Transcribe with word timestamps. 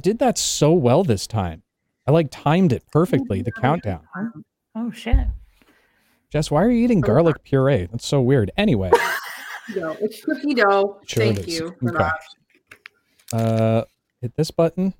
Wow, 0.00 0.02
I 0.02 0.08
did 0.08 0.18
that 0.20 0.38
so 0.38 0.72
well 0.72 1.04
this 1.04 1.26
time. 1.26 1.62
I 2.06 2.10
like 2.12 2.28
timed 2.30 2.72
it 2.72 2.82
perfectly, 2.90 3.42
the 3.42 3.52
countdown. 3.52 4.00
Oh 4.74 4.90
shit. 4.90 5.26
Jess, 6.32 6.50
why 6.50 6.62
are 6.64 6.70
you 6.70 6.82
eating 6.84 7.02
garlic 7.02 7.42
puree? 7.44 7.86
That's 7.90 8.06
so 8.06 8.22
weird. 8.22 8.50
Anyway, 8.56 8.90
No, 9.76 9.96
it's 10.00 10.24
cookie 10.24 10.54
dough. 10.54 11.00
Sure 11.06 11.22
Thank 11.34 11.46
you 11.46 11.76
for 11.80 11.90
Okay. 11.90 12.08
that. 13.32 13.36
uh 13.36 13.84
hit 14.22 14.34
this 14.36 14.50
button. 14.50 14.94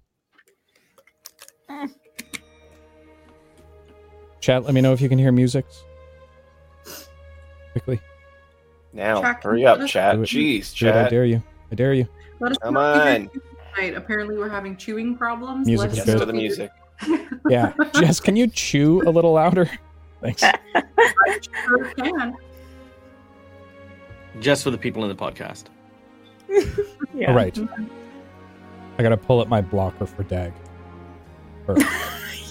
Chat, 4.41 4.64
let 4.64 4.75
me 4.75 4.81
know 4.83 4.92
if 4.92 5.01
you 5.01 5.09
can 5.09 5.19
hear 5.19 5.33
music. 5.33 5.64
Quickly. 7.73 8.01
Now, 8.92 9.23
Chuck, 9.23 9.42
hurry 9.45 9.64
up, 9.64 9.87
chat. 9.87 10.17
Jeez, 10.19 10.77
Do 10.77 10.89
it, 10.89 10.97
I 10.97 11.09
dare 11.09 11.25
you. 11.25 11.42
I 11.73 11.75
dare 11.75 11.95
you. 11.95 12.07
Come 12.41 12.75
know 12.75 12.92
if 12.95 12.97
you 12.97 13.11
on. 13.11 13.31
Hear 13.81 13.91
Tonight. 13.91 14.03
Apparently, 14.03 14.36
we're 14.36 14.48
having 14.48 14.77
chewing 14.77 15.17
problems. 15.17 15.67
Music 15.67 15.89
Let's 15.89 15.92
is 15.92 15.98
Yes 15.98 16.06
good. 16.06 16.19
to 16.20 16.27
the 16.27 16.33
music. 16.33 16.70
Yeah. 17.48 17.73
Jess, 17.95 18.20
can 18.20 18.36
you 18.36 18.47
chew 18.47 19.03
a 19.06 19.11
little 19.11 19.33
louder? 19.33 19.69
Thanks. 20.20 20.42
I 20.45 20.53
sure 21.64 21.84
can. 21.95 22.36
Just 24.41 24.62
for 24.62 24.70
the 24.70 24.77
people 24.78 25.03
in 25.05 25.08
the 25.08 25.14
podcast. 25.17 25.64
Yeah. 27.14 27.28
All 27.28 27.34
right. 27.34 27.58
I 28.98 29.03
gotta 29.03 29.17
pull 29.17 29.41
up 29.41 29.48
my 29.48 29.61
blocker 29.62 30.05
for 30.06 30.23
Dag. 30.25 30.53
Or- 31.67 31.77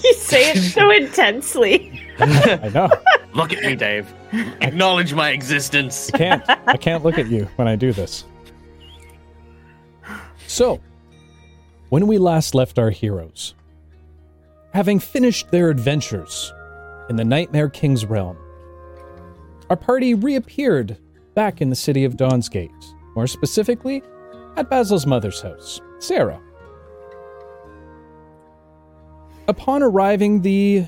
You 0.02 0.14
say 0.14 0.50
it 0.52 0.58
so 0.58 0.90
intensely. 0.90 2.00
I 2.18 2.70
know. 2.74 2.88
Look 3.34 3.52
at 3.52 3.62
me, 3.62 3.76
Dave. 3.76 4.12
Acknowledge 4.62 5.12
my 5.12 5.28
existence. 5.30 6.10
I 6.14 6.18
can't. 6.18 6.42
I 6.66 6.76
can't 6.78 7.04
look 7.04 7.18
at 7.18 7.28
you 7.28 7.44
when 7.56 7.68
I 7.68 7.76
do 7.76 7.92
this. 7.92 8.24
So, 10.46 10.80
when 11.90 12.06
we 12.06 12.18
last 12.18 12.54
left 12.54 12.78
our 12.78 12.90
heroes, 12.90 13.54
having 14.72 14.98
finished 14.98 15.50
their 15.50 15.70
adventures 15.70 16.52
in 17.08 17.16
the 17.16 17.24
Nightmare 17.24 17.68
King's 17.68 18.06
realm, 18.06 18.36
our 19.68 19.76
party 19.76 20.14
reappeared 20.14 20.96
back 21.34 21.60
in 21.60 21.68
the 21.68 21.76
city 21.76 22.04
of 22.04 22.16
Dawn's 22.16 22.48
Gate, 22.48 22.70
more 23.16 23.26
specifically, 23.26 24.02
at 24.56 24.70
Basil's 24.70 25.06
mother's 25.06 25.40
house, 25.40 25.80
Sarah. 25.98 26.40
Upon 29.48 29.82
arriving, 29.82 30.42
the 30.42 30.86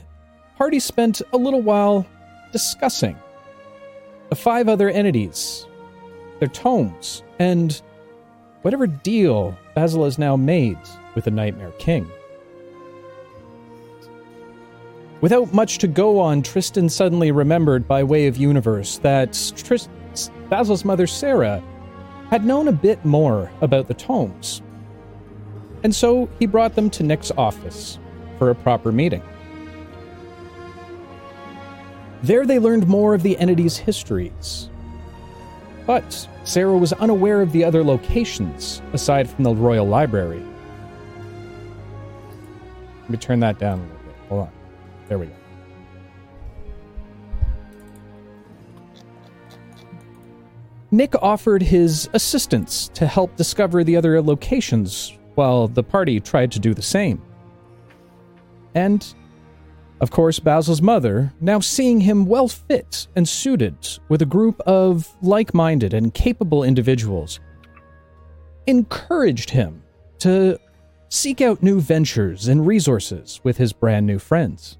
party 0.57 0.79
spent 0.79 1.21
a 1.33 1.37
little 1.37 1.63
while 1.63 2.07
discussing 2.53 3.17
the 4.29 4.37
five 4.37 4.69
other 4.69 4.89
entities, 4.89 5.67
their 6.39 6.49
tomes, 6.49 7.25
and 7.41 7.83
whatever 8.63 8.87
deal 8.87 9.57
Basil 9.75 10.05
has 10.05 10.19
now 10.19 10.37
made 10.37 10.79
with 11.15 11.25
the 11.25 11.31
Nightmare 11.31 11.73
King. 11.79 12.11
Without 15.21 15.53
much 15.53 15.79
to 15.79 15.87
go 15.87 16.19
on, 16.19 16.43
Tristan 16.43 16.89
suddenly 16.89 17.31
remembered 17.31 17.87
by 17.87 18.03
way 18.03 18.27
of 18.27 18.37
universe 18.37 18.99
that 18.99 19.53
Tris- 19.57 19.89
Basil's 20.49 20.85
mother 20.85 21.07
Sarah 21.07 21.63
had 22.29 22.45
known 22.45 22.67
a 22.67 22.73
bit 22.73 23.05
more 23.05 23.51
about 23.61 23.87
the 23.87 23.95
tomes. 23.95 24.63
And 25.85 25.95
so 25.95 26.29
he 26.39 26.47
brought 26.47 26.75
them 26.75 26.91
to 26.91 27.03
Nick's 27.03 27.31
office 27.37 27.99
for 28.39 28.51
a 28.51 28.55
proper 28.55 28.91
meeting. 28.91 29.23
There 32.23 32.47
they 32.47 32.59
learned 32.59 32.87
more 32.87 33.15
of 33.15 33.23
the 33.23 33.37
entity's 33.39 33.77
histories. 33.77 34.71
But 35.87 36.29
Sarah 36.45 36.77
was 36.77 36.93
unaware 36.95 37.41
of 37.41 37.53
the 37.53 37.65
other 37.65 37.85
locations 37.85 38.83
aside 38.93 39.29
from 39.29 39.45
the 39.45 39.55
Royal 39.55 39.87
Library. 39.87 40.43
Let 43.03 43.11
me 43.11 43.17
turn 43.17 43.41
that 43.41 43.59
down 43.59 43.79
a 43.79 43.83
little 43.83 43.97
bit. 43.99 44.15
Hold 44.29 44.41
on. 44.43 44.53
There 45.09 45.19
we 45.19 45.27
go. 45.27 45.33
Nick 50.91 51.15
offered 51.23 51.63
his 51.63 52.11
assistance 52.13 52.89
to 52.89 53.07
help 53.07 53.35
discover 53.37 53.83
the 53.83 53.97
other 53.97 54.21
locations 54.21 55.17
while 55.37 55.67
the 55.67 55.83
party 55.83 56.21
tried 56.21 56.53
to 56.53 56.59
do 56.59 56.75
the 56.75 56.83
same. 56.83 57.23
And 58.75 59.15
of 60.03 60.11
course, 60.11 60.41
Basil's 60.41 60.83
mother, 60.83 61.33
now 61.41 61.61
seeing 61.61 62.01
him 62.01 62.27
well 62.27 62.49
fit 62.49 63.07
and 63.15 63.27
suited 63.27 63.77
with 64.09 64.21
a 64.21 64.27
group 64.27 64.61
of 64.63 65.09
like 65.23 65.55
minded 65.55 65.95
and 65.95 66.13
capable 66.13 66.65
individuals, 66.65 67.39
encouraged 68.67 69.51
him 69.51 69.81
to 70.19 70.59
seek 71.09 71.41
out 71.41 71.63
new 71.63 71.81
ventures 71.81 72.49
and 72.49 72.67
resources 72.67 73.41
with 73.45 73.59
his 73.59 73.73
brand 73.73 74.05
new 74.05 74.19
friends. 74.19 74.77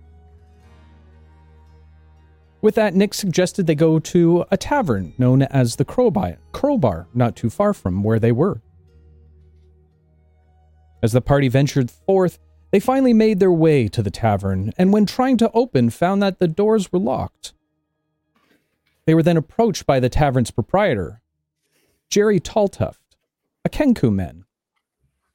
With 2.61 2.75
that, 2.75 2.95
Nick 2.95 3.15
suggested 3.15 3.69
they 3.69 3.77
go 3.77 4.01
to 4.01 4.45
a 4.51 4.57
tavern 4.57 5.15
known 5.19 5.43
as 5.43 5.77
the 5.77 5.85
Crowbar, 5.85 6.39
Crowbar, 6.51 7.07
not 7.15 7.37
too 7.37 7.49
far 7.49 7.73
from 7.73 8.03
where 8.03 8.19
they 8.19 8.33
were. 8.33 8.61
As 11.01 11.13
the 11.13 11.21
party 11.21 11.47
ventured 11.47 11.93
forth, 11.93 12.41
they 12.73 12.81
finally 12.81 13.13
made 13.13 13.39
their 13.39 13.53
way 13.53 13.87
to 13.87 14.03
the 14.03 14.11
tavern, 14.11 14.73
and 14.79 14.93
when 14.93 15.05
trying 15.05 15.37
to 15.37 15.51
open, 15.53 15.91
found 15.91 16.23
that 16.23 16.39
the 16.39 16.49
doors 16.49 16.91
were 16.91 16.99
locked. 16.99 17.53
They 19.05 19.15
were 19.15 19.23
then 19.23 19.37
approached 19.37 19.87
by 19.87 20.01
the 20.01 20.09
tavern's 20.09 20.51
proprietor, 20.51 21.21
Jerry 22.09 22.41
Taltuft, 22.41 22.97
a 23.65 23.69
Kenku 23.69 24.13
man. 24.13 24.47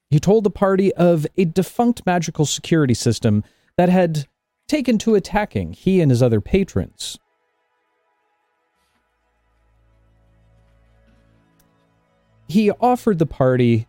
He 0.09 0.19
told 0.19 0.43
the 0.43 0.49
party 0.49 0.91
of 0.95 1.27
a 1.37 1.45
defunct 1.45 2.05
magical 2.05 2.45
security 2.45 2.95
system 2.95 3.43
that 3.75 3.89
had 3.89 4.25
taken 4.67 4.97
to 4.99 5.15
attacking 5.15 5.73
he 5.73 6.01
and 6.01 6.09
his 6.09 6.23
other 6.23 6.41
patrons. 6.41 7.19
He 12.47 12.71
offered 12.71 13.19
the 13.19 13.25
party 13.25 13.85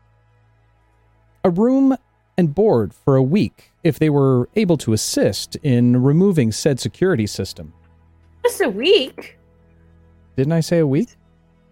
a 1.45 1.51
room 1.51 1.97
and 2.39 2.55
board 2.55 2.95
for 2.95 3.17
a 3.17 3.23
week 3.23 3.73
if 3.83 3.99
they 3.99 4.09
were 4.09 4.49
able 4.57 4.79
to 4.79 4.93
assist 4.95 5.57
in 5.57 6.03
removing 6.03 6.53
said 6.53 6.81
security 6.81 7.27
system. 7.27 7.75
Just 8.45 8.61
a 8.63 8.69
week. 8.71 9.37
Didn't 10.37 10.53
I 10.53 10.61
say 10.61 10.79
a 10.79 10.87
week? 10.87 11.17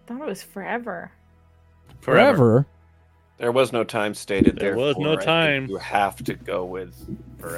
thought 0.05 0.21
it 0.21 0.25
was 0.27 0.43
forever. 0.43 1.11
Forever. 2.01 2.65
There 3.37 3.51
was 3.51 3.73
no 3.73 3.83
time 3.83 4.13
stated 4.13 4.57
There 4.57 4.69
there. 4.71 4.77
was 4.77 4.97
no 4.97 5.15
time. 5.15 5.67
You 5.67 5.77
have 5.77 6.23
to 6.23 6.33
go 6.33 6.65
with 6.65 6.93
forever. 7.39 7.57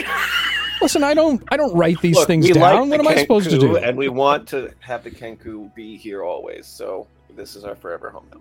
Forever. 0.00 0.02
Listen, 0.82 1.04
I 1.04 1.14
don't 1.14 1.42
I 1.50 1.56
don't 1.56 1.74
write 1.74 2.00
these 2.00 2.16
Look, 2.16 2.26
things 2.26 2.48
down. 2.50 2.60
like 2.60 2.90
what 2.90 3.02
the 3.02 3.08
am 3.08 3.08
I 3.08 3.16
supposed 3.22 3.50
to 3.50 3.58
do? 3.58 3.76
And 3.76 3.96
we 3.96 4.08
want 4.08 4.48
to 4.48 4.72
have 4.80 5.04
the 5.04 5.10
Kenku 5.10 5.72
be 5.74 5.96
here 5.96 6.22
always. 6.24 6.66
So 6.66 7.06
this 7.36 7.56
is 7.56 7.64
our 7.64 7.74
forever 7.74 8.10
home 8.10 8.26
now. 8.34 8.40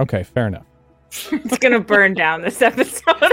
Okay, 0.00 0.22
fair 0.22 0.48
enough. 0.48 0.66
it's 1.32 1.58
gonna 1.58 1.80
burn 1.80 2.14
down 2.14 2.42
this 2.42 2.62
episode. 2.62 3.32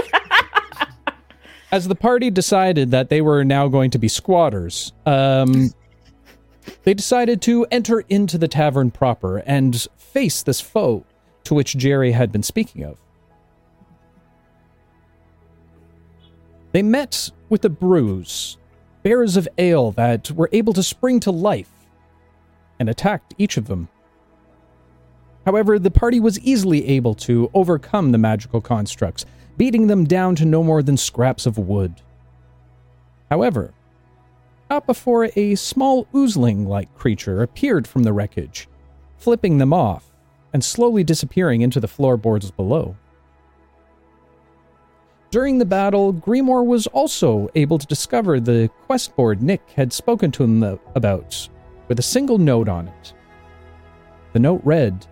As 1.72 1.86
the 1.86 1.94
party 1.94 2.30
decided 2.30 2.90
that 2.90 3.08
they 3.10 3.20
were 3.20 3.44
now 3.44 3.68
going 3.68 3.90
to 3.92 3.98
be 3.98 4.08
squatters, 4.08 4.92
um, 5.06 5.72
they 6.82 6.94
decided 6.94 7.40
to 7.42 7.64
enter 7.70 8.00
into 8.08 8.38
the 8.38 8.48
tavern 8.48 8.90
proper 8.90 9.38
and 9.38 9.86
face 9.96 10.42
this 10.42 10.60
foe 10.60 11.04
to 11.44 11.54
which 11.54 11.76
Jerry 11.76 12.12
had 12.12 12.32
been 12.32 12.42
speaking 12.42 12.82
of. 12.84 12.98
They 16.72 16.82
met 16.82 17.30
with 17.48 17.62
the 17.62 17.70
brews, 17.70 18.56
bearers 19.02 19.36
of 19.36 19.48
ale 19.58 19.92
that 19.92 20.30
were 20.32 20.48
able 20.52 20.72
to 20.72 20.82
spring 20.82 21.20
to 21.20 21.30
life, 21.30 21.70
and 22.78 22.88
attacked 22.88 23.34
each 23.38 23.56
of 23.56 23.66
them. 23.66 23.88
However, 25.46 25.78
the 25.78 25.90
party 25.90 26.20
was 26.20 26.38
easily 26.40 26.86
able 26.88 27.14
to 27.14 27.50
overcome 27.54 28.12
the 28.12 28.18
magical 28.18 28.60
constructs, 28.60 29.24
beating 29.56 29.86
them 29.86 30.04
down 30.04 30.36
to 30.36 30.44
no 30.44 30.62
more 30.62 30.82
than 30.82 30.96
scraps 30.96 31.46
of 31.46 31.58
wood. 31.58 31.94
However, 33.30 33.72
not 34.68 34.86
before 34.86 35.30
a 35.36 35.54
small 35.54 36.06
oozling 36.14 36.66
like 36.66 36.94
creature 36.96 37.42
appeared 37.42 37.86
from 37.86 38.02
the 38.02 38.12
wreckage, 38.12 38.68
flipping 39.16 39.58
them 39.58 39.72
off 39.72 40.12
and 40.52 40.64
slowly 40.64 41.04
disappearing 41.04 41.62
into 41.62 41.80
the 41.80 41.88
floorboards 41.88 42.50
below. 42.50 42.96
During 45.30 45.58
the 45.58 45.64
battle, 45.64 46.12
Grimoire 46.12 46.66
was 46.66 46.88
also 46.88 47.48
able 47.54 47.78
to 47.78 47.86
discover 47.86 48.40
the 48.40 48.68
quest 48.86 49.14
board 49.14 49.42
Nick 49.42 49.62
had 49.76 49.92
spoken 49.92 50.32
to 50.32 50.42
him 50.42 50.62
about, 50.94 51.48
with 51.86 52.00
a 52.00 52.02
single 52.02 52.38
note 52.38 52.68
on 52.68 52.88
it. 52.88 53.12
The 54.32 54.40
note 54.40 54.60
read, 54.64 55.06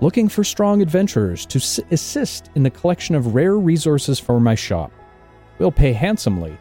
Looking 0.00 0.28
for 0.28 0.44
strong 0.44 0.82
adventurers 0.82 1.46
to 1.46 1.58
s- 1.58 1.80
assist 1.90 2.50
in 2.54 2.62
the 2.62 2.70
collection 2.70 3.14
of 3.14 3.34
rare 3.34 3.56
resources 3.56 4.18
for 4.18 4.40
my 4.40 4.54
shop. 4.54 4.90
We'll 5.58 5.72
pay 5.72 5.92
handsomely. 5.92 6.56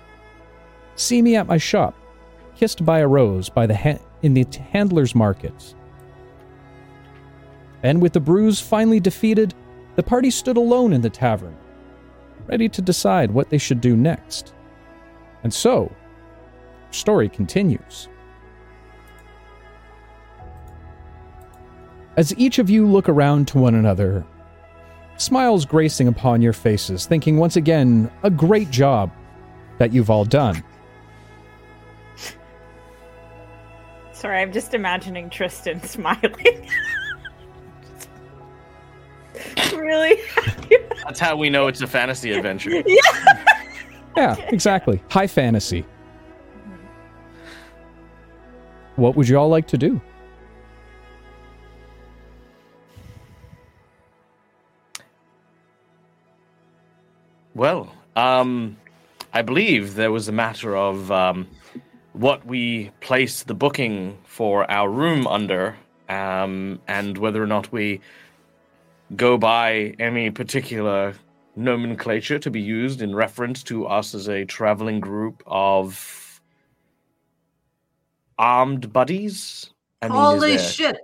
See 0.95 1.21
me 1.21 1.35
at 1.35 1.47
my 1.47 1.57
shop, 1.57 1.95
kissed 2.55 2.85
by 2.85 2.99
a 2.99 3.07
rose 3.07 3.49
by 3.49 3.65
the 3.65 3.75
ha- 3.75 3.99
in 4.21 4.33
the 4.33 4.45
handler's 4.71 5.15
markets. 5.15 5.75
And 7.81 8.01
with 8.01 8.13
the 8.13 8.19
brews 8.19 8.61
finally 8.61 8.99
defeated, 8.99 9.53
the 9.95 10.03
party 10.03 10.29
stood 10.31 10.57
alone 10.57 10.93
in 10.93 11.01
the 11.01 11.09
tavern. 11.09 11.55
ready 12.45 12.67
to 12.67 12.81
decide 12.81 13.31
what 13.31 13.49
they 13.49 13.57
should 13.57 13.79
do 13.79 13.95
next. 13.95 14.53
And 15.43 15.53
so, 15.53 15.89
story 16.91 17.29
continues. 17.29 18.09
As 22.15 22.37
each 22.37 22.59
of 22.59 22.69
you 22.69 22.85
look 22.85 23.09
around 23.09 23.47
to 23.49 23.57
one 23.57 23.73
another, 23.73 24.23
smiles 25.17 25.65
gracing 25.65 26.07
upon 26.07 26.41
your 26.41 26.53
faces, 26.53 27.05
thinking 27.07 27.37
once 27.37 27.55
again, 27.55 28.11
a 28.21 28.29
great 28.29 28.69
job 28.69 29.11
that 29.79 29.91
you've 29.91 30.09
all 30.11 30.25
done. 30.25 30.63
Sorry, 34.11 34.39
I'm 34.39 34.51
just 34.53 34.73
imagining 34.73 35.29
Tristan 35.29 35.81
smiling. 35.87 36.69
really? 39.73 40.21
That's 41.03 41.19
how 41.19 41.35
we 41.35 41.49
know 41.49 41.67
it's 41.67 41.81
a 41.81 41.87
fantasy 41.87 42.31
adventure. 42.31 42.83
Yeah, 44.15 44.37
yeah, 44.37 44.45
exactly. 44.49 45.01
High 45.09 45.25
fantasy. 45.25 45.81
Mm-hmm. 45.81 46.85
What 49.01 49.15
would 49.15 49.27
you 49.27 49.39
all 49.39 49.49
like 49.49 49.65
to 49.69 49.77
do? 49.77 49.99
Well, 57.55 57.93
um, 58.15 58.77
I 59.33 59.41
believe 59.41 59.95
there 59.95 60.11
was 60.11 60.27
a 60.27 60.31
matter 60.31 60.75
of 60.75 61.11
um, 61.11 61.47
what 62.13 62.45
we 62.45 62.91
place 63.01 63.43
the 63.43 63.53
booking 63.53 64.17
for 64.25 64.69
our 64.71 64.89
room 64.89 65.27
under, 65.27 65.75
um, 66.09 66.79
and 66.87 67.17
whether 67.17 67.41
or 67.41 67.47
not 67.47 67.71
we 67.71 68.01
go 69.15 69.37
by 69.37 69.93
any 69.99 70.31
particular 70.31 71.13
nomenclature 71.55 72.39
to 72.39 72.49
be 72.49 72.61
used 72.61 73.01
in 73.01 73.13
reference 73.15 73.61
to 73.63 73.85
us 73.85 74.15
as 74.15 74.27
a 74.27 74.45
traveling 74.45 74.99
group 74.99 75.43
of 75.45 76.41
armed 78.39 78.91
buddies. 78.91 79.69
I 80.01 80.07
mean, 80.07 80.17
Holy 80.17 80.57
there- 80.57 80.59
shit! 80.59 80.97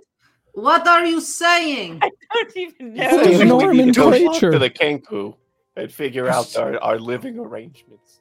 What 0.54 0.86
are 0.88 1.06
you 1.06 1.20
saying? 1.20 2.00
I 2.02 2.10
don't 2.34 2.56
even 2.56 2.94
know. 2.94 3.22
there's 3.22 3.38
we 3.38 3.44
Norman 3.44 3.76
need 3.76 3.94
to 3.94 4.00
go 4.00 4.10
talk 4.10 4.20
Glacier. 4.40 4.50
to 4.50 4.58
the 4.58 4.68
Kenku 4.68 5.36
and 5.76 5.90
figure 5.92 6.28
out 6.28 6.56
our, 6.58 6.78
our 6.82 6.98
living 6.98 7.38
arrangements. 7.38 8.20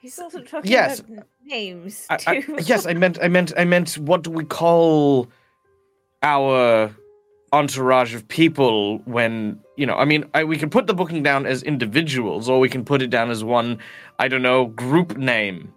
He's 0.00 0.18
also 0.18 0.40
talking 0.42 0.70
Yes. 0.70 1.00
about 1.00 1.26
names 1.44 2.06
I, 2.08 2.18
I, 2.26 2.40
too. 2.40 2.56
yes, 2.64 2.86
I 2.86 2.94
meant, 2.94 3.18
I 3.22 3.28
meant, 3.28 3.52
I 3.58 3.64
meant. 3.64 3.98
What 3.98 4.22
do 4.22 4.30
we 4.30 4.44
call 4.44 5.28
our 6.22 6.94
entourage 7.52 8.14
of 8.14 8.26
people 8.28 8.98
when 9.04 9.58
you 9.76 9.84
know? 9.84 9.94
I 9.96 10.06
mean, 10.06 10.24
I, 10.32 10.44
we 10.44 10.56
can 10.56 10.70
put 10.70 10.86
the 10.86 10.94
booking 10.94 11.22
down 11.22 11.44
as 11.44 11.62
individuals, 11.62 12.48
or 12.48 12.60
we 12.60 12.68
can 12.70 12.82
put 12.82 13.02
it 13.02 13.10
down 13.10 13.30
as 13.30 13.44
one. 13.44 13.78
I 14.18 14.28
don't 14.28 14.40
know, 14.42 14.66
group 14.68 15.18
name. 15.18 15.70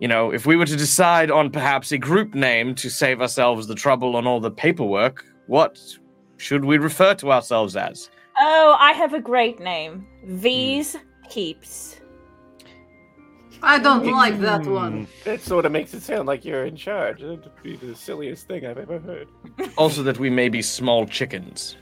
You 0.00 0.08
know, 0.08 0.32
if 0.32 0.46
we 0.46 0.56
were 0.56 0.66
to 0.66 0.76
decide 0.76 1.30
on 1.30 1.50
perhaps 1.50 1.92
a 1.92 1.98
group 1.98 2.34
name 2.34 2.74
to 2.76 2.88
save 2.90 3.20
ourselves 3.20 3.68
the 3.68 3.74
trouble 3.76 4.16
on 4.16 4.26
all 4.26 4.40
the 4.40 4.50
paperwork, 4.50 5.24
what 5.46 5.78
should 6.38 6.64
we 6.64 6.78
refer 6.78 7.14
to 7.16 7.30
ourselves 7.30 7.76
as? 7.76 8.10
Oh, 8.40 8.76
I 8.78 8.92
have 8.92 9.12
a 9.14 9.20
great 9.20 9.60
name. 9.60 10.06
V's 10.24 10.96
Keeps. 11.28 11.96
I 13.62 13.78
don't 13.78 14.06
like 14.10 14.40
that 14.40 14.64
one. 14.66 15.06
That 15.24 15.42
sort 15.42 15.66
of 15.66 15.72
makes 15.72 15.92
it 15.92 16.02
sound 16.02 16.26
like 16.26 16.44
you're 16.46 16.64
in 16.64 16.76
charge. 16.76 17.20
That'd 17.20 17.50
be 17.62 17.76
the 17.76 17.94
silliest 17.94 18.46
thing 18.48 18.64
I've 18.64 18.78
ever 18.78 18.98
heard. 18.98 19.28
Also, 19.76 20.02
that 20.02 20.18
we 20.18 20.30
may 20.30 20.48
be 20.48 20.62
small 20.62 21.06
chickens. 21.06 21.76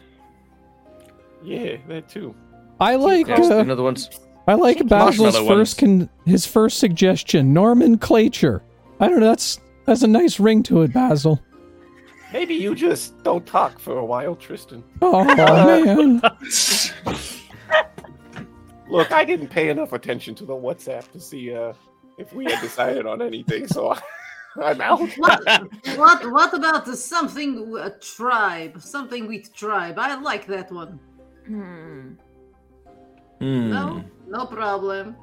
Yeah, 1.42 1.76
that 1.86 2.08
too. 2.08 2.34
I 2.80 2.96
like 2.96 3.28
Yes, 3.28 3.50
uh, 3.50 3.58
another 3.58 3.82
one's. 3.84 4.10
I 4.48 4.54
like 4.54 4.78
Basil's 4.88 5.34
Marshmallow 5.34 5.46
first 5.48 5.78
con- 5.78 6.08
his 6.26 6.46
first 6.46 6.78
suggestion, 6.78 7.52
Norman 7.52 7.98
Clacher. 7.98 8.60
I 8.98 9.08
don't 9.08 9.20
know. 9.20 9.26
That's 9.26 9.60
that's 9.84 10.02
a 10.02 10.06
nice 10.08 10.40
ring 10.40 10.62
to 10.64 10.82
it, 10.82 10.92
Basil. 10.92 11.40
Maybe 12.32 12.54
you 12.54 12.74
just 12.74 13.22
don't 13.22 13.46
talk 13.46 13.78
for 13.78 13.98
a 13.98 14.04
while, 14.04 14.36
Tristan. 14.36 14.84
Oh 15.00 15.24
man, 15.34 16.20
Look, 18.88 19.12
I 19.12 19.24
didn't 19.24 19.48
pay 19.48 19.68
enough 19.68 19.92
attention 19.92 20.34
to 20.36 20.46
the 20.46 20.54
WhatsApp 20.54 21.10
to 21.12 21.20
see 21.20 21.54
uh, 21.54 21.72
if 22.18 22.32
we 22.32 22.44
had 22.46 22.60
decided 22.60 23.06
on 23.06 23.20
anything, 23.20 23.66
so 23.66 23.94
I'm 24.62 24.80
out. 24.80 25.00
What, 25.16 25.44
what, 25.96 26.32
what 26.32 26.54
about 26.54 26.84
the 26.86 26.96
something 26.96 27.76
uh, 27.76 27.90
tribe? 28.00 28.80
Something 28.80 29.28
with 29.28 29.54
tribe. 29.54 29.98
I 29.98 30.14
like 30.20 30.46
that 30.46 30.72
one. 30.72 30.98
Hmm. 31.46 32.12
Hmm. 33.40 33.70
No, 33.70 34.04
no 34.26 34.46
problem. 34.46 35.16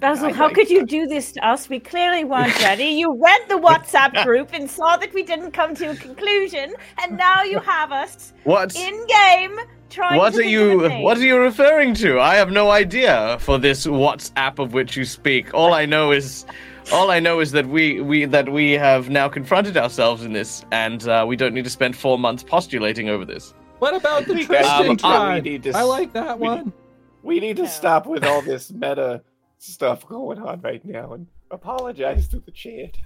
Basil, 0.00 0.28
I 0.28 0.32
how 0.32 0.46
like 0.46 0.54
could 0.54 0.70
you 0.70 0.86
do 0.86 1.06
this 1.06 1.32
to 1.32 1.46
us? 1.46 1.68
We 1.68 1.80
clearly 1.80 2.24
weren't 2.32 2.56
ready. 2.62 2.84
You 2.84 3.18
read 3.20 3.40
the 3.48 3.56
WhatsApp 3.56 4.22
group 4.24 4.50
and 4.52 4.70
saw 4.70 4.96
that 4.96 5.12
we 5.12 5.22
didn't 5.22 5.52
come 5.52 5.74
to 5.76 5.90
a 5.90 5.94
conclusion, 5.96 6.74
and 7.02 7.16
now 7.16 7.42
you 7.42 7.58
have 7.60 7.90
us 7.92 8.32
What? 8.44 8.76
in 8.76 9.06
game 9.06 9.56
trying 9.90 10.18
What 10.18 10.34
to 10.34 10.40
are 10.40 10.42
you? 10.42 10.72
of 10.80 10.84
a 10.84 10.88
name. 10.90 11.02
What 11.02 11.18
are 11.18 11.22
you 11.24 11.38
referring 11.38 11.94
to? 11.94 12.20
I 12.20 12.34
have 12.36 12.50
no 12.50 12.70
idea 12.70 13.38
for 13.40 13.58
this 13.58 13.86
WhatsApp 13.86 14.58
of 14.58 14.72
which 14.72 14.96
you 14.96 15.04
speak. 15.04 15.52
All 15.54 15.72
I 15.74 15.84
know 15.86 16.12
is, 16.12 16.44
all 16.92 17.10
I 17.10 17.18
know 17.20 17.40
is 17.40 17.50
that 17.52 17.66
we 17.66 18.00
we 18.00 18.24
that 18.26 18.48
we 18.50 18.72
have 18.72 19.10
now 19.10 19.28
confronted 19.28 19.76
ourselves 19.76 20.22
in 20.24 20.32
this, 20.32 20.64
and 20.70 21.08
uh, 21.08 21.24
we 21.26 21.36
don't 21.36 21.54
need 21.54 21.64
to 21.64 21.70
spend 21.70 21.96
four 21.96 22.18
months 22.18 22.42
postulating 22.42 23.08
over 23.08 23.24
this. 23.24 23.52
what 23.78 23.94
about 23.94 24.26
the 24.26 24.34
We 24.34 24.44
Tristan 24.44 24.88
need 24.88 24.98
to- 24.98 25.04
tribe? 25.04 25.44
we 25.44 25.50
need 25.50 25.62
to 25.64 25.70
I 25.76 25.80
s- 25.80 25.86
like 25.86 26.12
that 26.12 26.38
we- 26.38 26.46
one. 26.48 26.72
We 27.24 27.40
need 27.40 27.56
to 27.56 27.64
No. 27.64 27.68
stop 27.68 28.06
with 28.06 28.24
all 28.24 28.42
this 28.42 28.72
meta 28.72 29.22
stuff 29.58 30.06
going 30.06 30.38
on 30.38 30.60
right 30.60 30.84
now 30.84 31.12
and 31.14 31.26
apologize 31.50 32.28
to 32.28 32.40
the 32.40 32.50
chat. 32.50 32.96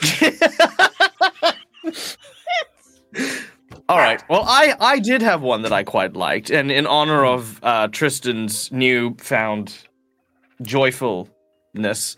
All 3.88 3.98
right. 3.98 4.22
Well, 4.28 4.44
I 4.46 4.74
I 4.80 4.98
did 4.98 5.22
have 5.22 5.40
one 5.42 5.62
that 5.62 5.72
I 5.72 5.82
quite 5.82 6.14
liked, 6.14 6.50
and 6.50 6.70
in 6.70 6.86
honor 6.86 7.24
of 7.24 7.58
uh, 7.62 7.88
Tristan's 7.88 8.70
newfound 8.70 9.74
joyfulness, 10.62 12.16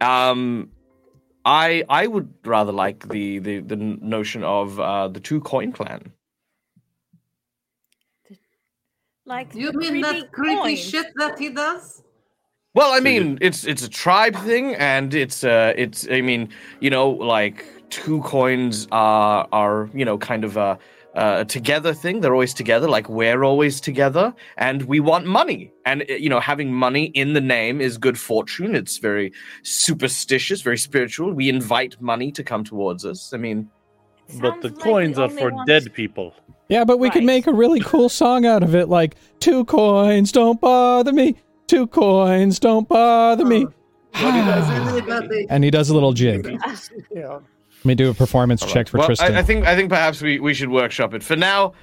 um, 0.00 0.70
I 1.44 1.84
I 1.88 2.06
would 2.06 2.32
rather 2.44 2.72
like 2.72 3.08
the 3.08 3.38
the 3.38 3.60
the 3.60 3.76
notion 3.76 4.44
of 4.44 4.78
uh, 4.78 5.08
the 5.08 5.20
two 5.20 5.40
coin 5.40 5.72
clan. 5.72 6.12
like 9.24 9.54
You 9.54 9.72
the 9.72 9.78
mean 9.78 10.00
that 10.02 10.32
creepy 10.32 10.76
coins. 10.76 10.80
shit 10.80 11.06
that 11.16 11.38
he 11.38 11.48
does? 11.50 12.02
Well, 12.76 12.92
I 12.92 13.00
mean, 13.00 13.38
it's 13.40 13.64
it's 13.64 13.82
a 13.82 13.88
tribe 13.88 14.36
thing, 14.36 14.74
and 14.74 15.14
it's 15.14 15.44
uh, 15.44 15.72
it's 15.78 16.06
I 16.10 16.20
mean, 16.20 16.50
you 16.80 16.90
know, 16.90 17.08
like 17.08 17.64
two 17.88 18.20
coins 18.20 18.86
are 18.92 19.48
are 19.50 19.88
you 19.94 20.04
know 20.04 20.18
kind 20.18 20.44
of 20.44 20.58
a 20.58 20.78
a 21.14 21.46
together 21.46 21.94
thing. 21.94 22.20
They're 22.20 22.34
always 22.34 22.52
together, 22.52 22.86
like 22.86 23.08
we're 23.08 23.42
always 23.44 23.80
together, 23.80 24.34
and 24.58 24.82
we 24.82 25.00
want 25.00 25.24
money, 25.24 25.72
and 25.86 26.02
uh, 26.02 26.14
you 26.16 26.28
know, 26.28 26.38
having 26.38 26.70
money 26.70 27.04
in 27.14 27.32
the 27.32 27.40
name 27.40 27.80
is 27.80 27.96
good 27.96 28.18
fortune. 28.18 28.74
It's 28.74 28.98
very 28.98 29.32
superstitious, 29.62 30.60
very 30.60 30.76
spiritual. 30.76 31.32
We 31.32 31.48
invite 31.48 31.98
money 31.98 32.30
to 32.32 32.44
come 32.44 32.62
towards 32.62 33.06
us. 33.06 33.32
I 33.32 33.38
mean, 33.38 33.70
But 34.38 34.60
the 34.60 34.68
Sounds 34.68 34.80
like 34.80 34.84
coins 34.84 35.16
we 35.16 35.22
are 35.22 35.30
for 35.30 35.50
want- 35.50 35.66
dead 35.66 35.94
people. 35.94 36.34
Yeah, 36.68 36.84
but 36.84 36.98
we 36.98 37.08
could 37.10 37.24
make 37.24 37.46
a 37.46 37.52
really 37.52 37.80
cool 37.80 38.08
song 38.08 38.44
out 38.44 38.62
of 38.64 38.74
it, 38.74 38.88
like 38.88 39.14
two 39.38 39.64
coins, 39.64 40.30
don't 40.32 40.60
bother 40.60 41.12
me. 41.12 41.36
Two 41.66 41.86
coins, 41.86 42.58
don't 42.60 42.88
bother 42.88 43.44
me. 43.44 43.64
What 43.64 43.74
did 44.14 44.24
I 44.24 44.68
say? 44.68 44.78
Really, 44.84 45.00
but 45.02 45.28
they- 45.28 45.46
And 45.50 45.64
he 45.64 45.70
does 45.70 45.90
a 45.90 45.94
little 45.94 46.12
jig. 46.12 46.46
yeah. 47.14 47.28
Let 47.28 47.84
me 47.84 47.94
do 47.94 48.10
a 48.10 48.14
performance 48.14 48.62
All 48.62 48.68
check 48.68 48.88
for 48.88 48.98
well, 48.98 49.06
Tristan. 49.08 49.34
I, 49.34 49.40
I 49.40 49.42
think 49.42 49.66
I 49.66 49.76
think 49.76 49.90
perhaps 49.90 50.22
we, 50.22 50.40
we 50.40 50.54
should 50.54 50.70
workshop 50.70 51.12
it. 51.14 51.22
For 51.22 51.36
now, 51.36 51.74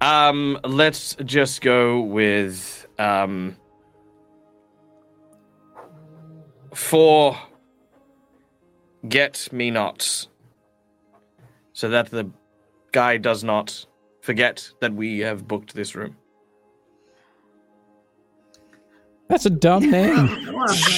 um, 0.00 0.58
let's 0.64 1.14
just 1.24 1.60
go 1.60 2.00
with 2.00 2.86
um, 2.98 3.56
for 6.74 7.38
get 9.08 9.52
me 9.52 9.70
not, 9.70 10.26
so 11.72 11.88
that 11.90 12.10
the 12.10 12.30
guy 12.92 13.18
does 13.18 13.44
not 13.44 13.86
forget 14.22 14.70
that 14.80 14.94
we 14.94 15.20
have 15.20 15.46
booked 15.46 15.74
this 15.74 15.94
room. 15.94 16.16
That's 19.32 19.46
a 19.46 19.50
dumb 19.50 19.90
name. 19.90 20.14
That's 20.54 20.90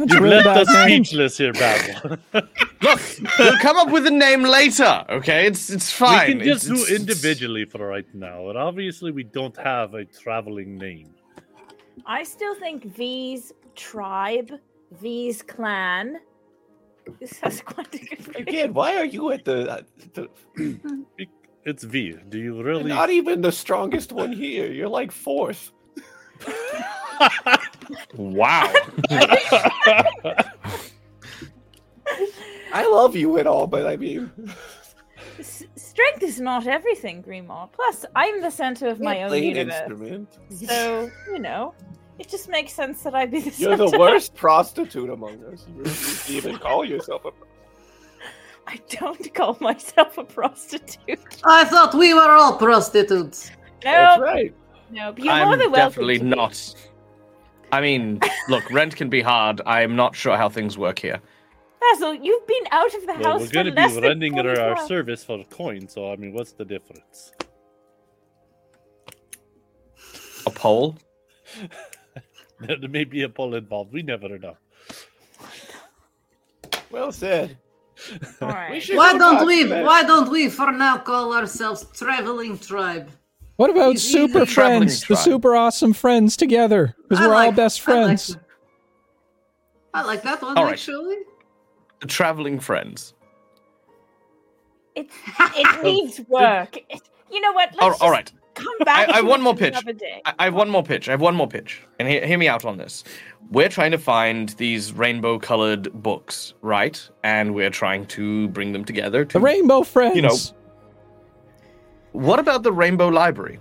a 0.00 0.14
You 0.16 0.20
really 0.20 0.36
left 0.42 0.44
bad 0.46 0.58
us 0.66 0.74
name. 0.74 1.04
speechless 1.04 1.38
here, 1.38 1.52
Basil. 1.52 2.18
Look, 2.82 3.00
we'll 3.38 3.58
come 3.58 3.76
up 3.76 3.88
with 3.90 4.04
a 4.08 4.10
name 4.10 4.42
later. 4.42 5.04
Okay, 5.08 5.46
it's 5.46 5.70
it's 5.70 5.92
fine. 5.92 6.26
we 6.26 6.34
can 6.34 6.44
just 6.44 6.64
It's- 6.64 6.78
do 6.78 6.82
it's- 6.82 7.00
individually 7.00 7.64
for 7.64 7.86
right 7.86 8.12
now, 8.14 8.48
and 8.48 8.58
obviously 8.58 9.12
we 9.12 9.22
don't 9.22 9.56
have 9.58 9.94
a 9.94 10.04
traveling 10.04 10.76
name. 10.76 11.14
I 12.04 12.24
still 12.24 12.56
think 12.56 12.84
V's 12.96 13.52
tribe, 13.76 14.50
V's 15.00 15.40
clan. 15.42 16.18
This 17.20 17.38
has 17.42 17.60
quite 17.60 17.94
a 17.94 17.98
good 17.98 18.36
Again, 18.48 18.74
why 18.74 18.96
are 18.96 19.04
you 19.04 19.30
at 19.30 19.44
the, 19.44 19.70
uh, 19.70 19.80
the 20.14 20.28
It's 21.64 21.84
V. 21.84 22.16
Do 22.28 22.38
you 22.38 22.56
you're 22.56 22.64
really? 22.64 22.88
not 22.88 23.10
even 23.10 23.40
the 23.40 23.52
strongest 23.52 24.10
one 24.10 24.32
here? 24.32 24.66
You're 24.72 24.88
like 24.88 25.12
fourth. 25.12 25.70
Wow. 28.16 28.72
I 32.74 32.86
love 32.90 33.14
you 33.16 33.36
and 33.38 33.46
all, 33.46 33.66
but 33.66 33.86
I 33.86 33.96
mean, 33.96 34.30
S- 35.38 35.64
strength 35.76 36.22
is 36.22 36.40
not 36.40 36.66
everything, 36.66 37.22
Grimoire. 37.22 37.70
Plus, 37.72 38.04
I'm 38.16 38.40
the 38.40 38.50
center 38.50 38.88
of 38.88 39.00
my 39.00 39.22
own 39.24 39.42
universe. 39.42 39.74
instrument. 39.80 40.38
So, 40.68 41.10
you 41.28 41.38
know, 41.38 41.74
it 42.18 42.28
just 42.28 42.48
makes 42.48 42.72
sense 42.72 43.02
that 43.02 43.14
I'd 43.14 43.30
be 43.30 43.40
the 43.40 43.50
You're 43.62 43.76
the 43.76 43.96
worst 43.98 44.34
prostitute 44.34 45.10
among 45.10 45.42
us. 45.52 45.66
You 46.28 46.36
even 46.36 46.58
call 46.58 46.84
yourself 46.84 47.24
a. 47.24 47.30
I 48.66 48.78
don't 48.88 49.34
call 49.34 49.56
myself 49.60 50.16
a 50.18 50.24
prostitute. 50.24 51.18
I 51.44 51.64
thought 51.64 51.94
we 51.94 52.14
were 52.14 52.30
all 52.30 52.56
prostitutes. 52.56 53.50
That's 53.82 54.18
No, 54.18 54.24
right. 54.24 54.54
no, 54.90 55.12
but 55.12 55.24
you're 55.24 55.34
more 55.34 55.52
I'm 55.54 55.58
than 55.58 55.72
welcome. 55.72 55.90
definitely 55.90 56.18
to 56.18 56.24
be. 56.24 56.30
not. 56.30 56.74
I 57.72 57.80
mean, 57.80 58.20
look, 58.48 58.70
rent 58.70 58.94
can 58.96 59.08
be 59.08 59.22
hard. 59.22 59.62
I'm 59.64 59.96
not 59.96 60.14
sure 60.14 60.36
how 60.36 60.50
things 60.50 60.76
work 60.76 60.98
here. 60.98 61.20
Basil, 61.80 62.14
you've 62.14 62.46
been 62.46 62.64
out 62.70 62.94
of 62.94 63.00
the 63.06 63.14
Well, 63.14 63.32
house 63.32 63.40
we're 63.40 63.48
going 63.48 63.66
to 63.66 63.72
be 63.72 63.88
than 63.88 64.02
renting 64.02 64.38
our, 64.38 64.42
24 64.54 64.64
hours. 64.78 64.86
service 64.88 65.24
for 65.24 65.42
coin, 65.44 65.88
so 65.88 66.12
I 66.12 66.16
mean, 66.16 66.32
what's 66.32 66.52
the 66.52 66.64
difference? 66.64 67.32
A 70.46 70.50
pole? 70.50 70.96
There 72.60 72.88
may 72.88 73.02
be 73.02 73.22
a 73.22 73.28
pull 73.28 73.56
involved. 73.56 73.92
We 73.92 74.02
never 74.04 74.38
know. 74.38 74.56
Well 76.92 77.10
said. 77.10 77.58
All 78.40 78.48
We 78.48 78.54
right. 78.54 78.90
Why 78.92 79.18
don't 79.18 79.44
we? 79.44 79.68
Why 79.68 80.04
don't 80.04 80.30
we, 80.30 80.48
for 80.48 80.70
now, 80.70 80.98
call 80.98 81.34
ourselves 81.34 81.84
traveling 81.92 82.58
tribe? 82.58 83.10
What 83.62 83.70
about 83.70 83.94
Easy, 83.94 84.10
super 84.10 84.42
easy. 84.42 84.54
Traveling 84.54 84.80
friends? 84.88 85.04
The 85.06 85.14
super 85.14 85.54
awesome 85.54 85.92
friends 85.92 86.36
together. 86.36 86.96
Because 87.08 87.20
we're 87.24 87.32
all 87.32 87.46
like- 87.46 87.54
best 87.54 87.88
I 87.88 87.92
like 87.92 88.00
friends. 88.06 88.36
I 89.94 90.02
like 90.02 90.22
that 90.24 90.42
one 90.42 90.58
All 90.58 90.64
right. 90.64 90.72
actually. 90.72 91.18
The 92.00 92.08
traveling 92.08 92.58
friends. 92.58 93.14
It, 94.96 95.08
it 95.38 95.82
needs 95.84 96.20
work. 96.28 96.76
It- 96.76 97.08
you 97.30 97.40
know 97.40 97.52
what? 97.52 97.68
Let's 97.70 97.82
All, 97.82 97.90
just 97.90 98.02
all 98.02 98.10
right. 98.10 98.32
come 98.54 98.78
back. 98.80 99.08
I- 99.08 99.18
I 99.18 99.20
to 99.20 99.28
one 99.28 99.40
more 99.40 99.54
pitch. 99.54 99.76
I, 100.26 100.34
I 100.40 100.44
have 100.46 100.54
one 100.54 100.68
more 100.68 100.82
pitch. 100.82 101.08
I 101.08 101.12
have 101.12 101.20
one 101.20 101.36
more 101.36 101.46
pitch. 101.46 101.82
And 102.00 102.08
hear, 102.08 102.26
hear 102.26 102.38
me 102.38 102.48
out 102.48 102.64
on 102.64 102.78
this. 102.78 103.04
We're 103.52 103.68
trying 103.68 103.92
to 103.92 103.98
find 103.98 104.48
these 104.48 104.92
rainbow 104.92 105.38
colored 105.38 105.92
books, 106.02 106.54
right? 106.62 107.00
And 107.22 107.54
we're 107.54 107.70
trying 107.70 108.06
to 108.06 108.48
bring 108.48 108.72
them 108.72 108.84
together. 108.84 109.24
To... 109.24 109.32
The 109.34 109.40
Rainbow 109.40 109.84
Friends. 109.84 110.16
You 110.16 110.22
know- 110.22 110.36
What 112.12 112.38
about 112.38 112.62
the 112.62 112.72
Rainbow 112.72 113.08
Library? 113.08 113.58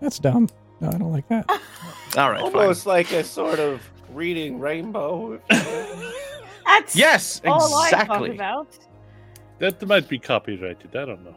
That's 0.00 0.18
dumb. 0.18 0.48
No, 0.80 0.88
I 0.88 0.92
don't 0.98 1.12
like 1.12 1.28
that. 1.28 1.48
All 2.16 2.30
right, 2.30 2.40
fine. 2.40 2.54
Almost 2.54 2.86
like 2.86 3.12
a 3.12 3.22
sort 3.22 3.58
of 3.58 3.82
reading 4.12 4.58
rainbow. 4.58 5.40
That's 5.50 6.94
Yes, 6.96 7.40
all 7.44 7.74
I 7.74 7.88
exactly. 7.88 8.30
about. 8.30 8.78
That 9.58 9.86
might 9.86 10.08
be 10.08 10.18
copyrighted. 10.18 10.94
I 10.96 11.04
don't 11.04 11.24
know. 11.24 11.34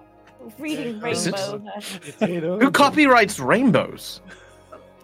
Reading 0.59 1.01
Is 1.05 1.27
it? 1.27 1.33
rainbow. 1.35 1.63
that's- 1.65 2.29
you 2.29 2.39
know? 2.41 2.59
Who 2.59 2.69
copyrights 2.71 3.39
rainbows? 3.39 4.21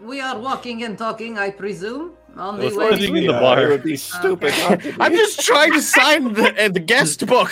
We 0.02 0.22
are 0.22 0.38
walking 0.38 0.84
and 0.84 0.98
talking, 0.98 1.38
I 1.38 1.50
presume. 1.50 2.14
On 2.38 2.60
the 2.60 2.74
way. 2.76 2.92
sitting 2.92 3.18
in 3.18 3.26
the 3.28 3.34
bar. 3.34 3.64
It 3.64 3.70
would 3.70 3.84
be 3.84 3.98
stupid 3.98 4.50
Okay. 4.54 4.70
not 4.70 4.82
to 4.82 4.92
be. 4.94 4.98
I'm 5.02 5.14
just 5.14 5.42
trying 5.42 5.74
to 5.74 5.82
sign 5.82 6.34
the, 6.34 6.66
uh, 6.66 6.70
the 6.70 6.80
guest 6.80 7.26
book. 7.26 7.52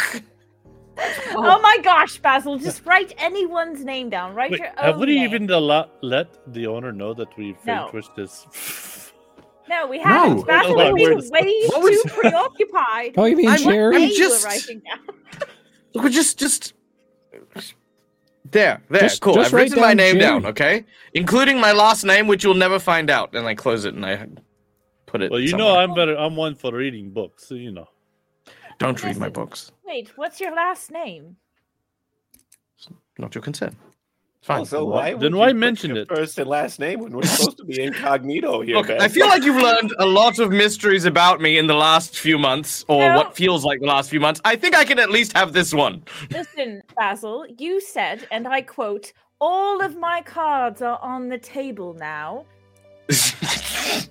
Oh. 1.00 1.44
oh 1.46 1.62
my 1.62 1.78
gosh, 1.84 2.18
Basil! 2.20 2.58
Just 2.58 2.86
write 2.86 3.14
anyone's 3.18 3.84
name 3.84 4.10
down. 4.10 4.34
Write 4.34 4.52
Wait, 4.52 4.60
your 4.62 4.70
own. 4.70 4.76
have 4.86 4.98
we 4.98 5.06
name. 5.08 5.24
even 5.26 5.52
allo- 5.52 5.90
let 6.02 6.28
the 6.54 6.66
owner 6.68 6.92
know 6.92 7.14
that 7.14 7.28
we've 7.38 7.58
No. 7.66 7.74
relinquished 7.92 8.16
this? 8.16 9.12
No, 9.70 9.86
we 9.88 10.00
haven't. 10.00 10.38
No. 10.38 10.44
Basil 10.44 10.76
Well, 10.76 10.96
has 10.96 11.30
been 11.30 11.46
way 11.46 11.64
What 11.68 11.82
was- 11.84 12.02
too 12.04 12.10
preoccupied. 12.10 13.14
Oh, 13.18 13.26
you 13.26 13.36
mean 13.38 13.50
I'm- 13.50 13.60
Jerry? 13.60 14.04
I'm 14.06 14.10
just- 14.16 14.46
writing 14.46 14.82
down. 14.88 15.16
Look, 15.94 16.12
just, 16.12 16.40
just 16.40 16.74
there, 18.50 18.82
there, 18.90 19.02
Just- 19.02 19.22
cool. 19.22 19.36
just 19.36 19.48
I've 19.48 19.54
written 19.54 19.80
my 19.80 19.94
name 19.94 20.16
Jerry. 20.20 20.20
down, 20.26 20.46
okay, 20.48 20.86
including 21.14 21.60
my 21.60 21.74
last 21.74 22.04
name, 22.06 22.28
which 22.28 22.44
you'll 22.44 22.54
never 22.54 22.80
find 22.80 23.10
out. 23.10 23.36
And 23.36 23.46
I 23.46 23.56
close 23.56 23.86
it 23.86 23.94
and 23.94 24.06
I 24.06 24.26
put 25.06 25.22
it. 25.22 25.32
well, 25.32 25.40
you 25.40 25.50
somewhere. 25.50 25.68
know, 25.68 25.80
I'm 25.80 25.94
better. 25.94 26.16
I'm 26.18 26.36
one 26.36 26.56
for 26.56 26.72
reading 26.74 27.10
books, 27.12 27.46
so 27.48 27.56
you 27.56 27.72
know. 27.72 27.88
Don't 28.80 29.04
read 29.04 29.18
my 29.18 29.30
books. 29.30 29.72
Wait, 29.88 30.12
what's 30.18 30.40
your 30.42 30.54
last 30.54 30.92
name? 30.92 31.38
Not 33.18 33.34
your 33.34 33.42
consent. 33.42 33.76
Fine. 34.42 34.58
Oh, 34.58 34.60
also, 34.60 34.86
why 34.86 35.14
then 35.14 35.36
why 35.36 35.52
mention 35.54 35.98
it? 35.98 36.08
First 36.08 36.38
and 36.38 36.48
last 36.48 36.80
name 36.80 37.00
when 37.00 37.12
we're 37.14 37.24
supposed 37.24 37.58
to 37.58 37.66
be 37.66 37.82
incognito 37.82 38.62
here. 38.66 38.76
Look, 38.76 38.88
Ben. 38.88 39.02
I 39.02 39.08
feel 39.08 39.28
like 39.28 39.44
you've 39.44 39.62
learned 39.62 39.94
a 40.00 40.06
lot 40.06 40.40
of 40.40 40.52
mysteries 40.52 41.06
about 41.06 41.42
me 41.42 41.58
in 41.58 41.68
the 41.68 41.74
last 41.74 42.20
few 42.20 42.38
months, 42.38 42.86
or 42.88 43.00
No. 43.10 43.16
what 43.16 43.36
feels 43.36 43.66
like 43.66 43.80
the 43.80 43.88
last 43.88 44.10
few 44.10 44.20
months. 44.20 44.40
I 44.46 44.56
think 44.56 44.76
I 44.76 44.86
can 44.86 45.00
at 45.00 45.10
least 45.10 45.36
have 45.36 45.54
this 45.54 45.74
one. 45.74 46.04
Listen, 46.32 46.82
Basil, 46.96 47.46
you 47.58 47.82
said, 47.82 48.28
and 48.32 48.48
I 48.48 48.62
quote, 48.62 49.12
all 49.40 49.82
of 49.82 49.98
my 49.98 50.22
cards 50.22 50.82
are 50.82 51.00
on 51.02 51.30
the 51.30 51.38
table 51.38 51.94
now. 51.96 52.46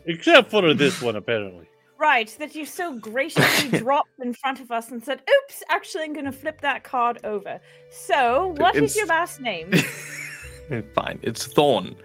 Except 0.07 0.51
for 0.51 0.75
this 0.75 1.01
one, 1.03 1.17
apparently. 1.17 1.67
Right, 1.99 2.29
that 2.39 2.55
you 2.55 2.67
so 2.67 2.99
graciously 2.99 3.79
dropped 3.79 4.11
in 4.21 4.35
front 4.35 4.61
of 4.61 4.71
us 4.71 4.91
and 4.91 5.03
said, 5.03 5.23
oops, 5.31 5.63
actually, 5.71 6.05
I'm 6.05 6.13
going 6.13 6.27
to 6.27 6.33
flip 6.33 6.61
that 6.61 6.85
card 6.85 7.19
over. 7.25 7.59
So, 7.91 8.55
what 8.59 8.75
is 8.77 8.83
It's- 8.83 8.97
your 8.97 9.07
last 9.07 9.41
name? 9.41 9.73
Fine. 10.95 11.21
It's 11.23 11.47
Thorn. 11.47 11.97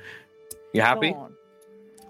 You 0.73 0.81
happy? 0.81 1.11
Dawn. 1.11 1.33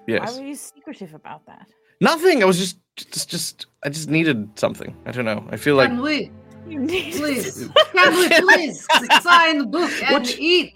Why 0.06 0.16
Yes. 0.16 0.38
were 0.38 0.46
you 0.46 0.56
secretive 0.56 1.14
about 1.14 1.46
that? 1.48 1.68
Nothing. 2.02 2.44
I 2.44 2.46
was 2.46 2.58
just, 2.60 2.78
just, 2.96 3.30
just. 3.30 3.66
I 3.84 3.90
just 3.90 4.10
needed 4.10 4.50
something. 4.60 4.96
I 5.06 5.12
don't 5.12 5.26
know. 5.26 5.48
I 5.52 5.58
feel 5.58 5.76
like. 5.76 5.90
Can 5.90 6.02
we, 6.02 6.32
You 6.68 6.80
need 6.80 7.16
please, 7.16 7.70
can 7.94 8.14
we 8.16 8.30
please 8.30 8.86
sign 9.22 9.60
the 9.60 9.66
book 9.66 9.92
and 10.04 10.14
What- 10.14 10.38
eat? 10.40 10.76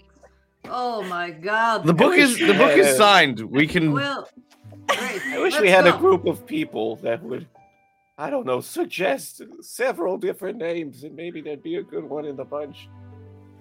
Oh 0.68 1.02
my 1.04 1.30
god. 1.30 1.84
The 1.84 1.94
book 1.94 2.14
is 2.16 2.36
the 2.38 2.54
book 2.54 2.76
is 2.76 2.96
signed. 2.96 3.40
We 3.40 3.68
can. 3.68 3.92
Well, 3.92 4.28
great. 4.86 5.22
I 5.32 5.38
wish 5.38 5.52
Let's 5.54 5.62
we 5.62 5.70
had 5.70 5.84
go. 5.84 5.94
a 5.94 5.98
group 5.98 6.26
of 6.26 6.46
people 6.46 6.96
that 6.96 7.22
would, 7.22 7.46
I 8.18 8.30
don't 8.30 8.46
know, 8.46 8.60
suggest 8.60 9.42
several 9.60 10.16
different 10.18 10.58
names, 10.58 11.04
and 11.04 11.14
maybe 11.16 11.40
there'd 11.40 11.62
be 11.62 11.76
a 11.76 11.82
good 11.82 12.04
one 12.04 12.24
in 12.24 12.36
the 12.36 12.44
bunch. 12.44 12.88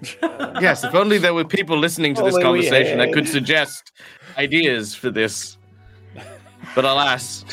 Uh, 0.21 0.59
Yes, 0.61 0.83
if 0.83 0.93
only 0.93 1.17
there 1.17 1.33
were 1.33 1.45
people 1.45 1.77
listening 1.77 2.13
to 2.15 2.21
this 2.21 2.37
conversation 2.37 2.97
that 2.99 3.13
could 3.13 3.27
suggest 3.27 3.91
ideas 4.37 4.93
for 4.93 5.09
this. 5.09 5.57
But 6.75 6.85
alas, 6.85 7.45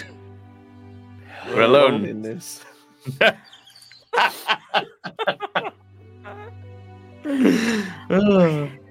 we're 1.49 1.63
alone. 1.63 2.05
in 2.05 2.21
this. 2.23 2.61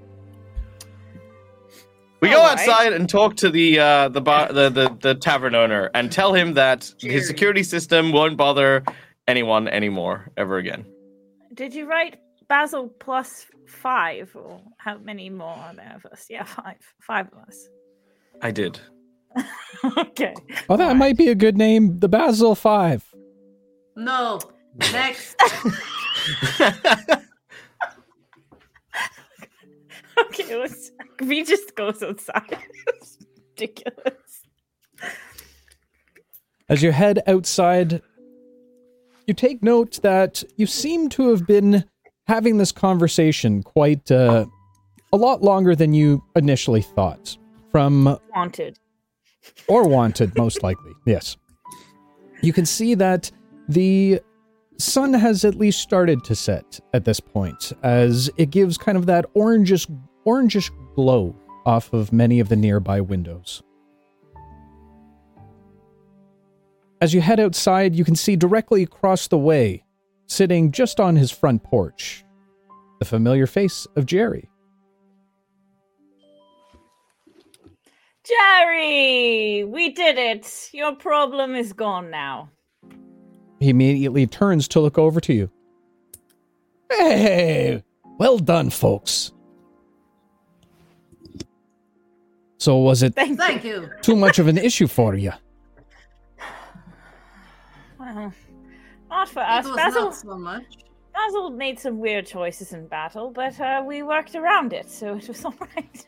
We 2.22 2.30
go 2.30 2.38
All 2.38 2.44
right. 2.44 2.60
outside 2.60 2.94
and 2.94 3.10
talk 3.10 3.36
to 3.38 3.50
the 3.50 3.80
uh, 3.80 4.10
the 4.10 4.22
bar 4.22 4.54
the, 4.54 4.70
the 4.70 4.96
the 5.02 5.16
tavern 5.16 5.56
owner 5.56 5.90
and 5.96 6.12
tell 6.12 6.34
him 6.34 6.54
that 6.54 6.94
his 7.00 7.26
security 7.26 7.64
system 7.64 8.12
won't 8.12 8.38
bother 8.38 8.84
anyone 9.28 9.68
anymore 9.68 10.30
ever 10.38 10.58
again. 10.58 10.86
Did 11.56 11.74
you 11.74 11.88
write 11.90 12.18
Basil 12.48 12.90
plus 13.00 13.48
five? 13.68 14.30
Or 14.36 14.62
how 14.78 15.00
many 15.00 15.32
more 15.32 15.56
are 15.56 15.74
there 15.74 15.94
of 15.96 16.06
us? 16.12 16.28
Yeah, 16.30 16.44
five. 16.44 16.78
Five 17.02 17.28
of 17.34 17.40
us. 17.48 17.68
I 18.42 18.52
did. 18.52 18.80
okay. 19.98 20.36
Oh, 20.70 20.78
that 20.78 20.96
might 20.98 21.18
be 21.18 21.30
a 21.30 21.36
good 21.36 21.58
name. 21.58 22.00
The 22.00 22.10
Basil 22.10 22.54
Five. 22.54 23.04
No. 23.96 24.40
Next. 24.92 25.36
Okay, 30.22 30.56
let's. 30.58 30.92
We 31.22 31.44
just 31.44 31.76
goes 31.76 32.02
outside. 32.04 32.58
it's 32.88 33.18
ridiculous. 33.38 34.48
As 36.70 36.82
you 36.82 36.92
head 36.92 37.22
outside, 37.28 38.02
you 39.28 39.34
take 39.34 39.62
note 39.62 40.00
that 40.04 40.44
you 40.58 40.66
seem 40.66 41.10
to 41.10 41.30
have 41.30 41.46
been 41.46 41.86
having 42.28 42.58
this 42.58 42.72
conversation 42.72 43.62
quite 43.62 44.10
uh, 44.12 44.46
a 45.12 45.18
lot 45.18 45.42
longer 45.42 45.76
than 45.76 45.94
you 45.94 46.24
initially 46.36 46.82
thought. 46.82 47.38
From 47.72 48.18
Wanted. 48.36 48.78
or 49.68 49.88
wanted, 49.88 50.38
most 50.38 50.62
likely. 50.64 50.92
Yes. 51.06 51.38
You 52.42 52.54
can 52.54 52.66
see 52.66 52.96
that 52.96 53.32
the 53.70 54.20
sun 54.78 55.14
has 55.14 55.46
at 55.46 55.56
least 55.56 55.80
started 55.80 56.24
to 56.26 56.36
set 56.36 56.80
at 56.94 57.06
this 57.06 57.20
point, 57.20 57.72
as 57.84 58.30
it 58.38 58.50
gives 58.50 58.78
kind 58.78 58.98
of 58.98 59.06
that 59.06 59.26
orangish, 59.36 59.88
orangish 60.26 60.72
glow 60.96 61.36
off 61.66 61.94
of 61.94 62.12
many 62.12 62.40
of 62.40 62.50
the 62.50 62.56
nearby 62.56 63.02
windows. 63.02 63.62
As 67.02 67.14
you 67.14 67.22
head 67.22 67.40
outside, 67.40 67.96
you 67.96 68.06
can 68.06 68.16
see 68.16 68.36
directly 68.36 68.84
across 68.84 69.28
the 69.28 69.38
way, 69.38 69.84
sitting 70.28 70.72
just 70.72 71.00
on 71.00 71.16
his 71.16 71.32
front 71.32 71.64
porch, 71.64 72.24
the 73.00 73.06
familiar 73.06 73.48
face 73.48 73.88
of 73.96 74.06
Jerry. 74.06 74.48
Jerry, 78.24 79.64
we 79.64 79.90
did 79.90 80.18
it. 80.18 80.70
Your 80.74 80.96
problem 80.96 81.56
is 81.56 81.74
gone 81.74 82.12
now. 82.12 82.50
He 83.60 83.70
immediately 83.70 84.28
turns 84.28 84.68
to 84.70 84.80
look 84.80 84.98
over 84.98 85.20
to 85.22 85.34
you. 85.34 85.50
Hey, 86.92 87.84
well 88.20 88.38
done, 88.38 88.70
folks. 88.70 89.32
So, 92.62 92.78
was 92.78 93.02
it 93.02 93.16
Thank, 93.16 93.40
Thank 93.40 93.64
you. 93.64 93.90
too 94.04 94.16
much 94.16 94.38
of 94.38 94.46
an 94.48 94.56
issue 94.56 94.86
for 94.86 95.16
you? 95.16 95.32
Well, 98.00 98.32
not 99.10 99.30
for 99.30 99.40
It 99.40 99.46
us. 99.50 99.66
was 99.66 99.76
Basil, 99.76 100.04
not 100.04 100.16
so 100.16 100.38
much. 100.38 100.64
Basil 101.12 101.50
made 101.50 101.80
some 101.80 101.98
weird 101.98 102.28
choices 102.28 102.72
in 102.74 102.86
battle, 102.86 103.32
but 103.32 103.60
uh, 103.60 103.84
we 103.84 104.04
worked 104.04 104.36
around 104.36 104.74
it, 104.74 104.92
so 104.92 105.16
it 105.16 105.28
was 105.28 105.44
all 105.46 105.56
right. 105.76 106.06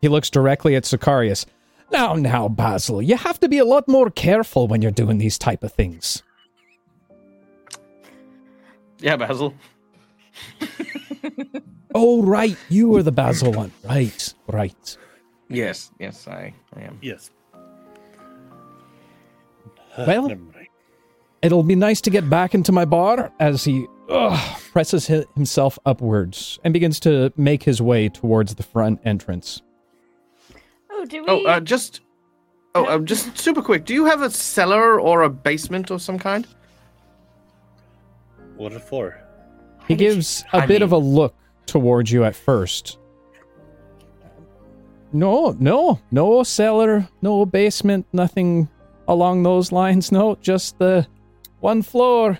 He 0.00 0.06
looks 0.06 0.30
directly 0.30 0.76
at 0.76 0.84
Sicarius. 0.84 1.44
Now, 1.90 2.14
now, 2.14 2.46
Basil, 2.48 3.02
you 3.02 3.16
have 3.16 3.40
to 3.40 3.48
be 3.48 3.58
a 3.58 3.64
lot 3.64 3.88
more 3.88 4.10
careful 4.10 4.68
when 4.68 4.80
you're 4.80 4.92
doing 4.92 5.18
these 5.18 5.38
type 5.38 5.64
of 5.64 5.72
things. 5.72 6.22
Yeah, 9.00 9.16
Basil. 9.16 9.54
Oh, 11.96 12.22
right, 12.22 12.56
you 12.68 12.88
were 12.90 13.02
the 13.02 13.10
Basil 13.10 13.50
one. 13.50 13.72
Right, 13.82 14.32
right. 14.46 14.96
Yes, 15.48 15.90
yes, 15.98 16.28
I, 16.28 16.52
I 16.76 16.80
am. 16.82 16.98
Yes. 17.00 17.30
Well- 19.96 20.30
It'll 21.40 21.62
be 21.62 21.76
nice 21.76 22.00
to 22.00 22.10
get 22.10 22.28
back 22.28 22.52
into 22.52 22.72
my 22.72 22.84
bar 22.84 23.30
as 23.38 23.62
he 23.62 23.86
ugh, 24.08 24.60
presses 24.72 25.06
himself 25.06 25.78
upwards 25.86 26.58
and 26.64 26.72
begins 26.74 26.98
to 27.00 27.32
make 27.36 27.62
his 27.62 27.80
way 27.80 28.08
towards 28.08 28.56
the 28.56 28.64
front 28.64 29.00
entrance. 29.04 29.62
Oh, 30.90 31.04
do 31.04 31.22
we? 31.22 31.28
Oh, 31.28 31.44
uh, 31.44 31.60
just. 31.60 32.00
Oh, 32.74 32.84
uh, 32.86 32.98
just 32.98 33.38
super 33.38 33.62
quick. 33.62 33.84
Do 33.84 33.94
you 33.94 34.04
have 34.06 34.20
a 34.20 34.30
cellar 34.30 35.00
or 35.00 35.22
a 35.22 35.30
basement 35.30 35.92
of 35.92 36.02
some 36.02 36.18
kind? 36.18 36.44
What 38.56 38.72
it 38.72 38.82
for? 38.82 39.16
He 39.86 39.94
gives 39.94 40.44
a 40.52 40.56
I 40.62 40.66
bit 40.66 40.82
of 40.82 40.90
a 40.90 40.98
look 40.98 41.36
towards 41.66 42.10
you 42.10 42.24
at 42.24 42.34
first. 42.34 42.98
No, 45.12 45.56
no, 45.58 46.00
no 46.10 46.42
cellar, 46.42 47.08
no 47.22 47.46
basement, 47.46 48.06
nothing 48.12 48.68
along 49.06 49.42
those 49.42 49.72
lines. 49.72 50.12
No, 50.12 50.36
just 50.40 50.78
the 50.78 51.06
one 51.60 51.82
floor. 51.82 52.38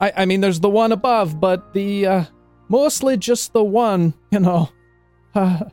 I, 0.00 0.12
I 0.18 0.24
mean, 0.24 0.40
there's 0.40 0.60
the 0.60 0.70
one 0.70 0.92
above, 0.92 1.40
but 1.40 1.72
the 1.72 2.06
uh, 2.06 2.24
mostly 2.68 3.16
just 3.16 3.52
the 3.52 3.64
one. 3.64 4.14
You 4.30 4.40
know. 4.40 4.68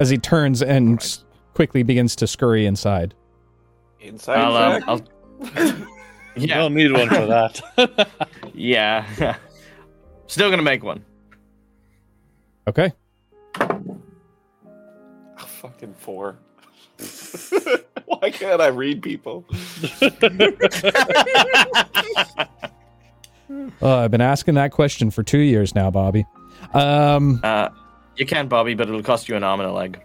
As 0.00 0.10
he 0.10 0.18
turns 0.18 0.62
and 0.62 1.00
s- 1.00 1.24
quickly 1.54 1.82
begins 1.82 2.16
to 2.16 2.26
scurry 2.26 2.66
inside. 2.66 3.14
Inside 4.00 4.38
I'll, 4.38 4.56
um, 4.56 4.84
I'll. 4.86 5.86
You 6.36 6.48
yeah, 6.48 6.58
don't 6.58 6.74
need 6.74 6.90
one 6.90 7.08
for 7.08 7.26
that. 7.26 8.18
yeah. 8.54 9.36
Still 10.26 10.50
gonna 10.50 10.62
make 10.62 10.82
one. 10.82 11.04
Okay. 12.66 12.92
Fucking 15.64 15.94
four. 15.94 16.36
Why 18.04 18.30
can't 18.30 18.60
I 18.60 18.66
read 18.66 19.02
people? 19.02 19.46
Uh, 23.82 23.98
I've 23.98 24.10
been 24.10 24.22
asking 24.22 24.54
that 24.54 24.70
question 24.72 25.10
for 25.10 25.22
two 25.22 25.38
years 25.38 25.74
now, 25.74 25.90
Bobby. 25.90 26.24
Um, 26.72 27.40
Uh, 27.44 27.68
you 28.16 28.24
can't, 28.24 28.48
Bobby, 28.48 28.72
but 28.74 28.88
it'll 28.88 29.02
cost 29.02 29.28
you 29.28 29.36
an 29.36 29.44
arm 29.44 29.60
and 29.60 29.68
a 29.68 29.72
leg. 29.72 30.00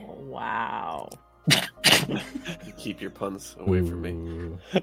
wow. 0.00 1.08
Keep 2.76 3.00
your 3.00 3.10
puns 3.10 3.54
away 3.60 3.78
from 3.88 4.02
me. 4.02 4.58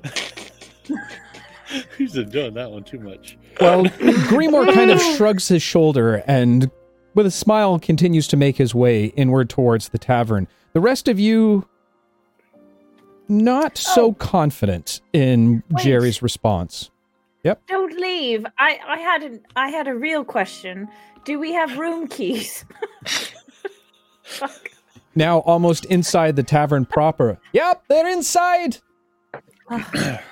He's 1.98 2.16
enjoying 2.16 2.54
that 2.54 2.72
one 2.72 2.84
too 2.86 3.00
much. 3.00 3.38
Well, 3.60 3.84
Greenmore 4.30 4.74
kind 4.74 4.90
of 4.92 5.02
shrugs 5.02 5.50
his 5.50 5.62
shoulder 5.62 6.24
and, 6.26 6.72
with 7.16 7.26
a 7.26 7.32
smile, 7.32 7.80
continues 7.80 8.28
to 8.30 8.38
make 8.38 8.58
his 8.58 8.74
way 8.76 9.06
inward 9.08 9.50
towards 9.50 9.90
the 9.90 9.98
tavern. 9.98 10.48
The 10.74 10.80
rest 10.80 11.08
of 11.08 11.20
you, 11.20 11.68
not 13.28 13.78
so 13.78 14.06
Oh. 14.08 14.14
confident 14.14 15.02
in 15.14 15.64
Wait. 15.70 15.84
Jerry's 15.84 16.22
response. 16.22 16.90
Yep. 17.44 17.62
Don't 17.68 17.94
leave. 18.00 18.46
I, 18.58 18.80
I 18.88 18.98
had 19.00 19.24
an, 19.24 19.42
I 19.56 19.70
had 19.70 19.88
a 19.88 19.94
real 19.96 20.24
question. 20.24 20.88
Do 21.26 21.40
we 21.40 21.52
have 21.54 21.78
room 21.78 22.08
keys? 22.08 22.66
Fuck. 24.24 24.52
Now, 25.16 25.40
almost 25.42 25.86
inside 25.86 26.36
the 26.38 26.42
tavern 26.42 26.86
proper. 26.88 27.38
Yep, 27.52 27.84
they're 27.88 28.08
inside. 28.10 28.78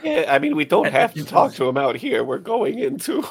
Yeah, 0.04 0.26
I 0.28 0.40
mean, 0.40 0.56
we 0.56 0.66
don't 0.66 0.92
have 0.92 1.14
to 1.14 1.24
talk 1.24 1.54
to 1.54 1.70
him 1.70 1.78
out 1.78 1.96
here. 1.96 2.24
We're 2.24 2.40
going 2.40 2.80
into. 2.80 3.24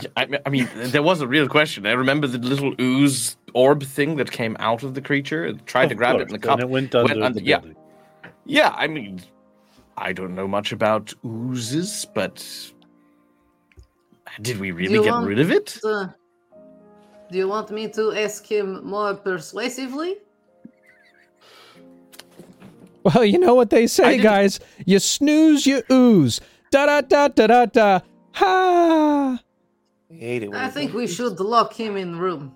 Yeah, 0.00 0.08
I, 0.16 0.26
mean- 0.26 0.40
I 0.46 0.48
mean, 0.48 0.68
there 0.76 1.02
was 1.02 1.20
a 1.20 1.26
real 1.26 1.48
question. 1.48 1.86
I 1.86 1.92
remember 1.92 2.26
the 2.26 2.38
little 2.38 2.74
ooze 2.80 3.36
orb 3.54 3.82
thing 3.82 4.16
that 4.16 4.30
came 4.30 4.56
out 4.58 4.82
of 4.82 4.94
the 4.94 5.02
creature. 5.02 5.44
It 5.44 5.66
tried 5.66 5.88
to 5.88 5.94
Of 5.94 5.98
grab 5.98 6.16
it 6.16 6.22
in 6.22 6.28
the 6.28 6.38
cup. 6.38 6.54
and 6.54 6.62
it 6.62 6.68
went 6.70 6.94
under 6.94 7.12
under- 7.22 7.38
the 7.40 7.44
yeah. 7.44 7.58
building. 7.58 7.76
Yeah, 8.46 8.70
I 8.76 8.86
mean, 8.86 9.20
I 9.96 10.12
don't 10.12 10.34
know 10.34 10.48
much 10.48 10.72
about 10.72 11.12
oozes, 11.24 12.06
but 12.14 12.42
did 14.40 14.58
we 14.58 14.70
really 14.70 14.94
get 15.04 15.10
want 15.12 15.26
rid 15.26 15.38
of 15.38 15.50
it? 15.50 15.78
Uh, 15.84 16.08
do 17.30 17.38
you 17.38 17.48
want 17.48 17.70
me 17.70 17.88
to 17.88 18.12
ask 18.16 18.46
him 18.46 18.84
more 18.84 19.14
persuasively? 19.14 20.16
Well, 23.04 23.24
you 23.24 23.38
know 23.38 23.54
what 23.54 23.70
they 23.70 23.86
say, 23.86 24.18
guys. 24.18 24.60
You 24.86 24.98
snooze, 25.00 25.66
you 25.66 25.82
ooze. 25.90 26.40
Da 26.70 26.86
da 26.86 27.00
da 27.02 27.28
da 27.28 27.46
da 27.46 27.66
da. 27.66 28.00
Ha! 28.34 29.38
I 30.12 30.16
hate 30.16 30.42
it 30.42 30.50
when 30.50 30.60
I 30.60 30.68
think 30.68 30.90
don't- 30.92 31.00
we 31.00 31.06
should 31.06 31.40
lock 31.40 31.72
him 31.72 31.96
in 31.96 32.12
the 32.12 32.18
room. 32.18 32.54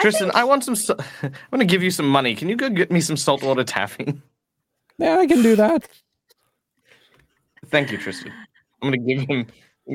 Tristan, 0.00 0.28
think- 0.28 0.36
I 0.36 0.44
want 0.44 0.64
some. 0.64 0.74
sa- 0.74 0.94
I'm 1.22 1.30
going 1.50 1.60
to 1.60 1.66
give 1.66 1.82
you 1.82 1.90
some 1.90 2.08
money. 2.08 2.34
Can 2.34 2.48
you 2.48 2.56
go 2.56 2.70
get 2.70 2.90
me 2.90 3.00
some 3.00 3.16
saltwater 3.16 3.64
taffy? 3.64 4.20
Yeah, 4.98 5.18
I 5.18 5.26
can 5.26 5.42
do 5.42 5.56
that. 5.56 5.88
Thank 7.66 7.90
you, 7.90 7.98
Tristan. 7.98 8.30
I'm 8.82 8.90
going 8.90 9.04
to 9.04 9.14
give 9.14 9.28
him 9.28 9.46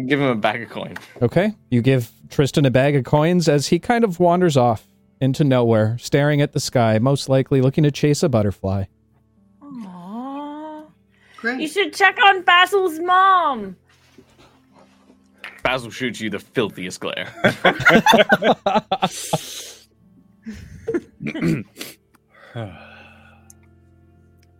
give 0.07 0.19
him 0.19 0.27
a 0.27 0.35
bag 0.35 0.63
of 0.63 0.69
coins. 0.69 0.97
Okay. 1.21 1.53
You 1.69 1.81
give 1.81 2.11
Tristan 2.29 2.65
a 2.65 2.71
bag 2.71 2.95
of 2.95 3.05
coins 3.05 3.47
as 3.47 3.67
he 3.67 3.79
kind 3.79 4.03
of 4.03 4.19
wanders 4.19 4.57
off 4.57 4.87
into 5.21 5.43
nowhere, 5.45 5.97
staring 5.99 6.41
at 6.41 6.51
the 6.53 6.59
sky, 6.59 6.97
most 6.99 7.29
likely 7.29 7.61
looking 7.61 7.83
to 7.85 7.91
chase 7.91 8.21
a 8.23 8.27
butterfly. 8.27 8.85
Aww. 9.61 10.87
Great. 11.37 11.59
You 11.61 11.67
should 11.67 11.93
check 11.93 12.17
on 12.21 12.41
Basil's 12.41 12.99
mom. 12.99 13.77
Basil 15.67 15.91
shoots 15.91 16.21
you 16.21 16.29
the 16.29 16.39
filthiest 16.39 17.01
glare. 17.01 17.27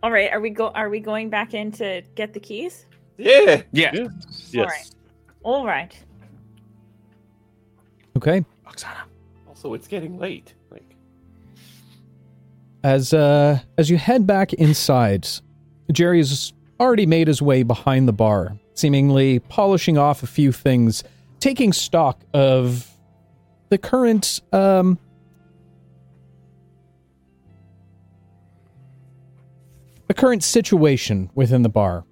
All 0.02 0.12
right, 0.12 0.30
are 0.30 0.40
we 0.40 0.50
go? 0.50 0.68
Are 0.68 0.90
we 0.90 1.00
going 1.00 1.30
back 1.30 1.54
in 1.54 1.72
to 1.72 2.02
get 2.14 2.34
the 2.34 2.40
keys? 2.40 2.84
Yeah. 3.16 3.62
yeah, 3.72 3.90
Yes. 3.94 4.50
Yes. 4.52 4.56
Alright. 4.58 4.90
All 5.44 5.66
right. 5.66 5.98
Okay. 8.18 8.44
Oksana. 8.66 9.04
Also, 9.48 9.72
it's 9.72 9.88
getting 9.88 10.18
late. 10.18 10.52
Like, 10.70 10.94
As 12.84 13.14
uh 13.14 13.60
as 13.78 13.88
you 13.88 13.96
head 13.96 14.26
back 14.26 14.52
inside, 14.52 15.26
Jerry's 15.90 16.52
already 16.78 17.06
made 17.06 17.28
his 17.28 17.40
way 17.40 17.62
behind 17.62 18.06
the 18.06 18.12
bar, 18.12 18.58
seemingly 18.78 19.40
polishing 19.40 19.98
off 19.98 20.22
a 20.22 20.26
few 20.26 20.52
things, 20.52 21.04
taking 21.40 21.72
stock 21.72 22.20
of 22.32 22.88
the 23.70 23.78
current 23.78 24.40
um 24.52 24.98
the 30.06 30.14
current 30.14 30.42
situation 30.42 31.30
within 31.34 31.62
the 31.62 31.68
bar. 31.68 32.04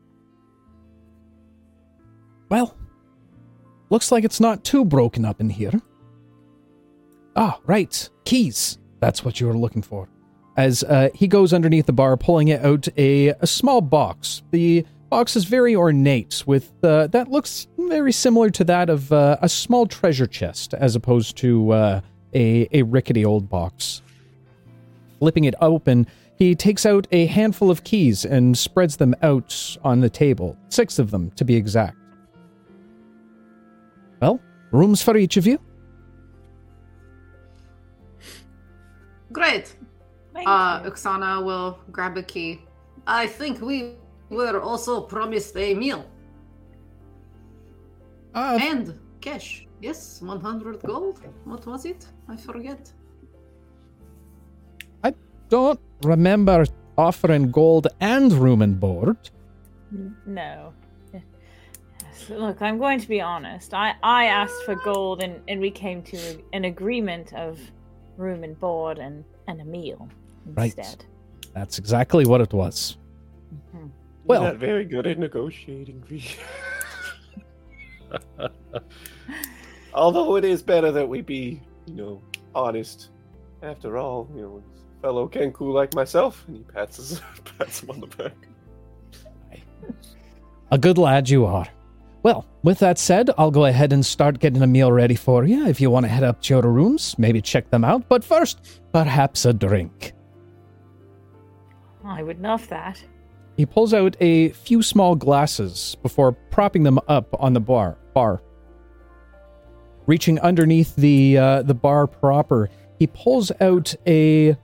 Well, 2.51 2.77
looks 3.89 4.13
like 4.13 4.25
it's 4.25 4.41
not 4.41 4.65
too 4.65 4.85
broken 4.85 5.25
up 5.25 5.41
in 5.41 5.49
here. 5.49 5.73
Ah, 7.35 7.59
right. 7.65 8.09
Keys. 8.25 8.79
That's 9.01 9.25
what 9.25 9.41
you 9.41 9.47
were 9.47 9.57
looking 9.57 9.83
for 9.83 10.09
as 10.57 10.83
uh, 10.85 11.11
he 11.15 11.29
goes 11.29 11.53
underneath 11.53 11.87
the 11.87 11.93
bar, 11.93 12.17
pulling 12.17 12.49
it 12.49 12.65
out 12.65 12.89
a, 12.97 13.29
a 13.41 13.47
small 13.47 13.81
box. 13.81 14.43
The 14.51 14.85
box 15.09 15.37
is 15.37 15.45
very 15.45 15.75
ornate, 15.75 16.43
with 16.47 16.73
uh, 16.83 17.07
that 17.09 17.29
looks 17.29 17.67
very 17.79 18.13
similar 18.13 18.51
to 18.51 18.65
that 18.65 18.91
of 18.91 19.13
uh, 19.13 19.37
a 19.41 19.49
small 19.49 19.87
treasure 19.87 20.27
chest, 20.27 20.75
as 20.75 20.97
opposed 20.97 21.37
to 21.39 21.71
uh, 21.71 22.01
a 22.35 22.69
a 22.73 22.83
rickety 22.83 23.25
old 23.25 23.49
box. 23.49 24.03
Flipping 25.19 25.45
it 25.45 25.55
open, 25.61 26.07
he 26.37 26.55
takes 26.55 26.85
out 26.85 27.07
a 27.11 27.27
handful 27.27 27.71
of 27.71 27.85
keys 27.85 28.25
and 28.25 28.57
spreads 28.57 28.97
them 28.97 29.15
out 29.23 29.77
on 29.83 30.01
the 30.01 30.11
table, 30.11 30.57
six 30.69 30.99
of 30.99 31.11
them 31.11 31.31
to 31.33 31.45
be 31.45 31.57
exact. 31.57 31.97
Well, 34.21 34.41
rooms 34.71 35.03
for 35.03 35.17
each 35.17 35.37
of 35.37 35.47
you. 35.47 35.59
Great. 39.33 39.75
Uh. 40.35 40.83
Oksana 40.83 41.45
will 41.45 41.79
grab 41.91 42.17
a 42.17 42.23
key. 42.23 42.63
I 43.07 43.27
think 43.27 43.61
we 43.61 43.95
were 44.31 44.61
also 44.61 45.01
promised 45.01 45.57
a 45.57 45.75
meal 45.75 46.05
Uh, 48.35 48.59
and 48.61 48.99
cash. 49.21 49.67
Yes, 49.81 50.21
100 50.23 50.83
gold. 50.83 51.21
What 51.45 51.65
was 51.67 51.85
it? 51.87 52.07
I 52.29 52.37
forget. 52.37 52.93
I 55.05 55.13
don't 55.49 55.81
remember 56.03 56.65
offering 56.99 57.51
gold 57.51 57.87
and 58.01 58.33
room 58.33 58.63
and 58.63 58.79
board. 58.81 59.17
No. 60.27 60.73
Look, 62.31 62.61
I'm 62.63 62.79
going 62.79 63.01
to 63.01 63.09
be 63.09 63.21
honest. 63.21 63.73
I, 63.75 63.95
I 64.03 64.27
asked 64.27 64.63
for 64.65 64.75
gold 64.77 65.23
and, 65.23 65.41
and 65.49 65.61
we 65.61 65.71
came 65.71 66.03
to 66.05 66.19
an 66.53 66.65
agreement 66.65 67.33
of 67.35 67.59
room 68.17 68.45
and 68.45 68.59
board 68.59 68.99
and, 68.99 69.25
and 69.49 69.61
a 69.61 69.65
meal 69.65 70.09
Right. 70.47 70.67
instead. 70.79 71.05
That's 71.55 71.79
exactly 71.79 72.25
what 72.27 72.41
it 72.41 72.53
was. 72.53 72.97
Mhm. 73.75 73.91
Well- 74.27 74.43
You're 74.43 74.53
not 74.53 74.61
very 74.61 74.85
good 74.85 75.07
at 75.07 75.19
negotiating. 75.19 76.03
V. 76.07 76.25
Although 79.95 80.37
it 80.37 80.45
is 80.45 80.63
better 80.63 80.93
that 80.93 81.09
we 81.09 81.23
be, 81.23 81.61
you 81.87 81.95
know, 81.95 82.23
honest. 82.55 83.11
After 83.63 83.97
all, 83.97 84.29
you 84.35 84.43
know, 84.43 84.63
fellow 85.01 85.29
Kenku 85.29 85.73
like 85.73 85.95
myself, 85.95 86.45
and 86.47 86.59
he 86.59 86.63
pats 86.65 86.97
his, 86.99 87.21
pats 87.59 87.83
him 87.83 87.91
on 87.91 88.01
the 88.01 88.07
back. 88.09 88.35
A 90.71 90.79
good 90.79 90.99
lad 90.99 91.29
you 91.31 91.47
are. 91.47 91.67
Well, 92.23 92.45
with 92.65 92.81
that 92.81 92.99
said, 92.99 93.31
I'll 93.39 93.53
go 93.53 93.67
ahead 93.67 93.93
and 93.93 94.05
start 94.05 94.41
getting 94.41 94.61
a 94.63 94.67
meal 94.67 94.91
ready 94.91 95.15
for 95.15 95.45
you. 95.45 95.67
If 95.67 95.81
you 95.81 95.91
want 95.91 96.05
to 96.05 96.11
head 96.11 96.25
up 96.25 96.43
to 96.43 96.55
your 96.55 96.63
rooms, 96.63 97.15
maybe 97.19 97.41
check 97.41 97.71
them 97.71 97.85
out. 97.85 98.09
But 98.09 98.25
first, 98.25 98.81
perhaps 98.93 99.45
a 99.45 99.53
drink. 99.53 100.13
I 102.05 102.23
would 102.25 102.41
love 102.41 102.67
that. 102.69 103.03
He 103.57 103.65
pulls 103.65 103.95
out 103.95 104.17
a 104.21 104.51
few 104.51 104.83
small 104.83 105.17
glasses 105.17 105.97
before 106.03 106.33
propping 106.33 106.83
them 106.83 106.99
up 107.09 107.35
on 107.41 107.55
the 107.55 107.61
bar. 107.61 107.97
Bar. 108.13 108.43
Reaching 110.07 110.39
underneath 110.41 110.95
the 110.95 111.39
uh, 111.39 111.63
the 111.63 111.75
bar 111.75 112.07
proper, 112.07 112.71
he 112.99 113.07
pulls 113.07 113.51
out 113.61 113.95
a 114.07 114.57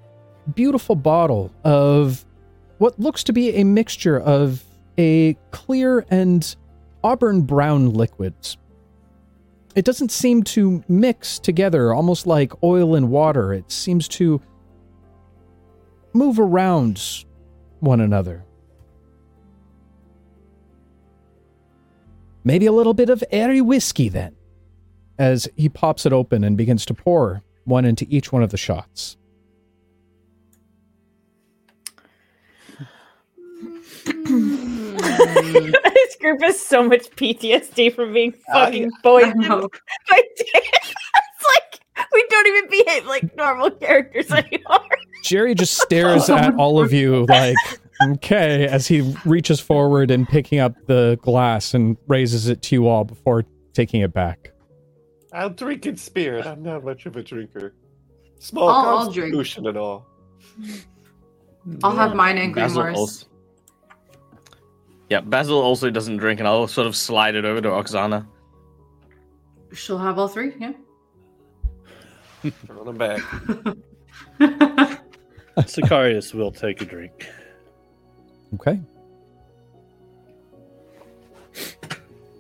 beautiful 0.55 0.95
bottle 0.95 1.53
of 1.65 2.25
what 2.79 2.99
looks 2.99 3.25
to 3.25 3.33
be 3.33 3.57
a 3.57 3.65
mixture 3.65 4.21
of 4.21 4.63
a 4.99 5.35
clear 5.51 6.05
and 6.11 6.55
auburn 7.03 7.43
brown 7.43 7.93
liquid. 7.93 8.35
It 9.75 9.85
doesn't 9.85 10.13
seem 10.13 10.43
to 10.45 10.85
mix 10.87 11.39
together, 11.39 11.95
almost 11.95 12.27
like 12.27 12.53
oil 12.63 12.95
and 12.95 13.09
water. 13.09 13.55
It 13.55 13.73
seems 13.73 14.07
to 14.09 14.41
move 16.13 16.39
around 16.39 17.25
one 17.81 18.01
another. 18.01 18.45
Maybe 22.45 22.67
a 22.67 22.73
little 22.73 22.95
bit 22.95 23.11
of 23.11 23.23
airy 23.31 23.61
whiskey 23.61 24.09
then, 24.09 24.35
as 25.19 25.49
he 25.57 25.69
pops 25.69 26.07
it 26.07 26.13
open 26.13 26.45
and 26.45 26.57
begins 26.57 26.85
to 26.87 26.95
pour 26.95 27.43
one 27.65 27.85
into 27.85 28.07
each 28.09 28.33
one 28.33 28.43
of 28.43 28.51
the 28.51 28.57
shots. 28.57 29.17
this 34.05 34.17
group 36.21 36.43
has 36.43 36.59
so 36.61 36.83
much 36.83 37.09
PTSD 37.11 37.95
from 37.95 38.13
being 38.13 38.35
I- 38.53 38.65
fucking 38.67 38.91
I 38.93 39.01
poisoned 39.03 39.41
know. 39.41 39.69
by 40.11 40.17
Dan. 40.17 40.63
It's 40.65 41.47
like 41.57 41.81
we 42.13 42.25
don't 42.31 42.47
even 42.49 42.71
behave 42.71 43.07
like 43.07 43.37
normal 43.37 43.71
characters 43.71 44.31
anymore. 44.33 44.81
Jerry 45.25 45.55
just 45.55 45.79
stares 45.79 46.29
at 46.29 46.55
all 46.57 46.81
of 46.83 46.93
you 46.93 47.27
like, 47.27 47.55
okay, 48.15 48.67
as 48.67 48.87
he 48.87 49.15
reaches 49.25 49.61
forward 49.61 50.11
and 50.11 50.29
picking 50.29 50.59
up 50.59 50.75
the 50.87 51.19
glass 51.23 51.75
and 51.75 51.97
raises 52.07 52.49
it 52.49 52.63
to 52.63 52.75
you 52.75 52.89
all 52.89 53.05
before 53.05 53.45
taking 53.73 54.01
it 54.01 54.13
back. 54.13 54.53
I'll 55.33 55.51
drink 55.51 55.87
in 55.87 55.97
spirit. 55.97 56.47
I'm 56.47 56.63
not 56.63 56.85
much 56.85 57.07
of 57.07 57.17
a 57.17 57.23
drinker. 57.23 57.75
Small 58.39 58.69
I'll- 58.69 58.99
I'll 58.99 59.11
drink. 59.11 59.35
constitution 59.35 59.67
and 59.67 59.79
all. 59.79 60.07
I'll 61.83 61.97
have 61.97 62.13
mm. 62.13 62.17
mine 62.17 62.39
and 62.39 62.55
Basil 62.55 62.83
Grimoire's. 62.83 63.27
Yeah, 65.09 65.21
Basil 65.21 65.61
also 65.61 65.91
doesn't 65.91 66.17
drink, 66.17 66.41
and 66.41 66.49
I'll 66.49 66.67
sort 66.67 66.87
of 66.87 66.97
slide 66.97 67.35
it 67.35 67.45
over 67.45 67.61
to 67.61 67.69
Oksana. 67.69 68.27
She'll 69.73 69.99
have 69.99 70.19
all 70.19 70.29
three, 70.29 70.53
yeah. 70.59 70.73
Throwing 72.67 72.87
them 72.87 72.99
back. 72.99 73.21
Sicarius 75.59 76.35
will 76.35 76.51
take 76.51 76.81
a 76.81 76.85
drink. 76.85 77.29
Okay. 78.55 78.81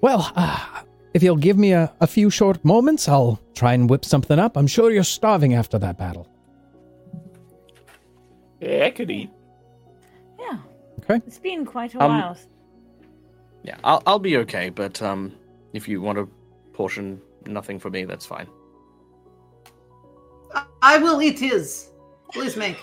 Well, 0.01 0.31
uh, 0.35 0.83
if 1.14 1.22
you'll 1.22 1.37
give 1.37 1.57
me 1.59 1.72
a, 1.72 1.92
a 2.01 2.07
few 2.07 2.29
short 2.31 2.64
moments, 2.64 3.09
I'll 3.09 3.40
try 3.55 3.72
and 3.75 3.88
whip 3.88 4.05
something 4.05 4.38
up. 4.38 4.57
I'm 4.57 4.66
sure 4.66 4.90
you're 4.90 5.05
starving 5.05 5.55
after 5.55 5.79
that 5.79 5.96
battle. 5.98 6.29
Yeah, 8.61 8.87
I 8.87 8.90
could 8.90 9.11
eat. 9.11 9.31
Yeah. 10.40 10.59
Okay. 11.05 11.16
It's 11.27 11.38
been 11.38 11.64
quite 11.64 11.94
a 11.94 12.03
Um, 12.03 12.11
while. 12.11 12.37
Yeah, 13.64 13.77
I'll 13.85 14.03
I'll 14.07 14.18
be 14.18 14.37
okay, 14.38 14.70
but 14.70 15.01
um, 15.03 15.33
if 15.72 15.87
you 15.88 16.01
want 16.01 16.18
to 16.18 16.29
portion 16.72 17.20
nothing 17.46 17.79
for 17.79 17.90
me, 17.90 18.05
that's 18.05 18.27
fine. 18.27 18.48
I- 20.55 20.66
I 20.83 20.98
will 20.98 21.22
eat 21.22 21.38
his. 21.38 21.90
Please 22.33 22.57
make. 22.57 22.77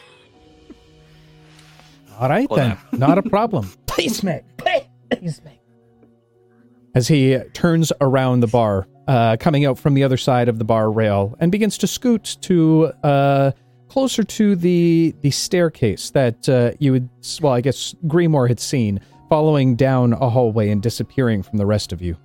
All 2.19 2.29
right, 2.29 2.49
Well, 2.49 2.77
then. 2.91 2.99
Not 2.99 3.17
a 3.17 3.23
problem. 3.23 3.71
Please 3.88 4.23
make. 4.23 4.43
Please 4.58 5.41
make. 5.43 5.62
As 6.93 7.08
he 7.08 7.38
turns 7.53 7.93
around 8.01 8.41
the 8.41 8.47
bar, 8.47 8.88
uh, 9.08 9.38
coming 9.39 9.65
out 9.65 9.79
from 9.79 9.93
the 9.93 10.03
other 10.03 10.17
side 10.17 10.49
of 10.49 10.60
the 10.60 10.65
bar 10.65 10.91
rail, 10.91 11.36
and 11.39 11.51
begins 11.51 11.77
to 11.77 11.88
scoot 11.88 12.38
to 12.41 12.91
uh, 13.03 13.51
closer 13.88 14.23
to 14.23 14.55
the 14.55 15.15
the 15.21 15.32
staircase 15.32 16.12
that 16.12 16.49
uh, 16.49 16.71
you 16.79 16.91
would, 16.91 17.10
well, 17.41 17.53
I 17.53 17.62
guess 17.62 17.95
Grimoire 18.08 18.47
had 18.47 18.60
seen, 18.60 18.99
following 19.29 19.75
down 19.75 20.13
a 20.13 20.29
hallway 20.29 20.69
and 20.69 20.82
disappearing 20.82 21.41
from 21.41 21.58
the 21.58 21.65
rest 21.65 21.91
of 21.93 22.01
you. 22.01 22.17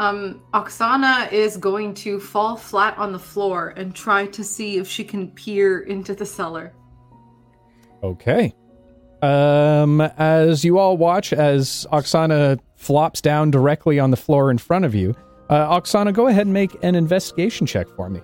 Um, 0.00 0.40
Oksana 0.54 1.30
is 1.30 1.58
going 1.58 1.92
to 1.94 2.18
fall 2.18 2.56
flat 2.56 2.96
on 2.96 3.12
the 3.12 3.18
floor 3.18 3.74
and 3.76 3.94
try 3.94 4.24
to 4.28 4.42
see 4.42 4.78
if 4.78 4.88
she 4.88 5.04
can 5.04 5.28
peer 5.28 5.80
into 5.80 6.14
the 6.14 6.24
cellar. 6.24 6.72
Okay. 8.02 8.54
Um, 9.20 10.00
as 10.00 10.64
you 10.64 10.78
all 10.78 10.96
watch 10.96 11.34
as 11.34 11.86
Oksana 11.92 12.58
flops 12.76 13.20
down 13.20 13.50
directly 13.50 13.98
on 13.98 14.10
the 14.10 14.16
floor 14.16 14.50
in 14.50 14.56
front 14.56 14.86
of 14.86 14.94
you, 14.94 15.14
uh, 15.50 15.78
Oksana, 15.78 16.14
go 16.14 16.28
ahead 16.28 16.46
and 16.46 16.54
make 16.54 16.82
an 16.82 16.94
investigation 16.94 17.66
check 17.66 17.86
for 17.90 18.08
me. 18.08 18.22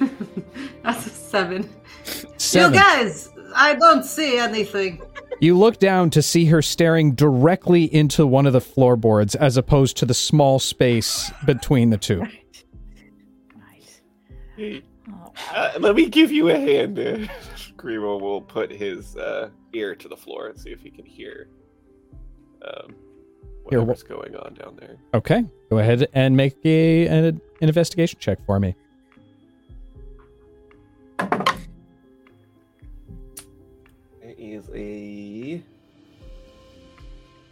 That's 0.82 1.06
a 1.06 1.10
seven. 1.10 1.68
Seven. 2.38 2.72
You 2.72 2.80
guys, 2.80 3.28
I 3.54 3.74
don't 3.74 4.02
see 4.02 4.38
anything. 4.38 5.02
You 5.44 5.58
look 5.58 5.78
down 5.78 6.08
to 6.08 6.22
see 6.22 6.46
her 6.46 6.62
staring 6.62 7.14
directly 7.14 7.84
into 7.94 8.26
one 8.26 8.46
of 8.46 8.54
the 8.54 8.62
floorboards 8.62 9.34
as 9.34 9.58
opposed 9.58 9.98
to 9.98 10.06
the 10.06 10.14
small 10.14 10.58
space 10.58 11.30
between 11.44 11.90
the 11.90 11.98
two. 11.98 12.26
Oh, 14.58 14.80
uh, 15.54 15.72
let 15.80 15.96
me 15.96 16.08
give 16.08 16.32
you 16.32 16.48
a 16.48 16.58
hand. 16.58 16.98
Uh, 16.98 17.02
Grimo 17.76 18.18
will 18.18 18.40
put 18.40 18.70
his 18.70 19.18
uh, 19.18 19.50
ear 19.74 19.94
to 19.94 20.08
the 20.08 20.16
floor 20.16 20.46
and 20.46 20.58
see 20.58 20.70
if 20.70 20.80
he 20.80 20.88
can 20.88 21.04
hear 21.04 21.48
um, 22.66 22.94
whatever's 23.64 24.02
going 24.02 24.34
on 24.36 24.54
down 24.54 24.76
there. 24.80 24.96
Okay, 25.12 25.44
go 25.68 25.76
ahead 25.76 26.08
and 26.14 26.34
make 26.34 26.56
a, 26.64 27.06
an, 27.06 27.24
an 27.26 27.40
investigation 27.60 28.18
check 28.18 28.38
for 28.46 28.58
me. 28.58 28.74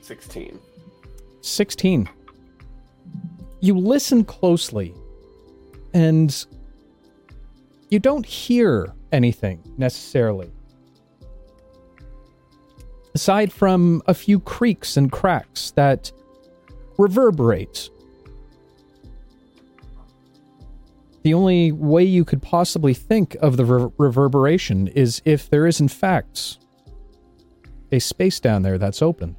16. 0.02 0.58
16. 1.40 2.08
You 3.60 3.78
listen 3.78 4.24
closely 4.24 4.94
and 5.94 6.44
you 7.88 7.98
don't 7.98 8.26
hear 8.26 8.92
anything 9.12 9.62
necessarily. 9.78 10.50
Aside 13.14 13.52
from 13.52 14.02
a 14.06 14.14
few 14.14 14.40
creaks 14.40 14.96
and 14.96 15.12
cracks 15.12 15.70
that 15.72 16.10
reverberate. 16.98 17.90
The 21.22 21.34
only 21.34 21.70
way 21.70 22.02
you 22.02 22.24
could 22.24 22.42
possibly 22.42 22.94
think 22.94 23.36
of 23.36 23.56
the 23.56 23.64
re- 23.64 23.92
reverberation 23.98 24.88
is 24.88 25.22
if 25.24 25.48
there 25.48 25.66
is, 25.66 25.78
in 25.78 25.88
fact, 25.88 26.58
a 27.92 28.00
space 28.00 28.40
down 28.40 28.62
there 28.62 28.78
that's 28.78 29.02
open. 29.02 29.36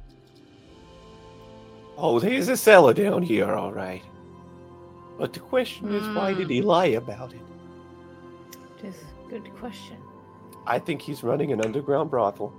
Oh, 1.96 2.18
there's 2.18 2.48
a 2.48 2.56
cellar 2.56 2.92
down 2.94 3.22
here, 3.22 3.52
all 3.52 3.72
right. 3.72 4.02
But 5.18 5.32
the 5.32 5.40
question 5.40 5.94
is, 5.94 6.02
why 6.16 6.34
did 6.34 6.46
Hmm. 6.46 6.52
he 6.52 6.62
lie 6.62 6.86
about 6.86 7.32
it? 7.32 7.40
It 8.78 8.86
is 8.88 8.96
a 9.26 9.30
good 9.30 9.48
question. 9.56 9.96
I 10.66 10.78
think 10.78 11.00
he's 11.02 11.22
running 11.22 11.52
an 11.52 11.60
underground 11.64 12.10
brothel. 12.10 12.52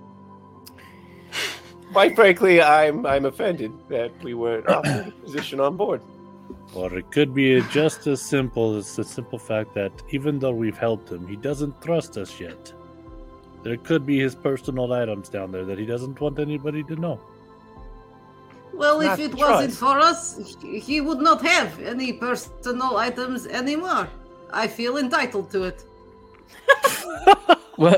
Quite 1.91 2.15
frankly, 2.15 2.61
I'm 2.61 3.05
I'm 3.05 3.25
offended 3.25 3.71
that 3.89 4.11
we 4.23 4.33
weren't 4.33 4.67
offered 4.75 5.07
a 5.07 5.11
position 5.23 5.59
on 5.59 5.77
board. 5.77 6.01
Or 6.73 6.93
it 6.97 7.09
could 7.11 7.33
be 7.33 7.61
just 7.71 8.05
as 8.07 8.21
simple 8.21 8.75
as 8.75 8.95
the 8.95 9.03
simple 9.03 9.39
fact 9.39 9.73
that 9.75 9.91
even 10.09 10.39
though 10.39 10.51
we've 10.51 10.77
helped 10.77 11.11
him, 11.11 11.27
he 11.27 11.35
doesn't 11.35 11.81
trust 11.81 12.17
us 12.17 12.39
yet. 12.39 12.73
There 13.63 13.77
could 13.77 14.05
be 14.05 14.19
his 14.19 14.35
personal 14.35 14.91
items 14.93 15.29
down 15.29 15.51
there 15.51 15.65
that 15.65 15.77
he 15.79 15.85
doesn't 15.85 16.19
want 16.19 16.39
anybody 16.39 16.83
to 16.83 16.95
know. 16.95 17.19
Well, 18.75 19.01
if 19.01 19.19
it 19.19 19.31
trust. 19.31 19.41
wasn't 19.41 19.73
for 19.73 19.99
us, 19.99 20.55
he- 20.61 20.79
he 20.79 21.01
would 21.01 21.19
not 21.19 21.41
have 21.45 21.79
any 21.81 22.13
personal 22.13 22.97
items 22.97 23.47
anymore. 23.47 24.07
I 24.51 24.67
feel 24.67 24.97
entitled 24.97 25.51
to 25.51 25.63
it. 25.63 25.83
Well, 27.77 27.97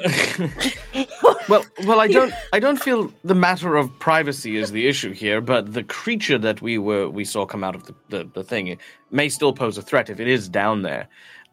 well, 1.49 1.63
well. 1.85 1.99
I 1.99 2.07
don't. 2.07 2.33
I 2.51 2.59
don't 2.59 2.81
feel 2.81 3.13
the 3.23 3.35
matter 3.35 3.75
of 3.75 3.97
privacy 3.99 4.57
is 4.57 4.71
the 4.71 4.87
issue 4.87 5.13
here, 5.13 5.39
but 5.39 5.73
the 5.73 5.83
creature 5.83 6.39
that 6.39 6.63
we 6.63 6.79
were 6.79 7.07
we 7.09 7.23
saw 7.23 7.45
come 7.45 7.63
out 7.63 7.75
of 7.75 7.83
the, 7.83 7.93
the, 8.09 8.23
the 8.33 8.43
thing 8.43 8.75
may 9.11 9.29
still 9.29 9.53
pose 9.53 9.77
a 9.77 9.83
threat 9.83 10.09
if 10.09 10.19
it 10.19 10.27
is 10.27 10.49
down 10.49 10.81
there. 10.81 11.07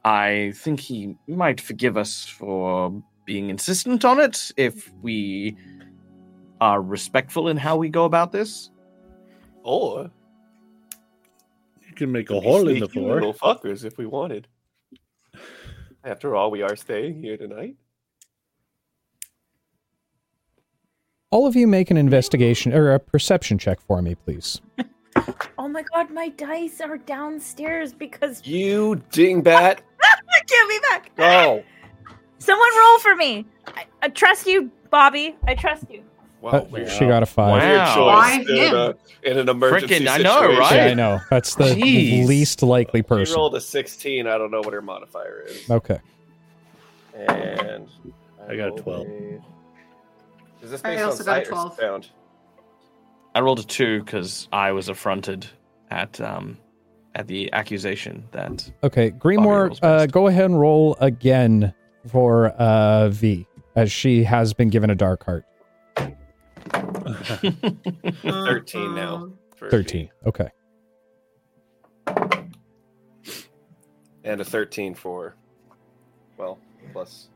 I 0.06 0.52
think 0.56 0.80
he 0.80 1.16
might 1.28 1.60
forgive 1.60 1.98
us 1.98 2.24
for 2.24 3.02
being 3.26 3.50
insistent 3.50 4.06
on 4.06 4.18
it 4.20 4.50
if 4.56 4.90
we 5.02 5.56
are 6.62 6.80
respectful 6.80 7.48
in 7.48 7.58
how 7.58 7.76
we 7.76 7.90
go 7.90 8.04
about 8.06 8.32
this. 8.32 8.70
Or 9.64 10.10
You 11.88 11.94
can 11.96 12.12
make 12.12 12.30
a 12.30 12.38
hole 12.38 12.68
in 12.68 12.78
the 12.80 12.88
floor. 12.88 13.14
little 13.14 13.34
fuckers 13.34 13.84
if 13.84 13.96
we 13.98 14.06
wanted. 14.06 14.46
After 16.04 16.36
all, 16.36 16.50
we 16.50 16.62
are 16.62 16.76
staying 16.76 17.20
here 17.22 17.36
tonight. 17.38 17.76
All 21.30 21.46
of 21.46 21.56
you 21.56 21.66
make 21.66 21.90
an 21.90 21.96
investigation 21.96 22.72
or 22.72 22.92
a 22.92 23.00
perception 23.00 23.58
check 23.58 23.80
for 23.80 24.00
me, 24.02 24.14
please. 24.14 24.60
Oh 25.56 25.68
my 25.68 25.82
god, 25.82 26.10
my 26.10 26.28
dice 26.30 26.80
are 26.80 26.98
downstairs 26.98 27.92
because 27.94 28.44
You 28.46 29.00
dingbat, 29.12 29.78
give 30.46 30.68
me 30.68 30.78
back. 30.90 31.14
go! 31.16 31.62
Someone 32.38 32.68
roll 32.78 32.98
for 32.98 33.14
me. 33.16 33.46
I, 33.68 33.86
I 34.02 34.08
trust 34.08 34.46
you, 34.46 34.70
Bobby. 34.90 35.36
I 35.46 35.54
trust 35.54 35.84
you. 35.88 36.02
Wow, 36.44 36.50
Uh, 36.50 36.64
weird, 36.70 36.90
she 36.90 37.06
got 37.06 37.22
a 37.22 37.26
five. 37.26 37.62
Wow. 37.62 37.96
weird 37.96 38.06
Why 38.06 38.36
choice 38.36 38.48
in, 38.50 38.74
him? 38.74 38.94
in 39.22 39.38
an 39.38 39.48
emergency 39.48 39.94
Frickin' 39.94 40.06
I 40.08 40.16
situation. 40.18 40.22
know, 40.52 40.58
right? 40.58 40.74
Yeah, 40.76 40.84
I 40.88 40.94
know. 40.94 41.20
That's 41.30 41.54
the 41.54 41.64
Jeez. 41.64 42.26
least 42.26 42.62
likely 42.62 43.00
person. 43.00 43.24
She 43.24 43.38
rolled 43.38 43.54
a 43.54 43.60
16. 43.62 44.26
I 44.26 44.36
don't 44.36 44.50
know 44.50 44.60
what 44.60 44.74
her 44.74 44.82
modifier 44.82 45.44
is. 45.48 45.70
Okay. 45.70 45.98
And 47.14 47.88
I 48.46 48.56
got 48.56 48.78
a 48.78 48.82
12. 48.82 49.06
a- 49.06 49.40
Is 50.62 50.70
this 50.70 50.82
I 50.84 50.90
based 50.90 51.02
on 51.02 51.08
also 51.10 51.24
got 51.24 51.42
a 51.42 51.44
12. 51.46 51.76
sound? 51.76 52.08
I 53.34 53.40
rolled 53.40 53.60
a 53.60 53.64
two 53.64 54.02
because 54.04 54.46
I 54.52 54.72
was 54.72 54.88
affronted 54.90 55.46
at 55.90 56.20
um 56.20 56.58
at 57.14 57.26
the 57.26 57.50
accusation 57.52 58.24
that 58.32 58.70
Okay, 58.82 59.10
Greenmore, 59.12 59.76
uh, 59.82 60.06
go 60.06 60.26
ahead 60.26 60.44
and 60.46 60.60
roll 60.60 60.96
again 61.00 61.72
for 62.08 62.48
uh, 62.58 63.08
V, 63.08 63.46
as 63.76 63.90
she 63.90 64.24
has 64.24 64.52
been 64.52 64.68
given 64.68 64.90
a 64.90 64.94
dark 64.94 65.24
heart. 65.24 65.44
13 68.22 68.94
now. 68.94 69.14
Um, 69.14 69.38
for 69.56 69.70
13. 69.70 70.10
Okay. 70.26 70.48
And 74.24 74.40
a 74.40 74.44
13 74.44 74.94
for, 74.94 75.34
well, 76.36 76.58
plus 76.92 77.28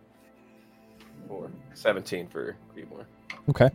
4. 1.28 1.50
17 1.74 2.28
for 2.28 2.56
Greenmore. 2.74 3.04
Okay. 3.50 3.70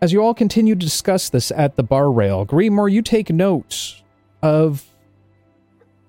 As 0.00 0.12
you 0.12 0.22
all 0.22 0.34
continue 0.34 0.74
to 0.74 0.78
discuss 0.78 1.28
this 1.28 1.50
at 1.50 1.76
the 1.76 1.82
bar 1.82 2.10
rail, 2.10 2.46
Greenmore, 2.46 2.88
you 2.90 3.02
take 3.02 3.30
note 3.30 4.02
of 4.42 4.84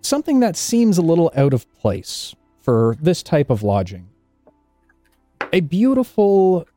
something 0.02 0.40
that 0.42 0.56
seems 0.56 0.98
a 0.98 1.02
little 1.02 1.32
out 1.36 1.54
of 1.54 1.72
place 1.74 2.36
for 2.62 2.96
this 3.02 3.24
type 3.24 3.50
of 3.50 3.64
lodging. 3.64 4.08
A 5.52 5.62
beautiful 5.62 6.68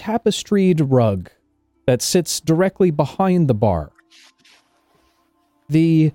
tapestried 0.00 0.80
rug 0.80 1.30
that 1.86 2.00
sits 2.00 2.40
directly 2.40 2.90
behind 2.90 3.48
the 3.48 3.54
bar. 3.54 3.92
The 5.68 6.12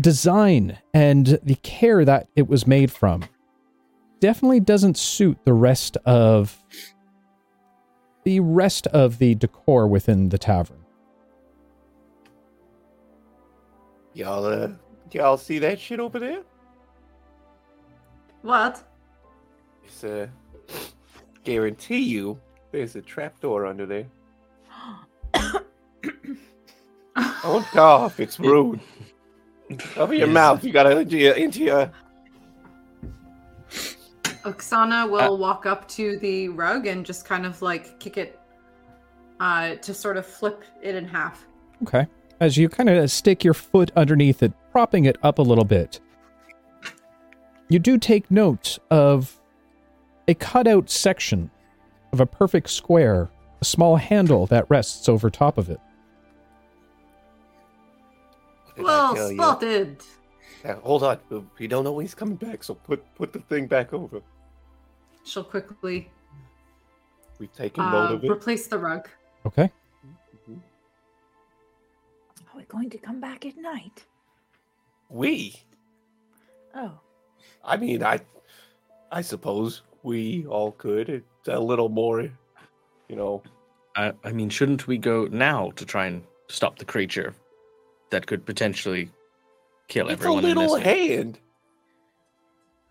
design 0.00 0.78
and 0.94 1.38
the 1.42 1.56
care 1.56 2.06
that 2.06 2.28
it 2.34 2.48
was 2.48 2.66
made 2.66 2.90
from 2.90 3.24
definitely 4.20 4.60
doesn't 4.60 4.96
suit 4.96 5.36
the 5.44 5.52
rest 5.52 5.98
of 6.06 6.58
the 8.24 8.40
rest 8.40 8.86
of 8.86 9.18
the 9.18 9.34
decor 9.34 9.86
within 9.86 10.30
the 10.30 10.38
tavern. 10.38 10.86
Y'all, 14.14 14.46
uh, 14.46 14.68
y'all 15.10 15.36
see 15.36 15.58
that 15.58 15.78
shit 15.78 16.00
over 16.00 16.18
there? 16.18 16.42
What? 18.40 18.82
It's, 19.84 20.02
uh, 20.02 20.28
guarantee 21.44 22.00
you 22.00 22.38
there's 22.70 22.96
a 22.96 23.02
trapdoor 23.02 23.66
under 23.66 23.86
there. 23.86 24.06
Don't 27.42 27.64
cough, 27.66 28.20
it's 28.20 28.38
rude. 28.40 28.80
Cover 29.78 30.14
your 30.14 30.26
Yes. 30.26 30.34
mouth, 30.34 30.64
you 30.64 30.72
gotta 30.72 30.98
into 30.98 31.18
your, 31.18 31.34
into 31.34 31.64
your 31.64 31.90
Oksana 34.44 35.08
will 35.08 35.38
walk 35.38 35.66
up 35.66 35.86
to 35.88 36.18
the 36.18 36.48
rug 36.48 36.86
and 36.86 37.06
just 37.06 37.24
kind 37.24 37.46
of 37.46 37.62
like 37.62 37.98
kick 38.00 38.16
it 38.16 38.40
uh, 39.40 39.76
to 39.76 39.94
sort 39.94 40.16
of 40.16 40.26
flip 40.26 40.64
it 40.82 40.94
in 40.94 41.06
half. 41.06 41.46
Okay. 41.82 42.06
As 42.40 42.56
you 42.56 42.68
kind 42.68 42.88
of 42.88 43.10
stick 43.10 43.44
your 43.44 43.54
foot 43.54 43.92
underneath 43.96 44.42
it, 44.42 44.52
propping 44.72 45.04
it 45.04 45.16
up 45.22 45.38
a 45.38 45.42
little 45.42 45.64
bit, 45.64 46.00
you 47.68 47.78
do 47.78 47.98
take 47.98 48.30
note 48.30 48.78
of 48.90 49.40
a 50.28 50.34
cutout 50.34 50.90
section 50.90 51.50
of 52.12 52.20
a 52.20 52.26
perfect 52.26 52.70
square, 52.70 53.30
a 53.60 53.64
small 53.64 53.96
handle 53.96 54.46
that 54.46 54.66
rests 54.68 55.08
over 55.08 55.30
top 55.30 55.58
of 55.58 55.68
it. 55.70 55.80
What 58.76 59.14
did 59.14 59.22
I 59.22 59.24
Well 59.24 59.34
spotted. 59.34 60.02
Now, 60.64 60.80
hold 60.82 61.02
on, 61.02 61.18
we 61.58 61.66
don't 61.66 61.84
know 61.84 61.92
when 61.92 62.04
he's 62.04 62.14
coming 62.14 62.36
back, 62.36 62.62
so 62.62 62.74
put 62.74 63.02
put 63.16 63.32
the 63.32 63.40
thing 63.40 63.66
back 63.66 63.92
over. 63.92 64.22
She'll 65.24 65.44
quickly 65.44 66.10
We've 67.38 67.52
taken 67.52 67.84
note 67.84 68.10
uh, 68.10 68.14
of 68.14 68.24
it. 68.24 68.30
replace 68.30 68.68
the 68.68 68.78
rug. 68.78 69.08
Okay. 69.44 69.70
Are 72.52 72.58
we 72.58 72.62
going 72.64 72.90
to 72.90 72.98
come 72.98 73.18
back 73.20 73.44
at 73.46 73.56
night? 73.56 74.04
We, 75.08 75.60
Oh, 76.74 76.92
I 77.64 77.76
mean, 77.76 78.02
I, 78.02 78.20
I 79.10 79.20
suppose 79.22 79.82
we 80.02 80.46
all 80.46 80.72
could. 80.72 81.08
It's 81.08 81.48
a 81.48 81.58
little 81.58 81.88
more, 81.88 82.22
you 83.08 83.16
know. 83.16 83.42
I, 83.96 84.12
I 84.24 84.32
mean, 84.32 84.48
shouldn't 84.48 84.86
we 84.86 84.98
go 84.98 85.26
now 85.30 85.70
to 85.76 85.84
try 85.84 86.06
and 86.06 86.22
stop 86.48 86.78
the 86.78 86.84
creature 86.84 87.34
that 88.10 88.26
could 88.26 88.44
potentially 88.46 89.10
kill 89.88 90.08
It's 90.08 90.20
a 90.24 90.24
everyone 90.24 90.44
in 90.44 90.56
little 90.56 90.74
this? 90.76 90.84
thing? 90.84 91.08
hand. 91.18 91.38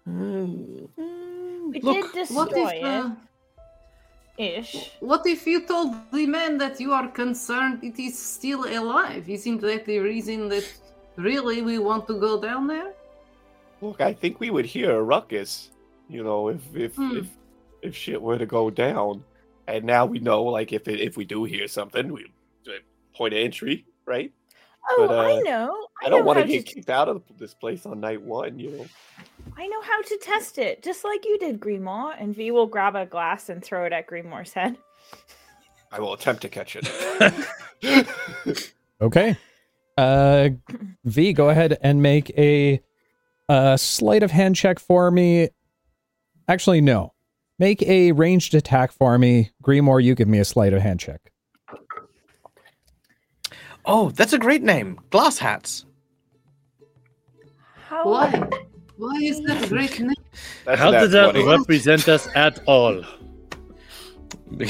Mm, 0.08 0.89
we 1.71 1.80
Look, 1.82 2.13
did 2.13 2.30
What 2.30 2.50
destroy 2.50 2.71
if 2.78 2.84
uh, 2.84 3.10
it. 4.38 4.60
Ish. 4.60 4.91
what 5.02 5.26
if 5.28 5.45
you 5.45 5.67
told 5.67 5.93
the 6.12 6.26
man 6.26 6.58
that 6.58 6.80
you 6.80 6.93
are 6.93 7.08
concerned 7.10 7.84
it 7.84 8.00
is 8.00 8.17
still 8.17 8.65
alive? 8.65 9.30
Isn't 9.30 9.62
that 9.62 9.86
the 9.86 10.00
reason 10.00 10.50
that 10.50 10.65
really 11.17 11.62
we 11.62 11.78
want 11.78 12.08
to 12.08 12.19
go 12.19 12.41
down 12.41 12.67
there? 12.67 12.93
Look, 13.82 14.02
I 14.02 14.13
think 14.13 14.39
we 14.39 14.50
would 14.50 14.65
hear 14.65 14.91
a 14.97 15.02
ruckus, 15.04 15.69
you 16.12 16.24
know, 16.24 16.50
if 16.50 16.76
if 16.76 16.95
Hmm. 16.95 17.17
if 17.17 17.28
if 17.82 17.95
shit 17.95 18.21
were 18.21 18.38
to 18.38 18.45
go 18.45 18.69
down. 18.69 19.24
And 19.67 19.86
now 19.86 20.06
we 20.06 20.19
know, 20.19 20.43
like, 20.43 20.74
if 20.74 20.88
it, 20.88 21.00
if 21.00 21.15
we 21.15 21.24
do 21.24 21.45
hear 21.45 21.67
something, 21.67 22.12
we 22.12 22.26
uh, 22.67 22.71
point 23.15 23.34
of 23.34 23.39
entry, 23.39 23.86
right? 24.06 24.32
Oh, 24.91 25.08
But, 25.08 25.17
I 25.17 25.38
uh, 25.38 25.39
know. 25.41 25.88
I, 26.04 26.10
don't 26.10 26.19
know 26.21 26.26
want 26.26 26.38
to 26.38 26.41
how 26.41 26.47
get 26.47 26.65
kicked 26.65 26.89
out 26.89 27.08
of 27.08 27.21
this 27.38 27.54
place 27.54 27.86
on 27.86 28.00
night 28.02 28.21
one, 28.21 28.60
you 28.60 28.71
know. 28.71 28.86
I 29.56 29.67
know 29.67 29.82
how 29.82 30.02
to 30.02 30.17
test 30.21 30.58
it, 30.58 30.84
just 30.84 31.06
like 31.06 31.24
you 31.26 31.38
did, 31.38 31.60
Greenmore. 31.60 32.15
And 32.19 32.36
V 32.36 32.52
will 32.52 32.65
grab 32.65 32.95
a 32.95 33.06
glass 33.06 33.50
and 33.50 33.63
throw 33.63 33.86
it 33.86 33.93
at 33.93 34.08
Greenmore's 34.08 34.52
head. 34.52 34.78
I 35.91 36.00
will 36.00 36.13
attempt 36.13 36.41
to 36.41 36.50
catch 36.50 36.76
it. 36.76 38.08
Okay. 39.02 39.36
Uh, 39.97 40.50
v, 41.06 41.34
go 41.34 41.50
ahead 41.50 41.78
and 41.82 42.02
make 42.02 42.30
a, 42.38 42.82
uh 43.50 43.76
sleight 43.76 44.24
of 44.24 44.32
hand 44.32 44.56
check 44.56 44.80
for 44.80 45.10
me. 45.12 45.50
Actually, 46.51 46.81
no. 46.81 47.13
Make 47.59 47.81
a 47.83 48.11
ranged 48.11 48.53
attack 48.55 48.91
for 48.91 49.17
me. 49.17 49.51
Greenmore, 49.63 50.03
you 50.03 50.15
give 50.15 50.27
me 50.27 50.37
a 50.37 50.43
sleight 50.43 50.73
of 50.73 50.81
hand 50.81 50.99
check. 50.99 51.31
Oh, 53.85 54.09
that's 54.09 54.33
a 54.33 54.37
great 54.37 54.61
name. 54.61 54.99
Glass 55.11 55.37
hats. 55.37 55.85
How? 57.87 58.03
Why? 58.03 58.49
Why 58.97 59.15
is 59.21 59.41
that 59.43 59.63
a 59.63 59.67
great 59.69 59.97
name? 59.97 60.13
That's 60.65 60.77
How 60.81 60.91
does 60.91 61.11
that 61.11 61.31
20. 61.31 61.47
represent 61.47 62.09
us 62.09 62.27
at 62.35 62.59
all? 62.65 63.01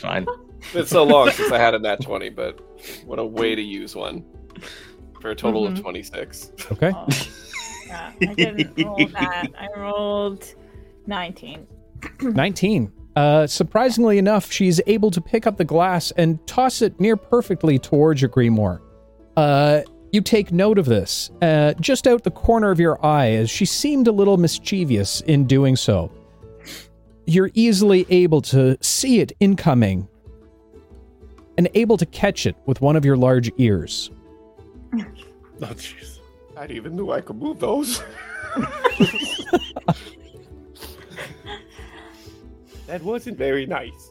Fine. 0.00 0.26
It's 0.74 0.90
so 0.90 1.04
long 1.04 1.30
since 1.30 1.50
I 1.50 1.56
had 1.58 1.74
a 1.74 1.78
nat 1.78 2.02
20, 2.02 2.28
but 2.28 2.60
what 3.06 3.18
a 3.18 3.24
way 3.24 3.54
to 3.54 3.62
use 3.62 3.96
one. 3.96 4.26
For 5.22 5.30
a 5.30 5.34
total 5.34 5.62
Mhm. 5.66 5.72
of 5.72 5.80
26. 5.80 6.52
Okay. 6.72 6.92
Yeah, 7.90 8.12
I 8.22 8.34
didn't 8.34 8.84
roll 8.84 8.96
that. 9.12 9.48
I 9.58 9.68
rolled 9.78 10.54
19. 11.06 11.66
19. 12.20 12.92
Uh, 13.16 13.46
surprisingly 13.46 14.16
enough, 14.18 14.50
she's 14.52 14.80
able 14.86 15.10
to 15.10 15.20
pick 15.20 15.46
up 15.46 15.56
the 15.56 15.64
glass 15.64 16.12
and 16.12 16.44
toss 16.46 16.80
it 16.82 16.98
near 17.00 17.16
perfectly 17.16 17.78
towards 17.78 18.22
your 18.22 18.30
grimoire. 18.30 18.80
Uh, 19.36 19.80
you 20.12 20.20
take 20.20 20.52
note 20.52 20.78
of 20.78 20.86
this, 20.86 21.30
uh, 21.42 21.74
just 21.80 22.06
out 22.06 22.22
the 22.22 22.30
corner 22.30 22.70
of 22.70 22.78
your 22.78 23.04
eye, 23.04 23.30
as 23.30 23.50
she 23.50 23.64
seemed 23.64 24.06
a 24.06 24.12
little 24.12 24.36
mischievous 24.36 25.20
in 25.22 25.46
doing 25.46 25.74
so. 25.76 26.10
You're 27.26 27.50
easily 27.54 28.06
able 28.08 28.40
to 28.42 28.76
see 28.80 29.20
it 29.20 29.32
incoming 29.40 30.08
and 31.58 31.68
able 31.74 31.96
to 31.96 32.06
catch 32.06 32.46
it 32.46 32.56
with 32.66 32.80
one 32.80 32.94
of 32.96 33.04
your 33.04 33.16
large 33.16 33.50
ears. 33.58 34.10
Oh, 35.62 35.66
jeez. 35.74 36.19
I 36.60 36.66
didn't 36.66 36.76
even 36.76 36.94
know 36.96 37.10
I 37.12 37.22
could 37.22 37.36
move 37.36 37.58
those. 37.58 38.02
that 42.86 43.02
wasn't 43.02 43.38
very 43.38 43.64
nice. 43.64 44.10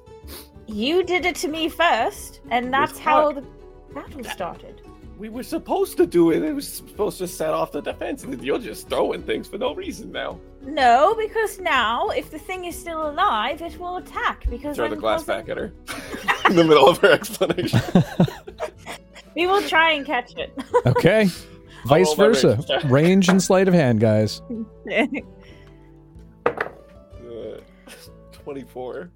You 0.66 1.04
did 1.04 1.26
it 1.28 1.36
to 1.38 1.48
me 1.48 1.70
first, 1.70 2.42
and 2.50 2.74
that's 2.74 2.98
how 2.98 3.34
the 3.34 3.46
battle 3.94 4.24
started. 4.24 4.82
We 5.20 5.30
were 5.30 5.44
supposed 5.44 5.96
to 5.98 6.08
do 6.08 6.32
it. 6.32 6.42
It 6.42 6.54
was 6.56 6.68
supposed 6.68 7.20
to 7.20 7.28
set 7.28 7.54
off 7.54 7.72
the 7.72 7.82
defense. 7.82 8.24
and 8.24 8.42
You're 8.44 8.58
just 8.58 8.90
throwing 8.90 9.22
things 9.22 9.48
for 9.48 9.60
no 9.60 9.76
reason 9.76 10.12
now. 10.12 10.40
No, 10.64 11.14
because 11.20 11.60
now, 11.60 12.08
if 12.10 12.32
the 12.32 12.40
thing 12.40 12.66
is 12.66 12.76
still 12.76 13.12
alive, 13.12 13.62
it 13.62 13.78
will 13.80 13.98
attack. 13.98 14.50
Because 14.50 14.76
Throw 14.78 14.88
the 14.88 14.96
I'm 14.96 15.02
glass 15.02 15.24
causing- 15.24 15.46
back 15.46 15.50
at 15.50 15.58
her 15.58 15.72
in 16.50 16.56
the 16.56 16.64
middle 16.64 16.90
of 16.90 16.98
her 16.98 17.12
explanation. 17.12 17.80
We 19.36 19.46
will 19.48 19.62
try 19.62 19.92
and 19.92 20.06
catch 20.06 20.36
it. 20.36 20.52
Okay. 20.88 21.30
Vice 21.86 22.14
versa. 22.14 22.60
range. 22.70 22.84
Range 22.86 23.30
and 23.30 23.42
sleight 23.44 23.68
of 23.68 23.74
hand, 23.74 24.00
guys. 24.00 24.42
Uh, 26.46 27.60
24. 28.32 29.10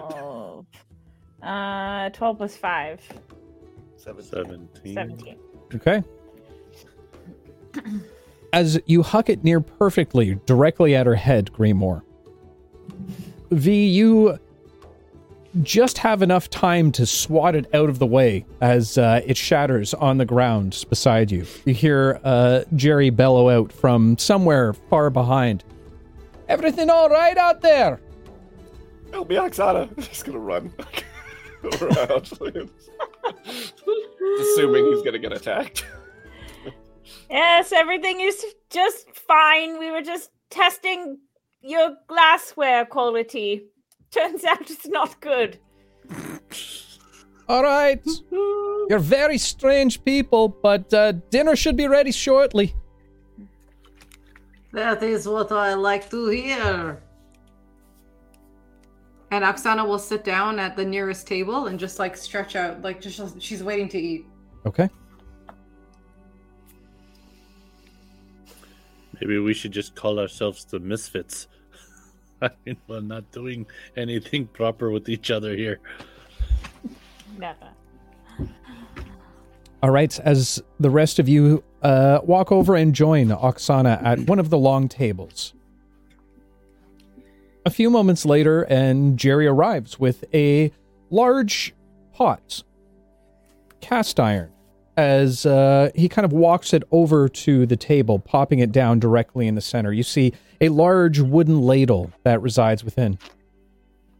oh. 0.00 0.64
Uh, 1.42 2.10
12 2.10 2.36
plus 2.38 2.56
5. 2.56 3.00
17. 3.96 4.30
17. 4.30 4.94
17. 4.94 5.36
Okay. 5.74 6.02
As 8.52 8.78
you 8.86 9.02
huck 9.02 9.28
it 9.28 9.42
near 9.42 9.60
perfectly 9.60 10.38
directly 10.46 10.94
at 10.94 11.06
her 11.06 11.14
head, 11.16 11.52
Greenmore. 11.52 12.02
V, 13.50 13.88
you 13.88 14.38
just 15.62 15.98
have 15.98 16.22
enough 16.22 16.50
time 16.50 16.90
to 16.92 17.06
swat 17.06 17.54
it 17.54 17.72
out 17.74 17.88
of 17.88 17.98
the 17.98 18.06
way 18.06 18.44
as 18.60 18.98
uh, 18.98 19.20
it 19.24 19.36
shatters 19.36 19.94
on 19.94 20.18
the 20.18 20.24
ground 20.24 20.84
beside 20.88 21.30
you. 21.30 21.46
You 21.64 21.74
hear 21.74 22.20
uh, 22.24 22.64
Jerry 22.74 23.10
bellow 23.10 23.48
out 23.48 23.72
from 23.72 24.18
somewhere 24.18 24.72
far 24.72 25.10
behind. 25.10 25.64
Everything 26.48 26.90
all 26.90 27.08
right 27.08 27.36
out 27.36 27.60
there? 27.60 28.00
Help 29.12 29.28
me, 29.28 29.36
Oksana. 29.36 29.94
Just 30.08 30.24
gonna 30.24 30.38
run 30.38 30.72
around. 31.80 32.32
Assuming 34.40 34.86
he's 34.86 35.02
gonna 35.02 35.18
get 35.18 35.32
attacked. 35.32 35.86
Yes, 37.30 37.72
everything 37.72 38.20
is 38.20 38.44
just 38.70 39.10
fine. 39.16 39.78
We 39.78 39.90
were 39.90 40.02
just 40.02 40.30
testing 40.50 41.18
your 41.62 41.96
glassware 42.06 42.84
quality. 42.84 43.64
Turns 44.14 44.44
out 44.44 44.70
it's 44.70 44.86
not 44.86 45.20
good. 45.20 45.58
All 47.48 47.62
right. 47.62 48.02
You're 48.30 48.98
very 49.00 49.38
strange 49.38 50.04
people, 50.04 50.48
but 50.48 50.92
uh, 50.94 51.12
dinner 51.30 51.56
should 51.56 51.76
be 51.76 51.88
ready 51.88 52.12
shortly. 52.12 52.74
That 54.72 55.02
is 55.02 55.26
what 55.26 55.50
I 55.50 55.74
like 55.74 56.10
to 56.10 56.28
hear. 56.28 57.02
And 59.30 59.44
Oksana 59.44 59.86
will 59.86 59.98
sit 59.98 60.22
down 60.22 60.60
at 60.60 60.76
the 60.76 60.84
nearest 60.84 61.26
table 61.26 61.66
and 61.66 61.78
just 61.78 61.98
like 61.98 62.16
stretch 62.16 62.54
out, 62.54 62.82
like 62.82 63.00
just 63.00 63.40
she's 63.42 63.64
waiting 63.64 63.88
to 63.88 63.98
eat. 63.98 64.26
Okay. 64.64 64.88
Maybe 69.20 69.38
we 69.38 69.54
should 69.54 69.72
just 69.72 69.94
call 69.94 70.20
ourselves 70.20 70.64
the 70.64 70.78
Misfits. 70.78 71.48
I 72.42 72.50
mean, 72.64 72.76
we're 72.86 73.00
not 73.00 73.30
doing 73.32 73.66
anything 73.96 74.46
proper 74.46 74.90
with 74.90 75.08
each 75.08 75.30
other 75.30 75.56
here. 75.56 75.80
Never. 77.38 77.68
All 79.82 79.90
right, 79.90 80.18
as 80.20 80.62
the 80.80 80.88
rest 80.88 81.18
of 81.18 81.28
you 81.28 81.62
uh, 81.82 82.20
walk 82.22 82.50
over 82.50 82.74
and 82.74 82.94
join 82.94 83.28
Oksana 83.28 84.02
at 84.02 84.20
one 84.20 84.38
of 84.38 84.48
the 84.48 84.56
long 84.56 84.88
tables. 84.88 85.52
A 87.66 87.70
few 87.70 87.90
moments 87.90 88.24
later, 88.24 88.62
and 88.62 89.18
Jerry 89.18 89.46
arrives 89.46 90.00
with 90.00 90.24
a 90.32 90.72
large 91.10 91.74
pot, 92.14 92.62
cast 93.82 94.18
iron, 94.18 94.53
as 94.96 95.44
uh, 95.46 95.90
he 95.94 96.08
kind 96.08 96.24
of 96.24 96.32
walks 96.32 96.72
it 96.72 96.82
over 96.90 97.28
to 97.28 97.66
the 97.66 97.76
table, 97.76 98.18
popping 98.18 98.60
it 98.60 98.72
down 98.72 99.00
directly 99.00 99.46
in 99.46 99.54
the 99.54 99.60
center. 99.60 99.92
You 99.92 100.02
see 100.02 100.32
a 100.60 100.68
large 100.68 101.20
wooden 101.20 101.60
ladle 101.62 102.12
that 102.22 102.40
resides 102.42 102.84
within. 102.84 103.18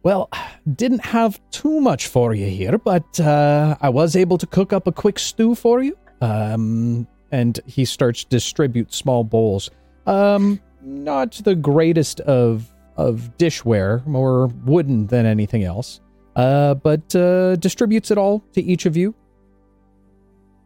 Well, 0.03 0.29
didn't 0.75 1.05
have 1.07 1.41
too 1.51 1.81
much 1.81 2.09
for 2.09 2.35
you 2.35 2.47
here, 2.47 2.77
but 2.77 3.18
uh, 3.20 3.77
I 3.81 3.89
was 3.89 4.16
able 4.16 4.37
to 4.39 4.47
cook 4.47 4.72
up 4.72 4.87
a 4.87 4.93
quick 4.93 5.18
stew 5.18 5.55
for 5.55 5.83
you. 5.83 5.97
Um, 6.20 7.07
and 7.33 7.59
he 7.66 7.85
starts 7.85 8.25
distribute 8.25 8.93
small 8.93 9.25
bowls. 9.25 9.70
Um, 10.07 10.61
not 10.83 11.33
the 11.45 11.55
greatest 11.55 12.20
of 12.20 12.70
of 12.97 13.31
dishware, 13.39 14.07
more 14.07 14.47
wooden 14.64 15.09
than 15.09 15.27
anything 15.27 15.64
else. 15.64 16.01
Uh, 16.37 16.75
but 16.75 17.14
uh, 17.16 17.57
distributes 17.57 18.11
it 18.11 18.18
all 18.18 18.41
to 18.53 18.62
each 18.62 18.87
of 18.87 18.97
you. 18.97 19.14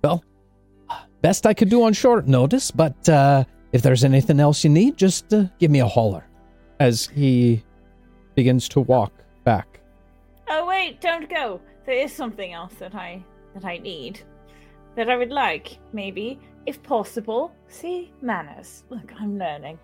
Well, 0.03 0.25
best 1.23 1.47
I 1.47 1.55
could 1.55 1.69
do 1.69 1.83
on 1.83 1.93
short 1.93 2.27
notice, 2.29 2.71
but 2.71 3.09
uh, 3.09 3.45
if 3.73 3.83
there's 3.83 4.05
anything 4.05 4.41
else 4.41 4.65
you 4.65 4.71
need, 4.71 4.97
just 4.97 5.33
uh, 5.33 5.45
give 5.59 5.71
me 5.71 5.81
a 5.81 5.87
holler. 5.87 6.25
As 6.81 7.07
he 7.07 7.65
begins 8.35 8.69
to 8.69 8.81
walk 8.81 9.13
back. 9.45 9.81
Oh 10.49 10.67
wait, 10.67 11.01
don't 11.01 11.29
go. 11.29 11.61
There 11.87 11.97
is 11.97 12.13
something 12.13 12.53
else 12.53 12.75
that 12.75 12.95
I 12.95 13.25
that 13.55 13.65
I 13.65 13.79
need. 13.79 14.21
That 14.95 15.11
I 15.11 15.17
would 15.17 15.31
like, 15.31 15.79
maybe, 15.93 16.39
if 16.67 16.83
possible. 16.83 17.53
See, 17.69 18.13
manners. 18.23 18.85
Look, 18.91 19.13
I'm 19.21 19.39
learning. 19.39 19.79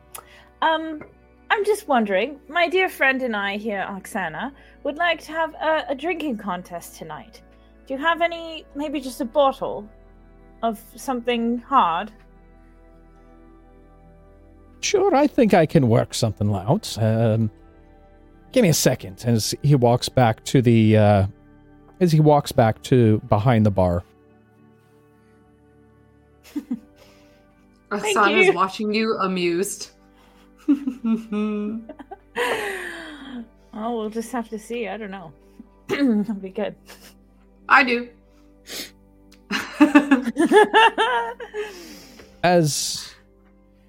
Um, 0.62 1.03
I'm 1.51 1.65
just 1.65 1.89
wondering, 1.89 2.41
my 2.49 2.69
dear 2.69 2.89
friend 2.89 3.23
and 3.23 3.37
I 3.37 3.57
here, 3.57 3.87
Oksana, 3.89 4.53
would 4.83 4.97
like 4.97 5.21
to 5.25 5.33
have 5.33 5.55
a, 5.55 5.85
a 5.91 5.95
drinking 5.95 6.39
contest 6.39 6.97
tonight. 6.97 7.43
Do 7.87 7.95
you 7.95 8.01
have 8.01 8.23
any, 8.23 8.65
maybe 8.75 9.01
just 9.01 9.21
a 9.21 9.25
bottle 9.25 9.89
of 10.65 10.81
something 10.97 11.59
hard? 11.59 12.11
Sure, 14.81 15.15
I 15.15 15.27
think 15.27 15.55
I 15.55 15.67
can 15.67 15.89
work 15.89 16.15
something 16.15 16.53
out. 16.55 16.97
Um, 17.01 17.51
give 18.53 18.62
me 18.62 18.69
a 18.69 18.75
second 18.75 19.25
as 19.27 19.55
he 19.62 19.75
walks 19.75 20.09
back 20.09 20.45
to 20.45 20.61
the 20.62 20.97
uh, 20.97 21.27
as 22.01 22.12
he 22.12 22.21
walks 22.21 22.53
back 22.53 22.83
to 22.83 23.19
behind 23.29 23.65
the 23.65 23.71
bar. 23.71 24.05
Thank 26.53 26.81
Oksana's 27.91 28.47
you. 28.47 28.53
watching 28.53 28.93
you 28.95 29.17
amused. 29.19 29.91
Oh, 33.77 33.99
we'll 33.99 34.11
just 34.11 34.31
have 34.31 34.49
to 34.51 34.59
see. 34.59 34.87
I 34.87 34.97
don't 34.97 35.11
know. 35.11 35.33
That'll 35.89 36.35
be 36.35 36.51
good. 36.51 36.77
I 37.69 37.83
do. 37.83 38.09
As 42.43 43.15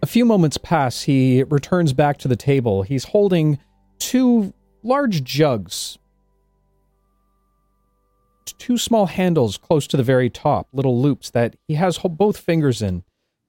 a 0.02 0.08
few 0.08 0.26
moments 0.26 0.58
pass, 0.58 1.02
he 1.04 1.44
returns 1.44 1.94
back 1.94 2.18
to 2.20 2.28
the 2.28 2.36
table. 2.36 2.84
He's 2.84 3.06
holding 3.06 3.60
two 4.00 4.54
large 4.84 5.24
jugs, 5.24 5.98
two 8.58 8.78
small 8.78 9.08
handles 9.08 9.58
close 9.58 9.88
to 9.88 9.98
the 9.98 10.04
very 10.04 10.30
top, 10.30 10.68
little 10.72 11.02
loops 11.02 11.30
that 11.32 11.56
he 11.68 11.74
has 11.76 11.98
both 11.98 12.38
fingers 12.38 12.82
in, 12.82 13.04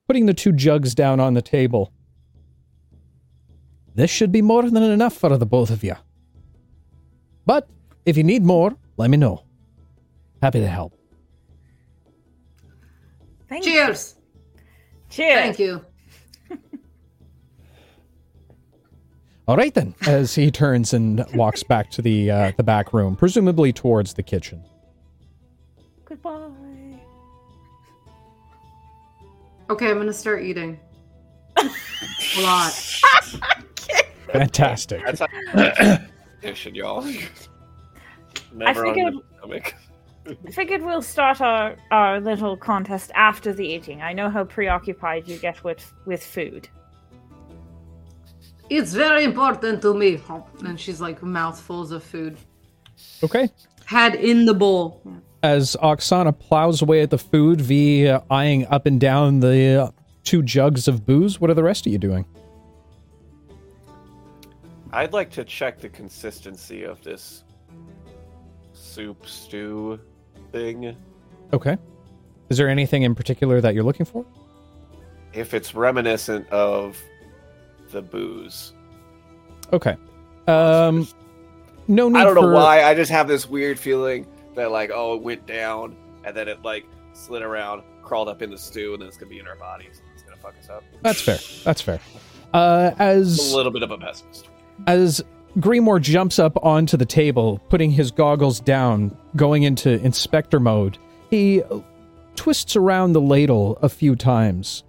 putting 0.06 0.26
the 0.26 0.34
two 0.34 0.52
jugs 0.52 0.94
down 0.94 1.20
on 1.20 1.34
the 1.34 1.42
table. 1.42 1.92
This 3.94 4.10
should 4.10 4.32
be 4.32 4.42
more 4.42 4.68
than 4.68 4.82
enough 4.82 5.14
for 5.14 5.36
the 5.36 5.46
both 5.46 5.70
of 5.70 5.84
you. 5.84 5.96
But 7.44 7.68
if 8.04 8.16
you 8.16 8.24
need 8.24 8.42
more, 8.42 8.76
let 8.96 9.10
me 9.10 9.16
know. 9.16 9.44
Happy 10.42 10.60
to 10.60 10.66
help. 10.66 10.95
Thank 13.48 13.64
you. 13.66 13.72
Cheers. 13.72 14.14
Cheers. 15.10 15.40
Thank 15.40 15.58
you. 15.58 15.84
All 19.48 19.56
right 19.56 19.72
then. 19.72 19.94
As 20.06 20.34
he 20.34 20.50
turns 20.50 20.92
and 20.92 21.24
walks 21.34 21.62
back 21.62 21.90
to 21.92 22.02
the 22.02 22.30
uh, 22.30 22.52
the 22.56 22.62
back 22.64 22.92
room, 22.92 23.14
presumably 23.16 23.72
towards 23.72 24.14
the 24.14 24.22
kitchen. 24.22 24.62
Goodbye. 26.04 26.50
Okay, 29.70 29.90
I'm 29.90 29.96
gonna 29.98 30.12
start 30.12 30.42
eating. 30.42 30.78
A 31.56 31.70
lot. 32.42 32.72
Fantastic. 34.32 35.04
That's 35.04 35.20
how 35.20 35.26
tradition, 36.40 36.74
y'all. 36.74 37.02
Never 38.52 38.86
on 38.86 38.94
figured- 38.94 39.14
your 39.14 39.22
stomach. 39.38 39.74
I 40.26 40.50
figured 40.50 40.82
we'll 40.82 41.02
start 41.02 41.40
our, 41.40 41.76
our 41.90 42.20
little 42.20 42.56
contest 42.56 43.10
after 43.14 43.52
the 43.52 43.66
eating. 43.66 44.02
I 44.02 44.12
know 44.12 44.28
how 44.28 44.44
preoccupied 44.44 45.28
you 45.28 45.38
get 45.38 45.62
with, 45.62 45.92
with 46.04 46.24
food. 46.24 46.68
It's 48.68 48.92
very 48.92 49.22
important 49.24 49.82
to 49.82 49.94
me. 49.94 50.20
And 50.64 50.80
she's 50.80 51.00
like 51.00 51.22
mouthfuls 51.22 51.92
of 51.92 52.02
food. 52.02 52.36
Okay. 53.22 53.48
Had 53.84 54.16
in 54.16 54.46
the 54.46 54.54
bowl. 54.54 55.00
As 55.42 55.76
Oksana 55.80 56.36
plows 56.36 56.82
away 56.82 57.02
at 57.02 57.10
the 57.10 57.18
food, 57.18 57.60
V 57.60 58.08
uh, 58.08 58.20
eyeing 58.30 58.66
up 58.66 58.86
and 58.86 59.00
down 59.00 59.38
the 59.40 59.84
uh, 59.84 59.90
two 60.24 60.42
jugs 60.42 60.88
of 60.88 61.06
booze. 61.06 61.40
What 61.40 61.50
are 61.50 61.54
the 61.54 61.62
rest 61.62 61.86
of 61.86 61.92
you 61.92 61.98
doing? 61.98 62.24
I'd 64.92 65.12
like 65.12 65.30
to 65.32 65.44
check 65.44 65.78
the 65.78 65.88
consistency 65.88 66.82
of 66.82 67.02
this 67.04 67.44
soup 68.72 69.26
stew 69.26 70.00
thing. 70.56 70.96
Okay. 71.52 71.76
Is 72.48 72.56
there 72.58 72.68
anything 72.68 73.02
in 73.02 73.14
particular 73.14 73.60
that 73.60 73.74
you're 73.74 73.84
looking 73.84 74.06
for? 74.06 74.24
If 75.32 75.52
it's 75.54 75.74
reminiscent 75.74 76.48
of 76.50 76.98
the 77.90 78.02
booze. 78.02 78.72
Okay. 79.72 79.96
Um, 80.46 81.06
no 81.88 82.08
need 82.08 82.18
I 82.20 82.24
don't 82.24 82.34
know 82.34 82.42
for- 82.42 82.52
why. 82.52 82.84
I 82.84 82.94
just 82.94 83.10
have 83.10 83.28
this 83.28 83.48
weird 83.48 83.78
feeling 83.78 84.26
that 84.54 84.70
like, 84.70 84.90
oh, 84.94 85.14
it 85.16 85.22
went 85.22 85.46
down 85.46 85.96
and 86.24 86.36
then 86.36 86.48
it 86.48 86.62
like 86.62 86.84
slid 87.12 87.42
around, 87.42 87.82
crawled 88.02 88.28
up 88.28 88.42
in 88.42 88.50
the 88.50 88.58
stew, 88.58 88.92
and 88.94 89.02
then 89.02 89.08
it's 89.08 89.16
gonna 89.16 89.30
be 89.30 89.38
in 89.38 89.46
our 89.46 89.56
bodies. 89.56 90.00
And 90.02 90.08
it's 90.14 90.22
gonna 90.22 90.36
fuck 90.36 90.54
us 90.62 90.70
up. 90.70 90.82
That's 91.02 91.20
fair. 91.20 91.38
That's 91.64 91.80
fair. 91.82 92.00
Uh, 92.54 92.92
as 92.98 93.52
a 93.52 93.56
little 93.56 93.72
bit 93.72 93.82
of 93.82 93.90
a 93.90 93.98
pessimist. 93.98 94.48
as 94.86 95.22
Greenmore 95.58 96.00
jumps 96.00 96.38
up 96.38 96.62
onto 96.62 96.96
the 96.96 97.06
table, 97.06 97.58
putting 97.70 97.90
his 97.90 98.10
goggles 98.10 98.60
down, 98.60 99.16
going 99.36 99.62
into 99.62 99.98
inspector 100.04 100.60
mode, 100.60 100.98
he 101.30 101.62
twists 102.34 102.76
around 102.76 103.12
the 103.12 103.20
ladle 103.20 103.78
a 103.80 103.88
few 103.88 104.14
times. 104.16 104.84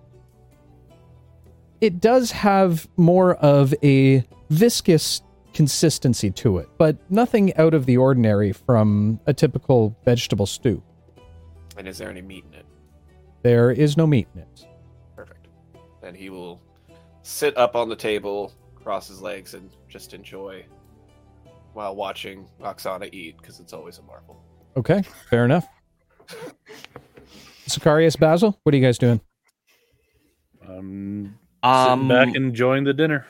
It 1.80 2.01
does 2.01 2.32
have 2.32 2.88
more 2.97 3.36
of 3.36 3.74
a 3.84 4.26
viscous 4.49 5.22
consistency 5.53 6.32
to 6.32 6.57
it, 6.57 6.68
but 6.78 6.97
nothing 7.09 7.55
out 7.55 7.74
of 7.74 7.86
the 7.86 7.97
ordinary 7.97 8.51
from 8.51 9.20
a 9.26 9.34
typical 9.34 9.95
vegetable 10.03 10.45
stew. 10.45 10.84
And 11.78 11.88
is 11.88 11.97
there 11.97 12.09
any 12.09 12.22
meat 12.22 12.43
in 12.51 12.59
it? 12.59 12.65
There 13.43 13.72
is 13.72 13.95
no 13.95 14.05
meat 14.05 14.28
in 14.36 14.41
it. 14.41 14.68
Perfect. 15.15 15.47
Then 16.01 16.13
he 16.13 16.30
will 16.30 16.61
sit 17.22 17.55
up 17.57 17.76
on 17.76 17.89
the 17.89 17.95
table, 17.95 18.53
cross 18.88 19.09
his 19.09 19.21
legs, 19.21 19.53
and 19.53 19.69
just 19.89 20.13
enjoy 20.13 20.65
while 21.73 21.93
watching 21.93 22.47
Oksana 22.61 23.13
eat 23.13 23.35
because 23.38 23.59
it's 23.59 23.73
always 23.73 23.97
a 23.97 24.01
marvel. 24.03 24.41
Okay, 24.77 25.01
fair 25.29 25.43
enough. 25.43 25.67
Sicarius, 27.67 28.17
Basil, 28.17 28.57
what 28.63 28.73
are 28.73 28.77
you 28.77 28.83
guys 28.85 28.97
doing? 28.97 29.19
Um, 30.65 31.38
Um, 31.63 31.99
sitting 31.99 32.07
back 32.07 32.33
enjoying 32.33 32.85
the 32.85 32.93
dinner. 32.93 33.27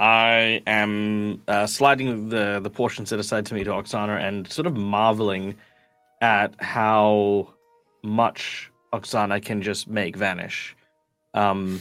I 0.00 0.62
am 0.66 1.40
uh, 1.46 1.68
sliding 1.68 2.28
the 2.28 2.58
the 2.60 2.70
portion 2.70 3.06
set 3.06 3.20
aside 3.20 3.46
to 3.46 3.54
me 3.54 3.62
to 3.62 3.70
Oksana 3.70 4.20
and 4.20 4.50
sort 4.50 4.66
of 4.66 4.76
marveling 4.76 5.54
at 6.20 6.60
how 6.60 7.54
much 8.02 8.72
Oksana 8.92 9.40
can 9.44 9.62
just 9.62 9.86
make 9.86 10.16
vanish. 10.16 10.74
Um, 11.34 11.80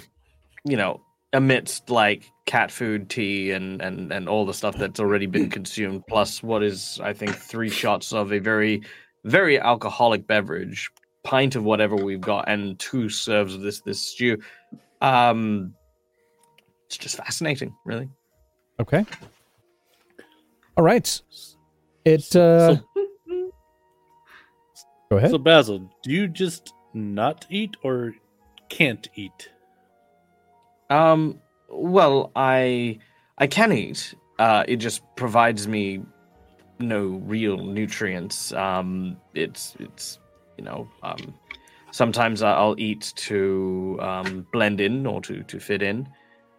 you 0.63 0.77
know, 0.77 1.01
amidst 1.33 1.89
like 1.89 2.31
cat 2.45 2.71
food, 2.71 3.09
tea, 3.09 3.51
and 3.51 3.81
and 3.81 4.11
and 4.11 4.29
all 4.29 4.45
the 4.45 4.53
stuff 4.53 4.77
that's 4.77 4.99
already 4.99 5.25
been 5.25 5.49
consumed, 5.51 6.05
plus 6.07 6.41
what 6.43 6.63
is 6.63 6.99
I 7.03 7.13
think 7.13 7.35
three 7.35 7.69
shots 7.69 8.13
of 8.13 8.31
a 8.31 8.39
very 8.39 8.83
very 9.25 9.59
alcoholic 9.59 10.25
beverage, 10.27 10.89
pint 11.23 11.55
of 11.55 11.63
whatever 11.63 11.95
we've 11.95 12.21
got, 12.21 12.47
and 12.47 12.77
two 12.79 13.09
serves 13.09 13.53
of 13.53 13.61
this 13.61 13.81
this 13.81 14.01
stew. 14.01 14.37
Um, 15.01 15.73
it's 16.87 16.97
just 16.97 17.17
fascinating, 17.17 17.75
really. 17.85 18.09
Okay. 18.79 19.05
All 20.77 20.83
right. 20.83 21.21
It 22.05 22.35
uh 22.35 22.77
Go 25.09 25.17
ahead. 25.17 25.31
So 25.31 25.37
Basil, 25.37 25.89
do 26.03 26.11
you 26.11 26.27
just 26.27 26.73
not 26.93 27.45
eat 27.49 27.77
or 27.83 28.13
can't 28.69 29.07
eat? 29.15 29.49
Um, 30.89 31.39
well, 31.69 32.31
I 32.35 32.99
I 33.37 33.47
can 33.47 33.71
eat. 33.71 34.15
Uh, 34.39 34.63
it 34.67 34.77
just 34.77 35.01
provides 35.15 35.67
me 35.67 36.01
no 36.79 37.21
real 37.25 37.57
nutrients. 37.57 38.53
Um, 38.53 39.17
it's 39.33 39.75
it's 39.79 40.19
you 40.57 40.63
know 40.63 40.87
um, 41.03 41.33
sometimes 41.91 42.41
I'll 42.41 42.75
eat 42.77 43.13
to 43.15 43.97
um, 44.01 44.47
blend 44.51 44.79
in 44.81 45.05
or 45.05 45.21
to 45.21 45.43
to 45.43 45.59
fit 45.59 45.81
in. 45.81 46.07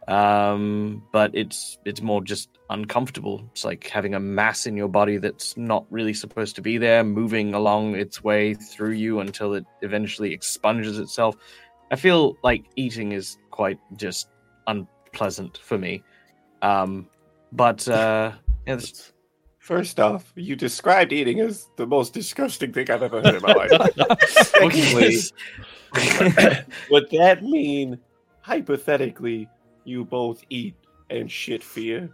Um, 0.09 1.03
but 1.13 1.31
it's 1.35 1.79
it's 1.85 2.01
more 2.01 2.23
just 2.23 2.49
uncomfortable. 2.71 3.45
It's 3.53 3.65
like 3.65 3.87
having 3.89 4.15
a 4.15 4.21
mass 4.21 4.67
in 4.67 4.75
your 4.75 4.89
body 4.89 5.19
that's 5.19 5.55
not 5.57 5.85
really 5.91 6.15
supposed 6.15 6.57
to 6.57 6.63
be 6.63 6.79
there, 6.79 7.05
moving 7.05 7.53
along 7.53 7.95
its 7.95 8.25
way 8.25 8.55
through 8.55 8.93
you 8.93 9.21
until 9.21 9.53
it 9.53 9.67
eventually 9.83 10.33
expunges 10.33 10.99
itself. 10.99 11.37
I 11.91 11.97
feel 11.97 12.37
like 12.43 12.65
eating 12.77 13.13
is 13.13 13.39
quite 13.51 13.79
just 13.97 14.29
unpleasant 14.67 15.59
for 15.59 15.79
me. 15.79 16.03
Um, 16.63 17.09
but 17.53 17.87
uh, 17.89 18.33
yeah, 18.67 18.77
this- 18.77 19.13
First 19.59 20.01
off, 20.01 20.33
you 20.35 20.57
described 20.57 21.13
eating 21.13 21.41
as 21.41 21.69
the 21.77 21.87
most 21.87 22.15
disgusting 22.15 22.73
thing 22.73 22.91
I've 22.91 23.03
ever 23.03 23.21
heard 23.21 23.35
in 23.35 23.43
my 23.43 23.53
life. 23.53 23.71
Secondly, 24.31 25.19
would 26.91 27.11
that 27.11 27.41
mean 27.43 27.99
hypothetically 28.41 29.47
you 29.85 30.07
both 30.07 30.43
eat 30.49 30.75
and 31.11 31.31
shit 31.31 31.63
fear? 31.63 32.09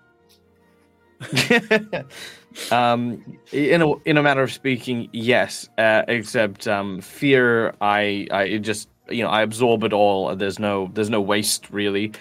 um, 2.72 3.38
in 3.52 3.82
a 3.82 3.94
in 4.02 4.16
a 4.16 4.22
matter 4.22 4.42
of 4.42 4.52
speaking, 4.52 5.08
yes. 5.12 5.68
Uh, 5.78 6.02
except 6.08 6.66
um, 6.66 7.00
fear, 7.00 7.72
I 7.80 8.26
I 8.32 8.44
it 8.44 8.58
just 8.60 8.88
you 9.08 9.22
know 9.22 9.28
I 9.30 9.42
absorb 9.42 9.84
it 9.84 9.92
all. 9.92 10.34
There's 10.36 10.58
no 10.58 10.90
there's 10.94 11.10
no 11.10 11.20
waste 11.20 11.70
really. 11.70 12.12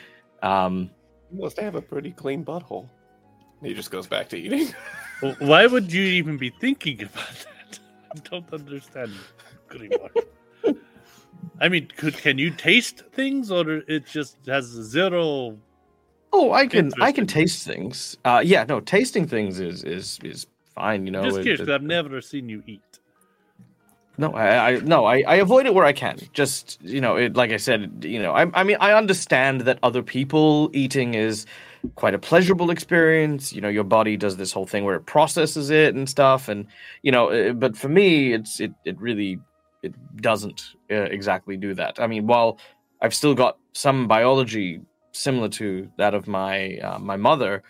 Um, 0.41 0.89
You 1.31 1.41
must 1.41 1.59
have 1.59 1.75
a 1.75 1.81
pretty 1.81 2.11
clean 2.11 2.43
butthole. 2.45 2.89
He 3.63 3.73
just 3.73 3.91
goes 3.91 4.07
back 4.07 4.27
to 4.29 4.37
eating. 4.37 4.73
Well, 5.21 5.35
Why 5.39 5.67
would 5.67 5.91
you 5.93 6.03
even 6.03 6.37
be 6.37 6.49
thinking 6.59 7.01
about 7.03 7.45
that? 7.45 7.79
I 8.15 8.19
don't 8.29 8.53
understand. 8.53 9.13
I 11.59 11.69
mean, 11.69 11.87
could 11.95 12.17
can 12.17 12.37
you 12.37 12.51
taste 12.51 13.03
things, 13.13 13.51
or 13.51 13.69
it 13.87 14.05
just 14.05 14.37
has 14.47 14.65
zero? 14.65 15.57
oh, 16.33 16.51
I 16.51 16.67
can 16.67 16.91
I 16.99 17.11
can 17.11 17.27
taste 17.27 17.65
things. 17.65 18.17
Uh, 18.25 18.41
yeah, 18.43 18.65
no, 18.67 18.79
tasting 18.79 19.27
things 19.27 19.59
is 19.59 19.83
is 19.83 20.19
is 20.23 20.47
fine. 20.75 21.05
You 21.05 21.11
know, 21.11 21.23
just 21.23 21.37
it- 21.37 21.41
curious, 21.43 21.61
it- 21.61 21.65
'cause 21.65 21.73
I've 21.73 21.83
never 21.83 22.21
seen 22.21 22.49
you 22.49 22.63
eat. 22.67 22.92
No, 24.17 24.31
I, 24.33 24.69
I 24.69 24.79
no, 24.79 25.05
I, 25.05 25.23
I 25.27 25.35
avoid 25.35 25.65
it 25.65 25.73
where 25.73 25.85
I 25.85 25.93
can. 25.93 26.19
Just 26.33 26.79
you 26.81 27.01
know, 27.01 27.15
it 27.15 27.35
like 27.35 27.51
I 27.51 27.57
said, 27.57 28.03
you 28.05 28.21
know, 28.21 28.31
I, 28.31 28.45
I 28.53 28.63
mean, 28.63 28.77
I 28.79 28.93
understand 28.93 29.61
that 29.61 29.79
other 29.81 30.03
people 30.03 30.69
eating 30.73 31.15
is 31.15 31.45
quite 31.95 32.13
a 32.13 32.19
pleasurable 32.19 32.69
experience. 32.69 33.53
You 33.53 33.61
know, 33.61 33.69
your 33.69 33.83
body 33.83 34.15
does 34.15 34.37
this 34.37 34.51
whole 34.51 34.67
thing 34.67 34.85
where 34.85 34.95
it 34.95 35.05
processes 35.05 35.71
it 35.71 35.95
and 35.95 36.07
stuff, 36.07 36.47
and 36.47 36.67
you 37.01 37.11
know, 37.11 37.29
uh, 37.29 37.53
but 37.53 37.75
for 37.75 37.89
me, 37.89 38.33
it's 38.33 38.59
it 38.59 38.73
it 38.85 38.99
really 38.99 39.39
it 39.81 39.93
doesn't 40.21 40.61
uh, 40.91 40.95
exactly 40.95 41.57
do 41.57 41.73
that. 41.73 41.99
I 41.99 42.07
mean, 42.07 42.27
while 42.27 42.59
I've 43.01 43.15
still 43.15 43.33
got 43.33 43.57
some 43.73 44.07
biology 44.07 44.81
similar 45.11 45.49
to 45.49 45.89
that 45.97 46.13
of 46.13 46.27
my 46.27 46.77
uh, 46.77 46.99
my 46.99 47.17
mother, 47.17 47.63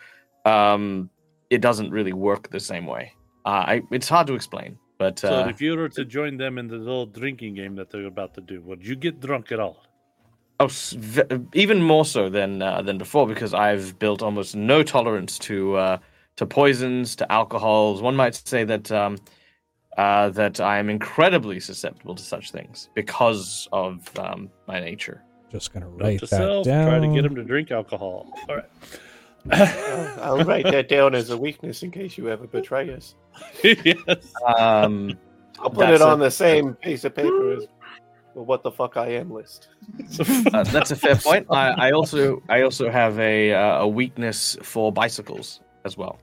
um, 0.46 1.10
it 1.50 1.62
doesn't 1.62 1.92
really 1.92 2.14
work 2.14 2.50
the 2.50 2.60
same 2.60 2.86
way. 2.86 3.14
Uh, 3.46 3.50
I, 3.50 3.82
it's 3.92 4.10
hard 4.10 4.28
to 4.28 4.36
explain, 4.36 4.78
but 4.98 5.20
So 5.20 5.42
uh, 5.42 5.48
if 5.48 5.62
you 5.62 5.76
were 5.76 5.90
to 5.90 6.06
join 6.06 6.38
them 6.38 6.58
in 6.58 6.68
the 6.68 6.78
little 6.78 7.06
drinking 7.06 7.56
game 7.56 7.76
that 7.76 7.90
they're 7.90 8.06
about 8.08 8.34
to 8.36 8.42
do, 8.42 8.62
would 8.62 8.86
you 8.86 8.96
get 8.96 9.20
drunk 9.20 9.52
at 9.52 9.60
all? 9.60 9.78
Oh, 10.60 10.66
s- 10.66 10.94
v- 10.94 11.24
even 11.54 11.82
more 11.82 12.06
so 12.06 12.30
than 12.30 12.62
uh, 12.62 12.82
than 12.82 12.98
before 12.98 13.28
because 13.28 13.54
I've 13.54 13.98
built 14.00 14.22
almost 14.22 14.56
no 14.56 14.84
tolerance 14.84 15.38
to 15.40 15.76
uh, 15.76 15.98
to 16.38 16.46
poisons, 16.46 17.16
to 17.18 17.32
alcohols. 17.32 18.02
One 18.02 18.16
might 18.16 18.36
say 18.36 18.64
that 18.64 18.92
um, 18.92 19.18
uh, 19.98 20.30
that 20.30 20.60
I 20.60 20.78
am 20.78 20.90
incredibly 20.90 21.60
susceptible 21.60 22.16
to 22.16 22.24
such 22.24 22.52
things 22.52 22.90
because 22.94 23.68
of 23.72 24.08
um, 24.18 24.50
my 24.68 24.80
nature. 24.80 25.22
Just 25.52 25.74
gonna 25.74 25.88
Note 25.88 26.02
write 26.02 26.20
to 26.20 26.26
that 26.28 26.38
self, 26.38 26.66
down. 26.66 26.88
try 26.88 27.00
to 27.00 27.08
get 27.14 27.26
him 27.26 27.36
to 27.36 27.44
drink 27.44 27.72
alcohol. 27.72 28.28
All 28.50 28.56
right. 28.56 28.70
I'll 29.52 30.44
write 30.46 30.66
that 30.66 30.88
down 30.88 31.16
as 31.16 31.30
a 31.30 31.38
weakness 31.38 31.84
in 31.84 31.92
case 31.92 32.18
you 32.18 32.30
ever 32.30 32.48
betray 32.48 32.94
us. 32.94 33.16
yes. 33.64 34.34
Um, 34.58 35.18
I'll 35.60 35.70
put 35.70 35.90
it 35.90 36.02
on 36.02 36.22
a- 36.22 36.26
the 36.26 36.32
same 36.32 36.76
piece 36.76 37.04
of 37.04 37.16
paper 37.16 37.54
as 37.54 37.68
the 38.34 38.42
what 38.42 38.64
the 38.64 38.72
fuck 38.72 38.98
I 38.98 39.08
am 39.08 39.32
list. 39.32 39.70
uh, 40.54 40.64
that's 40.64 40.92
a 40.92 40.96
fair 40.96 41.16
point. 41.16 41.48
I, 41.50 41.90
I 41.90 41.92
also 41.92 42.42
I 42.50 42.62
also 42.62 42.90
have 42.90 43.20
a 43.20 43.54
uh, 43.54 43.82
a 43.82 43.88
weakness 43.88 44.58
for 44.62 44.92
bicycles 44.92 45.60
as 45.86 45.98
well. 45.98 46.20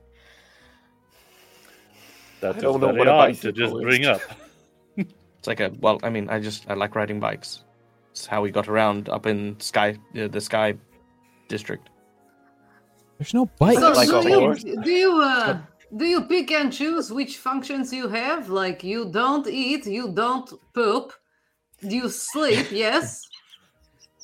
That's 2.41 2.57
I 2.57 2.61
don't 2.61 2.81
know 2.81 2.93
what 2.93 3.07
a 3.07 3.11
odd 3.11 3.35
to 3.35 3.51
just 3.51 3.75
is. 3.75 3.81
bring 3.81 4.05
up. 4.05 4.21
It's 5.41 5.47
like 5.47 5.59
a 5.59 5.71
well, 5.79 5.99
I 6.03 6.11
mean, 6.11 6.29
I 6.29 6.39
just 6.39 6.69
I 6.69 6.75
like 6.75 6.95
riding 6.95 7.19
bikes. 7.19 7.63
It's 8.11 8.27
how 8.27 8.43
we 8.43 8.51
got 8.51 8.67
around 8.67 9.09
up 9.09 9.25
in 9.25 9.59
Sky 9.59 9.97
uh, 10.15 10.27
the 10.27 10.39
Sky 10.39 10.75
District. 11.47 11.89
There's 13.21 13.35
no 13.35 13.45
bike. 13.59 13.77
So 13.77 13.91
like 13.91 14.09
do 14.09 14.15
a 14.17 14.55
you 14.55 14.81
do 14.81 14.89
you 14.89 15.21
uh, 15.21 15.59
do 15.95 16.05
you 16.05 16.21
pick 16.23 16.49
and 16.49 16.73
choose 16.73 17.11
which 17.11 17.37
functions 17.37 17.93
you 17.93 18.07
have? 18.07 18.49
Like 18.49 18.83
you 18.83 19.11
don't 19.11 19.45
eat, 19.45 19.85
you 19.85 20.11
don't 20.11 20.51
poop, 20.73 21.13
do 21.87 21.95
you 21.95 22.09
sleep. 22.09 22.71
Yes. 22.71 23.21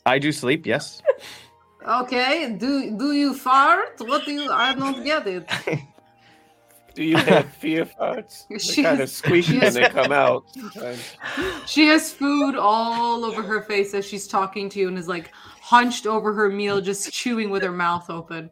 I 0.03 0.17
do 0.17 0.31
sleep, 0.31 0.65
yes. 0.65 1.03
Okay. 1.87 2.55
Do 2.57 2.97
do 2.97 3.11
you 3.13 3.35
fart? 3.35 3.99
What 3.99 4.25
do 4.25 4.31
you? 4.31 4.51
I 4.51 4.73
don't 4.73 5.03
get 5.03 5.27
it. 5.27 5.45
Do 6.95 7.03
you 7.03 7.17
have 7.17 7.53
fear 7.53 7.85
farts? 7.85 8.45
They 8.49 8.81
kind 8.81 8.95
of 8.95 9.01
is- 9.01 9.11
squeak 9.11 9.45
she 9.45 9.59
they 9.59 9.87
come 9.89 10.11
out. 10.11 10.45
She 11.67 11.85
has 11.85 12.11
food 12.11 12.55
all 12.55 13.23
over 13.23 13.43
her 13.43 13.61
face 13.61 13.93
as 13.93 14.03
she's 14.03 14.27
talking 14.27 14.67
to 14.69 14.79
you 14.79 14.87
and 14.87 14.97
is 14.97 15.07
like 15.07 15.29
hunched 15.61 16.07
over 16.07 16.33
her 16.33 16.49
meal, 16.49 16.81
just 16.81 17.13
chewing 17.13 17.51
with 17.51 17.61
her 17.61 17.71
mouth 17.71 18.09
open. 18.09 18.49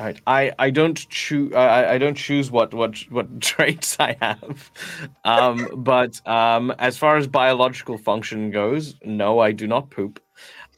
Right. 0.00 0.20
I 0.26 0.52
I 0.58 0.70
don't 0.70 0.96
choose 1.10 1.52
I 1.54 1.94
I 1.94 1.98
don't 1.98 2.16
choose 2.16 2.50
what 2.50 2.72
what 2.72 2.96
what 3.10 3.40
traits 3.42 3.98
I 4.00 4.16
have. 4.20 4.70
Um 5.24 5.68
but 5.76 6.26
um 6.26 6.72
as 6.78 6.96
far 6.96 7.16
as 7.18 7.26
biological 7.28 7.98
function 7.98 8.50
goes, 8.50 8.96
no, 9.04 9.40
I 9.40 9.52
do 9.52 9.66
not 9.66 9.90
poop. 9.90 10.20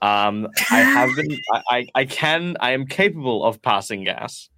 Um 0.03 0.49
I 0.71 0.83
have 0.83 1.15
been 1.15 1.43
I 1.53 1.63
I, 1.71 1.87
I 1.95 2.05
can 2.07 2.57
I 2.61 2.73
am 2.73 2.87
capable 2.87 3.45
of 3.45 3.63
passing 3.63 4.05
gas. 4.05 4.51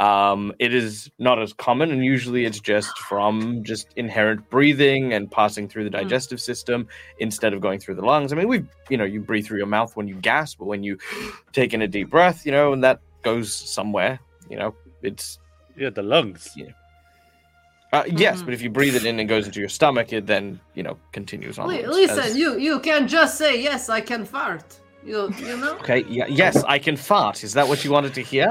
Um 0.00 0.52
it 0.58 0.74
is 0.74 1.10
not 1.18 1.40
as 1.40 1.52
common 1.52 1.92
and 1.92 2.04
usually 2.04 2.44
it's 2.44 2.60
just 2.60 2.98
from 2.98 3.62
just 3.64 3.92
inherent 3.96 4.48
breathing 4.50 5.12
and 5.12 5.30
passing 5.30 5.68
through 5.68 5.84
the 5.84 5.90
Hmm. 5.90 5.96
digestive 5.98 6.40
system 6.40 6.88
instead 7.18 7.52
of 7.54 7.60
going 7.60 7.80
through 7.80 7.96
the 7.96 8.04
lungs. 8.04 8.32
I 8.32 8.36
mean, 8.36 8.48
we 8.48 8.64
you 8.88 8.96
know, 8.96 9.04
you 9.04 9.20
breathe 9.20 9.46
through 9.46 9.58
your 9.58 9.66
mouth 9.66 9.96
when 9.96 10.08
you 10.08 10.16
gasp, 10.16 10.58
but 10.58 10.66
when 10.66 10.82
you 10.82 10.98
take 11.52 11.74
in 11.74 11.82
a 11.82 11.88
deep 11.88 12.10
breath, 12.10 12.44
you 12.46 12.52
know, 12.52 12.72
and 12.72 12.84
that 12.84 13.00
goes 13.28 13.52
somewhere. 13.76 14.14
You 14.50 14.58
know, 14.60 14.70
it's 15.08 15.26
Yeah, 15.76 15.90
the 15.98 16.02
lungs. 16.14 16.42
uh, 17.92 18.04
yes, 18.24 18.36
Mhm. 18.40 18.44
but 18.46 18.52
if 18.56 18.60
you 18.64 18.70
breathe 18.78 18.96
it 19.00 19.04
in 19.10 19.14
and 19.20 19.28
goes 19.28 19.44
into 19.48 19.60
your 19.64 19.72
stomach, 19.78 20.08
it 20.12 20.24
then 20.26 20.44
you 20.76 20.82
know 20.86 20.96
continues 21.18 21.58
on. 21.58 21.64
Li- 21.68 21.86
listen, 21.86 22.28
you 22.40 22.50
you 22.68 22.74
can 22.88 23.02
just 23.16 23.32
say 23.42 23.52
yes. 23.68 23.80
I 23.98 24.00
can 24.10 24.22
fart. 24.34 24.68
You 25.10 25.18
you 25.48 25.56
know. 25.62 25.74
Okay. 25.82 26.00
Yeah. 26.18 26.26
Yes, 26.42 26.54
I 26.76 26.78
can 26.86 26.96
fart. 26.96 27.36
Is 27.48 27.52
that 27.58 27.66
what 27.70 27.78
you 27.84 27.90
wanted 27.96 28.12
to 28.20 28.22
hear? 28.32 28.48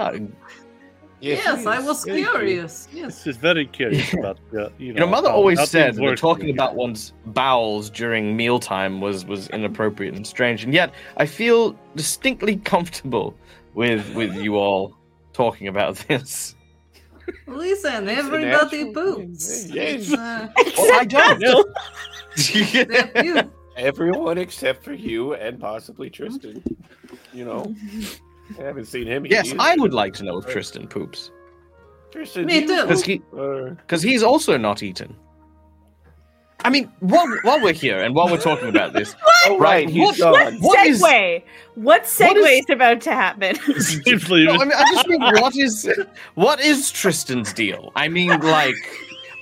Yes, 1.19 1.65
I 1.65 1.79
was 1.89 1.97
Thank 2.05 2.29
curious. 2.29 2.87
Yes. 2.93 3.11
This 3.17 3.27
is 3.33 3.37
very 3.49 3.65
curious 3.79 4.13
about 4.13 4.37
the, 4.51 4.63
you 4.77 4.93
know. 4.93 4.93
You 4.97 4.99
know, 5.01 5.07
mother 5.17 5.29
how- 5.29 5.35
always 5.39 5.57
how 5.59 5.65
said 5.65 5.95
things 5.95 5.97
that 5.97 6.17
talking 6.29 6.49
about 6.57 6.71
one's 6.75 7.03
bowels 7.39 7.89
during 8.01 8.23
mealtime 8.43 8.93
was 9.05 9.17
was 9.33 9.41
inappropriate 9.57 10.13
and 10.17 10.25
strange, 10.35 10.59
and 10.65 10.73
yet 10.81 10.89
I 11.23 11.25
feel 11.39 11.61
distinctly 11.95 12.55
comfortable 12.73 13.27
with 13.77 14.13
with 14.15 14.33
you 14.35 14.55
all 14.57 14.97
talking 15.33 15.67
about 15.67 15.95
this. 16.07 16.55
Listen, 17.45 18.07
It's 18.07 18.17
a 18.19 18.23
everybody 18.23 18.45
natural 18.45 18.93
poops. 18.93 19.63
thing, 19.65 19.75
yes. 19.75 20.11
Uh, 20.13 20.47
Well, 20.77 20.99
I 20.99 21.05
don't. 21.05 21.39
that 21.39 23.11
you. 23.23 23.51
Everyone 23.77 24.37
except 24.39 24.83
for 24.83 24.93
you 24.93 25.35
and 25.35 25.59
possibly 25.59 26.09
Tristan. 26.09 26.63
You 27.31 27.45
know, 27.45 27.75
I 28.57 28.63
haven't 28.63 28.85
seen 28.85 29.05
him. 29.05 29.25
eat 29.25 29.31
yes, 29.31 29.49
either. 29.51 29.61
I 29.61 29.75
would 29.75 29.93
like 29.93 30.13
to 30.15 30.23
know 30.23 30.37
if 30.39 30.47
Tristan 30.47 30.87
poops 30.87 31.29
Tristan, 32.11 32.45
Me 32.47 32.65
too. 32.65 32.81
because 32.81 33.03
he 33.03 33.21
or- 33.33 33.71
because 33.81 34.01
he's 34.01 34.23
also 34.23 34.57
not 34.57 34.81
eaten. 34.81 35.15
I 36.65 36.69
mean, 36.69 36.91
while 37.01 37.27
while 37.43 37.61
we're 37.61 37.71
here 37.73 38.01
and 38.01 38.15
while 38.15 38.29
we're 38.29 38.41
talking 38.41 38.67
about 38.67 38.93
this, 38.93 39.15
Oh, 39.45 39.57
Right, 39.59 39.85
right, 39.85 39.89
he's 39.89 40.03
what- 40.03 40.17
gone. 40.17 40.55
What 40.59 40.85
is- 40.87 41.01
segue. 41.01 41.43
What 41.75 42.03
segue 42.03 42.27
what 42.27 42.37
is- 42.37 42.59
is 42.59 42.65
about 42.69 43.01
to 43.01 43.11
happen? 43.11 43.55
Seems 43.79 44.27
No, 44.29 44.35
I 44.53 44.57
mean, 44.65 44.71
I 44.73 44.91
just 44.93 45.07
mean, 45.07 45.21
what 45.21 45.55
is 45.55 45.89
what 46.33 46.59
is 46.59 46.91
Tristan's 46.91 47.53
deal? 47.53 47.91
I 47.95 48.07
mean, 48.07 48.29
like, 48.41 48.75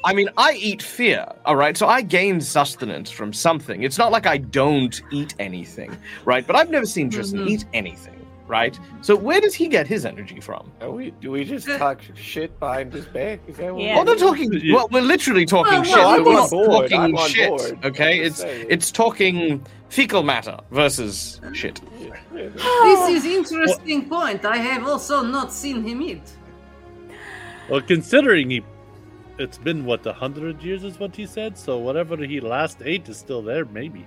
I 0.04 0.14
mean, 0.14 0.30
I 0.38 0.52
eat 0.54 0.84
fear, 0.84 1.26
all 1.46 1.56
right. 1.56 1.76
So 1.78 1.88
I 1.88 2.02
gain 2.02 2.42
sustenance 2.42 3.10
from 3.10 3.32
something. 3.34 3.82
It's 3.84 3.98
not 3.98 4.12
like 4.12 4.28
I 4.28 4.38
don't 4.38 5.02
eat 5.12 5.34
anything, 5.40 5.98
right? 6.26 6.46
But 6.46 6.58
I've 6.58 6.70
never 6.70 6.86
seen 6.86 7.10
Tristan 7.10 7.40
Mhm. 7.46 7.50
eat 7.50 7.66
anything, 7.74 8.15
right? 8.48 8.80
So 9.02 9.16
where 9.16 9.42
does 9.42 9.54
he 9.54 9.68
get 9.68 9.88
his 9.88 10.06
energy 10.06 10.40
from? 10.40 10.72
Are 10.82 10.92
we, 10.92 11.12
do 11.22 11.32
we 11.32 11.44
just 11.44 11.68
talk 11.68 12.02
shit 12.16 12.60
behind 12.60 12.94
his 12.94 13.06
back? 13.06 13.40
Is 13.48 13.58
that 13.58 13.74
what 13.74 13.84
Yeah. 13.84 13.98
We're 13.98 14.04
not 14.06 14.18
talking. 14.20 14.52
Well, 14.74 14.88
we're 14.92 15.02
literally 15.02 15.46
talking 15.46 15.74
Well, 15.74 15.84
shit. 15.84 15.96
no, 15.96 16.10
I'm 16.10 16.24
we're 16.24 16.34
not 16.34 16.50
board, 16.52 16.70
talking 16.90 17.00
I'm 17.00 17.16
on 17.16 17.30
shit. 17.30 17.50
board. 17.50 17.80
Okay, 17.86 18.20
it's 18.20 18.38
saying. 18.38 18.68
it's 18.70 18.92
talking 18.92 19.66
fecal 19.90 20.24
matter 20.24 20.58
versus 20.72 21.40
shit. 21.54 21.82
Yeah, 22.00 22.08
yeah, 22.36 22.50
This 22.84 23.10
is 23.10 23.26
interesting 23.26 24.08
point. 24.10 24.46
I 24.46 24.58
have 24.58 24.86
also 24.88 25.22
not 25.24 25.52
seen 25.52 25.84
him 25.84 26.02
eat. 26.02 26.24
well, 27.70 27.82
considering 27.82 28.50
he, 28.52 28.64
it's 29.40 29.58
been 29.58 29.86
what 29.86 30.06
a 30.06 30.14
hundred 30.14 30.62
years 30.62 30.84
is 30.84 31.00
what 31.00 31.16
he 31.16 31.26
said. 31.26 31.58
So 31.58 31.78
whatever 31.78 32.16
he 32.18 32.40
last 32.40 32.78
ate 32.84 33.10
is 33.10 33.18
still 33.18 33.42
there. 33.42 33.66
Maybe. 33.66 34.06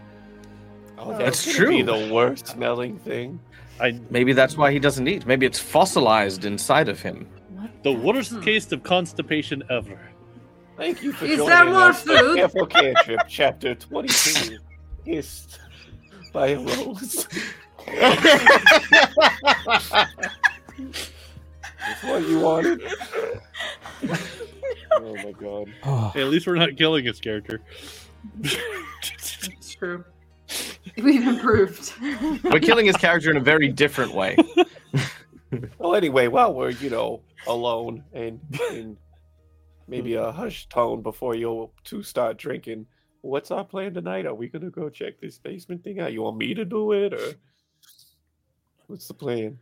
Oh, 1.00 1.10
That's 1.16 1.44
that's 1.44 1.56
gonna 1.58 1.68
Be 1.68 1.82
true. 1.84 2.06
the 2.08 2.12
worst 2.14 2.46
smelling 2.48 2.98
thing. 2.98 3.38
I 3.80 3.98
Maybe 4.10 4.32
that's 4.32 4.56
why 4.56 4.72
he 4.72 4.78
doesn't 4.78 5.06
eat. 5.08 5.26
Maybe 5.26 5.46
it's 5.46 5.58
fossilized 5.58 6.44
inside 6.44 6.88
of 6.88 7.00
him. 7.00 7.26
the 7.82 7.92
worst 7.92 8.32
Hmm. 8.32 8.40
case 8.40 8.70
of 8.72 8.82
constipation 8.82 9.62
ever. 9.70 9.98
Thank 10.76 11.02
you 11.02 11.12
for 11.12 11.24
Is 11.26 11.36
joining 11.38 11.48
there 11.48 11.64
more 11.64 11.82
us 11.90 12.02
food? 12.02 12.36
Careful 12.36 12.66
Cantrip, 12.66 13.20
Chapter 13.28 13.74
22. 13.74 14.58
Kissed 15.04 15.58
by 16.32 16.48
a 16.48 16.58
rose. 16.58 17.26
That's 21.80 22.02
what 22.02 22.22
you 22.28 22.40
wanted? 22.40 22.82
oh 24.92 25.14
my 25.16 25.32
god. 25.32 25.68
Oh, 25.84 26.10
Hey, 26.14 26.22
at 26.22 26.28
least 26.28 26.46
we're 26.46 26.56
not 26.56 26.76
killing 26.76 27.04
his 27.04 27.20
character. 27.20 27.60
It's 28.42 29.74
true. 29.74 30.04
We've 30.96 31.26
improved. 31.26 31.92
We're 32.44 32.60
killing 32.60 32.86
his 32.86 32.96
character 32.96 33.30
in 33.30 33.36
a 33.36 33.40
very 33.40 33.68
different 33.68 34.14
way. 34.14 34.36
Well, 35.78 35.94
anyway, 35.94 36.28
while 36.28 36.52
we're, 36.52 36.70
you 36.70 36.90
know, 36.90 37.22
alone 37.46 38.04
and 38.12 38.40
in 38.70 38.96
maybe 39.86 40.14
a 40.14 40.30
hushed 40.30 40.70
tone 40.70 41.02
before 41.02 41.34
you 41.34 41.70
two 41.84 42.02
start 42.02 42.36
drinking, 42.36 42.86
what's 43.22 43.50
our 43.50 43.64
plan 43.64 43.94
tonight? 43.94 44.26
Are 44.26 44.34
we 44.34 44.48
going 44.48 44.64
to 44.64 44.70
go 44.70 44.90
check 44.90 45.20
this 45.20 45.38
basement 45.38 45.82
thing 45.82 46.00
out? 46.00 46.12
You 46.12 46.22
want 46.22 46.36
me 46.36 46.54
to 46.54 46.64
do 46.64 46.92
it 46.92 47.14
or 47.14 47.34
what's 48.88 49.08
the 49.08 49.14
plan? 49.14 49.58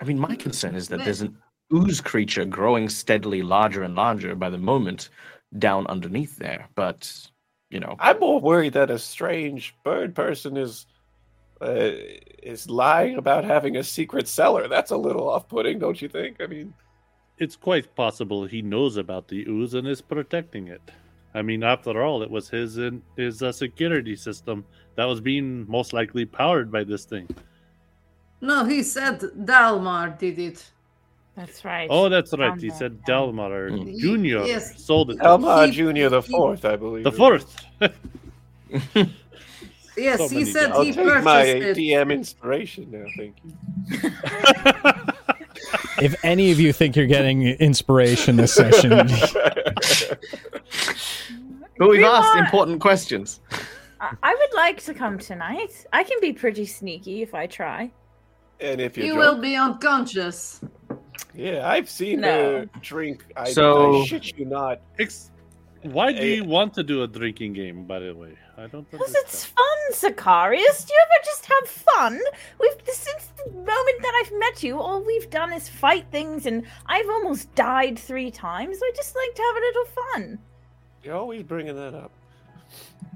I 0.00 0.04
mean, 0.04 0.18
my 0.18 0.36
concern 0.36 0.74
is 0.74 0.88
that 0.88 1.04
there's 1.04 1.22
an 1.22 1.36
ooze 1.72 2.00
creature 2.00 2.44
growing 2.44 2.88
steadily 2.88 3.42
larger 3.42 3.82
and 3.82 3.94
larger 3.94 4.34
by 4.34 4.50
the 4.50 4.58
moment 4.58 5.08
down 5.58 5.86
underneath 5.88 6.36
there. 6.36 6.68
But, 6.74 7.28
you 7.72 7.80
know, 7.80 7.96
I'm 7.98 8.20
more 8.20 8.40
worried 8.40 8.74
that 8.74 8.90
a 8.90 8.98
strange 8.98 9.74
bird 9.84 10.14
person 10.14 10.56
is 10.56 10.86
uh, 11.60 11.92
is 12.42 12.68
lying 12.68 13.16
about 13.16 13.44
having 13.44 13.76
a 13.76 13.84
secret 13.84 14.28
cellar. 14.28 14.68
That's 14.68 14.90
a 14.90 14.96
little 14.96 15.28
off-putting, 15.30 15.78
don't 15.78 16.02
you 16.02 16.08
think? 16.08 16.40
I 16.40 16.46
mean, 16.46 16.74
It's 17.38 17.56
quite 17.56 17.94
possible 17.96 18.44
he 18.46 18.62
knows 18.62 18.96
about 18.96 19.28
the 19.28 19.44
ooze 19.48 19.74
and 19.74 19.88
is 19.88 20.02
protecting 20.02 20.68
it. 20.68 20.82
I 21.34 21.42
mean, 21.42 21.62
after 21.62 22.02
all, 22.02 22.22
it 22.22 22.30
was 22.30 22.50
his 22.50 22.78
in, 22.78 23.02
his 23.16 23.42
uh, 23.42 23.52
security 23.52 24.16
system 24.16 24.64
that 24.96 25.04
was 25.06 25.20
being 25.20 25.66
most 25.68 25.92
likely 25.92 26.26
powered 26.26 26.70
by 26.70 26.84
this 26.84 27.04
thing. 27.06 27.28
No, 28.40 28.64
he 28.64 28.82
said 28.82 29.20
Dalmar 29.20 30.18
did 30.18 30.38
it. 30.38 30.71
That's 31.34 31.64
right. 31.64 31.88
Oh, 31.90 32.08
that's 32.10 32.32
right. 32.36 32.60
He 32.60 32.68
said 32.70 32.98
yeah. 33.08 33.14
Dalmar 33.14 33.70
Mm. 33.70 33.98
Junior 33.98 34.44
Yes. 34.44 34.82
sold 34.84 35.10
it. 35.12 35.18
Delmar 35.18 35.68
Junior 35.68 36.08
the 36.10 36.22
fourth, 36.22 36.64
I 36.64 36.76
believe. 36.76 37.04
The 37.04 37.12
fourth. 37.12 37.56
Yes, 39.94 40.16
So 40.20 40.28
he 40.28 40.36
many 40.36 40.50
said 40.50 40.68
guys. 40.70 40.74
I'll 40.78 40.82
he 40.84 40.92
take 40.92 41.22
my 41.22 41.42
purchased 41.44 41.78
it. 41.78 41.82
DM 41.82 42.10
inspiration 42.12 42.90
now. 42.90 43.04
Thank 43.14 43.36
you. 43.44 43.52
if 46.02 46.14
any 46.24 46.50
of 46.50 46.58
you 46.58 46.72
think 46.72 46.96
you're 46.96 47.06
getting 47.06 47.42
inspiration 47.42 48.36
this 48.36 48.54
session, 48.54 48.90
But 51.78 51.88
we've 51.90 51.98
We 52.00 52.04
asked 52.06 52.28
want- 52.34 52.40
important 52.40 52.80
questions. 52.80 53.40
I, 54.00 54.14
I 54.22 54.34
would 54.34 54.54
like 54.56 54.82
to 54.84 54.94
come 54.94 55.18
tonight. 55.18 55.84
I 55.92 56.04
can 56.04 56.18
be 56.22 56.32
pretty 56.32 56.64
sneaky 56.64 57.20
if 57.20 57.34
I 57.34 57.46
try. 57.46 57.90
And 58.60 58.80
if 58.80 58.96
you're 58.96 59.04
You 59.06 59.14
drunk, 59.14 59.34
will 59.36 59.42
be 59.42 59.56
unconscious. 59.56 60.60
Yeah, 61.34 61.68
I've 61.68 61.88
seen 61.88 62.20
No. 62.20 62.28
her 62.28 62.66
drink. 62.80 63.24
I, 63.36 63.50
So- 63.50 64.02
I 64.02 64.04
shit 64.06 64.36
you 64.38 64.44
not. 64.44 64.80
Ex- 64.98 65.30
Why 65.82 66.12
do 66.12 66.18
Hey. 66.18 66.36
you 66.36 66.44
want 66.44 66.74
to 66.74 66.82
do 66.84 67.02
a 67.02 67.08
drinking 67.08 67.54
game, 67.54 67.84
by 67.86 67.98
the 67.98 68.14
way? 68.14 68.36
I 68.56 68.66
don't 68.68 68.88
Because 68.90 69.12
it's 69.16 69.44
fun, 69.46 69.78
Sicarius. 69.92 70.86
Do 70.86 70.92
you 70.94 71.00
ever 71.06 71.24
just 71.24 71.46
have 71.46 71.68
fun? 71.68 72.20
We've 72.60 72.72
since 72.86 73.28
the 73.44 73.50
moment 73.50 74.02
that 74.02 74.22
I've 74.24 74.38
met 74.38 74.62
you, 74.62 74.78
all 74.78 75.02
we've 75.02 75.28
done 75.30 75.52
is 75.52 75.68
fight 75.68 76.06
things, 76.12 76.46
and 76.46 76.64
I've 76.86 77.08
almost 77.08 77.52
died 77.56 77.98
three 77.98 78.30
times. 78.30 78.78
I 78.80 78.92
just 78.94 79.16
like 79.16 79.34
to 79.34 79.42
have 79.42 79.56
a 79.56 79.60
little 79.60 79.84
fun. 80.12 80.38
You're 81.02 81.16
always 81.16 81.42
bringing 81.42 81.74
that 81.74 81.94
up. 81.94 82.12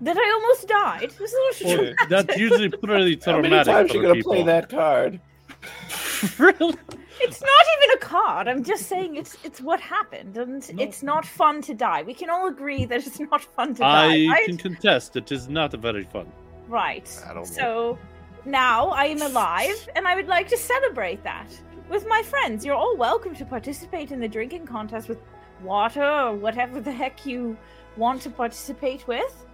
That 0.01 0.17
I 0.17 0.31
almost 0.35 0.67
died. 0.69 1.03
It 1.05 1.21
was 1.21 1.33
a 1.33 1.67
little 1.67 1.85
Well, 1.85 1.95
that's 2.09 2.37
usually 2.37 2.69
pretty 2.69 3.17
traumatic. 3.17 3.25
How 3.25 3.37
many 3.41 3.49
traumatic 3.49 3.73
times 3.73 3.91
for 3.93 3.97
you 3.97 4.03
gonna 4.03 4.15
people. 4.15 4.33
play 4.33 4.43
that 4.43 4.69
card? 4.69 5.21
really? 6.39 6.75
It's 7.19 7.41
not 7.41 7.65
even 7.79 7.97
a 7.97 7.99
card. 7.99 8.47
I'm 8.49 8.63
just 8.63 8.87
saying 8.87 9.17
it's 9.17 9.37
it's 9.45 9.61
what 9.61 9.81
happened, 9.81 10.37
and 10.37 10.75
No. 10.75 10.83
it's 10.83 11.03
not 11.03 11.25
fun 11.25 11.63
to 11.63 11.75
die. 11.75 12.03
We 12.03 12.15
can 12.15 12.29
all 12.31 12.47
agree 12.49 12.85
that 12.85 13.07
it's 13.07 13.19
not 13.21 13.43
fun 13.43 13.75
to 13.77 13.85
I 13.85 14.09
die, 14.09 14.27
right? 14.33 14.47
can 14.47 14.59
contest. 14.59 15.17
It 15.17 15.33
is 15.33 15.49
not 15.49 15.73
very 15.73 16.05
fun. 16.05 16.27
Right. 16.69 17.09
I 17.29 17.35
know. 17.35 17.45
So 17.45 17.99
now 18.45 18.89
I 18.89 19.07
am 19.07 19.23
alive, 19.23 19.89
and 19.97 20.07
I 20.07 20.15
would 20.15 20.29
like 20.29 20.49
to 20.49 20.57
celebrate 20.57 21.23
that 21.25 21.49
with 21.89 22.07
my 22.09 22.23
friends. 22.23 22.65
You're 22.65 22.75
all 22.77 22.97
welcome 22.97 23.35
to 23.37 23.45
participate 23.45 24.11
in 24.13 24.21
the 24.21 24.29
drinking 24.29 24.67
contest 24.67 25.09
with 25.09 25.19
water 25.63 26.05
or 26.05 26.35
whatever 26.35 26.81
the 26.81 26.93
heck 26.93 27.25
you 27.25 27.57
want 27.97 28.21
to 28.23 28.31
participate 28.31 29.07
with. 29.09 29.47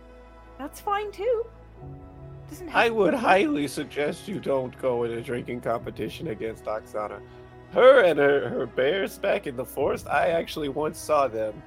That's 0.59 0.81
fine 0.81 1.13
too. 1.13 1.47
Doesn't 2.53 2.69
have 2.69 2.77
I 2.77 2.91
would 2.91 3.15
highly 3.15 3.67
suggest 3.67 4.29
you 4.29 4.39
don't 4.39 4.77
go 4.79 5.05
in 5.05 5.13
a 5.13 5.23
drinking 5.23 5.63
competition 5.63 6.29
against 6.29 6.67
Oksana. 6.67 7.21
Her 7.73 8.03
and 8.05 8.19
her, 8.19 8.47
her 8.51 8.67
bears 8.67 9.17
back 9.19 9.47
in 9.47 9.57
the 9.57 9.65
forest, 9.65 10.07
I 10.07 10.29
actually 10.29 10.69
once 10.69 10.99
saw 10.99 11.29
them 11.29 11.63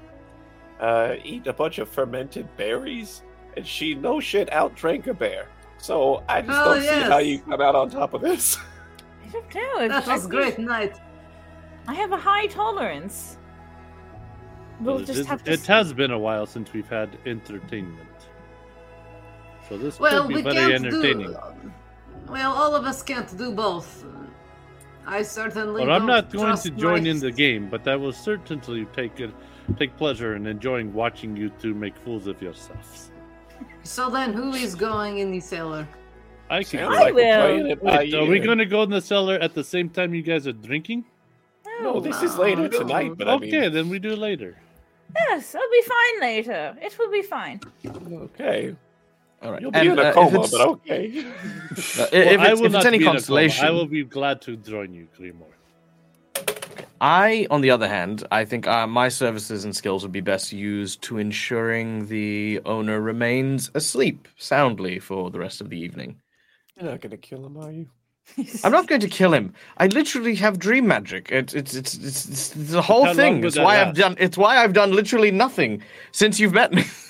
uh, 0.79 1.15
eat 1.23 1.47
a 1.47 1.53
bunch 1.53 1.79
of 1.79 1.89
fermented 1.89 2.47
berries, 2.57 3.23
and 3.57 3.65
she 3.65 3.95
no 3.95 4.19
shit 4.19 4.47
outdrank 4.51 5.07
a 5.07 5.13
bear. 5.15 5.47
So 5.79 6.23
I 6.29 6.41
just 6.41 6.59
Oh, 6.61 6.73
don't 6.75 6.83
see 6.83 6.87
how 7.09 7.17
you 7.17 7.39
come 7.39 7.61
out 7.61 7.73
on 7.73 7.89
top 7.89 8.13
of 8.13 8.21
this. 8.21 8.57
I 9.25 9.29
don't 9.31 9.55
know. 9.55 9.79
if- 9.81 9.89
That 9.89 10.07
was 10.07 10.21
think 10.21 10.31
great 10.33 10.59
night. 10.59 10.97
I 11.87 11.95
have 11.95 12.11
a 12.11 12.17
high 12.17 12.45
tolerance. 12.45 13.37
We'll 14.79 14.99
It 14.99 15.05
just 15.07 15.19
is- 15.21 15.25
have 15.25 15.43
to. 15.45 15.51
it 15.51 15.61
see. 15.61 15.71
has 15.71 15.93
been 15.93 16.11
a 16.11 16.19
while 16.19 16.45
since 16.45 16.71
we've 16.73 16.87
had 16.89 17.17
entertainment. 17.25 18.07
So 19.67 19.77
this 19.77 19.99
Well, 19.99 20.21
could 20.23 20.29
be 20.29 20.35
we 20.35 20.41
very 20.41 20.55
can't 20.55 20.85
entertaining. 20.85 21.27
do. 21.31 21.37
Well, 22.29 22.51
all 22.53 22.75
of 22.75 22.85
us 22.85 23.01
can't 23.03 23.35
do 23.37 23.51
both. 23.51 24.05
I 25.07 25.21
certainly. 25.21 25.85
Well, 25.85 25.95
I'm 25.95 26.07
don't 26.07 26.31
going 26.31 26.45
trust 26.45 26.63
to 26.65 26.71
join 26.71 27.03
my- 27.03 27.09
in 27.09 27.19
the 27.19 27.31
game, 27.31 27.69
but 27.69 27.87
I 27.87 27.95
will 27.95 28.11
certainly 28.11 28.85
take 28.95 29.19
it, 29.19 29.31
take 29.77 29.95
pleasure 29.97 30.35
in 30.35 30.47
enjoying 30.47 30.93
watching 30.93 31.35
you 31.37 31.49
two 31.61 31.73
make 31.73 31.95
fools 31.97 32.25
of 32.27 32.41
yourselves. 32.41 33.11
So 33.83 34.09
then, 34.09 34.33
who 34.33 34.53
is 34.53 34.73
going 34.75 35.19
in 35.19 35.31
the 35.31 35.39
cellar? 35.39 35.87
I 36.49 36.63
can. 36.63 36.79
Sounds 36.79 36.95
go. 36.95 37.01
I 37.01 37.03
like 37.05 37.13
we're 37.13 37.57
will. 37.57 37.71
it 37.71 37.83
Wait, 37.83 38.13
are 38.15 38.25
we 38.25 38.39
going 38.39 38.57
to 38.57 38.65
go 38.65 38.81
in 38.83 38.89
the 38.89 39.01
cellar 39.01 39.35
at 39.35 39.53
the 39.53 39.63
same 39.63 39.89
time 39.89 40.13
you 40.13 40.21
guys 40.23 40.47
are 40.47 40.53
drinking? 40.53 41.05
No, 41.81 41.99
this 41.99 42.21
is 42.23 42.37
later 42.37 42.67
tonight, 42.69 43.13
but 43.17 43.27
I 43.27 43.33
okay, 43.33 43.61
mean, 43.61 43.73
then 43.73 43.89
we 43.89 43.99
do 43.99 44.15
later. 44.15 44.57
Yes, 45.29 45.53
I'll 45.55 45.71
be 45.71 45.81
fine 45.81 46.21
later. 46.21 46.75
It 46.81 46.97
will 46.97 47.11
be 47.11 47.21
fine. 47.21 47.59
okay. 47.85 48.75
All 49.45 49.51
right. 49.51 49.61
You'll 49.61 49.71
be 49.71 49.77
And, 49.79 49.89
in 49.89 49.99
a 49.99 50.01
uh, 50.01 50.13
coma, 50.13 50.37
it's- 50.39 50.51
but 50.51 50.61
okay. 50.61 51.19
uh, 51.19 51.21
if 51.21 51.95
Well, 51.95 52.07
it's, 52.11 52.41
I 52.41 52.53
will 52.53 52.59
if 52.61 52.65
it's 52.65 52.73
not 52.73 52.85
any 52.87 52.97
be 52.97 53.03
in 53.03 53.07
a 53.07 53.11
coma. 53.11 53.19
consolation, 53.19 53.65
I 53.65 53.69
will 53.71 53.85
be 53.85 54.03
glad 54.03 54.41
to 54.41 54.57
join 54.57 54.93
you, 54.93 55.07
Grimoire. 55.17 55.51
I, 56.99 57.45
on 57.51 57.61
the 57.61 57.69
other 57.69 57.87
hand, 57.87 58.25
I 58.31 58.45
think 58.45 58.65
uh, 58.67 58.87
my 58.87 59.09
services 59.09 59.65
and 59.65 59.75
skills 59.75 60.01
would 60.03 60.11
be 60.13 60.21
best 60.21 60.51
used 60.51 61.01
to 61.03 61.19
ensuring 61.19 62.07
the 62.07 62.61
owner 62.65 62.99
remains 63.01 63.69
asleep 63.75 64.27
soundly 64.37 64.97
for 64.99 65.29
the 65.29 65.37
rest 65.37 65.61
of 65.61 65.69
the 65.69 65.77
evening. 65.79 66.21
You're 66.75 66.89
not 66.89 67.01
gonna 67.01 67.17
kill 67.17 67.45
him, 67.45 67.57
are 67.57 67.71
you? 67.71 67.87
I'm 68.63 68.71
not 68.71 68.87
going 68.87 69.01
to 69.01 69.07
kill 69.07 69.33
him. 69.35 69.53
I 69.77 69.85
literally 69.85 70.33
have 70.35 70.57
dream 70.57 70.87
magic. 70.87 71.29
It's 71.31 71.53
it's 71.53 71.75
it's 71.75 71.93
it's, 71.93 72.27
it's 72.27 72.49
the 72.49 72.81
whole 72.81 73.05
how 73.05 73.13
thing. 73.13 73.43
It's 73.43 73.55
why 73.55 73.79
I've 73.79 73.93
done. 73.93 74.15
It's 74.17 74.35
why 74.35 74.57
I've 74.63 74.73
done 74.73 74.93
literally 74.93 75.29
nothing 75.29 75.83
since 76.11 76.39
you've 76.39 76.51
met 76.53 76.73
me, 76.73 76.85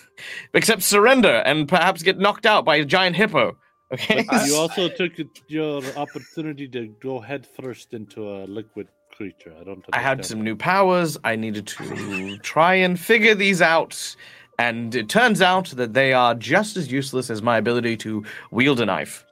except 0.53 0.83
surrender 0.83 1.41
and 1.45 1.67
perhaps 1.67 2.03
get 2.03 2.17
knocked 2.17 2.45
out 2.45 2.65
by 2.65 2.77
a 2.77 2.85
giant 2.85 3.15
hippo. 3.15 3.57
Okay. 3.91 4.25
But 4.29 4.47
you 4.47 4.55
also 4.63 4.89
took 4.89 5.13
your 5.47 5.83
opportunity 5.95 6.67
to 6.69 6.87
go 7.01 7.19
head 7.19 7.47
first 7.59 7.93
into 7.93 8.29
a 8.29 8.45
liquid 8.45 8.87
creature. 9.15 9.53
I 9.59 9.63
don't. 9.63 9.85
I 9.93 9.99
had 9.99 10.25
some 10.25 10.39
that. 10.39 10.45
new 10.45 10.55
powers. 10.55 11.17
I 11.23 11.35
needed 11.35 11.67
to 11.67 12.37
try 12.39 12.75
and 12.75 12.99
figure 12.99 13.35
these 13.35 13.61
out. 13.61 14.15
And 14.57 14.95
it 14.95 15.09
turns 15.09 15.41
out 15.41 15.67
that 15.71 15.93
they 15.93 16.13
are 16.13 16.33
just 16.33 16.77
as 16.77 16.91
useless 16.91 17.29
as 17.29 17.41
my 17.41 17.57
ability 17.57 17.97
to 17.97 18.23
wield 18.51 18.79
a 18.79 18.85
knife. 18.85 19.25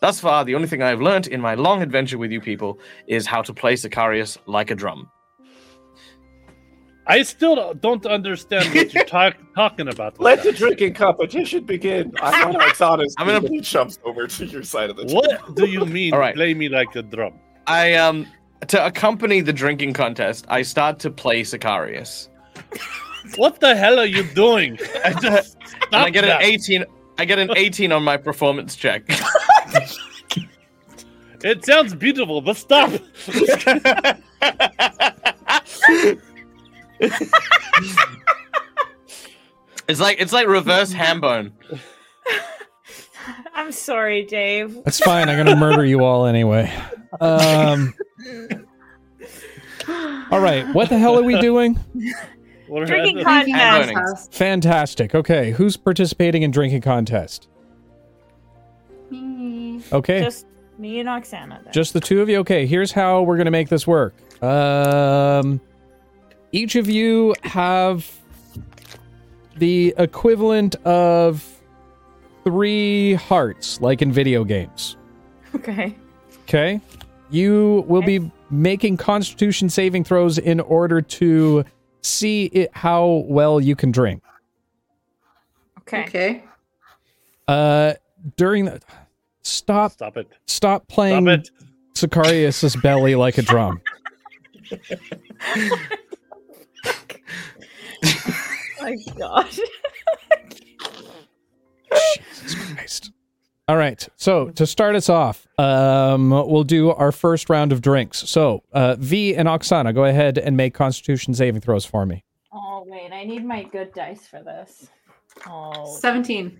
Thus 0.00 0.20
far, 0.20 0.44
the 0.44 0.54
only 0.54 0.68
thing 0.68 0.80
I've 0.80 1.02
learnt 1.02 1.26
in 1.26 1.40
my 1.40 1.54
long 1.54 1.82
adventure 1.82 2.18
with 2.18 2.30
you 2.30 2.40
people 2.40 2.78
is 3.06 3.26
how 3.26 3.42
to 3.42 3.52
play 3.52 3.74
Sicarius 3.74 4.38
like 4.46 4.70
a 4.70 4.74
drum. 4.74 5.10
I 7.10 7.22
still 7.22 7.54
don't- 7.56 7.80
don't 7.80 8.06
understand 8.06 8.72
what 8.74 8.94
you're 8.94 9.04
talk, 9.18 9.34
talking 9.54 9.88
about. 9.88 10.20
Let 10.20 10.42
that. 10.42 10.52
the 10.52 10.52
drinking 10.52 10.94
competition 10.94 11.64
begin. 11.64 12.12
I'm 12.22 12.54
on 12.54 12.60
Oksana's 12.60 13.14
I'm 13.18 13.26
gonna- 13.26 13.40
team, 13.40 13.46
and 13.46 13.54
he 13.56 13.60
jumps 13.60 13.98
over 14.04 14.26
to 14.26 14.46
your 14.46 14.62
side 14.62 14.90
of 14.90 14.96
the 14.96 15.04
table. 15.06 15.20
What 15.22 15.54
do 15.56 15.66
you 15.66 15.84
mean? 15.84 16.12
All 16.14 16.20
right. 16.20 16.34
Play 16.34 16.54
me 16.54 16.68
like 16.68 16.94
a 16.96 17.02
drum. 17.02 17.34
I 17.66 17.94
um 17.94 18.26
to 18.68 18.84
accompany 18.86 19.40
the 19.40 19.52
drinking 19.52 19.92
contest, 19.94 20.44
I 20.48 20.62
start 20.62 20.98
to 21.00 21.10
play 21.10 21.42
Sicarius. 21.42 22.28
What 23.36 23.58
the 23.60 23.74
hell 23.74 23.98
are 23.98 24.06
you 24.06 24.22
doing? 24.34 24.78
and 25.04 25.18
I 25.92 26.10
get 26.10 26.24
an 26.24 26.40
18 26.42 26.84
I 27.18 27.24
get 27.24 27.38
an 27.38 27.50
18 27.56 27.90
on 27.92 28.02
my 28.02 28.16
performance 28.16 28.76
check. 28.76 29.02
It 31.42 31.64
sounds 31.64 31.94
beautiful, 31.94 32.40
but 32.42 32.56
stop. 32.56 32.90
It's 39.88 40.00
like 40.00 40.20
it's 40.20 40.32
like 40.32 40.46
reverse 40.46 40.92
hambone. 40.92 41.52
I'm 43.54 43.72
sorry, 43.72 44.24
Dave. 44.24 44.82
That's 44.84 45.00
fine. 45.00 45.28
I'm 45.28 45.36
gonna 45.36 45.56
murder 45.56 45.84
you 45.84 46.04
all 46.04 46.26
anyway. 46.26 46.72
Um. 47.20 47.94
All 50.30 50.40
right. 50.40 50.66
What 50.74 50.88
the 50.88 50.98
hell 50.98 51.18
are 51.18 51.22
we 51.22 51.38
doing? 51.40 51.78
What 52.68 52.86
Drinking 52.86 53.24
contest. 53.24 54.32
Fantastic. 54.32 55.14
Okay. 55.14 55.50
Who's 55.50 55.76
participating 55.76 56.42
in 56.42 56.52
drinking 56.52 56.82
contest? 56.82 57.48
Me. 59.10 59.82
Okay. 59.92 60.22
Just, 60.22 60.46
Just 60.46 60.78
me 60.78 61.00
and 61.00 61.08
Oksana. 61.08 61.64
Then. 61.64 61.84
the 61.92 62.00
two 62.00 62.22
of 62.22 62.28
you. 62.28 62.38
Okay. 62.38 62.66
Here's 62.66 62.92
how 62.92 63.22
we're 63.22 63.36
gonna 63.36 63.50
make 63.50 63.68
this 63.68 63.86
work. 63.86 64.14
Um. 64.42 65.60
Each 66.52 66.76
of 66.76 66.88
you 66.88 67.34
have 67.42 68.10
the 69.56 69.94
equivalent 69.98 70.74
of 70.86 71.44
three 72.44 73.14
hearts, 73.14 73.80
like 73.80 74.02
in 74.02 74.12
video 74.12 74.44
games. 74.44 74.96
okay. 75.54 75.94
Okay. 76.42 76.80
You 77.30 77.84
will 77.86 78.02
be 78.02 78.30
making 78.50 78.96
constitution 78.96 79.68
saving 79.68 80.02
throws 80.02 80.38
in 80.38 80.58
order 80.58 81.00
to 81.00 81.64
see 82.02 82.46
it, 82.46 82.70
how 82.74 83.24
well 83.28 83.60
you 83.60 83.76
can 83.76 83.92
drink. 83.92 84.22
Okay. 85.80 86.02
Okay. 86.04 86.44
Uh 87.46 87.94
during 88.36 88.64
the 88.64 88.80
stop 89.42 89.92
Stop 89.92 90.16
it. 90.16 90.26
stop 90.46 90.82
Stop 90.82 90.88
playing 90.88 91.28
it. 91.28 91.50
Sicarius's 91.94 92.74
belly 92.76 93.14
like 93.14 93.38
a 93.38 93.42
drum. 93.42 93.80
My 98.80 98.96
God. 99.18 99.46
Jesus 101.90 102.54
Christ. 102.74 103.12
All 103.68 103.76
right. 103.76 104.08
So 104.16 104.48
to 104.50 104.66
start 104.66 104.96
us 104.96 105.08
off, 105.08 105.46
um, 105.58 106.30
we'll 106.30 106.64
do 106.64 106.90
our 106.90 107.12
first 107.12 107.48
round 107.50 107.72
of 107.72 107.80
drinks. 107.82 108.18
So 108.28 108.62
uh, 108.72 108.96
V 108.98 109.36
and 109.36 109.48
Oksana, 109.48 109.94
go 109.94 110.04
ahead 110.04 110.38
and 110.38 110.56
make 110.56 110.74
Constitution 110.74 111.34
saving 111.34 111.60
throws 111.60 111.84
for 111.84 112.04
me. 112.06 112.24
Oh 112.52 112.82
wait, 112.86 113.12
I 113.12 113.22
need 113.24 113.44
my 113.44 113.62
good 113.64 113.92
dice 113.94 114.26
for 114.26 114.42
this. 114.42 114.88
Oh, 115.46 115.96
17. 116.00 116.58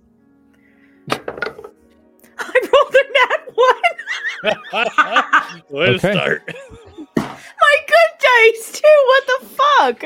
I 2.39 2.69
rolled 2.73 2.95
a 2.95 3.05
nat 3.17 3.43
one. 3.55 3.83
Way 5.71 5.87
to 5.87 5.93
Okay. 5.95 6.13
start. 6.13 6.55
My 7.61 7.77
good 7.87 8.55
dice 8.55 8.81
too. 8.81 9.05
What 9.07 9.27
the 9.27 9.47
fuck? 9.47 10.05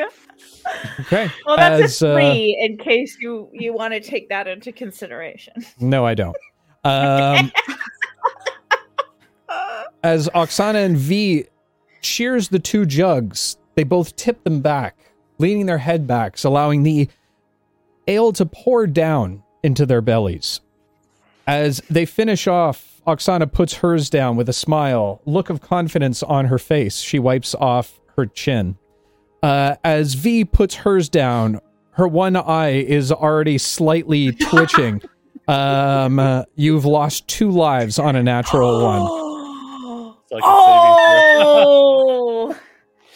Okay. 1.00 1.30
Well, 1.46 1.56
that's 1.56 1.82
as, 1.82 2.02
a 2.02 2.10
uh, 2.10 2.14
three 2.14 2.58
in 2.60 2.78
case 2.78 3.18
you 3.20 3.50
you 3.52 3.72
want 3.74 3.92
to 3.94 4.00
take 4.00 4.28
that 4.30 4.46
into 4.46 4.72
consideration. 4.72 5.54
no, 5.80 6.06
I 6.06 6.14
don't. 6.14 6.36
Um, 6.84 7.52
as 10.02 10.28
Oksana 10.30 10.84
and 10.84 10.96
V 10.96 11.46
cheers 12.02 12.48
the 12.48 12.58
two 12.58 12.86
jugs, 12.86 13.56
they 13.74 13.84
both 13.84 14.16
tip 14.16 14.42
them 14.44 14.60
back, 14.60 14.96
leaning 15.38 15.66
their 15.66 15.78
head 15.78 16.06
backs, 16.06 16.44
allowing 16.44 16.82
the 16.82 17.08
ale 18.06 18.32
to 18.32 18.46
pour 18.46 18.86
down 18.86 19.42
into 19.62 19.86
their 19.86 20.00
bellies. 20.00 20.60
As 21.46 21.82
they 21.90 22.06
finish 22.06 22.46
off, 22.46 22.93
Oksana 23.06 23.50
puts 23.50 23.74
hers 23.74 24.08
down 24.08 24.36
with 24.36 24.48
a 24.48 24.52
smile, 24.52 25.20
look 25.26 25.50
of 25.50 25.60
confidence 25.60 26.22
on 26.22 26.46
her 26.46 26.58
face. 26.58 27.00
She 27.00 27.18
wipes 27.18 27.54
off 27.54 28.00
her 28.16 28.26
chin. 28.26 28.76
Uh, 29.42 29.76
as 29.84 30.14
V 30.14 30.44
puts 30.44 30.74
hers 30.74 31.08
down, 31.10 31.60
her 31.90 32.08
one 32.08 32.36
eye 32.36 32.70
is 32.70 33.12
already 33.12 33.58
slightly 33.58 34.32
twitching. 34.48 35.02
um, 35.48 36.18
uh, 36.18 36.44
you've 36.54 36.86
lost 36.86 37.28
two 37.28 37.50
lives 37.50 37.98
on 37.98 38.16
a 38.16 38.22
natural 38.22 38.82
one. 38.82 40.14
It's 40.22 40.32
like 40.32 40.42
a 40.42 40.46
oh, 40.46 42.50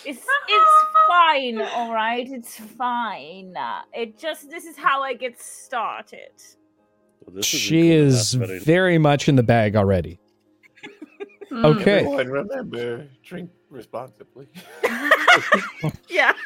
it's 0.04 0.18
it's 0.18 0.74
fine. 1.08 1.62
All 1.62 1.94
right, 1.94 2.26
it's 2.28 2.56
fine. 2.58 3.54
It 3.94 4.18
just 4.18 4.50
this 4.50 4.66
is 4.66 4.76
how 4.76 5.02
I 5.02 5.14
get 5.14 5.40
started. 5.40 6.32
Throw. 7.28 7.34
Well, 7.34 7.36
this 7.36 7.46
She 7.46 7.82
good 7.82 8.06
is 8.06 8.34
enough, 8.34 8.62
very 8.62 8.98
much 8.98 9.28
in 9.28 9.36
the 9.36 9.42
bag 9.42 9.76
already. 9.76 10.18
Mm. 11.50 11.64
Okay. 11.80 12.00
Everyone 12.00 12.28
remember, 12.28 13.06
drink 13.24 13.50
responsibly. 13.70 14.46
Yeah. 16.08 16.34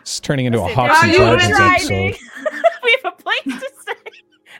It's 0.00 0.20
turning 0.20 0.46
into 0.46 0.58
a 0.58 0.62
Listen, 0.62 0.74
Hawks 0.74 1.02
and 1.02 1.12
are 1.12 1.36
Dragons 1.36 1.60
episode. 1.60 2.16
we 2.82 2.98
have 3.02 3.12
a 3.12 3.22
place 3.22 3.44
to 3.44 3.70
stay. 3.78 4.10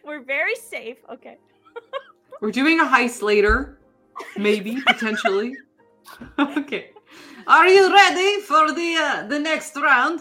We're 0.05 0.23
very 0.23 0.55
safe. 0.55 0.99
Okay. 1.11 1.39
We're 2.41 2.51
doing 2.51 2.81
a 2.81 2.85
heist 2.85 3.23
later. 3.23 3.79
Maybe, 4.37 4.81
potentially. 4.87 5.57
okay. 6.39 6.91
Are 7.47 7.67
you 7.67 7.91
ready 7.93 8.41
for 8.43 8.73
the 8.73 8.97
uh, 8.99 9.27
the 9.27 9.39
next 9.39 9.75
round? 9.77 10.21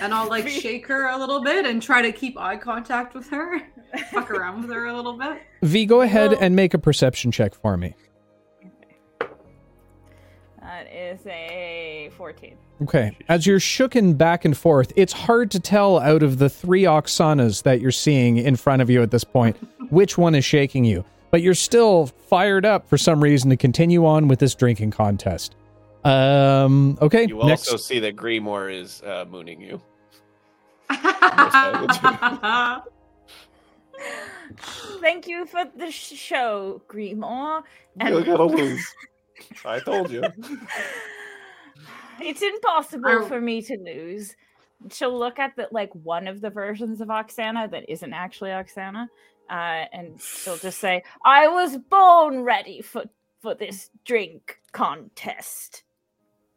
And 0.00 0.12
I'll 0.14 0.28
like 0.28 0.48
shake 0.48 0.86
her 0.88 1.08
a 1.08 1.16
little 1.18 1.42
bit 1.42 1.64
and 1.66 1.82
try 1.82 2.02
to 2.02 2.12
keep 2.12 2.38
eye 2.38 2.56
contact 2.56 3.14
with 3.14 3.28
her. 3.30 3.60
Fuck 4.12 4.30
around 4.30 4.62
with 4.62 4.70
her 4.70 4.86
a 4.86 4.94
little 4.94 5.14
bit. 5.16 5.42
V, 5.62 5.86
go 5.86 6.02
ahead 6.02 6.32
Well- 6.32 6.40
and 6.42 6.54
make 6.54 6.74
a 6.74 6.78
perception 6.78 7.30
check 7.32 7.54
for 7.54 7.76
me. 7.76 7.94
That 10.60 10.92
is 10.92 11.20
a 11.26 12.10
fourteen. 12.16 12.56
Okay. 12.82 13.16
As 13.28 13.46
you're 13.46 13.58
shooken 13.58 14.16
back 14.18 14.44
and 14.44 14.56
forth, 14.56 14.92
it's 14.96 15.12
hard 15.12 15.50
to 15.52 15.60
tell 15.60 15.98
out 15.98 16.22
of 16.22 16.38
the 16.38 16.48
three 16.50 16.82
Oksanas 16.82 17.62
that 17.62 17.80
you're 17.80 17.90
seeing 17.90 18.36
in 18.36 18.54
front 18.56 18.82
of 18.82 18.90
you 18.90 19.02
at 19.02 19.10
this 19.10 19.24
point 19.24 19.56
which 19.90 20.18
one 20.18 20.34
is 20.34 20.44
shaking 20.44 20.84
you. 20.84 21.04
But 21.30 21.42
you're 21.42 21.54
still 21.54 22.06
fired 22.06 22.64
up 22.66 22.88
for 22.88 22.98
some 22.98 23.22
reason 23.22 23.50
to 23.50 23.56
continue 23.56 24.04
on 24.06 24.28
with 24.28 24.38
this 24.40 24.54
drinking 24.54 24.90
contest. 24.92 25.54
Um. 26.08 26.98
Okay. 27.02 27.26
You 27.26 27.44
next. 27.44 27.68
also 27.68 27.76
see 27.76 27.98
that 28.00 28.16
Greenmore 28.16 28.70
is 28.70 29.02
uh, 29.02 29.26
mooning 29.28 29.60
you. 29.60 29.80
Thank 35.00 35.26
you 35.28 35.44
for 35.46 35.64
the 35.76 35.90
sh- 35.90 36.14
show, 36.14 36.80
Greenmore. 36.88 37.62
You're 38.00 38.22
gonna 38.24 38.44
lose. 38.44 38.86
I 39.64 39.80
told 39.80 40.10
you. 40.10 40.22
it's 42.20 42.42
impossible 42.42 43.24
I- 43.24 43.28
for 43.28 43.40
me 43.40 43.60
to 43.62 43.76
lose. 43.78 44.34
She'll 44.90 45.16
look 45.18 45.38
at 45.38 45.56
the 45.56 45.68
like 45.72 45.92
one 45.92 46.28
of 46.28 46.40
the 46.40 46.50
versions 46.50 47.00
of 47.00 47.08
Oksana 47.08 47.70
that 47.70 47.90
isn't 47.90 48.12
actually 48.12 48.50
Oksana, 48.50 49.08
uh, 49.50 49.84
and 49.92 50.20
she'll 50.20 50.56
just 50.56 50.78
say, 50.78 51.02
"I 51.24 51.48
was 51.48 51.76
born 51.76 52.44
ready 52.44 52.80
for 52.80 53.04
for 53.42 53.54
this 53.54 53.90
drink 54.04 54.60
contest." 54.72 55.82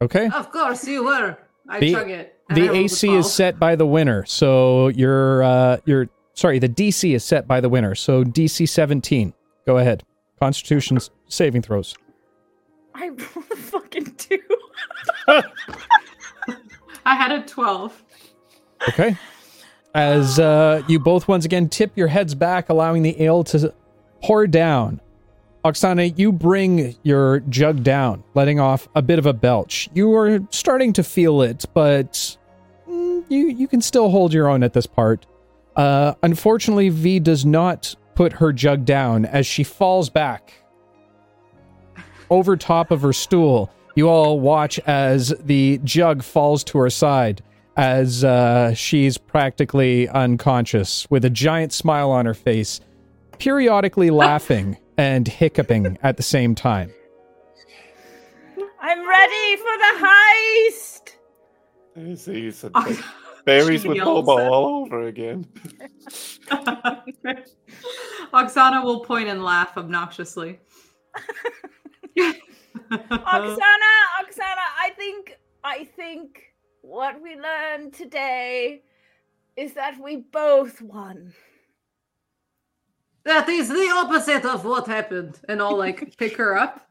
Okay. 0.02 0.28
of 0.34 0.50
course 0.50 0.86
you 0.86 1.04
were. 1.04 1.38
I 1.68 1.80
The- 1.80 1.92
chug 1.92 2.10
it. 2.10 2.28
The 2.54 2.70
AC 2.70 3.06
12. 3.06 3.20
is 3.20 3.32
set 3.32 3.58
by 3.58 3.76
the 3.76 3.86
winner, 3.86 4.26
so 4.26 4.88
you're 4.88 5.42
uh 5.42 5.78
you're 5.86 6.08
sorry. 6.34 6.58
The 6.58 6.68
DC 6.68 7.14
is 7.14 7.24
set 7.24 7.46
by 7.48 7.60
the 7.62 7.68
winner, 7.70 7.94
so 7.94 8.24
DC 8.24 8.68
17. 8.68 9.32
Go 9.66 9.78
ahead. 9.78 10.02
Constitution 10.38 10.96
s- 10.98 11.08
saving 11.28 11.62
throws. 11.62 11.94
I 12.94 13.08
rolled 13.08 13.20
a 13.52 13.56
fucking 13.56 14.14
two. 14.18 14.38
I 17.04 17.14
had 17.16 17.32
a 17.32 17.42
12. 17.42 18.02
Okay. 18.90 19.16
As 19.94 20.38
uh, 20.38 20.82
you 20.88 20.98
both 20.98 21.28
once 21.28 21.44
again 21.44 21.68
tip 21.68 21.96
your 21.96 22.08
heads 22.08 22.34
back, 22.34 22.68
allowing 22.68 23.02
the 23.02 23.20
ale 23.22 23.44
to 23.44 23.72
pour 24.22 24.46
down. 24.46 25.00
Oksana, 25.64 26.18
you 26.18 26.32
bring 26.32 26.96
your 27.04 27.40
jug 27.40 27.84
down, 27.84 28.24
letting 28.34 28.58
off 28.58 28.88
a 28.96 29.02
bit 29.02 29.20
of 29.20 29.26
a 29.26 29.32
belch. 29.32 29.88
You 29.94 30.12
are 30.16 30.40
starting 30.50 30.92
to 30.94 31.04
feel 31.04 31.42
it, 31.42 31.64
but 31.72 32.36
mm, 32.88 33.24
you 33.28 33.46
you 33.48 33.68
can 33.68 33.80
still 33.80 34.10
hold 34.10 34.32
your 34.32 34.48
own 34.48 34.64
at 34.64 34.72
this 34.72 34.86
part. 34.86 35.26
Uh, 35.76 36.14
unfortunately, 36.22 36.88
V 36.88 37.20
does 37.20 37.46
not 37.46 37.94
put 38.16 38.32
her 38.34 38.52
jug 38.52 38.84
down 38.84 39.24
as 39.24 39.46
she 39.46 39.62
falls 39.62 40.10
back 40.10 40.52
over 42.28 42.56
top 42.56 42.90
of 42.90 43.02
her 43.02 43.12
stool. 43.12 43.70
You 43.94 44.08
all 44.08 44.40
watch 44.40 44.80
as 44.80 45.28
the 45.44 45.78
jug 45.84 46.24
falls 46.24 46.64
to 46.64 46.78
her 46.78 46.90
side 46.90 47.42
as 47.76 48.24
uh, 48.24 48.74
she's 48.74 49.16
practically 49.16 50.08
unconscious 50.08 51.06
with 51.08 51.24
a 51.24 51.30
giant 51.30 51.72
smile 51.72 52.10
on 52.10 52.26
her 52.26 52.34
face, 52.34 52.80
periodically 53.38 54.10
laughing 54.10 54.76
and 54.96 55.26
hiccuping 55.28 55.98
at 56.02 56.16
the 56.16 56.22
same 56.22 56.54
time. 56.54 56.92
I'm 58.80 59.08
ready 59.08 59.56
for 59.56 59.76
the 59.78 60.06
heist. 60.06 61.16
I 61.96 62.14
see 62.14 62.50
some 62.50 62.72
Oks- 62.74 63.02
berries 63.44 63.84
with 63.86 63.96
yells 63.96 64.26
Bobo 64.26 64.50
all 64.50 64.82
over 64.82 65.02
again. 65.06 65.46
Oksana 68.32 68.82
will 68.82 69.00
point 69.00 69.28
and 69.28 69.44
laugh 69.44 69.76
obnoxiously. 69.76 70.58
Oksana, 72.90 73.92
Oksana, 74.20 74.66
I 74.80 74.90
think 74.96 75.38
I 75.64 75.84
think 75.84 76.52
what 76.80 77.22
we 77.22 77.36
learned 77.36 77.94
today 77.94 78.82
is 79.56 79.74
that 79.74 80.00
we 80.02 80.16
both 80.16 80.80
won. 80.82 81.32
That 83.24 83.48
is 83.48 83.68
the 83.68 83.90
opposite 83.94 84.44
of 84.44 84.64
what 84.64 84.86
happened. 84.86 85.38
And 85.48 85.62
I'll 85.62 85.76
like 85.76 86.16
pick 86.18 86.36
her 86.36 86.56
up. 86.56 86.88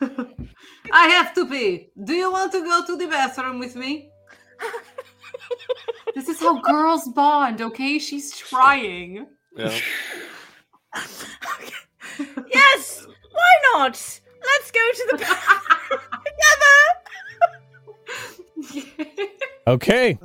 I 0.00 1.08
have 1.08 1.34
to 1.34 1.46
pee. 1.46 1.88
Do 2.02 2.12
you 2.12 2.30
want 2.30 2.52
to 2.52 2.60
go 2.60 2.84
to 2.86 2.96
the 2.96 3.06
bathroom 3.06 3.58
with 3.58 3.74
me? 3.74 4.10
This 6.14 6.28
is 6.28 6.40
how 6.40 6.60
girls 6.62 7.08
bond, 7.08 7.60
okay? 7.60 7.98
She's 7.98 8.36
trying. 8.36 9.26
Yeah. 9.56 9.78
Yes, 12.52 13.06
why 13.32 13.52
not? 13.72 14.20
Let's 14.44 14.70
go 14.70 14.80
to 14.92 15.08
the 15.10 15.18
bathroom 15.18 16.00
together. 18.72 18.94
Okay. 19.66 20.18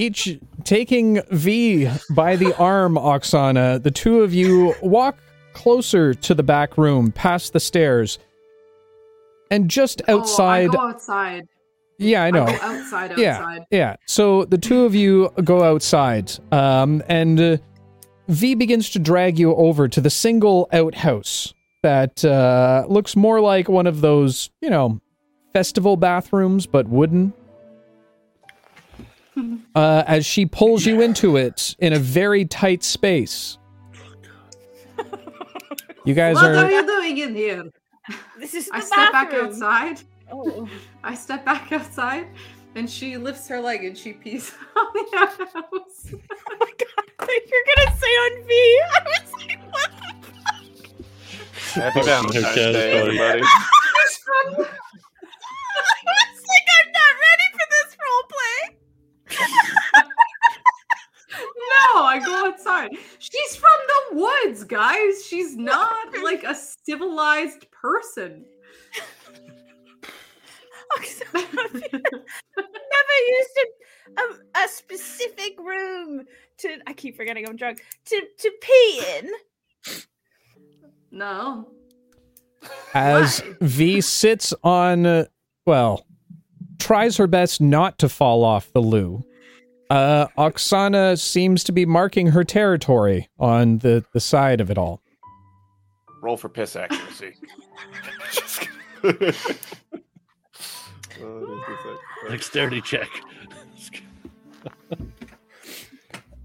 Each 0.00 0.38
taking 0.64 1.20
V 1.30 1.90
by 2.08 2.34
the 2.36 2.56
arm, 2.56 2.94
Oksana, 2.94 3.82
the 3.82 3.90
two 3.90 4.22
of 4.22 4.32
you 4.32 4.74
walk 4.80 5.18
closer 5.52 6.14
to 6.14 6.34
the 6.34 6.42
back 6.42 6.78
room, 6.78 7.12
past 7.12 7.52
the 7.52 7.60
stairs. 7.60 8.18
And 9.50 9.68
just 9.68 10.00
outside. 10.08 10.68
Oh, 10.68 10.72
I 10.72 10.74
go 10.74 10.88
outside. 10.88 11.48
yeah, 11.98 12.22
I 12.22 12.30
know. 12.30 12.44
I 12.44 12.56
go 12.56 12.62
outside, 12.62 13.18
Yeah, 13.18 13.58
yeah. 13.70 13.96
So 14.06 14.46
the 14.46 14.56
two 14.56 14.84
of 14.84 14.94
you 14.94 15.28
go 15.44 15.62
outside, 15.64 16.32
um, 16.50 17.02
and 17.06 17.38
uh, 17.38 17.56
V 18.28 18.54
begins 18.54 18.88
to 18.90 18.98
drag 18.98 19.38
you 19.38 19.54
over 19.54 19.86
to 19.86 20.00
the 20.00 20.08
single 20.08 20.66
outhouse 20.72 21.52
that 21.82 22.24
uh, 22.24 22.86
looks 22.88 23.16
more 23.16 23.42
like 23.42 23.68
one 23.68 23.86
of 23.86 24.00
those, 24.00 24.48
you 24.62 24.70
know, 24.70 24.98
festival 25.52 25.98
bathrooms, 25.98 26.64
but 26.66 26.88
wooden. 26.88 27.34
Uh, 29.74 30.02
as 30.06 30.24
she 30.26 30.46
pulls 30.46 30.84
you 30.86 31.00
into 31.00 31.36
it 31.36 31.74
in 31.78 31.92
a 31.92 31.98
very 31.98 32.44
tight 32.44 32.82
space. 32.82 33.58
You 36.04 36.14
guys 36.14 36.36
What 36.36 36.46
are. 36.46 36.54
are 36.64 36.70
you 36.70 36.86
doing 36.86 37.18
in 37.18 37.34
here? 37.34 37.64
This 38.38 38.54
is 38.54 38.66
the 38.68 38.76
I 38.76 38.80
step 38.80 39.12
back 39.12 39.30
bathroom. 39.30 39.46
outside. 39.50 40.00
Oh. 40.32 40.68
I 41.04 41.14
step 41.14 41.44
back 41.44 41.70
outside, 41.72 42.26
and 42.74 42.88
she 42.88 43.16
lifts 43.18 43.46
her 43.48 43.60
leg 43.60 43.84
and 43.84 43.96
she 43.96 44.12
pees 44.14 44.52
on 44.76 44.86
the 44.94 45.06
outhouse. 45.18 46.12
oh 46.14 46.56
my 46.58 46.70
god, 46.78 47.28
you're 47.28 47.66
gonna 47.76 47.96
say 47.98 48.06
on 48.08 48.46
V. 48.46 48.80
I 48.92 49.02
was 49.04 49.32
like, 49.32 49.60
what 49.72 49.90
the 50.22 50.32
fuck? 50.32 51.84
Happy 51.84 52.02
Valentine's 52.02 52.44
Okay, 52.46 52.72
Day, 52.72 53.00
buddy. 53.00 53.18
everybody. 53.18 53.42
no, 61.32 62.02
I 62.04 62.20
go 62.24 62.46
outside. 62.46 62.90
She's 63.18 63.56
from 63.56 63.70
the 63.86 64.16
woods, 64.16 64.64
guys. 64.64 65.24
She's 65.26 65.56
not 65.56 66.14
like 66.22 66.44
a 66.44 66.54
civilized 66.54 67.70
person. 67.70 68.44
i. 70.92 71.06
Never 71.32 73.18
used 73.28 73.58
a, 73.58 74.20
a, 74.20 74.64
a, 74.64 74.68
specific 74.68 75.58
room 75.58 76.24
to. 76.58 76.78
I 76.86 76.92
keep 76.92 77.16
forgetting 77.16 77.48
I'm 77.48 77.56
drunk. 77.56 77.84
To 78.06 78.22
to 78.38 78.52
pee 78.60 79.02
in. 79.18 79.30
No. 81.10 81.68
As 82.94 83.40
Why? 83.40 83.54
V 83.62 84.00
sits 84.00 84.54
on, 84.62 85.06
uh, 85.06 85.24
well, 85.66 86.06
tries 86.80 87.16
her 87.16 87.26
best 87.26 87.60
not 87.60 87.98
to 87.98 88.08
fall 88.08 88.44
off 88.44 88.72
the 88.72 88.80
loo. 88.80 89.22
Uh, 89.90 90.26
Oksana 90.38 91.18
seems 91.18 91.64
to 91.64 91.72
be 91.72 91.84
marking 91.84 92.28
her 92.28 92.44
territory 92.44 93.28
on 93.38 93.78
the, 93.78 94.04
the 94.12 94.20
side 94.20 94.60
of 94.60 94.70
it 94.70 94.78
all. 94.78 95.00
Roll 96.22 96.36
for 96.36 96.48
piss 96.48 96.76
accuracy. 96.76 97.34
Oh, 101.22 101.62
it 101.68 101.72
is. 101.90 101.98
Dexterity 102.30 102.80
check. 102.80 103.08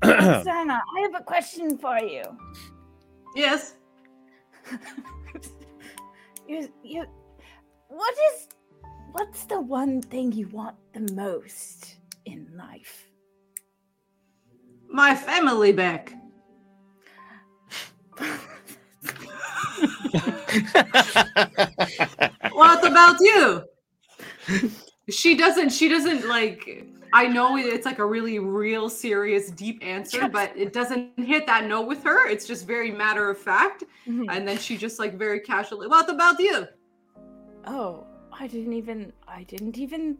Oksana, 0.04 0.80
I 0.98 1.02
have 1.02 1.16
a 1.22 1.24
question 1.24 1.78
for 1.78 1.98
you. 2.00 2.24
Yes. 3.36 3.76
you 6.48 6.70
you 6.84 7.06
what 7.88 8.16
is 8.32 8.48
what's 9.16 9.46
the 9.46 9.62
one 9.62 10.02
thing 10.02 10.34
you 10.34 10.46
want 10.50 10.76
the 10.92 11.14
most 11.14 11.96
in 12.26 12.46
life? 12.58 13.10
My 14.90 15.16
family 15.16 15.72
back. 15.72 16.14
What 22.52 22.86
about 22.86 23.18
you? 23.22 23.64
She 25.10 25.36
doesn't 25.36 25.70
she 25.70 25.88
doesn't 25.88 26.28
like 26.28 26.86
I 27.14 27.28
know 27.28 27.56
it's 27.58 27.86
like 27.86 28.00
a 28.00 28.06
really 28.06 28.40
real 28.40 28.90
serious 28.90 29.50
deep 29.50 29.80
answer, 29.82 30.28
but 30.28 30.52
it 30.58 30.74
doesn't 30.74 31.18
hit 31.18 31.46
that 31.48 31.68
note 31.68 31.88
with 31.88 32.04
her. 32.04 32.28
It's 32.28 32.46
just 32.46 32.68
very 32.68 32.92
matter 32.92 33.30
of 33.30 33.38
fact. 33.38 33.86
Mm-hmm. 34.08 34.30
And 34.30 34.46
then 34.46 34.58
she 34.58 34.76
just 34.76 35.00
like 35.00 35.14
very 35.18 35.40
casually, 35.40 35.88
what 35.88 36.10
about 36.10 36.38
you? 36.40 36.68
oh, 37.68 38.06
I 38.40 38.48
didn't 38.48 38.74
even 38.74 39.14
I 39.28 39.44
didn't 39.44 39.78
even 39.78 40.18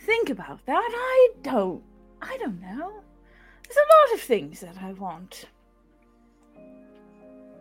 think 0.00 0.30
about 0.30 0.64
that. 0.66 0.90
I 0.94 1.30
don't 1.42 1.82
I 2.20 2.36
don't 2.38 2.60
know. 2.60 2.92
There's 3.64 3.76
a 3.76 3.90
lot 3.94 4.14
of 4.14 4.20
things 4.20 4.60
that 4.60 4.76
I 4.82 4.92
want. 4.92 5.46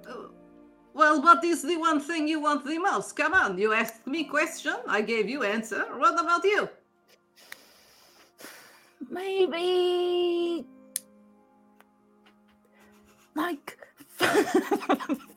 Uh, 0.08 0.28
Well, 0.94 1.22
what 1.22 1.44
is 1.44 1.62
the 1.64 1.78
one 1.78 2.02
thing 2.02 2.28
you 2.28 2.42
want 2.42 2.66
the 2.66 2.78
most? 2.80 3.16
Come 3.16 3.34
on, 3.34 3.58
you 3.58 3.74
asked 3.74 4.06
me 4.06 4.26
question, 4.26 4.76
I 4.88 5.02
gave 5.02 5.30
you 5.30 5.44
answer. 5.44 5.86
What 5.98 6.20
about 6.20 6.44
you? 6.44 6.70
Maybe 9.10 10.66
like 13.36 13.78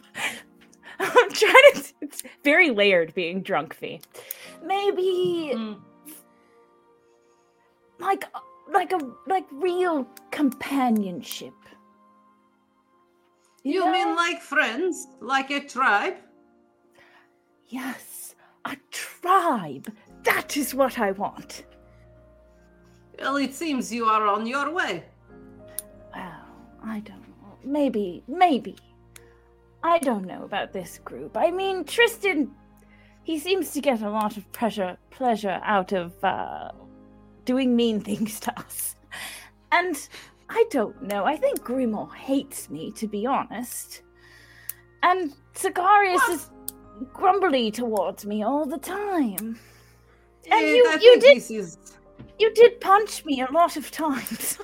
I'm 1.01 1.31
trying 1.33 1.73
to 1.75 1.85
it's 2.03 2.23
very 2.43 2.71
layered 2.71 3.15
being 3.15 3.43
drunk 3.43 3.75
V. 3.77 4.01
Maybe 4.65 5.53
Mm. 5.55 5.81
like 7.99 8.25
like 8.73 8.93
a 8.93 8.99
like 9.27 9.47
real 9.53 10.07
companionship. 10.31 11.55
You 13.63 13.91
mean 13.91 14.09
know? 14.11 14.15
like 14.15 14.41
friends, 14.43 15.07
like 15.21 15.51
a 15.51 15.61
tribe? 15.61 16.17
yes, 17.69 18.35
a 18.67 18.77
tribe. 18.91 19.93
That 20.25 20.57
is 20.57 20.75
what 20.75 20.99
I 20.99 21.13
want. 21.13 21.65
Well, 23.19 23.37
it 23.37 23.55
seems 23.55 23.93
you 23.93 24.05
are 24.07 24.27
on 24.27 24.47
your 24.47 24.71
way. 24.73 25.05
Well, 26.15 26.47
I 26.85 27.01
don't 27.01 27.21
know. 27.29 27.59
Maybe, 27.65 28.23
maybe. 28.29 28.77
I 29.85 29.99
don't 29.99 30.25
know 30.27 30.43
about 30.45 30.73
this 30.73 30.99
group. 31.05 31.37
I 31.37 31.51
mean, 31.51 31.85
Tristan, 31.85 32.51
he 33.23 33.39
seems 33.39 33.71
to 33.73 33.81
get 33.81 34.01
a 34.03 34.09
lot 34.11 34.37
of 34.37 34.51
pleasure, 34.53 34.97
pleasure 35.11 35.61
out 35.63 35.93
of 35.93 36.13
uh, 36.25 36.71
doing 37.45 37.77
mean 37.77 38.01
things 38.11 38.41
to 38.41 38.59
us. 38.59 38.97
And 39.73 39.97
I 40.49 40.65
don't 40.71 41.03
know. 41.03 41.25
I 41.25 41.37
think 41.37 41.61
Grimoire 41.61 42.15
hates 42.15 42.71
me, 42.71 42.91
to 42.93 43.07
be 43.07 43.27
honest. 43.27 44.03
And 45.03 45.35
Sicarius 45.55 46.15
What? 46.17 46.31
is 46.31 46.51
grumbly 47.13 47.71
towards 47.71 48.25
me 48.25 48.43
all 48.43 48.65
the 48.65 48.79
time. 48.79 49.59
And 50.51 50.65
Eh, 50.65 50.75
you- 50.77 50.87
I 50.89 50.99
you 51.01 51.21
did, 51.21 51.37
is... 51.51 51.79
you 52.39 52.53
did 52.55 52.81
punch 52.81 53.25
me 53.27 53.43
a 53.43 53.51
lot 53.53 53.77
of 53.77 53.91
times. 53.91 54.59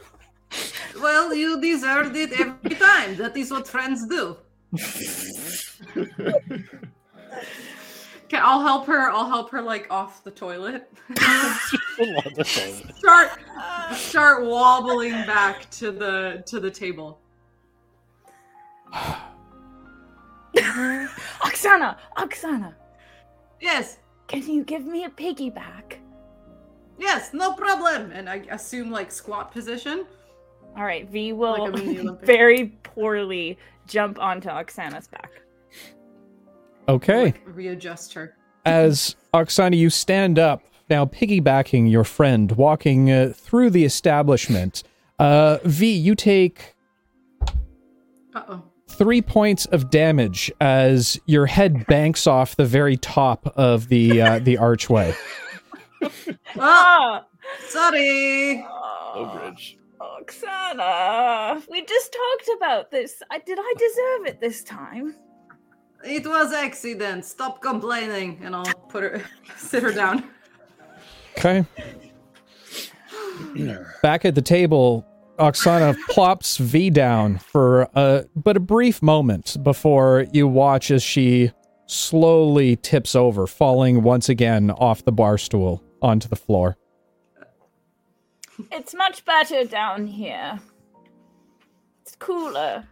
well, 1.01 1.35
you 1.35 1.61
deserved 1.61 2.17
it 2.17 2.33
every 2.41 2.75
time. 2.77 3.17
That 3.17 3.37
is 3.37 3.51
what 3.51 3.69
friends 3.69 4.07
do. 4.07 4.37
Okay, 8.25 8.37
I'll 8.39 8.61
help 8.63 8.87
her. 8.87 9.11
I'll 9.11 9.29
help 9.29 9.51
her 9.51 9.61
like 9.61 9.89
off 9.91 10.23
the 10.23 10.31
toilet. 10.31 10.89
start 12.95 13.31
start 13.95 14.45
wobbling 14.47 15.13
back 15.27 15.69
to 15.71 15.91
the 15.91 16.43
to 16.47 16.61
the 16.61 16.71
table. 16.71 17.19
Oksana, 20.57 21.97
Oksana, 22.17 22.75
Yes, 23.61 23.99
can 24.27 24.43
you 24.49 24.65
give 24.65 24.85
me 24.85 25.05
a 25.05 25.11
piggyback? 25.11 25.95
yes, 26.99 27.33
no 27.33 27.53
problem. 27.55 28.11
And 28.13 28.29
I 28.29 28.37
assume 28.51 28.91
like 28.91 29.11
squat 29.13 29.53
position. 29.53 30.05
All 30.77 30.85
right, 30.85 31.09
V 31.09 31.33
will 31.33 31.59
Like 31.71 31.75
a 31.75 31.77
mini 31.85 31.99
Olympic. 32.01 32.27
very 32.27 32.67
poorly 32.83 33.59
jump 33.91 34.19
onto 34.19 34.49
Oksana's 34.49 35.09
back. 35.09 35.31
Okay. 36.89 37.25
Like, 37.27 37.43
readjust 37.47 38.15
her. 38.15 38.37
As 38.65 39.17
Oksana, 39.35 39.77
you 39.77 39.91
stand 39.91 40.39
up, 40.39 40.63
now 40.89 41.05
piggybacking 41.05 41.91
your 41.91 42.05
friend, 42.05 42.51
walking 42.53 43.11
uh, 43.11 43.33
through 43.35 43.71
the 43.71 43.85
establishment. 43.85 44.83
Uh, 45.19 45.59
v, 45.65 45.91
you 45.93 46.15
take 46.15 46.75
Uh 48.35 48.43
oh. 48.49 48.63
three 48.89 49.23
points 49.23 49.67
of 49.67 49.91
damage 49.91 50.51
as 50.61 51.19
your 51.27 51.47
head 51.47 51.87
banks 51.87 52.27
off 52.27 52.57
the 52.57 52.65
very 52.65 52.97
top 52.97 53.47
of 53.57 53.89
the 53.89 54.21
uh, 54.23 54.39
the 54.39 54.57
archway. 54.59 55.15
Oh, 56.03 56.11
Ah, 56.59 57.27
sorry. 57.69 58.65
Oh, 58.69 59.39
bridge. 59.39 59.77
Oksana, 60.01 61.63
we 61.69 61.85
just 61.85 62.13
talked 62.13 62.57
about 62.57 62.91
this. 62.91 63.23
I, 63.31 63.39
did 63.39 63.59
I 63.61 63.75
deserve 63.77 64.27
it 64.27 64.41
this 64.41 64.65
time? 64.65 65.15
It 66.03 66.27
was 66.27 66.53
accident. 66.53 67.27
Stop 67.27 67.61
complaining, 67.61 68.41
and 68.43 68.57
I'll 68.57 68.65
put 68.89 69.03
her 69.03 69.23
sit 69.57 69.83
her 69.83 69.93
down. 69.93 70.25
Okay. 71.37 71.67
Back 74.03 74.25
at 74.25 74.35
the 74.35 74.43
table, 74.43 75.07
Oksana 75.39 75.97
plops 76.09 76.57
V 76.57 76.91
down 76.91 77.39
for 77.39 77.89
a 77.95 78.25
but 78.35 78.57
a 78.57 78.61
brief 78.61 79.03
moment 79.03 79.57
before 79.63 80.27
you 80.33 80.49
watch 80.49 80.91
as 80.91 81.03
she 81.03 81.51
slowly 81.87 82.77
tips 82.77 83.15
over, 83.15 83.47
falling 83.47 84.03
once 84.03 84.29
again 84.29 84.71
off 84.71 85.05
the 85.05 85.13
bar 85.13 85.37
stool 85.37 85.83
onto 86.03 86.29
the 86.29 86.37
floor. 86.37 86.77
It's 88.73 88.95
much 88.95 89.25
better 89.25 89.65
down 89.65 90.07
here. 90.07 90.59
It's 92.03 92.17
cooler. 92.17 92.85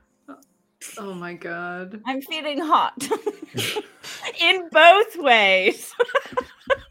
Oh 0.96 1.14
my 1.14 1.34
god. 1.34 2.00
I'm 2.06 2.22
feeling 2.22 2.60
hot. 2.60 3.02
In 4.40 4.68
both 4.70 5.16
ways. 5.16 5.92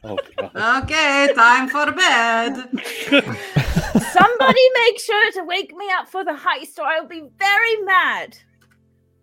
Oh 0.04 0.18
god. 0.36 0.84
Okay, 0.84 1.30
time 1.36 1.70
for 1.70 1.92
bed. 1.92 2.56
Somebody 4.12 4.62
make 4.86 5.00
sure 5.00 5.32
to 5.34 5.44
wake 5.44 5.76
me 5.76 5.90
up 5.98 6.08
for 6.08 6.24
the 6.26 6.32
heist 6.32 6.80
or 6.80 6.86
I'll 6.86 7.08
be 7.08 7.30
very 7.38 7.76
mad. 7.84 8.38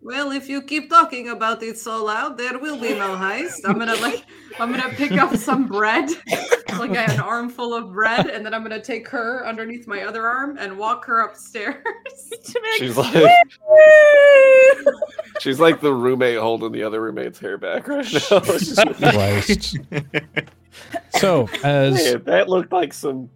Well, 0.05 0.31
if 0.33 0.47
you 0.47 0.61
keep 0.61 0.87
talking 0.87 1.29
about 1.29 1.63
it 1.63 1.79
so 1.79 2.05
loud, 2.05 2.37
there 2.37 2.59
will 2.59 2.79
be 2.79 2.89
no 2.93 3.15
heist. 3.15 3.61
I'm 3.65 3.79
gonna 3.79 3.95
like, 3.95 4.23
I'm 4.59 4.69
gonna 4.69 4.89
pick 4.89 5.13
up 5.13 5.35
some 5.35 5.65
bread, 5.65 6.07
like 6.77 6.91
I 6.91 7.01
have 7.01 7.15
an 7.15 7.21
armful 7.21 7.73
of 7.73 7.91
bread, 7.91 8.27
and 8.27 8.45
then 8.45 8.53
I'm 8.53 8.61
gonna 8.61 8.79
take 8.79 9.07
her 9.07 9.43
underneath 9.47 9.87
my 9.87 10.03
other 10.03 10.27
arm 10.27 10.57
and 10.59 10.77
walk 10.77 11.05
her 11.05 11.21
upstairs. 11.21 11.75
To 12.45 12.61
make- 12.61 12.77
She's 12.77 12.95
like 12.97 13.27
she's 15.39 15.59
like 15.59 15.81
the 15.81 15.91
roommate 15.91 16.37
holding 16.37 16.71
the 16.71 16.83
other 16.83 17.01
roommate's 17.01 17.39
hair 17.39 17.57
back 17.57 17.87
right 17.87 18.05
now. 18.13 18.19
It's 18.45 18.75
just- 18.75 18.99
Christ. 18.99 19.77
so, 21.17 21.49
as 21.63 21.95
Man, 21.95 22.23
that 22.25 22.47
looked 22.47 22.71
like 22.71 22.93
some 22.93 23.29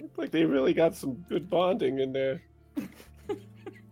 looked 0.00 0.18
like 0.18 0.30
they 0.30 0.44
really 0.44 0.72
got 0.72 0.94
some 0.94 1.14
good 1.28 1.50
bonding 1.50 1.98
in 1.98 2.12
there. 2.12 2.42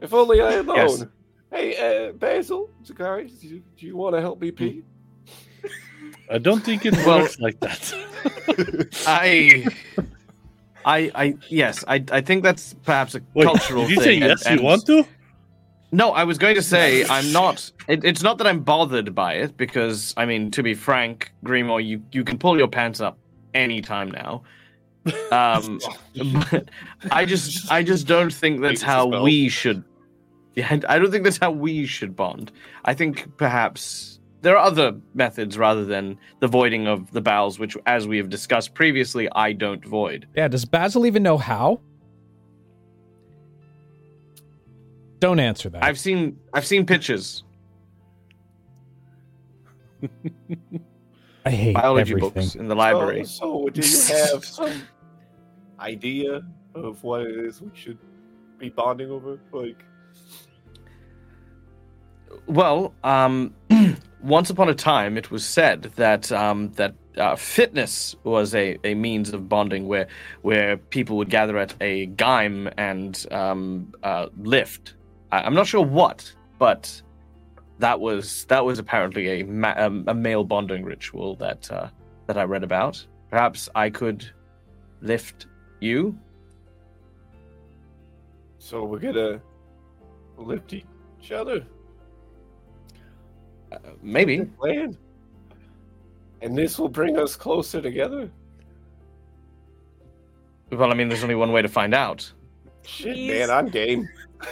If 0.01 0.15
only 0.15 0.41
I 0.41 0.53
had 0.53 0.67
known. 0.67 0.77
Yes. 0.77 1.05
Hey, 1.51 2.09
uh, 2.09 2.13
Basil, 2.13 2.71
Zakari, 2.85 3.29
do 3.41 3.49
you, 3.49 3.63
do 3.79 3.87
you 3.87 3.97
want 3.97 4.15
to 4.15 4.21
help 4.21 4.41
me 4.41 4.51
pee? 4.51 4.83
I 6.31 6.39
don't 6.39 6.61
think 6.63 6.85
it 6.85 6.95
Well- 7.07 7.21
works 7.21 7.39
like 7.39 7.59
that. 7.61 7.95
I, 9.07 9.67
I, 10.85 11.11
I, 11.15 11.35
yes, 11.49 11.85
I, 11.89 12.05
I 12.13 12.21
think 12.21 12.43
that's 12.43 12.75
perhaps 12.85 13.15
a 13.15 13.23
Wait, 13.35 13.45
cultural 13.45 13.83
did 13.83 13.91
you 13.91 13.97
thing. 13.97 14.21
say 14.23 14.27
yes? 14.29 14.47
and- 14.47 14.61
you 14.61 14.67
want 14.67 14.87
to? 14.87 15.07
No, 15.91 16.11
I 16.11 16.25
was 16.25 16.37
going 16.37 16.55
to 16.55 16.61
say 16.63 17.07
I'm 17.09 17.33
not. 17.33 17.73
It, 17.89 18.05
it's 18.05 18.23
not 18.23 18.37
that 18.39 18.47
I'm 18.47 18.61
bothered 18.61 19.15
by 19.15 19.33
it 19.35 19.57
because 19.57 20.13
I 20.19 20.27
mean, 20.27 20.51
to 20.51 20.63
be 20.63 20.75
frank, 20.75 21.33
Grimo, 21.47 21.83
you 21.83 22.03
you 22.13 22.25
can 22.25 22.37
pull 22.37 22.59
your 22.59 22.69
pants 22.69 23.01
up 23.01 23.17
anytime 23.55 24.11
now. 24.11 24.43
Um, 25.33 25.81
but 26.51 26.69
I 27.11 27.25
just 27.25 27.73
I 27.73 27.83
just 27.83 28.07
don't 28.07 28.31
think 28.31 28.61
that's 28.61 28.83
how 28.83 29.23
we 29.23 29.49
should. 29.49 29.83
Yeah, 30.59 30.81
I 30.89 30.99
don't 30.99 31.13
think 31.13 31.23
that's 31.23 31.39
how 31.39 31.53
we 31.53 31.87
should 31.87 32.17
bond. 32.17 32.51
I 32.85 32.93
think 32.93 33.37
perhaps 33.37 34.19
there 34.41 34.57
are 34.57 34.67
other 34.67 34.99
methods 35.15 35.57
rather 35.57 35.85
than 35.85 36.19
the 36.41 36.49
voiding 36.49 36.89
of 36.89 37.13
the 37.13 37.21
bowels, 37.21 37.61
which, 37.61 37.77
as 37.87 38.09
we 38.09 38.17
have 38.17 38.29
discussed 38.29 38.75
previously, 38.75 39.29
I 39.37 39.53
don't 39.53 39.85
void. 39.85 40.27
Yeah, 40.35 40.49
does 40.49 40.65
Basil 40.65 41.07
even 41.07 41.23
know 41.23 41.39
how? 41.39 41.81
Don't 45.21 45.39
answer 45.39 45.69
that. 45.69 45.85
I've 45.85 45.97
seen 45.97 46.37
I've 46.53 46.67
seen 46.67 46.85
pictures, 46.85 47.45
I 50.03 51.51
hate 51.51 51.75
biology 51.75 52.15
everything. 52.15 52.31
books 52.31 52.57
in 52.57 52.67
the 52.67 52.75
library. 52.75 53.25
So, 53.27 53.65
so 53.65 53.69
do 53.69 53.81
you 53.81 54.33
have 54.33 54.45
some 54.45 54.83
idea 55.79 56.43
of 56.75 57.05
what 57.05 57.21
it 57.21 57.37
is 57.37 57.63
we 57.63 57.71
should 57.75 57.99
be 58.59 58.71
bonding 58.71 59.13
over? 59.13 59.39
Like, 59.53 59.85
Well, 62.47 62.95
um, 63.05 63.55
once 64.23 64.51
upon 64.51 64.69
a 64.69 64.75
time, 64.75 65.17
it 65.17 65.31
was 65.31 65.45
said 65.45 65.83
that 65.97 66.31
um, 66.33 66.71
that 66.73 66.95
uh, 67.17 67.37
fitness 67.37 68.17
was 68.25 68.55
a, 68.55 68.79
a 68.85 68.95
means 68.95 69.33
of 69.33 69.49
bonding, 69.49 69.87
where 69.87 70.09
where 70.43 70.77
people 70.77 71.17
would 71.19 71.31
gather 71.31 71.59
at 71.59 71.75
a 71.81 72.07
gaim 72.09 72.73
and 72.77 73.27
um, 73.31 73.93
uh, 74.03 74.29
lift. 74.39 74.95
I, 75.33 75.41
I'm 75.43 75.55
not 75.55 75.67
sure 75.67 75.85
what, 75.85 76.33
but 76.59 77.03
that 77.79 78.01
was 78.01 78.45
that 78.47 78.65
was 78.65 78.79
apparently 78.79 79.41
a 79.41 79.45
ma- 79.45 79.75
um, 79.77 80.05
a 80.07 80.15
male 80.15 80.45
bonding 80.45 80.85
ritual 80.85 81.37
that 81.37 81.71
uh, 81.71 81.89
that 82.27 82.39
I 82.39 82.45
read 82.45 82.65
about. 82.65 83.05
Perhaps 83.31 83.69
I 83.75 83.91
could 83.91 84.25
lift 85.01 85.47
you. 85.81 86.19
so 88.59 88.85
we're 88.85 88.99
gonna 88.99 89.41
lift 90.37 90.73
each 90.75 91.33
other. 91.33 91.65
Uh, 93.73 93.79
maybe. 94.03 94.39
Good 94.39 94.59
plan. 94.59 94.97
And 96.43 96.57
this 96.57 96.79
will 96.79 96.89
bring 96.89 97.19
us 97.19 97.37
closer 97.37 97.81
together. 97.83 98.31
Well, 100.71 100.91
I 100.91 100.95
mean, 100.95 101.09
there's 101.09 101.23
only 101.23 101.35
one 101.35 101.53
way 101.53 101.63
to 101.63 101.69
find 101.69 101.95
out. 101.95 102.31
Shit, 102.85 103.15
Please. 103.15 103.31
man, 103.31 103.51
I'm 103.51 103.69
game. 103.69 104.09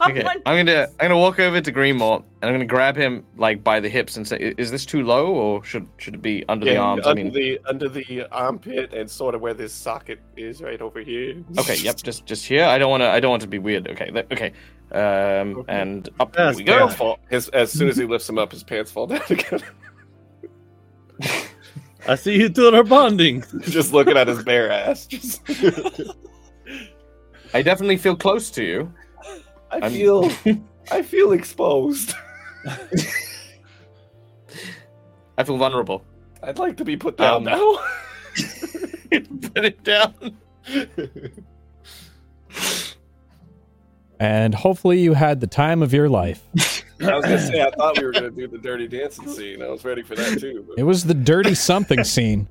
Okay, 0.08 0.24
I'm 0.46 0.64
gonna 0.66 0.82
I'm 1.00 1.08
gonna 1.08 1.18
walk 1.18 1.40
over 1.40 1.60
to 1.60 1.72
Grimoire 1.72 2.22
and 2.40 2.48
I'm 2.48 2.54
gonna 2.54 2.64
grab 2.66 2.96
him 2.96 3.24
like 3.36 3.64
by 3.64 3.80
the 3.80 3.88
hips 3.88 4.16
and 4.16 4.26
say, 4.26 4.54
"Is 4.56 4.70
this 4.70 4.86
too 4.86 5.02
low, 5.02 5.26
or 5.34 5.64
should 5.64 5.88
should 5.96 6.14
it 6.14 6.22
be 6.22 6.44
under 6.48 6.64
the 6.66 6.74
Yeah, 6.74 6.80
arms?" 6.80 7.04
I 7.06 7.10
under 7.10 7.24
mean, 7.24 7.32
the 7.32 7.58
under 7.68 7.88
the 7.88 8.24
armpit 8.30 8.92
and 8.94 9.10
sort 9.10 9.34
of 9.34 9.40
where 9.40 9.54
this 9.54 9.72
socket 9.72 10.20
is 10.36 10.62
right 10.62 10.80
over 10.80 11.00
here. 11.00 11.42
okay, 11.58 11.76
yep, 11.76 11.96
just 12.04 12.26
just 12.26 12.46
here. 12.46 12.64
I 12.64 12.78
don't 12.78 12.90
want 12.90 13.00
to 13.02 13.08
I 13.10 13.18
don't 13.18 13.30
want 13.30 13.42
to 13.42 13.48
be 13.48 13.58
weird. 13.58 13.88
Okay, 13.88 14.12
okay, 14.32 14.52
um, 14.92 15.64
and 15.66 16.08
up 16.20 16.32
Yes, 16.38 16.54
we 16.56 16.62
Pants 16.64 16.94
go. 16.94 16.96
fall. 16.96 17.18
His, 17.28 17.48
as 17.48 17.72
soon 17.72 17.88
as 17.88 17.96
he 17.96 18.04
lifts 18.12 18.28
him 18.28 18.38
up, 18.38 18.52
his 18.52 18.62
pants 18.62 18.92
fall 18.92 19.08
down 19.08 19.20
again. 19.28 19.60
I 22.06 22.14
see 22.14 22.36
you 22.36 22.48
two 22.48 22.68
are 22.72 22.84
bonding. 22.84 23.42
Just 23.62 23.92
looking 23.92 24.16
at 24.16 24.28
his 24.28 24.44
bare 24.44 24.70
ass. 24.70 25.06
Just 25.06 25.42
I 27.52 27.62
definitely 27.62 27.96
feel 27.96 28.14
close 28.16 28.50
to 28.52 28.62
you. 28.62 28.92
I 29.70 29.76
I'm- 29.78 29.92
feel 29.92 30.30
I 30.90 31.02
feel 31.02 31.32
exposed. 31.32 32.14
I 35.36 35.44
feel 35.44 35.56
vulnerable. 35.58 36.04
I'd 36.42 36.58
like 36.58 36.76
to 36.78 36.84
be 36.84 36.96
put 36.96 37.16
down 37.16 37.36
Um, 37.36 37.44
now. 37.44 37.78
Put 39.10 39.64
it 39.64 39.82
down. 39.84 40.36
and 44.20 44.54
hopefully 44.54 45.00
you 45.00 45.14
had 45.14 45.40
the 45.40 45.46
time 45.46 45.82
of 45.82 45.92
your 45.92 46.08
life. 46.08 46.42
I 47.00 47.14
was 47.14 47.24
gonna 47.24 47.38
say 47.40 47.62
I 47.62 47.70
thought 47.70 47.96
we 47.98 48.04
were 48.04 48.12
gonna 48.12 48.30
do 48.30 48.46
the 48.48 48.58
dirty 48.58 48.86
dancing 48.88 49.28
scene. 49.28 49.62
I 49.62 49.68
was 49.68 49.84
ready 49.84 50.02
for 50.02 50.14
that 50.16 50.38
too. 50.40 50.74
It 50.76 50.82
was 50.82 51.04
the 51.04 51.14
dirty 51.14 51.54
something 51.54 52.02
scene. 52.04 52.48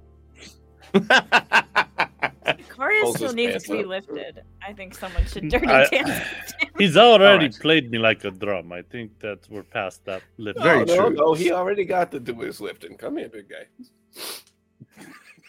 Coria 2.69 3.05
still 3.13 3.33
needs 3.33 3.63
to 3.65 3.77
be 3.77 3.83
lifted. 3.83 4.41
I 4.65 4.73
think 4.73 4.93
someone 4.95 5.25
should 5.25 5.49
dirty 5.49 5.67
I- 5.67 5.85
dance. 5.87 6.25
He's 6.77 6.95
already 6.97 7.45
Alright. 7.45 7.59
played 7.59 7.91
me 7.91 7.97
like 7.97 8.23
a 8.23 8.31
drum. 8.31 8.71
I 8.71 8.81
think 8.83 9.19
that 9.19 9.39
we're 9.49 9.63
past 9.63 10.05
that 10.05 10.21
lift. 10.37 10.59
Very 10.59 10.85
no, 10.85 10.95
no, 10.95 11.07
true. 11.07 11.15
no, 11.15 11.33
he 11.33 11.51
already 11.51 11.85
got 11.85 12.11
to 12.11 12.19
do 12.19 12.33
his 12.39 12.61
lifting. 12.61 12.95
Come 12.97 13.17
here, 13.17 13.29
big 13.29 13.49
guy. 13.49 13.65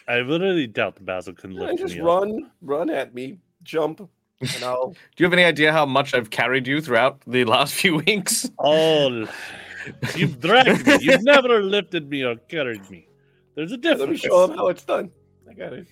I 0.06 0.20
literally 0.20 0.66
doubt 0.66 0.96
the 0.96 1.02
Basil 1.02 1.34
can 1.34 1.52
Yeah, 1.52 1.62
lift 1.66 1.78
just 1.80 1.94
me 1.94 2.00
up. 2.00 2.06
run, 2.06 2.50
run 2.62 2.88
at 2.90 3.14
me, 3.14 3.38
jump, 3.62 4.00
and 4.40 4.64
I'll. 4.64 4.90
Do 4.92 4.96
you 5.18 5.26
have 5.26 5.32
any 5.34 5.44
idea 5.44 5.70
how 5.72 5.84
much 5.84 6.14
I've 6.14 6.30
carried 6.30 6.66
you 6.66 6.80
throughout 6.80 7.20
the 7.26 7.44
last 7.44 7.74
few 7.74 7.96
weeks? 7.96 8.48
Oh, 8.58 9.26
you've 10.16 10.40
dragged 10.40 10.86
me. 10.86 10.96
You've 11.02 11.24
never 11.24 11.62
lifted 11.62 12.08
me 12.08 12.24
or 12.24 12.36
carried 12.36 12.88
me. 12.90 13.06
There's 13.54 13.72
a 13.72 13.76
difference. 13.76 14.00
Let 14.00 14.08
me 14.10 14.16
show 14.16 14.44
him 14.44 14.56
how 14.56 14.68
it's 14.68 14.84
done. 14.84 15.10
I 15.58 15.64
got 15.64 15.72
it. 15.72 15.86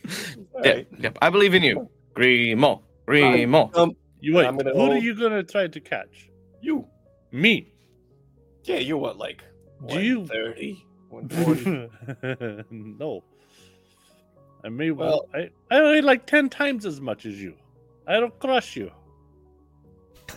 All 0.54 0.60
Yeah, 0.64 0.72
right. 0.72 0.86
yep. 0.98 1.18
I 1.20 1.30
believe 1.30 1.54
in 1.54 1.62
you, 1.62 1.88
Grimo. 2.14 2.82
Grimo. 3.08 3.76
Um, 3.76 3.96
You 4.20 4.34
wait. 4.34 4.46
I'm 4.46 4.54
Who 4.54 4.62
gonna 4.64 4.74
are 4.74 4.90
hold- 4.92 5.02
you 5.02 5.14
gonna 5.14 5.42
try 5.42 5.66
to 5.68 5.80
catch? 5.80 6.30
you. 6.60 6.86
Me. 7.32 7.72
Yeah, 8.64 8.78
you're 8.78 8.96
what, 8.98 9.18
like 9.18 9.42
Do 9.86 10.00
you- 10.00 10.20
130, 10.20 10.84
140? 11.10 12.64
no. 12.70 13.22
I 14.64 14.68
may 14.68 14.90
Well- 14.90 15.26
well. 15.32 15.50
I 15.70 15.76
I 15.76 15.82
weigh 15.82 16.00
like 16.00 16.26
ten 16.26 16.48
times 16.48 16.86
as 16.86 17.00
much 17.00 17.26
as 17.26 17.40
you. 17.40 17.54
I 18.06 18.18
don't 18.20 18.36
crush 18.38 18.76
you. 18.76 18.90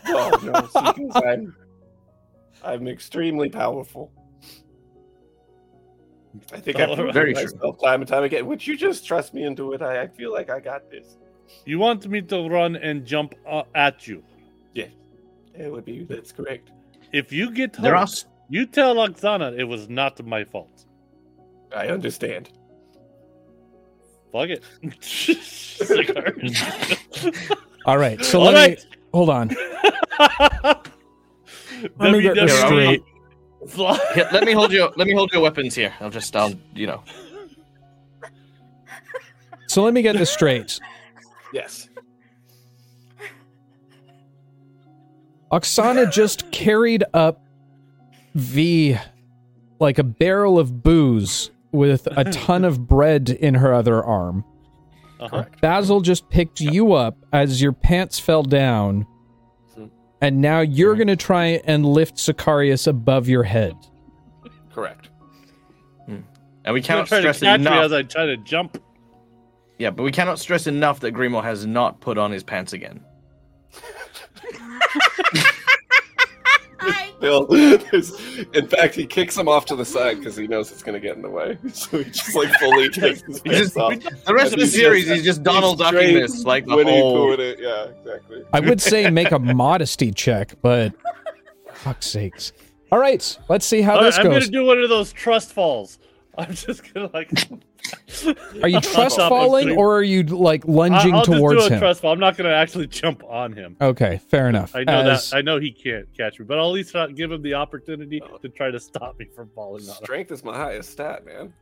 oh, 0.07 0.39
no, 0.43 0.53
see, 0.67 1.09
'cause 1.09 1.23
I'm, 1.25 1.55
I'm 2.63 2.87
extremely 2.87 3.49
powerful. 3.49 4.11
I 6.51 6.59
think 6.59 6.79
I've 6.79 6.89
All 6.89 6.95
proven 6.95 7.05
right. 7.05 7.13
Very 7.13 7.33
myself 7.33 7.81
time 7.81 8.01
and 8.01 8.07
time 8.07 8.23
again. 8.23 8.45
Would 8.45 8.65
you 8.65 8.77
just 8.77 9.05
trust 9.05 9.33
me 9.33 9.43
into 9.43 9.73
it? 9.73 9.81
I, 9.81 10.03
I 10.03 10.07
feel 10.07 10.31
like 10.31 10.49
I 10.49 10.59
got 10.59 10.89
this. 10.91 11.17
You 11.65 11.79
want 11.79 12.07
me 12.07 12.21
to 12.23 12.47
run 12.47 12.75
and 12.75 13.05
jump 13.05 13.33
uh, 13.47 13.63
at 13.73 14.07
you? 14.07 14.23
Yeah, 14.73 14.87
it 15.55 15.71
would 15.71 15.85
be. 15.85 16.03
That's 16.03 16.31
correct. 16.31 16.71
If 17.11 17.31
you 17.31 17.51
get 17.51 17.75
hurt, 17.75 17.83
There 17.83 17.95
are 17.95 18.07
you 18.49 18.65
tell 18.65 18.95
Oksana 18.95 19.57
it 19.57 19.63
was 19.63 19.89
not 19.89 20.23
my 20.25 20.43
fault. 20.43 20.85
I 21.75 21.87
understand. 21.87 22.49
Fuck 24.31 24.49
it. 24.49 24.63
All 27.85 27.97
right, 27.97 28.23
so 28.23 28.39
All 28.39 28.45
let 28.45 28.53
right. 28.53 28.77
me 28.77 28.83
hold 29.13 29.29
on. 29.29 29.49
Let 31.97 32.11
me 32.11 32.21
get 32.21 32.35
this 32.35 32.59
straight. 32.59 33.01
Fly- 33.67 33.99
Here, 34.15 34.29
let 34.31 34.43
me 34.43 34.53
hold 34.53 34.71
your 34.71 34.91
let 34.95 35.07
me 35.07 35.13
hold 35.13 35.31
your 35.31 35.41
weapons 35.41 35.75
here. 35.75 35.93
I'll 35.99 36.09
just 36.09 36.35
I'll 36.35 36.53
you 36.73 36.87
know. 36.87 37.03
So 39.67 39.83
let 39.83 39.93
me 39.93 40.01
get 40.01 40.17
this 40.17 40.31
straight. 40.31 40.79
Yes. 41.53 41.89
Oksana 45.51 46.11
just 46.11 46.49
carried 46.51 47.03
up 47.13 47.41
V 48.35 48.97
like 49.79 49.97
a 49.97 50.03
barrel 50.03 50.59
of 50.59 50.83
booze 50.83 51.51
with 51.71 52.07
a 52.11 52.23
ton 52.25 52.65
of 52.65 52.87
bread 52.87 53.29
in 53.29 53.55
her 53.55 53.73
other 53.73 54.03
arm. 54.03 54.43
Uh-huh. 55.19 55.45
Basil 55.61 56.01
just 56.01 56.29
picked 56.29 56.61
you 56.61 56.93
up 56.93 57.17
as 57.33 57.61
your 57.61 57.73
pants 57.73 58.19
fell 58.19 58.43
down, 58.43 59.05
and 60.21 60.41
now 60.41 60.59
you're 60.59 60.95
going 60.95 61.07
to 61.07 61.15
try 61.15 61.61
and 61.65 61.85
lift 61.85 62.15
Sicarius 62.17 62.87
above 62.87 63.27
your 63.27 63.43
head. 63.43 63.75
Correct. 64.73 65.09
Hmm. 66.05 66.19
And 66.65 66.73
we 66.73 66.79
You're 66.79 66.85
cannot 66.85 67.07
to 67.07 67.19
stress 67.19 67.39
catch 67.39 67.59
me 67.59 67.67
enough. 67.67 67.85
as 67.85 67.93
I 67.93 68.03
try 68.03 68.25
to 68.25 68.37
jump. 68.37 68.81
Yeah, 69.77 69.91
but 69.91 70.03
we 70.03 70.11
cannot 70.11 70.39
stress 70.39 70.67
enough 70.67 70.99
that 71.01 71.13
Grimo 71.13 71.41
has 71.41 71.65
not 71.65 72.01
put 72.01 72.17
on 72.17 72.31
his 72.31 72.43
pants 72.43 72.73
again. 72.73 73.03
I 76.81 77.11
Bill. 77.19 77.45
In 77.51 78.67
fact, 78.67 78.95
he 78.95 79.05
kicks 79.05 79.37
him 79.37 79.47
off 79.47 79.65
to 79.65 79.75
the 79.75 79.83
side 79.85 80.17
because 80.19 80.35
he 80.35 80.47
knows 80.47 80.71
it's 80.71 80.81
going 80.83 80.93
to 80.93 80.99
get 80.99 81.15
in 81.15 81.21
the 81.21 81.29
way. 81.29 81.57
So 81.73 81.97
he 81.99 82.05
just 82.05 82.33
like 82.35 82.51
fully 82.59 82.89
takes 82.89 83.21
his 83.21 83.41
He 83.43 83.49
just- 83.49 83.77
off. 83.77 83.93
the 84.25 84.33
rest 84.33 84.53
of 84.53 84.59
the 84.59 84.67
series, 84.67 85.05
just- 85.05 85.15
he's 85.17 85.25
just 85.25 85.43
Donald 85.43 85.79
he's 85.81 85.91
ducking 85.91 86.15
this 86.15 86.43
like 86.45 86.65
the 86.65 86.75
Winnie 86.75 86.99
whole. 86.99 87.27
Poohing 87.27 87.39
it. 87.39 87.59
Yeah, 87.59 87.85
exactly. 87.85 88.43
I 88.53 88.59
would 88.59 88.81
say 88.81 89.09
make 89.09 89.31
a 89.31 89.39
modesty 89.39 90.11
check, 90.11 90.53
but 90.61 90.93
fuck's 91.73 92.07
sakes. 92.07 92.53
All 92.91 92.99
right, 92.99 93.37
let's 93.49 93.65
see 93.65 93.81
how 93.81 93.97
All 93.97 94.03
this 94.03 94.17
right, 94.17 94.25
I'm 94.25 94.31
gonna 94.31 94.47
do 94.47 94.65
one 94.65 94.79
of 94.79 94.89
those 94.89 95.11
trust 95.13 95.51
falls. 95.53 95.99
I'm 96.39 96.53
just 96.53 96.93
gonna 96.93 97.09
like. 97.13 97.31
Are 98.63 98.67
you 98.67 98.79
trust 98.81 99.17
falling 99.17 99.71
or 99.77 99.97
are 99.97 100.03
you 100.03 100.23
like 100.23 100.67
I- 100.67 100.71
lunging 100.71 101.13
I'll 101.13 101.23
towards 101.25 101.57
just 101.59 101.67
do 101.69 101.73
a 101.73 101.75
him? 101.77 101.81
trust 101.81 102.01
fall. 102.01 102.11
I'm 102.13 102.19
not 102.19 102.37
gonna 102.37 102.49
actually 102.49 102.87
jump 102.87 103.23
on 103.25 103.53
him. 103.53 103.75
Okay, 103.81 104.19
fair 104.29 104.47
enough. 104.49 104.75
I 104.75 104.83
know 104.83 105.01
As- 105.09 105.29
that. 105.31 105.37
I 105.37 105.41
know 105.41 105.59
he 105.59 105.71
can't 105.71 106.07
catch 106.15 106.39
me, 106.39 106.45
but 106.45 106.57
I'll 106.59 106.67
at 106.67 106.73
least 106.73 106.93
not 106.93 107.15
give 107.15 107.31
him 107.31 107.41
the 107.41 107.53
opportunity 107.55 108.21
to 108.41 108.49
try 108.49 108.71
to 108.71 108.79
stop 108.79 109.19
me 109.19 109.25
from 109.35 109.49
falling 109.55 109.83
on 109.83 109.89
him. 109.89 110.03
Strength 110.03 110.31
is 110.31 110.43
my 110.43 110.55
highest 110.55 110.91
stat, 110.91 111.25
man. 111.25 111.53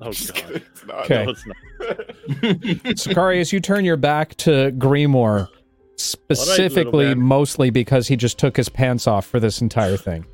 Oh 0.00 0.04
god. 0.10 0.12
It's 0.50 0.86
not. 0.86 1.04
Okay. 1.04 1.24
No, 1.24 1.30
it's 1.30 1.46
not. 1.46 1.56
Sicarius, 2.96 3.52
you 3.52 3.60
turn 3.60 3.84
your 3.84 3.96
back 3.96 4.34
to 4.36 4.72
Grimoire, 4.72 5.48
specifically, 5.96 7.06
man. 7.06 7.20
mostly 7.20 7.70
because 7.70 8.08
he 8.08 8.16
just 8.16 8.38
took 8.38 8.56
his 8.56 8.68
pants 8.68 9.06
off 9.06 9.26
for 9.26 9.40
this 9.40 9.60
entire 9.60 9.96
thing. 9.96 10.24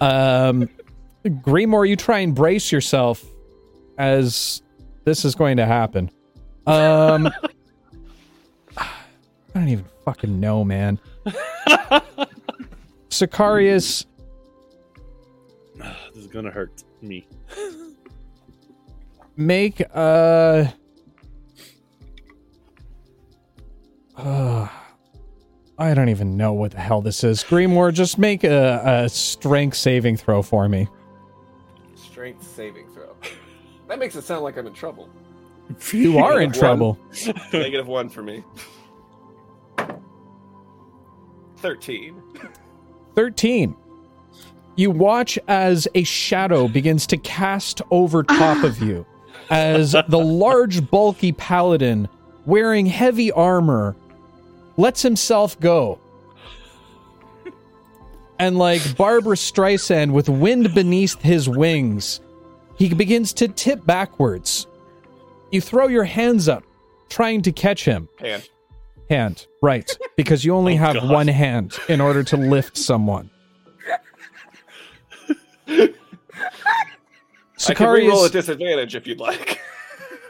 Um, 0.00 0.68
Grimoire, 1.30 1.88
you 1.88 1.96
try 1.96 2.20
and 2.20 2.34
brace 2.34 2.72
yourself 2.72 3.24
as 3.98 4.62
this 5.04 5.24
is 5.24 5.34
going 5.34 5.56
to 5.58 5.66
happen. 5.66 6.10
Um, 6.66 7.30
I 8.76 8.88
don't 9.54 9.68
even 9.68 9.84
fucking 10.04 10.38
know, 10.38 10.64
man. 10.64 10.98
Sicarius, 13.08 14.04
this 15.76 16.16
is 16.16 16.26
gonna 16.26 16.50
hurt 16.50 16.84
me. 17.00 17.26
make 19.36 19.82
uh 19.94 20.64
uh 24.16 24.68
I 25.78 25.92
don't 25.92 26.08
even 26.08 26.36
know 26.36 26.54
what 26.54 26.72
the 26.72 26.80
hell 26.80 27.02
this 27.02 27.22
is. 27.22 27.44
Grimoire, 27.44 27.92
just 27.92 28.18
make 28.18 28.44
a, 28.44 29.04
a 29.04 29.08
strength 29.08 29.76
saving 29.76 30.16
throw 30.16 30.42
for 30.42 30.68
me. 30.68 30.88
Strength 32.16 32.48
saving 32.56 32.88
throw. 32.94 33.14
That 33.88 33.98
makes 33.98 34.16
it 34.16 34.22
sound 34.22 34.42
like 34.42 34.56
I'm 34.56 34.66
in 34.66 34.72
trouble. 34.72 35.10
You 35.92 36.16
are 36.16 36.40
in 36.40 36.48
One. 36.48 36.58
trouble. 36.58 36.98
Negative 37.52 37.86
one 37.86 38.08
for 38.08 38.22
me. 38.22 38.42
Thirteen. 41.58 42.22
13. 43.14 43.76
You 44.76 44.90
watch 44.90 45.38
as 45.46 45.86
a 45.94 46.04
shadow 46.04 46.68
begins 46.68 47.06
to 47.08 47.18
cast 47.18 47.82
over 47.90 48.22
top 48.22 48.64
of 48.64 48.80
you, 48.80 49.04
as 49.50 49.92
the 49.92 50.18
large, 50.18 50.90
bulky 50.90 51.32
paladin 51.32 52.08
wearing 52.46 52.86
heavy 52.86 53.30
armor 53.30 53.94
lets 54.78 55.02
himself 55.02 55.60
go. 55.60 56.00
And 58.38 58.58
like 58.58 58.96
Barbra 58.96 59.36
Streisand 59.36 60.12
with 60.12 60.28
wind 60.28 60.74
beneath 60.74 61.20
his 61.22 61.48
wings, 61.48 62.20
he 62.76 62.92
begins 62.92 63.32
to 63.34 63.48
tip 63.48 63.84
backwards. 63.86 64.66
You 65.50 65.60
throw 65.60 65.88
your 65.88 66.04
hands 66.04 66.48
up, 66.48 66.64
trying 67.08 67.42
to 67.42 67.52
catch 67.52 67.84
him. 67.84 68.08
Hand. 68.18 68.48
Hand, 69.08 69.46
right, 69.62 69.96
because 70.16 70.44
you 70.44 70.54
only 70.54 70.74
Oh, 70.78 70.78
have 70.78 70.94
God. 70.96 71.10
one 71.10 71.28
hand 71.28 71.78
in 71.88 72.00
order 72.00 72.22
to 72.24 72.36
lift 72.36 72.76
someone. 72.76 73.30
I 75.68 75.92
can 77.74 77.88
re-roll 77.88 78.24
at 78.24 78.30
Sicarius, 78.30 78.32
disadvantage 78.32 78.94
if 78.96 79.06
you'd 79.06 79.20
like. 79.20 79.60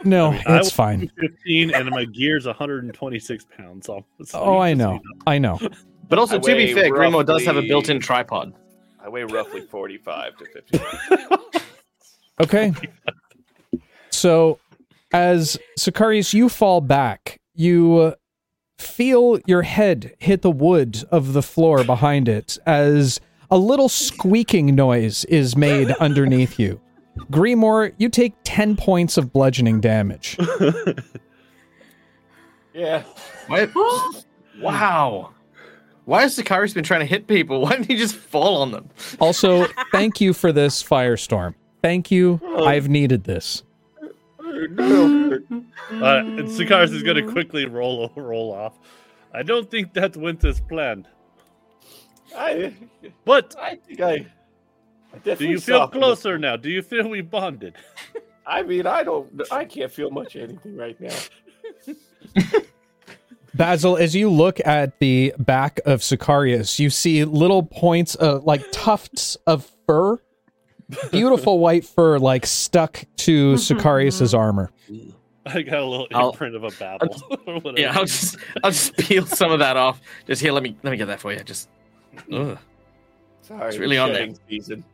no, 0.04 0.32
I 0.32 0.58
it's 0.58 0.66
will- 0.66 0.70
fine. 0.70 1.10
15, 1.20 1.74
and 1.74 1.90
my 1.90 2.04
gear's 2.04 2.46
126 2.46 3.46
pounds. 3.56 3.86
So 3.86 4.04
so 4.24 4.40
Oh, 4.40 4.58
I 4.58 4.74
know, 4.74 5.00
I 5.26 5.38
know. 5.38 5.58
But 6.08 6.18
also, 6.18 6.36
I 6.36 6.38
to 6.38 6.46
be 6.46 6.54
weigh 6.54 6.74
fair, 6.74 6.90
Grimo 6.90 7.24
does 7.24 7.44
have 7.44 7.56
a 7.56 7.62
built-in 7.62 8.00
tripod. 8.00 8.52
I 9.00 9.08
weigh 9.08 9.24
roughly 9.24 9.62
forty-five 9.62 10.36
to 10.36 10.46
fifty. 10.46 10.78
Okay. 12.40 12.72
So, 14.10 14.58
as 15.12 15.58
Sicarius, 15.78 16.34
you 16.34 16.48
fall 16.48 16.80
back. 16.80 17.40
You 17.54 17.96
uh, 17.96 18.14
feel 18.78 19.38
your 19.46 19.62
head 19.62 20.14
hit 20.18 20.42
the 20.42 20.50
wood 20.50 21.02
of 21.10 21.32
the 21.32 21.42
floor 21.42 21.84
behind 21.84 22.28
it 22.28 22.58
as 22.66 23.20
a 23.50 23.56
little 23.56 23.88
squeaking 23.88 24.74
noise 24.74 25.24
is 25.26 25.56
made 25.56 25.90
underneath 25.92 26.58
you. 26.58 26.80
Grimoire, 27.30 27.94
you 27.96 28.10
take 28.10 28.34
10 28.44 28.76
points 28.76 29.16
of 29.16 29.32
bludgeoning 29.32 29.80
damage. 29.80 30.36
yeah. 32.74 33.02
What? 33.46 33.70
wow. 34.60 35.30
Why 36.06 36.22
has 36.22 36.38
Sicarius 36.38 36.72
been 36.72 36.84
trying 36.84 37.00
to 37.00 37.06
hit 37.06 37.26
people? 37.26 37.60
Why 37.62 37.72
didn't 37.72 37.86
he 37.86 37.96
just 37.96 38.14
fall 38.16 38.62
on 38.62 38.70
them? 38.70 38.88
Also, 39.20 39.66
thank 39.92 40.20
you 40.20 40.32
for 40.32 40.52
this 40.52 40.82
firestorm. 40.82 41.54
Thank 41.82 42.10
you. 42.10 42.40
I've 42.58 42.88
needed 42.88 43.24
this. 43.24 43.62
Uh, 45.88 46.18
and 46.18 46.48
Sicarius 46.48 46.92
is 46.92 47.02
going 47.04 47.24
to 47.24 47.30
quickly 47.30 47.64
roll 47.66 48.10
roll 48.16 48.52
off. 48.52 48.72
I 49.32 49.44
don't 49.44 49.70
think 49.70 49.92
that 49.94 50.16
went 50.16 50.44
as 50.44 50.60
planned. 50.60 51.06
I, 52.36 52.74
But 53.24 53.54
I 53.56 53.76
think 53.76 54.00
I. 54.00 54.26
I 55.14 55.18
do 55.36 55.46
you 55.46 55.60
feel 55.60 55.78
softened 55.78 56.02
up. 56.02 56.08
closer 56.08 56.38
now? 56.38 56.56
Do 56.56 56.70
you 56.70 56.82
feel 56.82 57.08
we 57.08 57.20
bonded? 57.20 57.74
I 58.46 58.62
mean, 58.62 58.86
I 58.86 59.04
don't. 59.04 59.40
I 59.52 59.64
can't 59.64 59.92
feel 59.92 60.10
much 60.10 60.34
anything 60.34 60.76
right 60.76 61.00
now. 61.00 61.16
Basil, 63.56 63.96
as 63.96 64.14
you 64.14 64.28
look 64.30 64.60
at 64.66 64.98
the 64.98 65.34
back 65.38 65.80
of 65.86 66.00
Sicarius, 66.00 66.78
you 66.78 66.90
see 66.90 67.24
little 67.24 67.62
points, 67.62 68.16
uh, 68.20 68.40
like 68.40 68.62
tufts 68.72 69.36
of 69.46 69.70
fur, 69.86 70.18
beautiful 71.10 71.58
white 71.58 71.84
fur, 71.84 72.18
like 72.18 72.44
stuck 72.46 73.04
to 73.18 73.54
Sicarius's 73.54 74.34
armor. 74.44 74.70
I 75.46 75.62
got 75.62 75.80
a 75.80 75.84
little 75.84 76.08
I'll- 76.12 76.30
imprint 76.30 76.54
of 76.56 76.64
a 76.64 76.70
babble. 76.72 77.16
or 77.46 77.54
whatever. 77.60 77.80
Yeah, 77.80 77.92
I'll 77.98 78.04
just 78.04 78.36
I'll 78.64 78.70
just 78.72 78.96
peel 78.96 79.24
some 79.26 79.52
of 79.52 79.60
that 79.60 79.76
off. 79.76 80.00
Just 80.26 80.42
here, 80.42 80.52
let 80.52 80.62
me 80.62 80.76
let 80.82 80.90
me 80.90 80.96
get 80.96 81.06
that 81.06 81.20
for 81.20 81.32
you. 81.32 81.40
Just 81.44 81.68
ugh. 82.32 82.58
Sorry, 83.42 83.68
It's 83.68 83.78
really 83.78 83.96
on 83.96 84.08
there. 84.12 84.22
shedding 84.22 84.38
Season. 84.48 84.84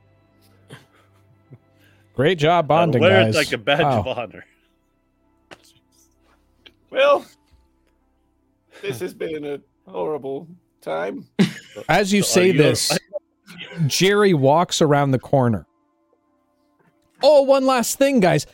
Great 2.15 2.37
job 2.39 2.71
I'll 2.71 2.81
bonding, 2.85 3.01
wear 3.01 3.25
guys. 3.25 3.35
it 3.35 3.39
like 3.39 3.53
a 3.53 3.59
badge 3.59 3.81
Wow. 3.81 4.01
of 4.01 4.07
honor. 4.19 4.45
Well, 6.91 7.25
this 8.83 9.01
has 9.01 9.15
been 9.15 9.45
a 9.45 9.61
horrible 9.91 10.49
time. 10.81 11.27
As 11.89 12.13
you 12.13 12.23
So 12.23 12.29
say 12.35 12.47
you- 12.49 12.59
this, 12.59 12.99
Jerry 13.87 14.35
walks 14.35 14.83
around 14.83 15.13
the 15.13 15.19
corner. 15.19 15.67
Oh, 17.23 17.43
one 17.43 17.65
last 17.67 17.99
thing, 17.99 18.21
guys. 18.21 18.47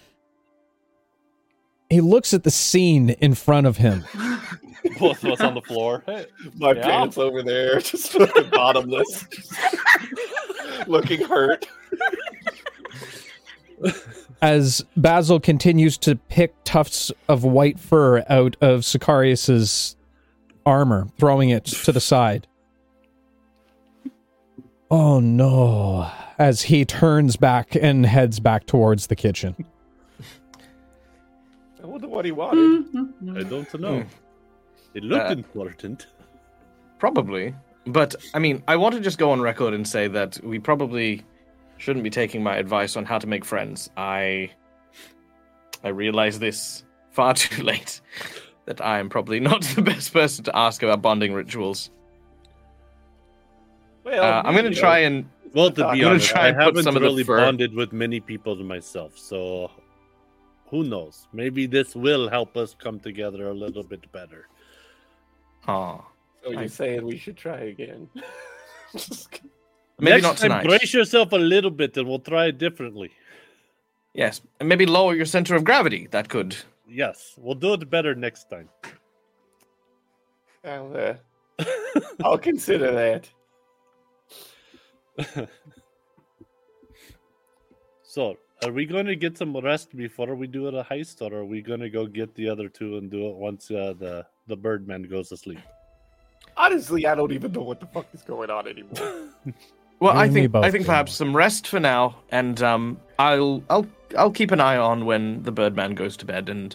He 1.91 2.03
looks 2.03 2.35
at 2.35 2.45
the 2.45 2.51
scene 2.51 3.11
in 3.11 3.35
front 3.35 3.67
of 3.67 3.79
him. 3.79 4.05
What's 4.99 5.23
what's 5.23 5.41
on 5.41 5.55
the 5.55 5.61
floor? 5.63 6.03
My 6.57 6.73
Yeah. 6.73 6.83
pants 6.83 7.19
over 7.19 7.43
there, 7.43 7.79
just 7.81 8.13
fucking 8.13 8.51
bottomless, 8.51 9.27
looking 10.87 11.25
hurt. 11.25 11.67
as 14.41 14.85
Basil 14.97 15.41
continues 15.41 15.99
to 15.99 16.17
pick 16.17 16.55
tufts 16.65 17.13
of 17.29 17.45
white 17.45 17.79
fur 17.79 18.25
out 18.29 18.57
of 18.61 18.81
Sicarius's 18.81 19.97
armor, 20.69 21.09
throwing 21.19 21.49
it 21.51 21.65
to 21.65 21.93
the 21.93 22.01
side. 22.01 22.47
Oh 24.90 25.20
no, 25.20 26.11
as 26.39 26.62
he 26.62 26.85
turns 26.85 27.36
back 27.36 27.74
and 27.74 28.07
heads 28.07 28.40
back 28.40 28.66
towards 28.66 29.09
the 29.09 29.16
kitchen. 29.16 29.55
I 31.82 31.86
wonder 31.86 32.09
what 32.09 32.24
he 32.24 32.32
wanted. 32.32 32.59
Mm, 32.59 32.93
mm, 32.93 33.12
mm. 33.23 33.39
I 33.39 33.43
don't 33.49 33.81
know. 33.81 34.05
It 34.95 35.03
looked 35.05 35.31
Uh, 35.31 35.32
important. 35.32 36.07
Probably. 36.99 37.55
But 37.86 38.15
I 38.35 38.39
mean, 38.39 38.62
I 38.66 38.77
want 38.77 38.95
to 38.95 39.01
just 39.01 39.19
go 39.19 39.31
on 39.31 39.40
record 39.40 39.73
and 39.74 39.86
say 39.86 40.09
that 40.09 40.39
we 40.43 40.59
probably 40.59 41.23
shouldn't 41.77 42.03
be 42.03 42.11
taking 42.11 42.43
my 42.43 42.57
advice 42.57 42.97
on 42.97 43.05
how 43.05 43.19
to 43.19 43.27
make 43.27 43.45
friends. 43.45 43.89
I 43.97 44.51
I 45.85 45.89
realize 45.89 46.39
this 46.39 46.85
far 47.11 47.35
too 47.45 47.62
late 47.62 48.01
that 48.69 48.81
I 48.85 48.99
am 48.99 49.09
probably 49.09 49.40
not 49.51 49.62
the 49.74 49.81
best 49.82 50.12
person 50.12 50.45
to 50.45 50.55
ask 50.57 50.82
about 50.82 51.01
bonding 51.01 51.32
rituals. 51.32 51.90
Well, 54.05 54.23
Uh, 54.23 54.43
I'm 54.45 54.55
going 54.55 54.70
to 54.73 54.78
try 54.78 54.99
and 55.09 55.24
Well, 55.55 55.70
to 55.73 55.86
I'm 55.86 55.95
be 55.95 56.01
gonna 56.01 56.11
honest, 56.12 56.28
try 56.28 56.43
I 56.43 56.49
and 56.49 56.57
put 56.59 56.65
haven't 56.77 56.85
some 56.85 57.03
really 57.03 57.24
fur- 57.24 57.39
bonded 57.40 57.73
with 57.74 57.93
many 57.93 58.20
people 58.20 58.55
myself, 58.57 59.16
so 59.19 59.70
who 60.70 60.85
knows? 60.85 61.27
Maybe 61.32 61.66
this 61.66 61.97
will 61.97 62.28
help 62.28 62.57
us 62.59 62.77
come 62.78 63.01
together 63.01 63.49
a 63.49 63.55
little 63.55 63.82
bit 63.82 64.05
better. 64.12 64.49
Aw. 65.66 66.01
So 66.45 66.51
you're 66.53 66.69
saying 66.69 67.07
we 67.07 67.16
should 67.16 67.36
try 67.39 67.61
again? 67.74 68.09
Maybe 70.01 70.12
Next 70.12 70.23
not 70.23 70.36
time, 70.36 70.51
tonight. 70.51 70.66
brace 70.66 70.93
yourself 70.95 71.32
a 71.32 71.36
little 71.55 71.70
bit, 71.73 71.97
and 71.97 72.07
we'll 72.07 72.20
try 72.20 72.47
it 72.47 72.59
differently. 72.59 73.11
Yes, 74.15 74.40
and 74.61 74.69
maybe 74.69 74.86
lower 74.86 75.15
your 75.15 75.27
center 75.27 75.57
of 75.57 75.65
gravity. 75.65 76.07
That 76.12 76.28
could. 76.28 76.57
Yes, 76.89 77.35
we'll 77.36 77.55
do 77.55 77.74
it 77.74 77.90
better 77.90 78.15
next 78.15 78.48
time. 78.48 78.69
I'll, 80.65 80.97
uh, 80.97 81.65
I'll 82.24 82.39
consider 82.39 83.20
that. 85.19 85.48
So, 88.10 88.39
are 88.65 88.73
we 88.73 88.86
going 88.86 89.05
to 89.05 89.16
get 89.16 89.36
some 89.36 89.55
rest 89.55 89.94
before 89.94 90.35
we 90.35 90.47
do 90.47 90.70
the 90.70 90.82
heist, 90.82 91.20
or 91.20 91.40
are 91.40 91.44
we 91.44 91.60
going 91.60 91.81
to 91.81 91.90
go 91.90 92.06
get 92.06 92.35
the 92.35 92.48
other 92.48 92.70
two 92.70 92.97
and 92.97 93.10
do 93.10 93.28
it 93.28 93.36
once 93.36 93.70
uh, 93.70 93.93
the 93.98 94.24
the 94.47 94.56
Birdman 94.56 95.02
goes 95.02 95.28
to 95.28 95.36
sleep? 95.36 95.60
Honestly, 96.56 97.06
I 97.06 97.15
don't 97.15 97.32
even 97.32 97.52
know 97.52 97.60
what 97.60 97.81
the 97.81 97.86
fuck 97.86 98.06
is 98.15 98.23
going 98.23 98.48
on 98.51 98.66
anymore. 98.66 99.28
Well, 100.01 100.15
I 100.15 100.25
You 100.25 100.29
and 100.29 100.35
me 100.35 100.49
think 100.49 100.53
I 100.62 100.70
think 100.70 100.87
Gilmore. 100.87 100.87
perhaps 100.87 101.15
some 101.15 101.37
rest 101.37 101.66
for 101.69 101.81
now, 101.81 102.16
and 102.31 102.62
um, 102.62 103.01
I'll 103.19 103.62
I'll 103.70 103.87
I'll 104.16 104.31
keep 104.31 104.51
an 104.53 104.61
eye 104.61 104.77
on 104.77 105.05
when 105.07 105.43
the 105.43 105.53
Birdman 105.53 105.95
goes 105.95 106.16
to 106.19 106.25
bed 106.27 106.49
and 106.49 106.75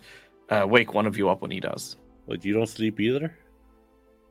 uh, 0.50 0.66
wake 0.68 0.94
one 0.94 1.06
of 1.08 1.18
you 1.18 1.30
up 1.30 1.41
when 1.41 1.52
he 1.52 1.60
does. 1.60 1.98
But 2.28 2.44
you 2.45 2.54
don't 2.54 2.68
sleep 2.68 3.00
either. 3.00 3.38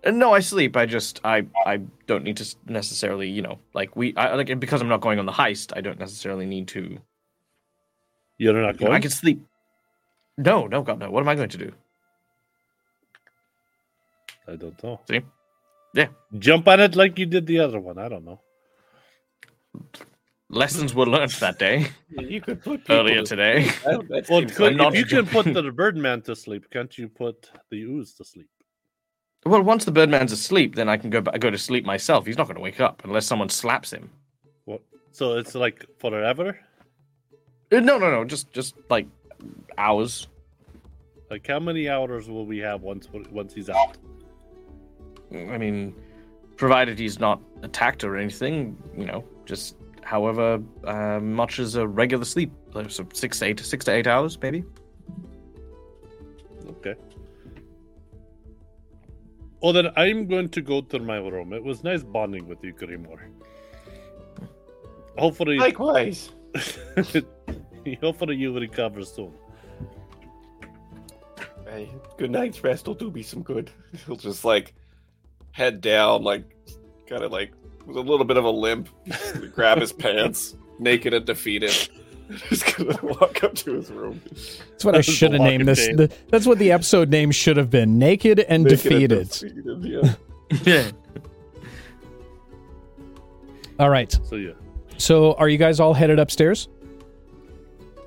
Uh, 0.05 0.10
no, 0.10 0.32
I 0.35 0.40
sleep. 0.40 0.77
I 0.77 0.86
just 0.86 1.20
I 1.24 1.47
I 1.66 1.81
don't 2.06 2.24
need 2.24 2.36
to 2.39 2.56
necessarily 2.66 3.31
you 3.31 3.43
know 3.43 3.59
like 3.74 3.97
we 3.97 4.14
I 4.16 4.35
like 4.35 4.59
because 4.60 4.81
I'm 4.82 4.89
not 4.89 5.01
going 5.01 5.19
on 5.19 5.27
the 5.27 5.32
heist. 5.32 5.73
I 5.77 5.81
don't 5.81 5.98
necessarily 5.98 6.47
need 6.47 6.69
to. 6.69 6.98
You're 8.39 8.55
not 8.55 8.74
You 8.81 8.86
know, 8.86 8.90
going. 8.90 8.93
I 8.93 9.01
can 9.01 9.10
sleep. 9.10 9.40
No, 10.36 10.66
no, 10.66 10.82
God, 10.82 10.98
no. 10.98 11.10
What 11.10 11.20
am 11.20 11.28
I 11.28 11.35
going 11.35 11.51
to 11.51 11.59
do? 11.59 11.73
I 14.48 14.56
don't 14.56 14.82
know. 14.82 15.01
See? 15.09 15.20
Yeah. 15.94 16.09
Jump 16.39 16.66
on 16.69 16.81
it 16.81 16.97
like 16.97 17.19
you 17.19 17.27
did 17.27 17.47
the 17.47 17.60
other 17.60 17.78
one. 17.78 17.98
I 17.98 18.09
don't 18.09 18.24
know. 18.24 18.40
Lessons 20.49 20.94
were 20.94 21.07
learned 21.07 21.31
that 21.40 21.59
day 21.59 21.86
you 22.11 22.40
could 22.40 22.62
put 22.62 22.82
earlier 22.90 23.20
to- 23.23 23.27
today. 23.27 23.65
That, 23.85 24.07
that 24.09 24.28
Well, 24.28 24.44
could, 24.44 24.77
not 24.77 24.94
if 24.94 25.01
you 25.01 25.07
can 25.07 25.27
put 25.27 25.47
the 25.53 25.62
Birdman 25.73 26.20
to 26.23 26.36
sleep, 26.36 26.69
can't 26.70 26.97
you 26.99 27.09
put 27.09 27.51
the 27.70 27.82
ooze 27.82 28.12
to 28.15 28.24
sleep? 28.24 28.49
Well, 29.47 29.62
once 29.62 29.85
the 29.86 29.93
Birdman's 29.93 30.31
asleep, 30.31 30.74
then 30.74 30.89
I 30.90 30.97
can 30.99 31.09
go 31.11 31.20
ba- 31.23 31.39
go 31.39 31.51
to 31.51 31.59
sleep 31.59 31.85
myself. 31.86 32.27
He's 32.27 32.36
not 32.36 32.47
going 32.47 32.57
to 32.57 32.61
wake 32.62 32.81
up 32.81 33.03
unless 33.05 33.27
someone 33.27 33.49
slaps 33.49 33.93
him. 33.93 34.11
What? 34.66 34.82
So 35.11 35.39
it's 35.39 35.55
like 35.55 35.86
forever. 35.99 36.61
Uh, 37.73 37.81
No, 37.81 37.97
no, 37.99 38.11
no. 38.11 38.24
Just 38.24 38.53
just 38.53 38.74
like 38.90 39.07
hours. 39.78 40.28
Like 41.31 41.47
how 41.47 41.59
many 41.61 41.89
hours 41.89 42.28
will 42.28 42.44
we 42.47 42.59
have 42.59 42.82
once 42.82 43.09
once 43.32 43.55
he's 43.55 43.70
out? 43.70 43.97
I 45.35 45.57
mean, 45.59 45.94
provided 46.57 46.99
he's 46.99 47.19
not 47.19 47.41
attacked 47.62 48.05
or 48.05 48.16
anything, 48.16 48.77
you 48.97 49.07
know, 49.07 49.24
just 49.45 49.77
however 50.03 50.62
uh, 50.85 51.20
much 51.20 51.59
as 51.59 51.74
a 51.77 51.87
regular 51.87 52.24
sleep, 52.24 52.53
like, 52.74 52.91
so 52.91 53.07
six 53.12 53.39
to 53.39 53.47
eight, 53.47 53.61
six 53.61 53.85
to 53.85 53.93
eight 53.93 54.07
hours, 54.07 54.39
maybe. 54.41 54.65
Okay. 56.69 56.95
Well, 59.62 59.73
then 59.73 59.91
I'm 59.97 60.27
going 60.27 60.49
to 60.51 60.61
go 60.61 60.81
to 60.81 60.99
my 60.99 61.19
room. 61.19 61.53
It 61.53 61.62
was 61.62 61.85
nice 61.85 62.03
bonding 62.03 62.49
with 62.49 62.62
you, 62.65 62.74
Grimoire. 62.74 63.29
Hopefully, 65.16 65.59
Likewise. 65.59 66.31
hopefully 68.01 68.37
you 68.37 68.59
recover 68.59 69.05
soon. 69.05 69.33
Hey, 71.65 71.91
good 72.19 72.31
night's 72.31 72.62
rest 72.62 72.87
will 72.87 72.95
do 72.95 73.11
me 73.11 73.23
some 73.23 73.43
good. 73.43 73.70
He'll 74.07 74.16
just 74.16 74.45
like 74.45 74.74
head 75.53 75.81
down, 75.81 76.23
like 76.23 76.45
kind 77.09 77.23
of 77.23 77.31
like 77.33 77.53
with 77.87 77.97
a 77.97 78.01
little 78.01 78.24
bit 78.24 78.37
of 78.37 78.45
a 78.45 78.51
limp, 78.51 78.89
grab 79.55 79.81
his 79.81 79.93
pants, 80.05 80.57
naked 80.79 81.15
and 81.15 81.24
defeated. 81.24 81.70
Just 82.49 82.77
gonna 82.77 82.99
walk 83.03 83.45
up 83.45 83.55
to 83.57 83.74
his 83.74 83.91
room. 83.91 84.20
That's 84.70 84.85
what 84.85 84.95
I 84.95 84.99
That 85.03 85.07
was 85.07 85.16
should 85.16 85.33
have 85.33 85.43
named 85.43 85.69
this. 85.69 85.87
The, 85.89 86.11
that's 86.29 86.47
what 86.47 86.59
the 86.59 86.73
episode 86.73 87.11
name 87.11 87.31
should 87.31 87.57
have 87.59 87.69
been: 87.69 87.99
"Naked 87.99 88.41
and 88.41 88.65
Naked 88.65 88.87
and 88.87 89.09
Defeated." 89.09 89.29
defeated, 89.29 89.85
yeah. 89.85 90.15
Yeah. 90.65 90.91
All 93.79 93.91
right. 93.91 94.16
So 94.24 94.37
yeah. 94.37 94.53
So, 94.99 95.33
are 95.35 95.49
you 95.49 95.59
guys 95.59 95.81
all 95.81 95.93
headed 95.95 96.19
upstairs? 96.19 96.69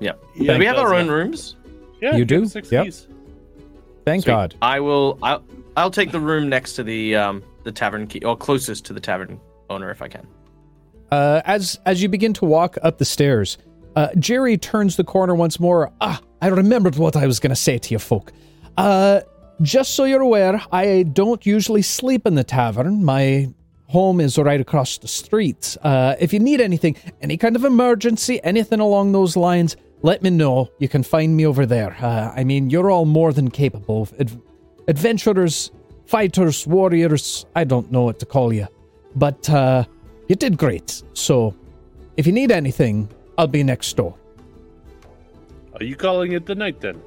Yeah. 0.00 0.12
Yeah, 0.34 0.54
do 0.54 0.58
we 0.58 0.64
have 0.66 0.78
our 0.78 0.88
that. 0.90 0.96
own 0.96 1.08
rooms? 1.08 1.56
Yeah, 2.00 2.16
You 2.16 2.24
do? 2.24 2.46
Six 2.46 2.70
Yep. 2.72 2.84
keys. 2.84 3.08
Thank 4.04 4.22
Sweet. 4.24 4.32
God. 4.32 4.54
I 4.62 4.80
will. 4.80 5.18
I'll. 5.22 5.44
I'll 5.76 5.90
take 5.90 6.10
the 6.10 6.20
room 6.20 6.48
next 6.48 6.72
to 6.74 6.82
the 6.82 7.16
um 7.16 7.42
the 7.64 7.72
tavern 7.72 8.06
key, 8.06 8.24
or 8.24 8.36
closest 8.36 8.84
to 8.86 8.92
the 8.92 9.00
tavern 9.00 9.40
owner 9.68 9.90
if 9.90 10.00
I 10.02 10.08
can. 10.08 10.26
Uh, 11.10 11.42
as 11.44 11.78
as 11.86 12.02
you 12.02 12.08
begin 12.08 12.32
to 12.34 12.44
walk 12.44 12.78
up 12.82 12.98
the 12.98 13.04
stairs, 13.04 13.58
uh, 13.94 14.08
Jerry 14.18 14.56
turns 14.56 14.96
the 14.96 15.04
corner 15.04 15.34
once 15.34 15.60
more. 15.60 15.92
Ah, 16.00 16.20
I 16.40 16.48
remembered 16.48 16.96
what 16.96 17.16
I 17.16 17.26
was 17.26 17.40
going 17.40 17.50
to 17.50 17.56
say 17.56 17.78
to 17.78 17.94
you 17.94 17.98
folk. 17.98 18.32
Uh, 18.76 19.20
just 19.62 19.94
so 19.94 20.04
you're 20.04 20.20
aware, 20.20 20.60
I 20.70 21.04
don't 21.04 21.44
usually 21.46 21.82
sleep 21.82 22.26
in 22.26 22.34
the 22.34 22.44
tavern. 22.44 23.04
My 23.04 23.48
home 23.88 24.20
is 24.20 24.36
right 24.36 24.60
across 24.60 24.98
the 24.98 25.08
street. 25.08 25.76
Uh, 25.82 26.14
if 26.20 26.32
you 26.32 26.40
need 26.40 26.60
anything, 26.60 26.96
any 27.22 27.36
kind 27.36 27.56
of 27.56 27.64
emergency, 27.64 28.42
anything 28.44 28.80
along 28.80 29.12
those 29.12 29.36
lines, 29.36 29.76
let 30.02 30.22
me 30.22 30.30
know. 30.30 30.70
You 30.78 30.88
can 30.88 31.02
find 31.02 31.36
me 31.36 31.46
over 31.46 31.64
there. 31.64 31.96
Uh, 32.00 32.32
I 32.36 32.44
mean, 32.44 32.68
you're 32.68 32.90
all 32.90 33.06
more 33.06 33.32
than 33.32 33.50
capable. 33.50 34.08
of 34.18 34.36
adventurers, 34.88 35.70
fighters, 36.06 36.66
warriors. 36.66 37.46
I 37.54 37.64
don't 37.64 37.90
know 37.90 38.02
what 38.02 38.18
to 38.20 38.26
call 38.26 38.52
you, 38.52 38.66
but 39.14 39.48
uh, 39.50 39.84
you 40.28 40.36
did 40.36 40.56
great. 40.56 41.02
So, 41.14 41.54
if 42.16 42.26
you 42.26 42.32
need 42.32 42.50
anything, 42.50 43.08
I'll 43.38 43.46
be 43.46 43.62
next 43.62 43.96
door. 43.96 44.14
Are 45.74 45.84
you 45.84 45.96
calling 45.96 46.32
it 46.32 46.46
the 46.46 46.54
night 46.54 46.80
then? 46.80 47.00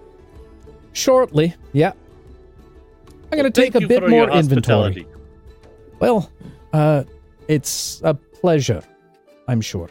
Shortly, 0.93 1.55
yeah. 1.73 1.93
I'm 3.31 3.37
going 3.37 3.43
Well, 3.43 3.51
to 3.51 3.61
take 3.61 3.75
a 3.75 3.87
bit 3.87 4.07
more 4.07 4.29
inventory. 4.29 5.07
Well, 5.99 6.31
uh, 6.73 7.03
it's 7.47 8.01
a 8.03 8.13
pleasure, 8.13 8.81
I'm 9.47 9.61
sure. 9.61 9.89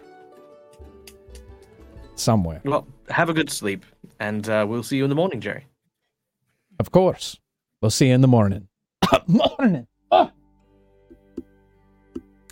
Somewhere. 2.15 2.61
Well, 2.65 2.87
have 3.11 3.29
a 3.29 3.35
good 3.35 3.51
sleep, 3.51 3.85
and 4.19 4.49
uh, 4.49 4.67
we'll 4.69 4.83
see 4.83 4.97
you 4.97 5.05
in 5.05 5.09
the 5.11 5.17
morning, 5.17 5.41
Jerry. 5.41 5.67
Of 6.81 6.91
course. 6.91 7.39
We'll 7.81 7.91
see 7.91 8.09
you 8.09 8.15
in 8.15 8.23
the 8.23 8.29
morning. 8.29 8.69
morning! 9.27 9.87
Ah. 10.11 10.33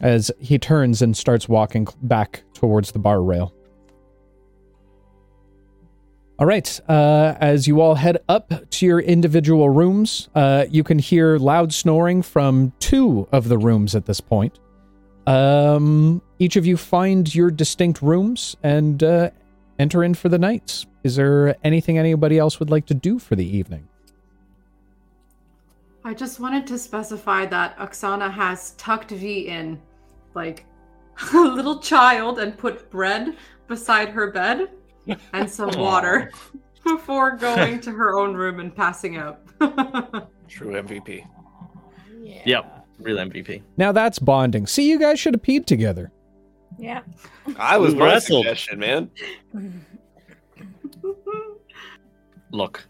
As 0.00 0.30
he 0.38 0.58
turns 0.58 1.02
and 1.02 1.16
starts 1.16 1.48
walking 1.48 1.88
back 2.02 2.44
towards 2.54 2.92
the 2.92 2.98
bar 2.98 3.22
rail. 3.22 3.52
All 6.38 6.46
right. 6.46 6.80
Uh, 6.88 7.34
as 7.40 7.66
you 7.66 7.80
all 7.80 7.94
head 7.94 8.18
up 8.28 8.52
to 8.70 8.86
your 8.86 9.00
individual 9.00 9.70
rooms, 9.70 10.28
uh, 10.34 10.66
you 10.70 10.84
can 10.84 10.98
hear 10.98 11.38
loud 11.38 11.72
snoring 11.72 12.22
from 12.22 12.72
two 12.78 13.26
of 13.32 13.48
the 13.48 13.56
rooms 13.58 13.94
at 13.94 14.06
this 14.06 14.20
point. 14.20 14.60
Um, 15.26 16.22
each 16.38 16.56
of 16.56 16.66
you 16.66 16.76
find 16.76 17.34
your 17.34 17.50
distinct 17.50 18.02
rooms 18.02 18.54
and 18.62 19.02
uh, 19.02 19.30
enter 19.78 20.04
in 20.04 20.14
for 20.14 20.28
the 20.28 20.38
night. 20.38 20.84
Is 21.02 21.16
there 21.16 21.56
anything 21.64 21.98
anybody 21.98 22.38
else 22.38 22.60
would 22.60 22.70
like 22.70 22.86
to 22.86 22.94
do 22.94 23.18
for 23.18 23.34
the 23.34 23.46
evening? 23.46 23.88
I 26.06 26.14
just 26.14 26.38
wanted 26.38 26.68
to 26.68 26.78
specify 26.78 27.46
that 27.46 27.76
Oksana 27.78 28.30
has 28.32 28.74
tucked 28.78 29.10
V 29.10 29.48
in 29.48 29.82
like 30.34 30.64
a 31.34 31.38
little 31.40 31.80
child 31.80 32.38
and 32.38 32.56
put 32.56 32.88
bread 32.90 33.36
beside 33.66 34.10
her 34.10 34.30
bed 34.30 34.68
and 35.32 35.50
some 35.50 35.70
water 35.76 36.30
before 36.84 37.32
going 37.36 37.80
to 37.80 37.90
her 37.90 38.16
own 38.16 38.34
room 38.34 38.60
and 38.60 38.72
passing 38.72 39.16
out. 39.16 39.40
True 40.46 40.74
MVP. 40.80 41.26
Yeah. 42.22 42.42
Yep, 42.46 42.86
real 43.00 43.16
MVP. 43.16 43.62
Now 43.76 43.90
that's 43.90 44.20
bonding. 44.20 44.68
See, 44.68 44.88
you 44.88 45.00
guys 45.00 45.18
should 45.18 45.34
have 45.34 45.42
peed 45.42 45.66
together. 45.66 46.12
Yeah. 46.78 47.00
I 47.58 47.78
was 47.78 47.94
We 47.94 47.98
my 47.98 48.06
wrestled. 48.12 48.44
suggestion, 48.44 48.78
man. 48.78 49.10
Look, 52.52 52.86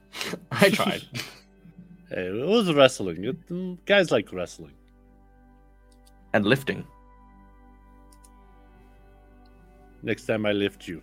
I 0.52 0.68
tried. 0.68 1.02
Hey, 2.08 2.26
it 2.26 2.46
was 2.46 2.72
wrestling. 2.72 3.24
It, 3.24 3.84
guys 3.86 4.10
like 4.10 4.32
wrestling. 4.32 4.74
and 6.32 6.44
lifting. 6.46 6.84
Next 10.02 10.26
time 10.26 10.46
I 10.46 10.52
lift 10.52 10.86
you. 10.86 11.02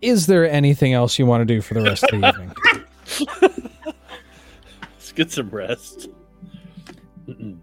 Is 0.00 0.26
there 0.26 0.48
anything 0.50 0.94
else 0.94 1.18
you 1.18 1.26
want 1.26 1.42
to 1.46 1.54
do 1.54 1.60
for 1.60 1.74
the 1.74 1.82
rest 1.82 2.04
of 2.04 2.20
the 2.20 2.28
evening? 2.28 2.52
Let's 4.92 5.12
get 5.12 5.30
some 5.30 5.50
rest. 5.50 6.08
Mm-mm. 7.28 7.58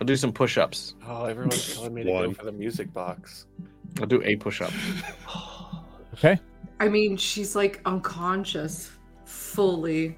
I'll 0.00 0.06
do 0.06 0.16
some 0.16 0.32
push-ups. 0.32 0.94
Oh, 1.06 1.24
everyone's 1.26 1.74
telling 1.76 1.94
me 1.94 2.04
to 2.04 2.10
go 2.10 2.32
for 2.32 2.44
the 2.44 2.52
music 2.52 2.92
box. 2.92 3.46
I'll 4.00 4.06
do 4.06 4.22
a 4.22 4.36
push-up. 4.36 4.72
Okay. 6.14 6.38
I 6.80 6.88
mean, 6.88 7.16
she's 7.16 7.54
like 7.56 7.80
unconscious 7.84 8.90
fully. 9.24 10.16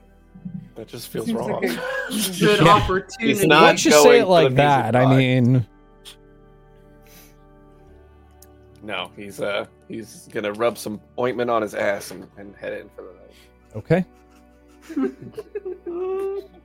That 0.77 0.87
just 0.89 1.09
feels 1.09 1.27
Seems 1.27 1.39
wrong. 1.39 1.51
like 1.63 1.63
good 2.39 2.61
Yeah. 2.61 2.69
opportunity. 2.69 3.27
He's 3.27 3.45
not 3.47 3.63
Once 3.63 3.85
you 3.85 3.91
say 3.93 4.21
it 4.21 4.27
like 4.27 4.55
that, 4.55 4.95
I 4.97 5.15
mean, 5.17 5.67
No, 8.83 9.11
he's 9.15 9.41
uh 9.41 9.67
he's 9.89 10.27
gonna 10.33 10.53
rub 10.53 10.79
some 10.79 11.01
ointment 11.19 11.51
on 11.51 11.61
his 11.63 11.75
ass 11.75 12.11
and, 12.13 12.27
and 12.39 12.57
head 12.57 12.73
in 12.81 12.89
for 12.91 13.03
the 13.03 13.13
night. 13.13 13.35
Okay. 13.77 14.05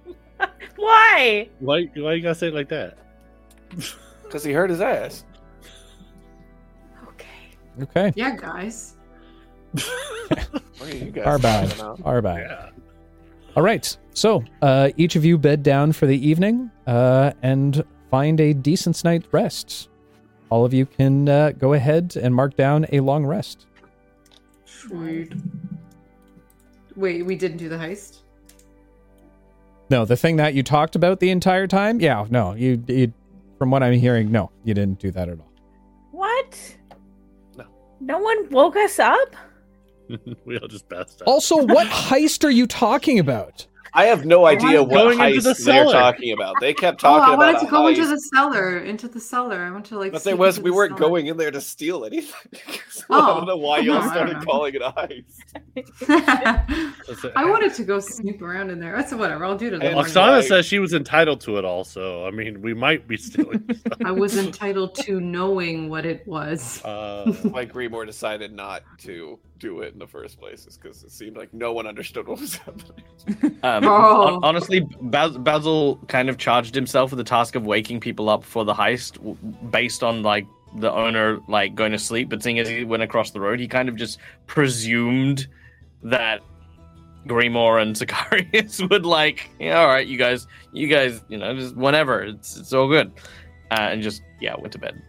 Why? 0.77 1.49
Why, 1.60 1.84
why 1.95 2.14
you 2.14 2.22
gotta 2.22 2.36
say 2.36 2.48
it 2.48 2.53
like 2.53 2.69
that? 2.69 2.98
Because 4.23 4.44
he 4.44 4.52
hurt 4.53 4.72
his 4.72 4.82
ass. 4.82 5.23
Okay. 7.10 7.27
Okay. 7.84 8.11
Yeah, 8.15 8.36
guys. 8.36 8.95
What 9.73 10.82
are 10.82 10.95
you 10.95 11.11
guys 11.11 11.26
Are 11.27 11.38
bad. 11.38 11.69
talking 11.69 11.80
about? 11.80 12.02
Are 12.03 12.22
bad. 12.23 12.40
Yeah. 12.40 12.69
All 13.56 13.64
right. 13.64 13.98
So, 14.14 14.44
uh, 14.61 14.91
each 14.98 15.15
of 15.15 15.26
you 15.26 15.38
bed 15.38 15.64
down 15.64 15.91
for 15.91 16.06
the 16.06 16.27
evening 16.27 16.72
uh, 16.88 17.32
and 17.41 17.84
find 18.11 18.40
a 18.40 18.53
decent 18.53 19.03
night's 19.03 19.32
rest. 19.34 19.90
All 20.49 20.65
of 20.65 20.73
you 20.73 20.86
can 20.86 21.27
uh, 21.27 21.52
go 21.52 21.73
ahead 21.73 22.15
and 22.22 22.34
mark 22.34 22.56
down 22.56 22.86
a 22.91 22.99
long 22.99 23.26
rest. 23.26 23.65
Sweet. 24.65 25.34
Wait, 26.95 27.26
we 27.26 27.36
didn't 27.36 27.57
do 27.57 27.68
the 27.68 27.77
heist? 27.77 28.19
No, 29.90 30.06
the 30.06 30.18
thing 30.18 30.38
that 30.38 30.53
you 30.53 30.64
talked 30.64 30.95
about 30.95 31.19
the 31.19 31.30
entire 31.30 31.68
time, 31.68 31.99
yeah, 31.99 32.26
no, 32.30 32.53
you, 32.53 32.84
you 32.88 33.14
from 33.57 33.72
what 33.72 33.84
I'm 33.84 33.94
hearing, 33.94 34.32
no, 34.32 34.52
you 34.64 34.73
didn't 34.73 34.99
do 34.99 35.11
that 35.11 35.30
at 35.30 35.40
all. 35.40 35.52
What? 36.11 36.77
No. 37.57 37.65
No 37.99 38.19
one 38.19 38.49
woke 38.49 38.76
us 38.77 38.98
up? 38.99 39.36
we 40.45 40.57
all 40.57 40.68
just 40.68 40.88
passed 40.90 41.22
out. 41.22 41.27
Also, 41.27 41.57
what 41.57 41.88
heist 41.88 42.44
are 42.44 42.49
you 42.52 42.68
talking 42.68 43.19
about? 43.19 43.68
I 43.98 44.07
have 44.07 44.26
no 44.26 44.45
idea 44.45 44.84
what 44.84 44.90
going 44.91 45.22
into 45.22 45.40
heist 45.40 45.57
the 45.57 45.64
they're 45.64 45.86
talking 45.86 46.34
about. 46.34 46.56
They 46.60 46.73
kept 46.73 47.02
Oh, 47.06 47.07
talking 47.18 47.32
I 47.32 47.36
about 47.36 47.53
wanted 47.53 47.61
a 47.61 47.65
to 47.65 47.72
go 47.72 47.88
into 47.88 48.06
the 48.06 48.19
cellar. 48.19 48.80
Into 48.80 49.07
the 49.07 49.22
cellar. 49.22 49.64
I 49.64 49.72
want 49.72 49.86
to 49.86 49.98
like. 49.98 50.11
but 50.11 50.22
sneak 50.22 50.32
there 50.34 50.36
was 50.38 50.57
into 50.57 50.65
we 50.65 50.72
the 50.72 50.76
weren't 50.76 50.98
cellar. 50.98 51.10
going 51.10 51.27
in 51.27 51.38
there 51.38 51.49
to 51.52 51.61
steal 51.61 52.03
anything. 52.03 52.34
So 52.90 53.03
I 53.10 53.18
Oh. 53.19 53.36
don't 53.38 53.48
know 53.48 53.57
why 53.57 53.80
y'all 53.80 54.02
started 54.10 54.41
calling 54.45 54.73
it 54.73 54.82
a 54.82 54.91
heist. 54.91 55.41
I 57.36 57.45
wanted 57.45 57.73
to 57.76 57.84
go 57.84 57.99
snoop 57.99 58.41
around 58.41 58.69
in 58.69 58.80
there. 58.80 58.95
That's 58.95 59.14
whatever. 59.14 59.45
I'll 59.45 59.57
do 59.57 59.68
it 59.68 59.73
in 59.73 59.80
the 59.80 59.86
And 59.88 59.95
morning. 59.95 60.11
Oksana 60.14 60.38
like- 60.38 60.45
says 60.48 60.65
she 60.65 60.80
was 60.80 60.94
entitled 60.94 61.41
to 61.41 61.57
it 61.57 61.65
also. 61.65 62.26
I 62.26 62.32
mean, 62.32 62.61
we 62.61 62.73
might 62.73 63.07
be 63.07 63.18
stealing. 63.18 63.68
I 64.03 64.11
was 64.11 64.38
entitled 64.38 64.95
to 65.03 65.19
knowing 65.19 65.90
what 65.90 66.06
it 66.06 66.26
was. 66.27 66.84
Uh, 66.84 67.32
Why 67.44 67.65
Grimoire 67.65 68.06
decided 68.06 68.53
not 68.53 68.84
to 68.99 69.40
do 69.66 69.82
it 69.82 69.94
in 69.94 70.00
the 70.00 70.08
first 70.08 70.40
place 70.40 70.68
is 70.68 70.78
because 70.78 71.04
it 71.04 71.12
seemed 71.12 71.36
like 71.38 71.52
no 71.54 71.74
one 71.74 71.88
understood 71.88 72.28
what 72.28 72.40
was 72.40 72.56
happening. 72.66 73.60
Um, 73.64 73.84
Oh. 73.88 74.28
hon- 74.34 74.40
honestly, 74.44 74.82
Bas- 75.02 75.38
Basil 75.38 75.98
kind 76.08 76.30
of 76.30 76.38
charged 76.38 76.76
himself 76.76 77.10
with 77.12 77.18
the 77.18 77.24
task 77.24 77.56
of 77.56 77.66
waking 77.66 78.00
people 78.00 78.30
up 78.30 78.44
for 78.44 78.64
the 78.64 78.74
heist, 78.74 79.14
w- 79.16 79.36
based 79.72 80.04
on 80.04 80.22
like 80.22 80.46
the 80.78 80.92
owner 80.92 81.40
like 81.48 81.74
going 81.74 81.92
to 81.94 81.98
sleep. 82.00 82.30
But 82.30 82.44
seeing 82.44 82.60
as 82.60 82.68
he 82.70 82.84
went 82.84 83.02
across 83.02 83.32
the 83.32 83.40
road, 83.40 83.60
he 83.60 83.68
kind 83.68 83.90
of 83.90 83.96
just 83.96 84.20
presumed 84.46 85.48
that 86.04 86.42
Grimoire 87.28 87.82
and 87.82 87.96
Sicarius 88.02 88.88
would 88.90 89.06
like, 89.06 89.50
yeah, 89.60 89.80
all 89.80 89.88
right, 89.88 90.06
you 90.06 90.18
guys, 90.18 90.46
you 90.74 90.88
guys, 90.88 91.22
you 91.28 91.38
know, 91.40 91.56
just 91.56 91.76
whenever, 91.76 92.22
it's 92.24 92.56
it's 92.58 92.72
all 92.72 92.88
good, 92.88 93.12
uh, 93.72 93.88
and 93.92 94.04
just 94.04 94.22
yeah, 94.40 94.56
went 94.60 94.74
to 94.74 94.80
bed. 94.80 95.02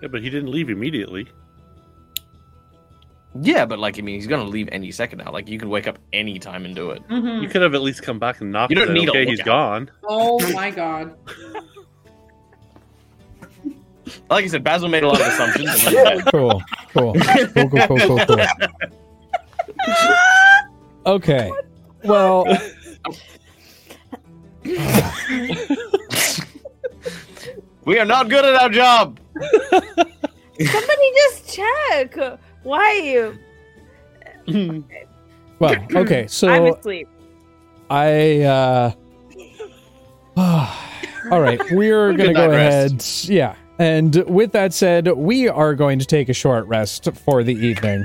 yeah, 0.00 0.08
but 0.08 0.22
he 0.22 0.30
didn't 0.30 0.50
leave 0.50 0.70
immediately. 0.70 1.28
Yeah, 3.40 3.64
but 3.64 3.78
like 3.78 3.98
I 3.98 4.02
mean, 4.02 4.16
he's 4.16 4.26
gonna 4.26 4.44
leave 4.44 4.68
any 4.72 4.90
second 4.90 5.18
now. 5.18 5.30
Like 5.30 5.48
you 5.48 5.58
can 5.58 5.68
wake 5.70 5.86
up 5.86 5.98
any 6.12 6.38
time 6.38 6.64
and 6.64 6.74
do 6.74 6.90
it. 6.90 7.06
Mhm. 7.08 7.42
You 7.42 7.48
could 7.48 7.62
have 7.62 7.74
at 7.74 7.82
least 7.82 8.02
come 8.02 8.18
back 8.18 8.40
and 8.40 8.50
knocked. 8.50 8.70
You 8.70 8.76
don't 8.76 8.88
and 8.88 8.96
said, 8.96 9.00
need 9.00 9.08
a 9.08 9.10
okay, 9.12 9.26
he's 9.26 9.38
lookout." 9.38 9.86
gone. 9.86 9.90
Oh 10.08 10.52
my 10.54 10.70
god. 10.70 11.14
Like 14.28 14.44
I 14.44 14.48
said, 14.48 14.64
Basil 14.64 14.88
made 14.88 15.04
a 15.04 15.06
lot 15.08 15.20
of 15.20 15.26
assumptions. 15.28 15.86
And 15.86 15.94
went 15.94 16.18
to 16.18 16.24
bed. 16.24 16.32
Cool, 16.32 16.62
cool, 16.92 17.14
cool, 17.14 17.68
cool, 17.70 17.86
cool, 17.86 17.98
cool, 17.98 18.26
cool. 18.26 18.46
Okay. 21.06 21.50
Well, 22.04 22.44
We 27.84 27.98
are 27.98 28.04
not 28.04 28.28
good 28.28 28.44
at 28.44 28.54
our 28.60 28.68
job. 28.68 29.18
Somebody 29.40 31.12
just 31.14 31.54
check. 31.54 32.16
Why 32.62 32.78
are 32.78 34.52
you? 34.54 34.84
well, 35.58 35.86
okay. 35.94 36.26
So 36.28 36.48
I'm 36.48 36.66
asleep. 36.74 37.08
I. 37.88 38.42
uh 38.42 38.92
All 41.30 41.40
right, 41.40 41.60
we're 41.72 42.12
gonna 42.14 42.32
go 42.32 42.50
ahead. 42.50 42.92
rest. 42.92 43.28
Yeah, 43.28 43.56
and 43.78 44.16
with 44.26 44.52
that 44.52 44.72
said, 44.72 45.06
we 45.08 45.48
are 45.48 45.74
going 45.74 45.98
to 45.98 46.06
take 46.06 46.28
a 46.28 46.32
short 46.32 46.66
rest 46.66 47.08
for 47.12 47.42
the 47.42 47.54
evening. 47.54 48.04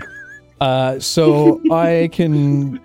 Uh, 0.59 0.99
so 0.99 1.61
I 1.71 2.09
can. 2.11 2.81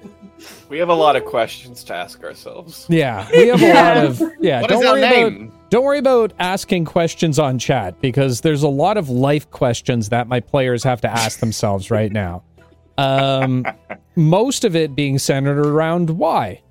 We 0.69 0.79
have 0.79 0.89
a 0.89 0.95
lot 0.95 1.17
of 1.17 1.25
questions 1.25 1.83
to 1.85 1.95
ask 1.95 2.23
ourselves. 2.23 2.87
Yeah, 2.89 3.29
we 3.33 3.49
have 3.49 3.63
a 3.63 3.75
lot 3.75 3.97
of. 3.97 4.33
Yeah, 4.41 4.61
What 4.61 4.71
don't 4.71 4.83
is 4.83 4.89
our 4.89 4.95
worry 4.95 5.03
about. 5.39 5.60
Name? 5.71 5.79
Don't 5.79 5.85
worry 5.85 5.99
about 5.99 6.33
asking 6.39 6.85
questions 6.85 7.39
on 7.39 7.59
chat 7.59 8.01
because 8.01 8.41
there's 8.41 8.63
a 8.63 8.69
lot 8.69 8.97
of 8.97 9.09
life 9.09 9.51
questions 9.51 10.09
that 10.11 10.29
my 10.29 10.41
players 10.41 10.83
have 10.85 11.01
to 11.03 11.09
ask 11.11 11.41
themselves 11.41 11.91
right 11.91 12.13
now. 12.13 12.43
Um, 12.99 13.65
most 14.17 14.65
of 14.65 14.77
it 14.77 14.95
being 14.95 15.19
centered 15.19 15.59
around 15.59 16.11
why. 16.11 16.63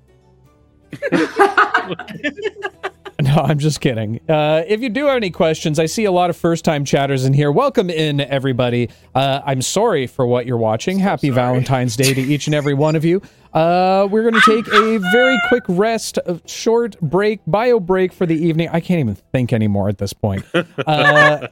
No, 3.30 3.34
I'm 3.34 3.58
just 3.58 3.82
kidding. 3.82 4.18
Uh, 4.30 4.62
if 4.66 4.80
you 4.80 4.88
do 4.88 5.06
have 5.06 5.16
any 5.16 5.30
questions, 5.30 5.78
I 5.78 5.84
see 5.84 6.06
a 6.06 6.10
lot 6.10 6.30
of 6.30 6.38
first 6.38 6.64
time 6.64 6.86
chatters 6.86 7.26
in 7.26 7.34
here. 7.34 7.52
Welcome 7.52 7.90
in, 7.90 8.18
everybody. 8.18 8.88
Uh, 9.14 9.42
I'm 9.44 9.60
sorry 9.60 10.06
for 10.06 10.24
what 10.26 10.46
you're 10.46 10.56
watching. 10.56 10.98
Happy 10.98 11.28
Valentine's 11.28 11.96
Day 11.96 12.14
to 12.14 12.20
each 12.20 12.46
and 12.46 12.54
every 12.54 12.72
one 12.88 12.96
of 12.96 13.04
you. 13.04 13.20
Uh, 13.52 14.08
we're 14.10 14.22
going 14.22 14.40
to 14.40 14.40
take 14.40 14.66
a 14.72 14.98
very 15.12 15.36
quick 15.48 15.64
rest, 15.68 16.18
short 16.46 16.98
break, 17.00 17.40
bio 17.46 17.78
break 17.78 18.12
for 18.14 18.24
the 18.24 18.36
evening. 18.36 18.70
I 18.72 18.80
can't 18.80 19.00
even 19.00 19.16
think 19.16 19.52
anymore 19.52 19.90
at 19.90 19.98
this 19.98 20.14
point. 20.14 20.44
Uh, 20.86 21.48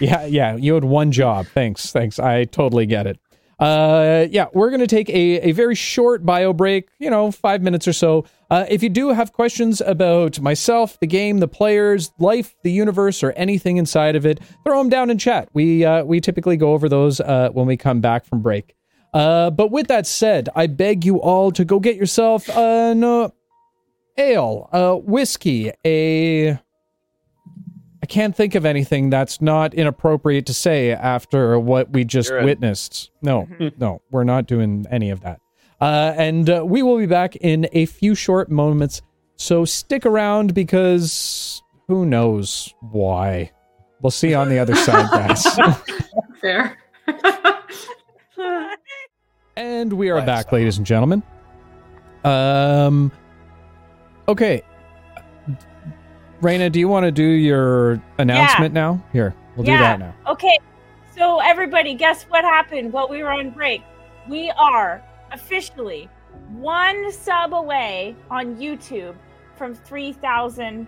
yeah, 0.00 0.26
yeah, 0.26 0.54
you 0.56 0.74
had 0.74 0.84
one 0.84 1.10
job. 1.12 1.46
Thanks, 1.46 1.92
thanks. 1.92 2.18
I 2.18 2.44
totally 2.44 2.86
get 2.86 3.06
it. 3.06 3.18
Uh, 3.64 4.26
yeah, 4.30 4.44
we're 4.52 4.68
going 4.68 4.80
to 4.80 4.86
take 4.86 5.08
a, 5.08 5.48
a 5.48 5.52
very 5.52 5.74
short 5.74 6.22
bio 6.26 6.52
break, 6.52 6.90
you 6.98 7.08
know, 7.08 7.30
five 7.30 7.62
minutes 7.62 7.88
or 7.88 7.94
so. 7.94 8.26
Uh, 8.50 8.66
if 8.68 8.82
you 8.82 8.90
do 8.90 9.08
have 9.08 9.32
questions 9.32 9.80
about 9.80 10.38
myself, 10.38 11.00
the 11.00 11.06
game, 11.06 11.38
the 11.38 11.48
players, 11.48 12.12
life, 12.18 12.54
the 12.62 12.70
universe, 12.70 13.22
or 13.22 13.32
anything 13.32 13.78
inside 13.78 14.16
of 14.16 14.26
it, 14.26 14.38
throw 14.64 14.76
them 14.76 14.90
down 14.90 15.08
in 15.08 15.16
chat. 15.16 15.48
We, 15.54 15.82
uh, 15.82 16.04
we 16.04 16.20
typically 16.20 16.58
go 16.58 16.74
over 16.74 16.90
those 16.90 17.20
uh, 17.20 17.48
when 17.52 17.64
we 17.64 17.78
come 17.78 18.02
back 18.02 18.26
from 18.26 18.42
break. 18.42 18.74
Uh, 19.14 19.48
but 19.48 19.70
with 19.70 19.86
that 19.86 20.06
said, 20.06 20.50
I 20.54 20.66
beg 20.66 21.06
you 21.06 21.22
all 21.22 21.50
to 21.52 21.64
go 21.64 21.80
get 21.80 21.96
yourself 21.96 22.50
an 22.50 23.02
uh, 23.02 23.30
ale, 24.18 24.68
a 24.72 24.94
whiskey, 24.94 25.72
a. 25.86 26.58
I 28.04 28.06
can't 28.06 28.36
think 28.36 28.54
of 28.54 28.66
anything 28.66 29.08
that's 29.08 29.40
not 29.40 29.72
inappropriate 29.72 30.44
to 30.44 30.52
say 30.52 30.90
after 30.90 31.58
what 31.58 31.88
we 31.88 32.04
just 32.04 32.28
You're 32.28 32.40
in. 32.40 32.44
witnessed. 32.44 33.10
No, 33.22 33.48
no, 33.78 34.02
we're 34.10 34.24
not 34.24 34.44
doing 34.46 34.84
any 34.90 35.08
of 35.08 35.22
that. 35.22 35.40
Uh, 35.80 36.12
and 36.14 36.50
uh, 36.50 36.62
we 36.66 36.82
will 36.82 36.98
be 36.98 37.06
back 37.06 37.34
in 37.36 37.66
a 37.72 37.86
few 37.86 38.14
short 38.14 38.50
moments. 38.50 39.00
So 39.36 39.64
stick 39.64 40.04
around 40.04 40.52
because 40.52 41.62
who 41.88 42.04
knows 42.04 42.74
why. 42.82 43.52
We'll 44.02 44.10
see 44.10 44.28
you 44.28 44.36
on 44.36 44.50
the 44.50 44.58
other 44.58 44.74
side, 44.74 45.08
guys. 45.10 45.46
Fair. 46.42 46.76
And 49.56 49.94
we 49.94 50.10
are 50.10 50.16
Last 50.18 50.26
back, 50.26 50.44
time. 50.50 50.58
ladies 50.58 50.76
and 50.76 50.84
gentlemen. 50.86 51.22
Um, 52.22 53.10
okay. 54.28 54.62
Raina, 56.44 56.70
do 56.70 56.78
you 56.78 56.88
want 56.88 57.04
to 57.04 57.10
do 57.10 57.24
your 57.24 58.02
announcement 58.18 58.74
now? 58.74 59.02
Here, 59.12 59.34
we'll 59.56 59.64
do 59.64 59.72
that 59.72 59.98
now. 59.98 60.14
Okay, 60.26 60.58
so 61.16 61.40
everybody, 61.40 61.94
guess 61.94 62.24
what 62.24 62.44
happened 62.44 62.92
while 62.92 63.08
we 63.08 63.22
were 63.22 63.32
on 63.32 63.48
break? 63.48 63.80
We 64.28 64.50
are 64.50 65.02
officially 65.32 66.10
one 66.50 67.10
sub 67.10 67.54
away 67.54 68.14
on 68.30 68.56
YouTube 68.56 69.16
from 69.56 69.74
3,000 69.74 70.86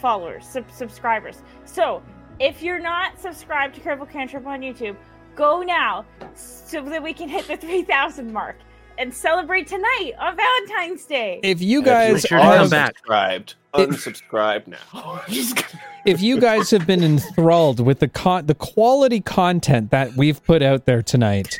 followers, 0.00 0.46
sub- 0.46 0.70
subscribers. 0.70 1.42
So 1.64 2.00
if 2.38 2.62
you're 2.62 2.78
not 2.78 3.20
subscribed 3.20 3.74
to 3.74 3.80
Careful 3.80 4.06
Cantrip 4.06 4.46
on 4.46 4.60
YouTube, 4.60 4.94
go 5.34 5.62
now 5.62 6.04
so 6.34 6.82
that 6.82 7.02
we 7.02 7.12
can 7.12 7.28
hit 7.28 7.48
the 7.48 7.56
3,000 7.56 8.32
mark 8.32 8.56
and 8.98 9.12
celebrate 9.12 9.66
tonight 9.66 10.12
on 10.18 10.36
Valentine's 10.36 11.04
Day. 11.04 11.40
If 11.42 11.60
you 11.60 11.78
And 11.78 11.86
if 11.86 11.92
guys 11.92 12.22
sure 12.22 12.38
to 12.38 12.44
have, 12.44 12.56
come 12.58 12.70
back. 12.70 12.96
Subscribed. 12.96 13.54
It- 13.74 13.90
Unsubscribe 13.90 14.66
now. 14.66 15.22
If 16.06 16.22
you 16.22 16.38
guys 16.40 16.70
have 16.70 16.86
been 16.86 17.02
enthralled 17.02 17.80
with 17.80 17.98
the 17.98 18.06
con- 18.06 18.46
the 18.46 18.54
quality 18.54 19.20
content 19.20 19.90
that 19.90 20.14
we've 20.14 20.40
put 20.44 20.62
out 20.62 20.84
there 20.84 21.02
tonight, 21.02 21.58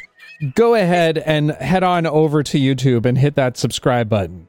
go 0.55 0.77
ahead 0.77 1.19
and 1.19 1.51
head 1.51 1.83
on 1.83 2.07
over 2.07 2.45
to 2.45 2.57
YouTube 2.57 3.07
and 3.07 3.19
hit 3.19 3.35
that 3.35 3.57
subscribe 3.57 4.09
button. 4.09 4.47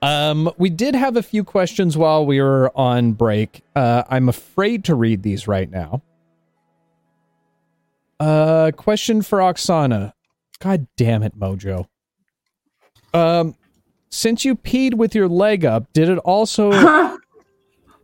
Um, 0.00 0.48
we 0.58 0.70
did 0.70 0.94
have 0.94 1.16
a 1.16 1.24
few 1.24 1.42
questions 1.42 1.98
while 1.98 2.24
we 2.24 2.40
were 2.40 2.70
on 2.78 3.14
break. 3.14 3.62
Uh, 3.74 4.04
I'm 4.08 4.28
afraid 4.28 4.84
to 4.84 4.94
read 4.94 5.24
these 5.24 5.48
right 5.48 5.68
now. 5.68 6.02
Uh, 8.20 8.70
question 8.76 9.22
for 9.22 9.40
Oksana. 9.40 10.12
God 10.60 10.86
damn 10.96 11.24
it, 11.24 11.36
Mojo. 11.36 11.88
Um, 13.14 13.54
since 14.08 14.44
you 14.44 14.54
peed 14.56 14.94
with 14.94 15.14
your 15.14 15.28
leg 15.28 15.64
up, 15.64 15.92
did 15.92 16.08
it 16.08 16.18
also 16.18 16.70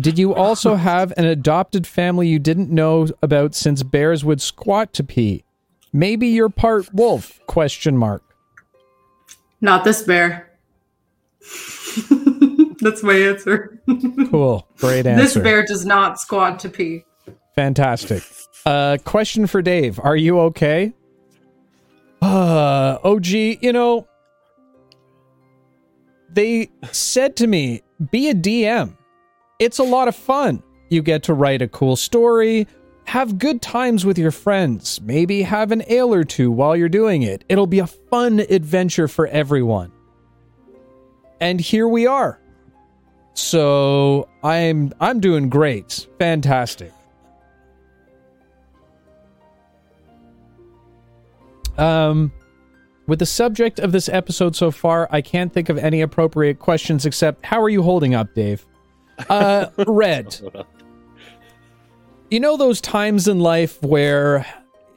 did 0.01 0.18
you 0.18 0.35
also 0.35 0.76
have 0.76 1.12
an 1.16 1.24
adopted 1.24 1.86
family 1.86 2.28
you 2.28 2.39
didn't 2.39 2.70
know 2.70 3.09
about 3.22 3.55
since 3.55 3.82
bears 3.82 4.24
would 4.24 4.40
squat 4.40 4.93
to 4.94 5.05
pee? 5.05 5.44
Maybe 5.93 6.28
you're 6.28 6.48
part 6.48 6.93
wolf? 6.93 7.40
Question 7.47 7.97
mark. 7.97 8.22
Not 9.60 9.85
this 9.85 10.02
bear. 10.02 10.51
That's 12.80 13.02
my 13.02 13.14
answer. 13.14 13.74
Cool. 14.30 14.68
Great 14.76 15.06
answer. 15.06 15.24
This 15.24 15.39
bear 15.39 15.64
does 15.64 15.86
not 15.86 16.20
squat 16.20 16.59
to 16.60 16.68
pee. 16.68 17.05
Fantastic. 17.55 18.22
Uh, 18.66 18.98
question 19.02 19.47
for 19.47 19.62
Dave. 19.62 19.98
Are 19.98 20.16
you 20.16 20.39
okay? 20.40 20.93
Uh, 22.20 22.98
OG, 23.02 23.26
you 23.26 23.72
know, 23.72 24.06
they 26.30 26.70
said 26.92 27.36
to 27.36 27.46
me, 27.46 27.82
be 28.10 28.30
a 28.30 28.34
DM. 28.34 28.96
It's 29.59 29.78
a 29.78 29.84
lot 29.84 30.09
of 30.09 30.16
fun. 30.16 30.62
You 30.88 31.02
get 31.02 31.24
to 31.24 31.34
write 31.34 31.62
a 31.62 31.68
cool 31.68 31.96
story, 31.96 32.66
have 33.05 33.38
good 33.38 33.60
times 33.60 34.05
with 34.05 34.18
your 34.18 34.30
friends, 34.30 35.00
maybe 35.00 35.42
have 35.42 35.72
an 35.72 35.82
ale 35.88 36.14
or 36.14 36.24
two 36.24 36.50
while 36.50 36.76
you're 36.76 36.88
doing 36.88 37.22
it. 37.22 37.44
It'll 37.48 37.66
be 37.66 37.78
a 37.80 37.86
fun 37.86 38.40
adventure 38.40 39.09
for 39.09 39.26
everyone. 39.26 39.92
And 41.40 41.60
here 41.60 41.88
we 41.88 42.06
are. 42.06 42.40
So, 43.34 44.28
I'm 44.42 44.92
I'm 45.00 45.20
doing 45.20 45.48
great. 45.48 46.09
Fantastic. 46.18 46.92
Um, 51.76 52.32
with 53.09 53.18
the 53.18 53.26
subject 53.26 53.80
of 53.80 53.90
this 53.90 54.09
episode 54.09 54.55
so 54.55 54.70
far, 54.70 55.09
I 55.10 55.22
can't 55.22 55.52
think 55.52 55.70
of 55.70 55.78
any 55.78 56.02
appropriate 56.02 56.59
questions 56.59 57.06
except 57.06 57.44
how 57.44 57.60
are 57.60 57.70
you 57.70 57.82
holding 57.82 58.14
up, 58.14 58.35
Dave? 58.35 58.64
Uh, 59.28 59.66
Red. 59.85 60.40
You 62.30 62.39
know 62.39 62.56
those 62.56 62.80
times 62.80 63.26
in 63.26 63.40
life 63.40 63.82
where 63.82 64.47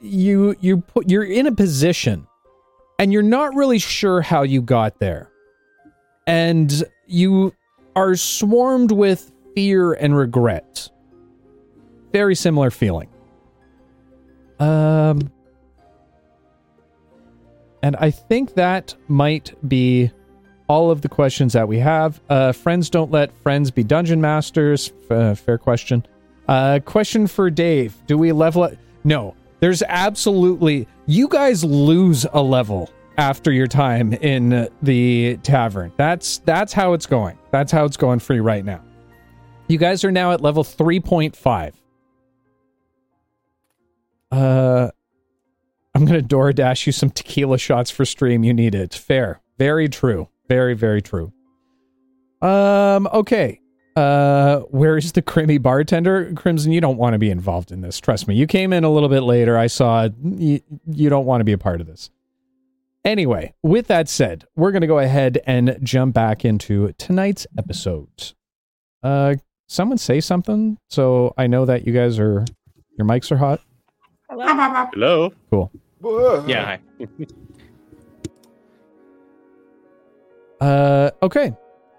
you 0.00 0.54
you 0.60 0.76
put 0.76 1.10
you're 1.10 1.24
in 1.24 1.48
a 1.48 1.52
position 1.52 2.28
and 3.00 3.12
you're 3.12 3.24
not 3.24 3.52
really 3.56 3.80
sure 3.80 4.20
how 4.20 4.42
you 4.42 4.62
got 4.62 5.00
there. 5.00 5.28
And 6.28 6.84
you 7.08 7.52
are 7.96 8.14
swarmed 8.14 8.92
with 8.92 9.32
fear 9.56 9.94
and 9.94 10.16
regret. 10.16 10.88
Very 12.12 12.36
similar 12.36 12.70
feeling. 12.70 13.08
Um 14.60 15.32
and 17.82 17.96
I 17.96 18.10
think 18.10 18.54
that 18.54 18.94
might 19.08 19.54
be 19.68 20.10
all 20.68 20.90
of 20.90 21.02
the 21.02 21.08
questions 21.08 21.52
that 21.52 21.66
we 21.68 21.78
have. 21.78 22.20
Uh, 22.28 22.52
friends 22.52 22.88
don't 22.88 23.10
let 23.10 23.36
friends 23.42 23.70
be 23.70 23.84
dungeon 23.84 24.20
masters. 24.20 24.92
Uh, 25.10 25.34
fair 25.34 25.58
question. 25.58 26.06
Uh, 26.48 26.80
question 26.84 27.26
for 27.26 27.50
Dave: 27.50 27.94
Do 28.06 28.16
we 28.18 28.32
level 28.32 28.64
up? 28.64 28.72
No. 29.04 29.34
There's 29.60 29.82
absolutely 29.84 30.88
you 31.06 31.28
guys 31.28 31.62
lose 31.62 32.26
a 32.32 32.42
level 32.42 32.90
after 33.16 33.52
your 33.52 33.68
time 33.68 34.12
in 34.14 34.68
the 34.82 35.36
tavern. 35.44 35.92
That's 35.96 36.38
that's 36.38 36.72
how 36.72 36.94
it's 36.94 37.06
going. 37.06 37.38
That's 37.52 37.70
how 37.70 37.84
it's 37.84 37.96
going 37.96 38.18
for 38.18 38.34
you 38.34 38.42
right 38.42 38.64
now. 38.64 38.82
You 39.68 39.78
guys 39.78 40.04
are 40.04 40.10
now 40.10 40.32
at 40.32 40.40
level 40.40 40.64
three 40.64 40.98
point 40.98 41.36
I'm 45.94 46.04
gonna 46.04 46.22
DoorDash 46.22 46.86
you 46.86 46.92
some 46.92 47.10
tequila 47.10 47.58
shots 47.58 47.90
for 47.90 48.04
stream. 48.04 48.44
You 48.44 48.54
need 48.54 48.74
it. 48.74 48.94
Fair. 48.94 49.40
Very 49.58 49.88
true. 49.88 50.28
Very, 50.48 50.74
very 50.74 51.02
true. 51.02 51.32
Um, 52.40 53.08
okay. 53.12 53.60
Uh, 53.94 54.60
where 54.70 54.96
is 54.96 55.12
the 55.12 55.20
creamy 55.20 55.58
bartender? 55.58 56.32
Crimson, 56.34 56.72
you 56.72 56.80
don't 56.80 56.96
want 56.96 57.12
to 57.12 57.18
be 57.18 57.30
involved 57.30 57.70
in 57.70 57.82
this. 57.82 58.00
Trust 58.00 58.26
me. 58.26 58.34
You 58.34 58.46
came 58.46 58.72
in 58.72 58.84
a 58.84 58.90
little 58.90 59.08
bit 59.08 59.20
later. 59.20 59.58
I 59.58 59.66
saw 59.66 60.08
you, 60.22 60.60
you 60.86 61.10
don't 61.10 61.26
want 61.26 61.40
to 61.40 61.44
be 61.44 61.52
a 61.52 61.58
part 61.58 61.80
of 61.80 61.86
this. 61.86 62.10
Anyway, 63.04 63.52
with 63.62 63.88
that 63.88 64.08
said, 64.08 64.46
we're 64.56 64.70
going 64.70 64.80
to 64.80 64.86
go 64.86 64.98
ahead 64.98 65.40
and 65.46 65.78
jump 65.82 66.14
back 66.14 66.44
into 66.44 66.92
tonight's 66.98 67.46
episode. 67.58 68.32
Uh, 69.02 69.34
someone 69.66 69.98
say 69.98 70.20
something 70.20 70.78
so 70.88 71.34
I 71.36 71.46
know 71.46 71.66
that 71.66 71.86
you 71.86 71.92
guys 71.92 72.18
are, 72.18 72.44
your 72.96 73.06
mics 73.06 73.30
are 73.30 73.36
hot. 73.36 73.60
Hello? 74.32 74.46
Hello. 74.94 75.70
Cool. 76.00 76.48
Yeah, 76.48 76.64
hi. 76.64 76.80
Uh, 80.60 81.10
okay. 81.20 81.52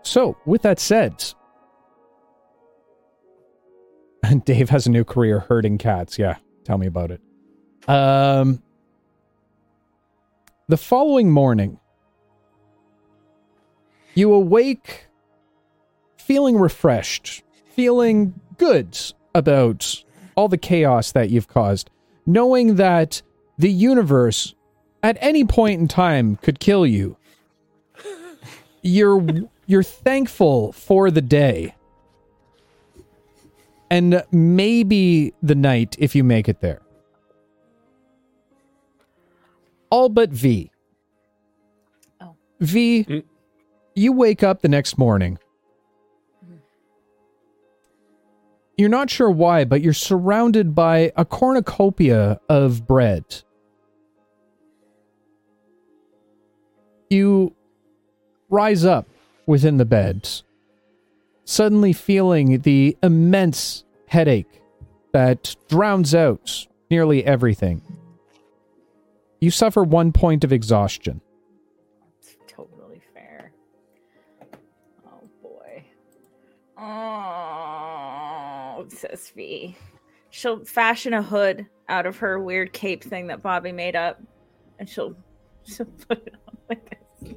So, 0.04 0.38
with 0.46 0.62
that 0.62 0.80
said, 0.80 1.22
Dave 4.46 4.70
has 4.70 4.88
a 4.88 4.90
new 4.90 5.04
career 5.04 5.40
herding 5.42 5.78
cats. 5.78 6.18
Yeah, 6.18 6.38
tell 6.64 6.78
me 6.78 6.88
about 6.88 7.12
it. 7.12 7.20
Um, 7.90 8.64
the 10.70 10.78
following 10.78 11.30
morning, 11.30 11.78
you 14.16 14.32
awake 14.32 15.08
feeling 16.16 16.56
refreshed, 16.58 17.44
feeling 17.76 18.40
good 18.58 18.98
about 19.36 20.06
all 20.38 20.48
the 20.48 20.58
chaos 20.58 21.12
that 21.12 21.30
you've 21.30 21.50
caused, 21.50 21.90
knowing 22.26 22.76
that 22.76 23.22
the 23.58 23.72
universe 23.72 24.56
at 25.02 25.18
any 25.20 25.44
point 25.44 25.80
in 25.82 25.88
time 25.88 26.38
could 26.38 26.60
kill 26.60 26.86
you. 26.86 27.18
You're 28.82 29.26
you're 29.66 29.84
thankful 29.84 30.72
for 30.72 31.12
the 31.12 31.22
day. 31.22 31.76
And 33.90 34.24
maybe 34.32 35.34
the 35.44 35.56
night 35.56 35.96
if 36.00 36.16
you 36.16 36.24
make 36.24 36.50
it 36.50 36.62
there. 36.62 36.82
All 39.92 40.10
but 40.10 40.32
v. 40.32 40.72
Oh. 42.20 42.36
v 42.60 43.06
Mm. 43.08 43.24
you 43.94 44.12
wake 44.12 44.42
up 44.42 44.62
the 44.62 44.70
next 44.70 44.98
morning 44.98 45.38
you're 48.84 48.90
not 48.90 49.10
sure 49.10 49.32
why 49.32 49.64
but 49.64 49.82
you're 49.82 49.94
surrounded 49.94 50.76
by 50.76 51.12
a 51.16 51.24
cornucopia 51.26 52.40
of 52.50 52.86
bread 52.86 53.24
you 57.14 57.56
rise 58.50 58.84
up 58.84 59.08
within 59.46 59.78
the 59.78 59.86
bed, 59.86 60.30
suddenly 61.46 61.94
feeling 61.94 62.60
the 62.62 62.98
immense 63.02 63.84
headache 64.08 64.62
that 65.14 65.56
drowns 65.70 66.14
out 66.16 66.68
nearly 66.90 67.24
everything. 67.26 67.82
You 69.40 69.52
suffer 69.52 69.84
one 69.84 70.12
point 70.12 70.44
of 70.44 70.52
exhaustion. 70.54 71.22
It's 72.20 72.36
totally 72.48 73.02
fair. 73.14 73.52
Oh 75.06 75.30
boy. 75.42 75.84
Oh, 76.78 76.82
says 78.92 79.30
V. 79.36 79.76
She'll 80.30 80.66
fashion 80.66 81.14
a 81.14 81.22
hood 81.22 81.68
out 81.90 82.06
of 82.06 82.18
her 82.18 82.40
weird 82.40 82.74
cape 82.74 83.04
thing 83.04 83.28
that 83.28 83.42
Bobby 83.42 83.72
made 83.72 83.96
up, 83.96 84.22
and 84.80 84.90
she'll 84.90 85.16
she'll 85.64 85.86
put 85.86 86.26
it 86.26 86.36
on 86.48 86.58
like 86.70 86.90
this. 87.22 87.34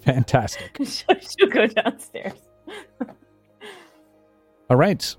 Fantastic. 0.00 0.76
she'll, 0.84 1.20
she'll 1.20 1.48
go 1.48 1.66
downstairs. 1.66 2.32
All 4.70 4.76
right. 4.76 5.16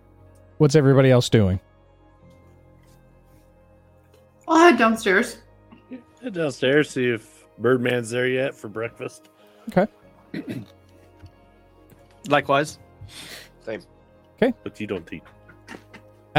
What's 0.58 0.76
everybody 0.76 1.10
else 1.10 1.30
doing? 1.30 1.60
I'll 4.48 4.58
head 4.58 4.78
downstairs. 4.78 5.38
Head 6.22 6.34
downstairs, 6.34 6.90
see 6.90 7.08
if 7.08 7.46
Birdman's 7.62 8.10
there 8.10 8.28
yet 8.28 8.54
for 8.54 8.68
breakfast. 8.68 9.30
Okay. 9.70 9.88
Likewise. 12.28 12.80
Same. 13.62 13.82
Okay. 14.36 14.54
But 14.64 14.80
you 14.80 14.88
don't 14.88 15.12
eat. 15.14 15.24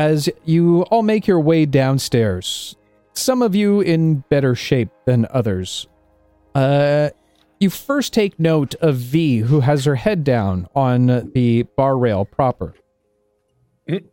As 0.00 0.30
you 0.46 0.84
all 0.84 1.02
make 1.02 1.26
your 1.26 1.40
way 1.40 1.66
downstairs, 1.66 2.74
some 3.12 3.42
of 3.42 3.54
you 3.54 3.82
in 3.82 4.24
better 4.30 4.54
shape 4.54 4.88
than 5.04 5.26
others, 5.28 5.88
uh, 6.54 7.10
you 7.58 7.68
first 7.68 8.14
take 8.14 8.40
note 8.40 8.74
of 8.76 8.96
V, 8.96 9.40
who 9.40 9.60
has 9.60 9.84
her 9.84 9.96
head 9.96 10.24
down 10.24 10.66
on 10.74 11.30
the 11.34 11.64
bar 11.76 11.98
rail 11.98 12.24
proper. 12.24 12.72
Mm. 13.86 14.04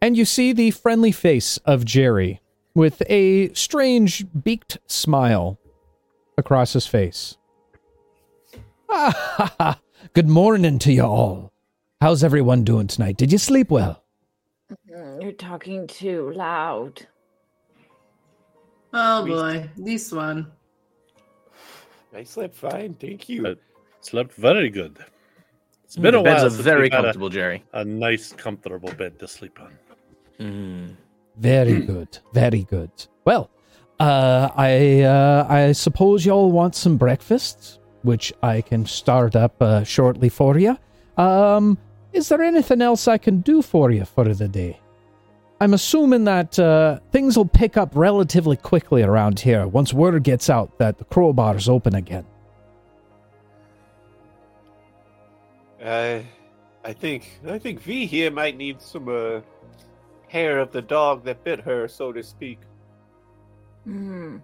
And 0.00 0.16
you 0.16 0.24
see 0.24 0.54
the 0.54 0.70
friendly 0.70 1.12
face 1.12 1.58
of 1.58 1.84
Jerry 1.84 2.40
with 2.74 3.02
a 3.10 3.52
strange 3.52 4.24
beaked 4.42 4.78
smile 4.86 5.58
across 6.38 6.72
his 6.72 6.86
face. 6.86 7.36
Good 10.14 10.30
morning 10.30 10.78
to 10.78 10.90
you 10.90 11.04
all. 11.04 11.52
How's 12.00 12.24
everyone 12.24 12.64
doing 12.64 12.86
tonight? 12.86 13.18
Did 13.18 13.30
you 13.30 13.36
sleep 13.36 13.70
well? 13.70 14.01
You're 15.20 15.32
talking 15.32 15.86
too 15.86 16.32
loud. 16.34 17.06
Oh 18.92 19.24
boy, 19.26 19.68
this 19.76 20.12
one. 20.12 20.52
I 22.14 22.24
slept 22.24 22.54
fine, 22.54 22.94
thank 22.94 23.28
you. 23.28 23.46
Uh, 23.46 23.54
Slept 24.00 24.34
very 24.34 24.68
good. 24.68 24.98
It's 25.84 25.96
been 25.96 26.12
the 26.12 26.20
a 26.20 26.22
beds 26.24 26.38
while 26.38 26.46
are 26.46 26.50
since 26.50 26.62
very 26.62 26.82
we've 26.82 26.92
a- 26.92 26.96
comfortable, 26.96 27.28
Jerry. 27.28 27.64
A, 27.72 27.84
nice, 27.84 28.32
comfortable 28.32 28.92
bed 28.94 29.18
to 29.20 29.28
sleep 29.28 29.58
on. 29.60 29.72
Mm. 30.40 30.96
Very 31.38 31.80
good. 31.86 32.18
Very 32.34 32.64
good. 32.64 32.90
Well, 33.24 33.48
uh, 34.00 34.48
I 34.56 35.02
uh, 35.02 35.46
I 35.48 35.72
suppose 35.72 36.26
y'all 36.26 36.50
want 36.50 36.74
some 36.74 36.96
breakfast, 36.96 37.78
which 38.02 38.32
I 38.42 38.60
can 38.60 38.84
start 38.86 39.36
up 39.36 39.62
uh, 39.62 39.84
shortly 39.84 40.28
for 40.28 40.58
you. 40.58 40.76
Um, 41.16 41.78
is 42.12 42.28
there 42.28 42.42
anything 42.42 42.82
else 42.82 43.08
I 43.08 43.18
can 43.18 43.40
do 43.40 43.62
for 43.62 43.90
you 43.90 44.04
for 44.04 44.24
the 44.32 44.48
day? 44.48 44.78
I'm 45.60 45.74
assuming 45.74 46.24
that 46.24 46.58
uh, 46.58 46.98
things 47.12 47.36
will 47.36 47.46
pick 47.46 47.76
up 47.76 47.92
relatively 47.94 48.56
quickly 48.56 49.02
around 49.02 49.38
here 49.38 49.66
once 49.66 49.94
word 49.94 50.22
gets 50.24 50.50
out 50.50 50.76
that 50.78 50.98
the 50.98 51.04
crowbar's 51.04 51.68
open 51.68 51.94
again. 51.94 52.26
Uh, 55.80 56.20
I 56.84 56.92
think 56.92 57.40
I 57.46 57.58
think 57.58 57.80
V 57.80 58.06
here 58.06 58.30
might 58.30 58.56
need 58.56 58.80
some 58.82 59.08
uh, 59.08 59.40
hair 60.28 60.58
of 60.58 60.72
the 60.72 60.82
dog 60.82 61.24
that 61.24 61.44
bit 61.44 61.60
her, 61.60 61.86
so 61.86 62.12
to 62.12 62.22
speak. 62.22 62.58
Hmm. 63.84 64.38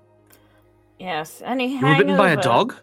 Yes. 0.98 1.42
Any 1.44 1.78
You 1.78 1.86
were 1.86 1.96
bitten 1.96 2.16
by 2.16 2.30
a 2.30 2.36
dog? 2.36 2.74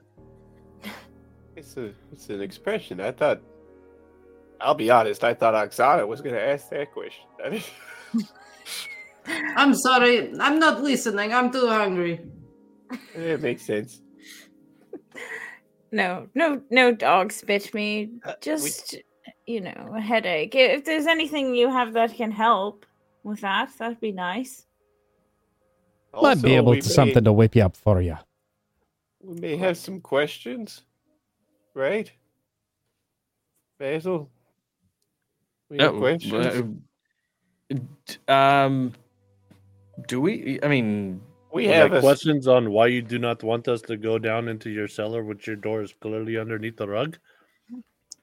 It's 1.56 1.78
a 1.78 1.91
it's 2.12 2.30
an 2.30 2.41
expression. 2.41 2.99
I 2.99 3.12
thought. 3.12 3.41
I'll 4.61 4.76
be 4.76 4.90
honest. 4.90 5.23
I 5.23 5.34
thought 5.34 5.53
Oksana 5.53 6.07
was 6.07 6.22
going 6.22 6.36
to 6.36 6.41
ask 6.41 6.69
that 6.69 6.91
question. 6.91 7.26
I 7.44 7.49
mean, 7.49 7.64
I'm 9.56 9.73
sorry, 9.73 10.32
I'm 10.40 10.60
not 10.60 10.82
listening. 10.82 11.34
I'm 11.34 11.52
too 11.52 11.68
hungry. 11.68 12.22
it 13.15 13.41
makes 13.41 13.65
sense. 13.65 14.02
No, 15.91 16.27
no, 16.36 16.61
no 16.69 16.91
dogs 16.94 17.41
bit 17.45 17.73
me. 17.73 18.10
Uh, 18.23 18.34
we- 18.34 18.41
Just, 18.41 18.95
you 19.45 19.61
know, 19.61 19.94
a 19.95 20.02
headache. 20.02 20.53
If 20.56 20.86
there's 20.86 21.06
anything 21.07 21.56
you 21.56 21.69
have 21.69 21.94
that 21.94 22.14
can 22.14 22.32
help 22.32 22.86
with 23.23 23.41
that, 23.41 23.69
that'd 23.77 23.99
be 23.99 24.11
nice. 24.11 24.65
Might 26.19 26.41
be 26.41 26.56
able 26.56 26.73
to 26.73 26.77
may- 26.77 26.82
something 26.82 27.23
to 27.23 27.34
whip 27.34 27.56
you 27.56 27.64
up 27.64 27.76
for 27.76 28.02
you. 28.02 28.18
We 29.22 29.40
may 29.40 29.56
have 29.57 29.77
some 29.77 30.02
questions, 30.02 30.84
right? 31.73 32.11
Basil. 33.80 34.30
We 35.70 35.78
have 35.80 35.96
Oh, 35.96 36.00
questions. 36.00 36.80
uh, 38.30 38.32
um, 38.32 38.94
do 40.08 40.22
we? 40.22 40.60
I 40.62 40.68
mean, 40.68 41.22
we 41.54 41.66
have 41.68 41.94
a 41.94 42.00
questions 42.02 42.48
on 42.48 42.72
why 42.72 42.88
you 42.88 43.02
do 43.02 43.18
not 43.18 43.42
want 43.44 43.68
us 43.68 43.82
to 43.84 43.98
go 43.98 44.20
down 44.20 44.48
into 44.48 44.70
your 44.70 44.88
cellar, 44.88 45.24
which 45.24 45.48
your 45.48 45.56
door 45.56 45.82
is 45.82 45.94
clearly 45.94 46.38
underneath 46.38 46.78
the 46.78 46.88
rug. 46.88 47.18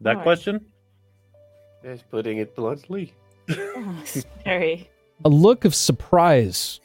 That 0.01 0.11
Alright. 0.11 0.23
question? 0.25 0.67
That's 1.83 2.03
putting 2.03 2.39
it 2.39 2.55
bluntly. 2.55 3.13
Very. 4.45 4.89
A 5.25 5.29
look 5.29 5.65
of 5.65 5.75
surprise 5.75 6.81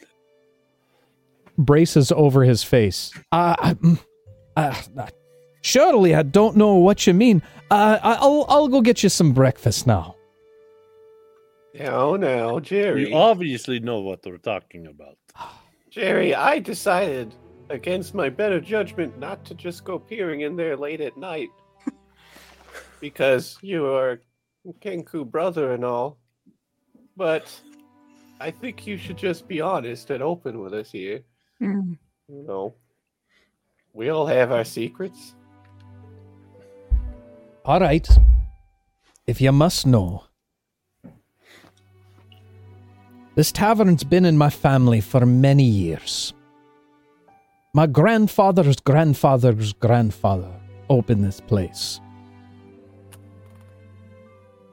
braces 1.58 2.12
over 2.12 2.44
his 2.44 2.64
face. 2.64 3.12
Uh, 3.32 3.56
I- 3.60 3.74
mm, 3.76 4.00
uh, 4.56 4.76
uh, 4.98 5.08
surely 5.62 6.16
I 6.16 6.24
don't 6.24 6.56
know 6.58 6.76
what 6.76 7.06
you 7.08 7.14
mean. 7.14 7.42
Uh, 7.70 8.00
I- 8.02 8.14
I'll 8.22 8.46
I'll 8.50 8.68
go 8.68 8.82
get 8.82 9.04
you 9.04 9.10
some 9.10 9.34
breakfast 9.34 9.86
now. 9.88 10.16
Now, 11.80 12.16
now, 12.16 12.60
Jerry. 12.60 13.10
You 13.10 13.16
obviously 13.16 13.80
know 13.80 14.00
what 14.00 14.26
we're 14.26 14.38
talking 14.38 14.88
about. 14.88 15.18
Jerry, 15.90 16.34
I 16.34 16.60
decided, 16.60 17.36
against 17.70 18.14
my 18.14 18.30
better 18.30 18.60
judgment, 18.60 19.18
not 19.20 19.46
to 19.46 19.54
just 19.54 19.84
go 19.84 20.00
peering 20.00 20.42
in 20.42 20.56
there 20.56 20.76
late 20.76 21.02
at 21.02 21.18
night. 21.18 21.50
because 23.00 23.58
you 23.62 23.86
are 23.86 24.22
Kenku 24.82 25.30
brother 25.30 25.74
and 25.74 25.86
all. 25.86 26.18
But 27.16 27.48
I 28.40 28.52
think 28.52 28.86
you 28.88 28.98
should 28.98 29.18
just 29.18 29.48
be 29.48 29.62
honest 29.62 30.10
and 30.10 30.22
open 30.24 30.60
with 30.60 30.74
us 30.74 30.92
here. 30.92 31.22
Hmm. 31.60 31.94
You 32.28 32.44
know, 32.44 32.76
we 33.94 34.10
all 34.10 34.26
have 34.26 34.52
our 34.52 34.66
secrets. 34.66 35.36
All 37.66 37.80
right. 37.80 38.08
If 39.26 39.42
you 39.42 39.52
must 39.52 39.86
know, 39.86 40.24
this 43.38 43.52
tavern's 43.52 44.04
been 44.04 44.26
in 44.26 44.36
my 44.36 44.50
family 44.50 45.00
for 45.00 45.24
many 45.24 45.64
years. 45.64 46.34
My 47.72 47.86
grandfather's 47.86 48.78
grandfather's 48.78 49.74
grandfather 49.74 50.52
opened 50.90 51.24
this 51.24 51.40
place. 51.40 52.02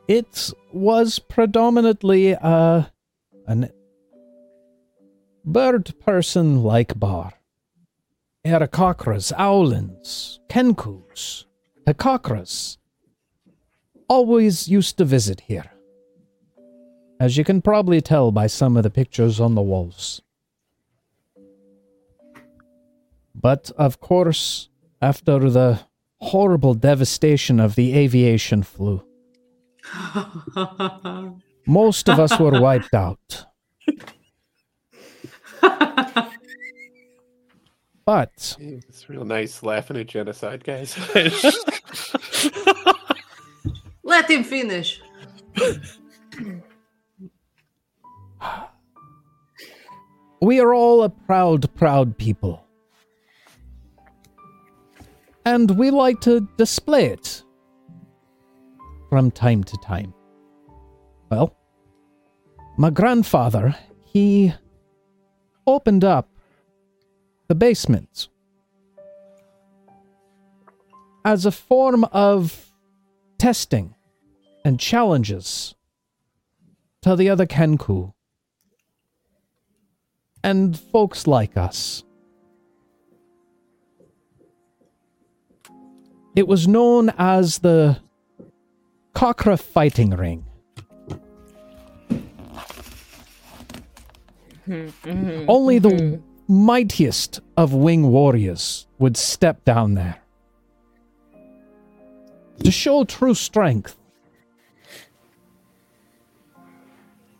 It 0.09 0.51
was 0.73 1.19
predominantly 1.19 2.35
uh, 2.35 2.85
an 3.47 3.69
bird 5.45 5.93
person 6.01 6.63
like 6.63 6.99
bar. 6.99 7.35
Aarakocras, 8.47 9.31
Owlins, 9.35 10.39
Kenkus, 10.49 11.45
Hekakras 11.87 12.79
always 14.09 14.69
used 14.69 14.97
to 14.97 15.05
visit 15.05 15.41
here. 15.41 15.74
As 17.21 17.37
you 17.37 17.45
can 17.45 17.63
probably 17.63 18.01
tell 18.01 18.33
by 18.33 18.47
some 18.47 18.77
of 18.77 18.83
the 18.83 18.91
pictures 18.91 19.41
on 19.41 19.55
the 19.55 19.63
walls. 19.63 20.21
But 23.35 23.71
of 23.77 24.01
course, 24.01 24.69
after 25.01 25.51
the 25.51 25.81
horrible 26.21 26.75
devastation 26.75 27.61
of 27.61 27.75
the 27.75 27.95
aviation 27.95 28.63
flu, 28.63 29.05
most 31.67 32.09
of 32.09 32.19
us 32.19 32.39
were 32.39 32.61
wiped 32.61 32.95
out. 32.95 33.47
But 38.07 38.57
It's 38.61 39.09
real 39.09 39.25
nice 39.25 39.63
laughing 39.63 39.97
at 39.97 40.07
genocide, 40.07 40.63
guys. 40.63 40.95
Let 44.03 44.31
him 44.31 44.45
finish. 44.45 45.01
we 50.45 50.61
are 50.61 50.75
all 50.75 51.03
a 51.03 51.09
proud, 51.09 51.73
proud 51.75 52.17
people. 52.19 52.65
And 55.47 55.71
we 55.73 55.91
like 55.91 56.21
to 56.23 56.49
display 56.57 57.07
it 57.07 57.43
from 59.11 59.31
time 59.31 59.63
to 59.65 59.77
time. 59.79 60.15
Well, 61.31 61.55
my 62.77 62.91
grandfather, 62.91 63.75
he 64.05 64.55
opened 65.67 66.05
up 66.05 66.29
the 67.49 67.55
basement 67.55 68.29
as 71.25 71.47
a 71.47 71.53
form 71.53 72.05
of 72.05 72.73
testing 73.39 73.95
and 74.65 74.81
challenges 74.81 75.75
to 77.03 77.17
the 77.17 77.29
other 77.29 77.47
Kenku 77.47 78.14
and 80.45 80.79
folks 80.79 81.27
like 81.27 81.57
us. 81.57 82.05
It 86.37 86.47
was 86.47 86.69
known 86.69 87.11
as 87.17 87.61
the 87.61 87.99
Cockra 89.15 89.59
Fighting 89.59 90.11
Ring. 90.11 90.45
Only 95.49 95.79
the 95.79 96.21
mightiest 96.47 97.41
of 97.57 97.73
wing 97.73 98.09
warriors 98.09 98.87
would 98.99 99.17
step 99.17 99.65
down 99.65 99.95
there 99.95 100.21
to 102.63 102.71
show 102.71 103.05
true 103.05 103.35
strength. 103.35 103.97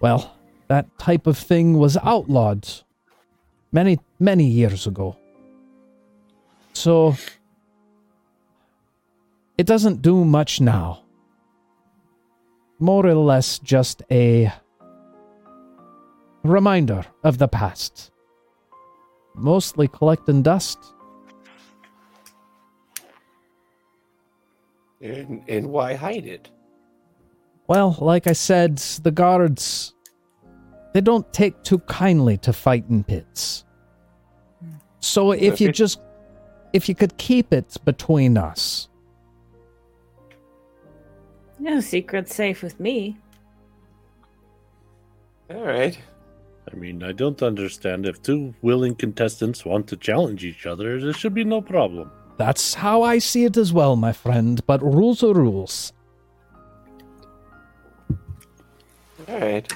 Well, 0.01 0.37
that 0.69 0.87
type 0.99 1.27
of 1.27 1.37
thing 1.37 1.79
was 1.79 1.97
outlawed 1.99 2.69
many, 3.75 3.99
many 4.21 4.47
years 4.47 4.87
ago. 4.87 5.17
So, 6.73 7.17
it 9.59 9.67
doesn't 9.67 10.01
do 10.01 10.25
much 10.25 10.61
now. 10.61 11.03
More 12.79 13.07
or 13.07 13.15
less 13.15 13.59
just 13.59 14.03
a 14.11 14.53
reminder 16.43 17.05
of 17.23 17.39
the 17.39 17.49
past. 17.49 18.11
Mostly 19.35 19.89
collecting 19.89 20.43
dust. 20.43 20.79
and, 25.01 25.43
and 25.49 25.67
why 25.67 25.95
hide 25.95 26.27
it? 26.27 26.51
Well, 27.67 27.97
like 28.01 28.27
I 28.27 28.33
said, 28.33 28.79
the 28.79 29.11
guards 29.11 29.95
they 30.95 31.01
don't 31.01 31.31
take 31.33 31.61
too 31.65 31.81
kindly 31.81 32.39
to 32.39 32.53
fighting 32.53 33.03
pits. 33.03 33.64
So 35.05 35.33
if 35.33 35.61
you 35.61 35.71
just 35.71 36.01
if 36.73 36.89
you 36.89 36.95
could 36.95 37.17
keep 37.19 37.53
it 37.53 37.77
between 37.85 38.37
us. 38.37 38.89
No 41.59 41.81
secret's 41.81 42.35
safe 42.35 42.63
with 42.63 42.81
me. 42.81 43.17
All 45.51 45.63
right. 45.63 45.97
I 46.73 46.77
mean, 46.77 47.03
I 47.03 47.13
don't 47.13 47.43
understand. 47.43 48.07
If 48.07 48.23
two 48.23 48.55
willing 48.63 48.97
contestants 48.97 49.65
want 49.65 49.87
to 49.89 49.97
challenge 49.97 50.45
each 50.45 50.67
other, 50.67 51.01
there 51.01 51.13
should 51.13 51.35
be 51.35 51.45
no 51.45 51.61
problem. 51.61 52.11
That's 52.39 52.75
how 52.75 53.03
I 53.03 53.19
see 53.19 53.45
it 53.45 53.57
as 53.57 53.73
well, 53.73 53.95
my 53.95 54.13
friend, 54.13 54.61
but 54.67 54.83
rules 54.83 55.23
are 55.23 55.35
rules. 55.35 55.93
All 59.29 59.39
right. 59.39 59.73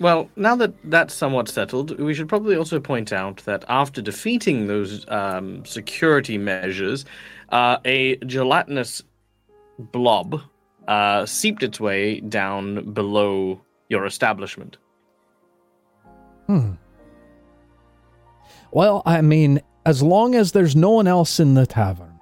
Well, 0.00 0.30
now 0.34 0.56
that 0.56 0.72
that's 0.84 1.12
somewhat 1.12 1.48
settled, 1.48 2.00
we 2.00 2.14
should 2.14 2.28
probably 2.28 2.56
also 2.56 2.80
point 2.80 3.12
out 3.12 3.44
that 3.44 3.66
after 3.68 4.00
defeating 4.00 4.66
those 4.66 5.04
um, 5.08 5.62
security 5.66 6.38
measures, 6.38 7.04
uh, 7.50 7.76
a 7.84 8.16
gelatinous 8.16 9.02
blob 9.78 10.40
uh, 10.88 11.26
seeped 11.26 11.62
its 11.62 11.78
way 11.78 12.20
down 12.20 12.92
below 12.92 13.60
your 13.90 14.06
establishment. 14.06 14.78
Hmm. 16.46 16.72
Well, 18.72 19.02
I 19.04 19.20
mean, 19.20 19.60
as 19.84 20.02
long 20.02 20.34
as 20.34 20.52
there's 20.52 20.74
no 20.74 20.90
one 20.90 21.08
else 21.08 21.38
in 21.38 21.52
the 21.52 21.66
tavern, 21.66 22.18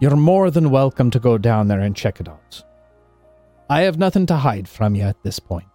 you're 0.00 0.16
more 0.16 0.50
than 0.50 0.70
welcome 0.70 1.10
to 1.10 1.20
go 1.20 1.36
down 1.36 1.68
there 1.68 1.80
and 1.80 1.94
check 1.94 2.20
it 2.20 2.28
out. 2.28 2.62
I 3.68 3.82
have 3.82 3.98
nothing 3.98 4.24
to 4.26 4.36
hide 4.36 4.66
from 4.66 4.94
you 4.94 5.02
at 5.02 5.22
this 5.22 5.38
point. 5.38 5.66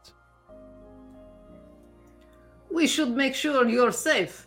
We 2.78 2.86
should 2.86 3.18
make 3.18 3.34
sure 3.34 3.68
you're 3.68 3.92
safe. 3.92 4.46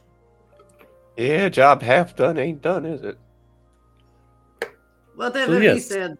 Yeah, 1.16 1.48
job 1.48 1.82
half 1.82 2.14
done 2.14 2.38
ain't 2.38 2.62
done, 2.62 2.86
is 2.86 3.02
it? 3.02 3.18
Whatever 5.16 5.58
he 5.58 5.64
yes. 5.64 5.88
said. 5.88 6.16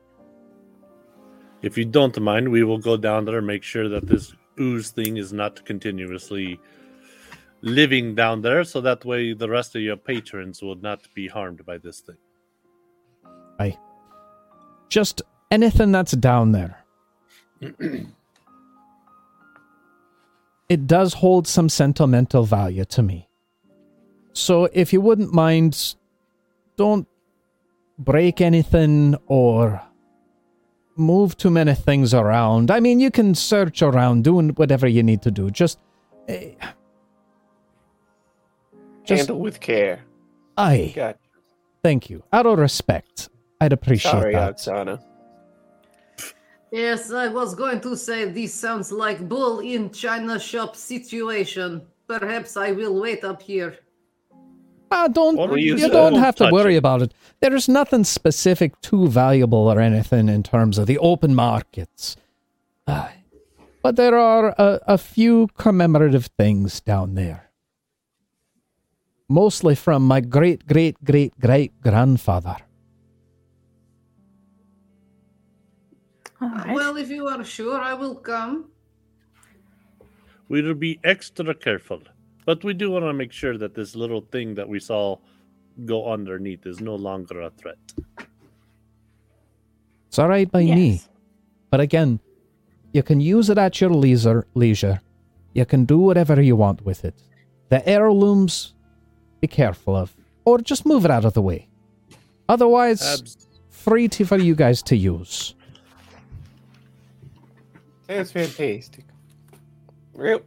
If 1.62 1.78
you 1.78 1.84
don't 1.84 2.20
mind, 2.20 2.48
we 2.48 2.64
will 2.64 2.78
go 2.78 2.96
down 2.96 3.26
there 3.26 3.38
and 3.38 3.46
make 3.46 3.62
sure 3.62 3.88
that 3.88 4.08
this 4.08 4.34
ooze 4.58 4.90
thing 4.90 5.18
is 5.18 5.32
not 5.32 5.64
continuously 5.64 6.58
living 7.60 8.16
down 8.16 8.42
there, 8.42 8.64
so 8.64 8.80
that 8.80 9.04
way 9.04 9.32
the 9.32 9.48
rest 9.48 9.76
of 9.76 9.82
your 9.82 9.96
patrons 9.96 10.62
will 10.62 10.80
not 10.88 11.06
be 11.14 11.28
harmed 11.28 11.64
by 11.64 11.78
this 11.78 12.00
thing. 12.00 12.18
I 13.60 13.78
just 14.88 15.22
anything 15.52 15.92
that's 15.92 16.16
down 16.16 16.50
there. 16.50 16.84
it 20.70 20.86
does 20.86 21.12
hold 21.14 21.48
some 21.48 21.68
sentimental 21.68 22.44
value 22.44 22.84
to 22.84 23.02
me. 23.02 23.28
So 24.32 24.68
if 24.72 24.92
you 24.92 25.00
wouldn't 25.00 25.34
mind, 25.34 25.96
don't 26.76 27.08
break 27.98 28.40
anything 28.40 29.16
or 29.26 29.82
move 30.96 31.36
too 31.36 31.50
many 31.50 31.74
things 31.74 32.14
around. 32.14 32.70
I 32.70 32.78
mean, 32.78 33.00
you 33.00 33.10
can 33.10 33.34
search 33.34 33.82
around, 33.82 34.22
doing 34.22 34.50
whatever 34.50 34.86
you 34.86 35.02
need 35.02 35.22
to 35.22 35.32
do. 35.32 35.50
Just. 35.50 35.80
eh, 36.28 36.52
just 39.04 39.22
Handle 39.22 39.40
with 39.40 39.58
care. 39.58 40.04
I 40.56 40.92
Got 40.94 41.16
thank 41.82 42.10
you. 42.10 42.22
Out 42.32 42.46
of 42.46 42.58
respect, 42.60 43.28
I'd 43.60 43.72
appreciate 43.72 44.10
it. 44.10 44.20
Sorry, 44.20 44.34
that. 44.34 44.56
Oksana. 44.56 45.02
Yes, 46.72 47.10
I 47.12 47.28
was 47.28 47.54
going 47.54 47.80
to 47.80 47.96
say 47.96 48.26
this 48.30 48.54
sounds 48.54 48.92
like 48.92 49.28
bull 49.28 49.58
in 49.60 49.90
China 49.90 50.38
shop 50.38 50.76
situation. 50.76 51.82
Perhaps 52.06 52.56
I 52.56 52.72
will 52.72 53.00
wait 53.00 53.24
up 53.24 53.42
here. 53.42 53.76
Ah, 54.92 55.08
don't 55.08 55.38
Or 55.38 55.56
you 55.56 55.76
use 55.76 55.88
don't 55.88 56.14
have 56.14 56.34
to 56.36 56.50
worry 56.50 56.74
touching. 56.74 56.76
about 56.78 57.02
it. 57.02 57.14
There's 57.40 57.68
nothing 57.68 58.04
specific 58.04 58.80
too 58.80 59.06
valuable 59.08 59.68
or 59.70 59.80
anything 59.80 60.28
in 60.28 60.42
terms 60.42 60.78
of 60.78 60.86
the 60.86 60.98
open 60.98 61.34
markets. 61.34 62.16
Ah, 62.86 63.12
but 63.82 63.96
there 63.96 64.16
are 64.16 64.54
a, 64.58 64.80
a 64.86 64.98
few 64.98 65.48
commemorative 65.56 66.26
things 66.36 66.80
down 66.80 67.14
there. 67.14 67.50
Mostly 69.28 69.76
from 69.76 70.02
my 70.06 70.20
great 70.20 70.66
great 70.66 70.96
great 71.04 71.38
great 71.38 71.80
grandfather. 71.80 72.56
Right. 76.48 76.74
Well, 76.74 76.96
if 76.96 77.10
you 77.10 77.26
are 77.28 77.44
sure, 77.44 77.80
I 77.80 77.94
will 77.94 78.14
come. 78.14 78.70
We 80.48 80.62
will 80.62 80.74
be 80.74 80.98
extra 81.04 81.54
careful, 81.54 82.02
but 82.44 82.64
we 82.64 82.74
do 82.74 82.90
want 82.90 83.04
to 83.04 83.12
make 83.12 83.32
sure 83.32 83.56
that 83.58 83.74
this 83.74 83.94
little 83.94 84.22
thing 84.32 84.54
that 84.56 84.68
we 84.68 84.80
saw 84.80 85.16
go 85.84 86.10
underneath 86.12 86.66
is 86.66 86.80
no 86.80 86.94
longer 86.96 87.42
a 87.42 87.50
threat. 87.50 87.78
It's 90.08 90.18
all 90.18 90.28
right 90.28 90.50
by 90.50 90.64
me. 90.64 91.02
But 91.70 91.80
again, 91.80 92.18
you 92.92 93.02
can 93.04 93.20
use 93.20 93.48
it 93.48 93.58
at 93.58 93.80
your 93.80 93.90
leisure. 93.90 94.46
Leisure, 94.54 95.00
you 95.52 95.64
can 95.64 95.84
do 95.84 95.98
whatever 95.98 96.40
you 96.42 96.56
want 96.56 96.84
with 96.84 97.04
it. 97.04 97.14
The 97.68 97.86
heirlooms, 97.88 98.74
be 99.40 99.46
careful 99.46 99.94
of, 99.94 100.16
or 100.44 100.58
just 100.58 100.84
move 100.84 101.04
it 101.04 101.12
out 101.12 101.24
of 101.24 101.34
the 101.34 101.42
way. 101.42 101.68
Otherwise, 102.48 103.00
Abs- 103.00 103.46
free 103.68 104.08
to, 104.08 104.24
for 104.24 104.38
you 104.38 104.56
guys 104.56 104.82
to 104.82 104.96
use. 104.96 105.54
Sounds 108.10 108.32
fantastic. 108.32 109.04
Well, 110.14 110.40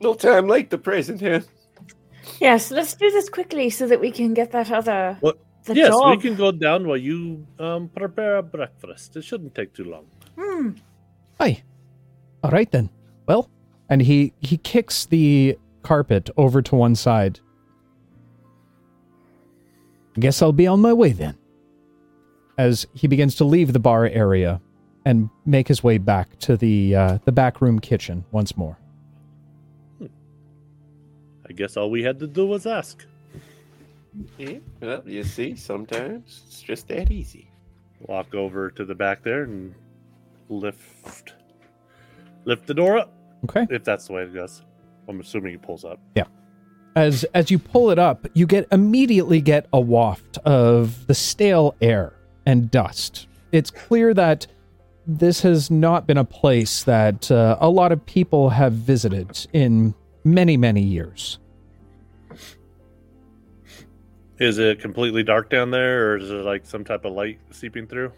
no 0.00 0.12
time 0.12 0.46
like 0.46 0.68
the 0.68 0.76
present, 0.76 1.22
huh? 1.22 1.40
Yes, 2.40 2.70
let's 2.70 2.92
do 2.94 3.10
this 3.10 3.30
quickly 3.30 3.70
so 3.70 3.86
that 3.86 4.00
we 4.00 4.10
can 4.10 4.34
get 4.34 4.52
that 4.52 4.70
other. 4.70 5.16
What? 5.20 5.38
The 5.64 5.74
yes, 5.74 5.88
job. 5.88 6.10
we 6.10 6.22
can 6.22 6.36
go 6.36 6.52
down 6.52 6.86
while 6.86 6.98
you 6.98 7.46
um, 7.58 7.88
prepare 7.88 8.36
a 8.36 8.42
breakfast. 8.42 9.16
It 9.16 9.24
shouldn't 9.24 9.54
take 9.54 9.72
too 9.72 9.84
long. 9.84 10.04
Hmm. 10.38 10.70
Aye. 11.40 11.62
All 12.42 12.50
right 12.50 12.70
then. 12.70 12.90
Well, 13.26 13.48
and 13.88 14.02
he 14.02 14.34
he 14.40 14.58
kicks 14.58 15.06
the 15.06 15.58
carpet 15.82 16.28
over 16.36 16.60
to 16.60 16.74
one 16.74 16.96
side. 16.96 17.40
Guess 20.20 20.42
I'll 20.42 20.52
be 20.52 20.66
on 20.66 20.80
my 20.80 20.92
way 20.92 21.12
then. 21.12 21.38
As 22.58 22.86
he 22.92 23.08
begins 23.08 23.36
to 23.36 23.44
leave 23.44 23.72
the 23.72 23.80
bar 23.80 24.06
area 24.06 24.60
and 25.04 25.28
make 25.44 25.68
his 25.68 25.82
way 25.82 25.98
back 25.98 26.38
to 26.40 26.56
the 26.56 26.94
uh, 26.94 27.18
the 27.24 27.32
back 27.32 27.60
room 27.60 27.78
kitchen 27.78 28.24
once 28.30 28.56
more. 28.56 28.78
I 31.46 31.52
guess 31.52 31.76
all 31.76 31.90
we 31.90 32.02
had 32.02 32.18
to 32.20 32.26
do 32.26 32.46
was 32.46 32.66
ask. 32.66 33.04
Yeah, 34.38 34.58
well, 34.80 35.02
you 35.04 35.24
see, 35.24 35.56
sometimes 35.56 36.42
it's 36.46 36.62
just 36.62 36.88
that 36.88 37.10
easy. 37.10 37.50
Walk 38.00 38.34
over 38.34 38.70
to 38.70 38.84
the 38.84 38.94
back 38.94 39.22
there 39.22 39.42
and 39.42 39.74
lift 40.48 41.34
lift 42.44 42.66
the 42.66 42.74
door 42.74 42.98
up. 42.98 43.12
Okay. 43.44 43.66
If 43.70 43.84
that's 43.84 44.06
the 44.06 44.14
way 44.14 44.22
it 44.22 44.34
goes. 44.34 44.62
I'm 45.08 45.20
assuming 45.20 45.52
he 45.52 45.58
pulls 45.58 45.84
up. 45.84 46.00
Yeah. 46.14 46.24
As 46.96 47.24
as 47.34 47.50
you 47.50 47.58
pull 47.58 47.90
it 47.90 47.98
up, 47.98 48.26
you 48.34 48.46
get 48.46 48.66
immediately 48.70 49.40
get 49.40 49.66
a 49.72 49.80
waft 49.80 50.38
of 50.38 51.06
the 51.06 51.14
stale 51.14 51.74
air 51.80 52.14
and 52.46 52.70
dust. 52.70 53.26
It's 53.52 53.70
clear 53.70 54.14
that 54.14 54.46
this 55.06 55.42
has 55.42 55.70
not 55.70 56.06
been 56.06 56.18
a 56.18 56.24
place 56.24 56.82
that 56.84 57.30
uh, 57.30 57.56
a 57.60 57.68
lot 57.68 57.92
of 57.92 58.04
people 58.06 58.50
have 58.50 58.72
visited 58.72 59.46
in 59.52 59.94
many 60.24 60.56
many 60.56 60.82
years. 60.82 61.38
Is 64.38 64.58
it 64.58 64.80
completely 64.80 65.22
dark 65.22 65.48
down 65.48 65.70
there, 65.70 66.10
or 66.10 66.16
is 66.18 66.28
there 66.28 66.42
like 66.42 66.66
some 66.66 66.84
type 66.84 67.04
of 67.04 67.12
light 67.12 67.38
seeping 67.50 67.86
through? 67.86 68.12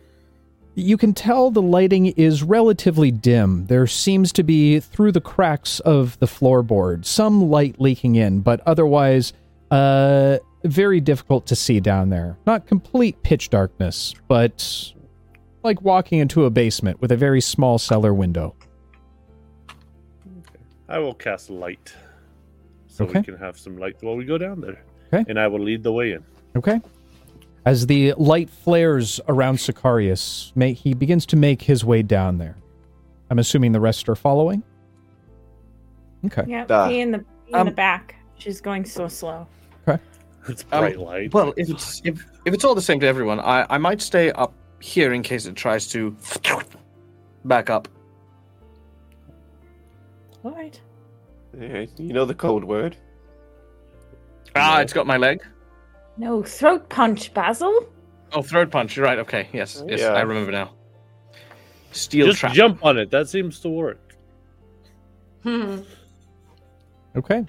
You 0.75 0.97
can 0.97 1.15
tell 1.15 1.51
the 1.51 1.63
lighting 1.63 2.07
is 2.07 2.43
relatively 2.43 3.11
dim. 3.11 3.67
There 3.67 3.87
seems 3.87 4.33
to 4.33 4.43
be, 4.43 4.81
through 4.81 5.13
the 5.13 5.23
cracks 5.23 5.81
of 5.81 6.19
the 6.19 6.27
floorboard, 6.27 7.07
some 7.07 7.51
light 7.51 7.81
leaking 7.81 8.17
in, 8.17 8.41
but 8.41 8.61
otherwise, 8.67 9.33
uh, 9.71 10.39
very 10.65 11.01
difficult 11.01 11.47
to 11.47 11.57
see 11.57 11.81
down 11.81 12.11
there. 12.11 12.37
Not 12.47 12.67
complete 12.67 13.23
pitch 13.23 13.51
darkness, 13.51 14.15
but 14.29 14.93
like 15.67 15.83
walking 15.83 16.21
into 16.21 16.45
a 16.47 16.51
basement 16.51 17.01
with 17.03 17.13
a 17.13 17.17
very 17.17 17.41
small 17.43 17.77
cellar 17.79 18.15
window. 18.15 18.55
I 20.89 20.99
will 20.99 21.15
cast 21.15 21.51
light, 21.51 21.93
so 22.87 23.05
Okay. 23.05 23.19
we 23.19 23.25
can 23.25 23.37
have 23.37 23.59
some 23.59 23.77
light 23.77 23.97
while 24.01 24.17
we 24.17 24.25
go 24.25 24.39
down 24.39 24.61
there. 24.61 24.81
Okay. 25.13 25.25
And 25.29 25.39
I 25.39 25.49
will 25.49 25.61
lead 25.61 25.83
the 25.83 25.93
way 25.93 26.13
in. 26.13 26.25
Okay. 26.57 26.81
As 27.65 27.87
the 27.89 28.13
light 28.17 28.49
flares 28.49 29.21
around 29.29 29.57
Sicarius, 29.57 30.53
may, 30.55 30.73
he 30.73 30.95
begins 30.95 31.27
to 31.27 31.37
make 31.37 31.63
his 31.63 31.85
way 31.85 32.03
down 32.03 32.39
there. 32.39 32.57
I'm 33.29 33.41
assuming 33.41 33.73
the 33.73 33.81
rest 33.81 34.09
are 34.09 34.15
following. 34.15 34.63
Okay. 36.27 36.45
Yeah, 36.47 36.65
Duh. 36.65 36.89
be 36.89 37.01
in 37.01 37.11
the 37.11 37.19
be 37.19 37.25
in 37.49 37.55
Um, 37.57 37.67
the 37.67 37.73
back. 37.73 38.15
She's 38.39 38.61
going 38.61 38.85
so 38.85 39.09
slow. 39.09 39.47
It's 40.49 40.63
Um, 40.71 40.79
bright 40.83 41.01
light. 41.01 41.35
Well, 41.35 41.53
if 41.57 41.69
it's 41.69 42.01
if, 42.05 42.25
if 42.45 42.55
it's 42.55 42.65
all 42.65 42.77
the 42.77 42.81
same 42.83 43.01
to 43.01 43.07
everyone, 43.09 43.41
I, 43.41 43.67
I 43.69 43.79
might 43.79 44.01
stay 44.01 44.31
up 44.31 44.55
here 44.81 45.13
in 45.13 45.23
case 45.23 45.47
it 45.47 45.55
tries 45.55 45.87
to 45.89 46.17
back 47.45 47.71
up. 47.71 47.89
All 50.45 50.53
right. 50.53 50.81
Yeah, 51.59 51.87
you 51.97 52.13
know 52.13 52.25
the 52.25 52.35
code 52.35 52.65
word. 52.65 52.97
Ah, 54.55 54.81
it's 54.81 54.93
got 54.93 55.07
my 55.07 55.17
leg. 55.17 55.45
No, 56.19 56.43
throat 56.43 56.89
punch, 56.89 57.33
Basil. 57.35 57.89
Oh, 58.33 58.43
throat 58.43 58.71
punch. 58.71 58.97
You're 58.97 59.05
right. 59.05 59.19
Okay. 59.19 59.49
Yes. 59.53 59.83
Yes. 59.87 60.01
Yeah. 60.01 60.13
I 60.13 60.23
remember 60.23 60.53
now. 60.53 60.73
Steel 61.93 62.27
Just 62.27 62.41
trap. 62.41 62.53
jump 62.53 62.85
on 62.85 62.99
it. 62.99 63.11
That 63.11 63.29
seems 63.29 63.61
to 63.61 63.69
work. 63.69 64.15
Hmm. 65.43 65.81
Okay. 67.17 67.45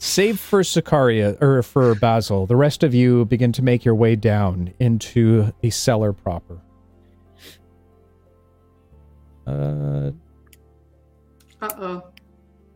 Save 0.00 0.38
for 0.38 0.60
Sicarius 0.62 1.40
or 1.42 1.62
for 1.62 1.94
Basil. 1.96 2.46
The 2.46 2.56
rest 2.56 2.82
of 2.82 2.94
you 2.94 3.24
begin 3.24 3.50
to 3.52 3.62
make 3.62 3.84
your 3.84 3.94
way 3.94 4.14
down 4.16 4.72
into 4.78 5.52
the 5.60 5.70
cellar 5.70 6.12
proper. 6.12 6.60
Uh, 9.46 10.10
Uh 11.60 11.68
oh. 11.78 12.02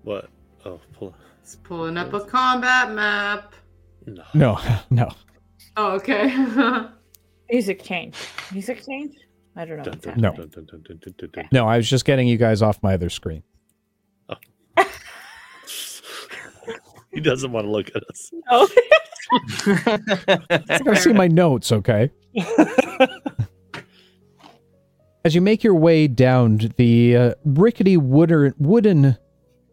What? 0.03 0.29
Oh, 0.65 0.81
pull. 0.93 1.15
It's 1.43 1.57
pulling 1.57 1.97
up 1.97 2.13
a 2.13 2.21
combat 2.21 2.93
map. 2.93 3.55
No. 4.07 4.25
no, 4.35 4.59
no. 4.91 5.09
Oh, 5.77 5.93
okay. 5.93 6.35
Music 7.51 7.83
change. 7.83 8.17
Music 8.53 8.85
change. 8.85 9.15
I 9.57 9.65
don't 9.65 9.79
know. 9.79 9.85
Dun, 9.85 9.93
What's 9.95 10.05
dun, 10.05 10.23
happening. 10.23 10.41
No. 10.41 10.63
dun, 10.63 10.67
dun, 10.67 10.83
dun, 10.87 10.99
dun, 11.03 11.15
dun, 11.19 11.31
dun. 11.33 11.49
No, 11.53 11.67
I 11.67 11.77
was 11.77 11.89
just 11.89 12.05
getting 12.05 12.29
you 12.29 12.37
guys 12.37 12.61
off 12.63 12.83
my 12.83 12.95
other 12.95 13.09
screen. 13.11 13.43
He 17.19 17.23
doesn't 17.23 17.51
want 17.51 17.67
to 17.67 17.71
look 17.73 17.91
at 17.97 18.05
us. 18.09 18.31
Oh. 18.49 18.69
I 19.59 20.79
gotta 20.85 20.95
see 20.95 21.13
my 21.13 21.27
notes, 21.27 21.73
okay? 21.73 22.13
As 25.25 25.35
you 25.35 25.41
make 25.41 25.65
your 25.65 25.75
way 25.75 26.07
down 26.07 26.61
the 26.77 27.17
uh, 27.17 27.35
rickety 27.45 27.97
wooden, 27.97 28.55
wooden 28.57 29.19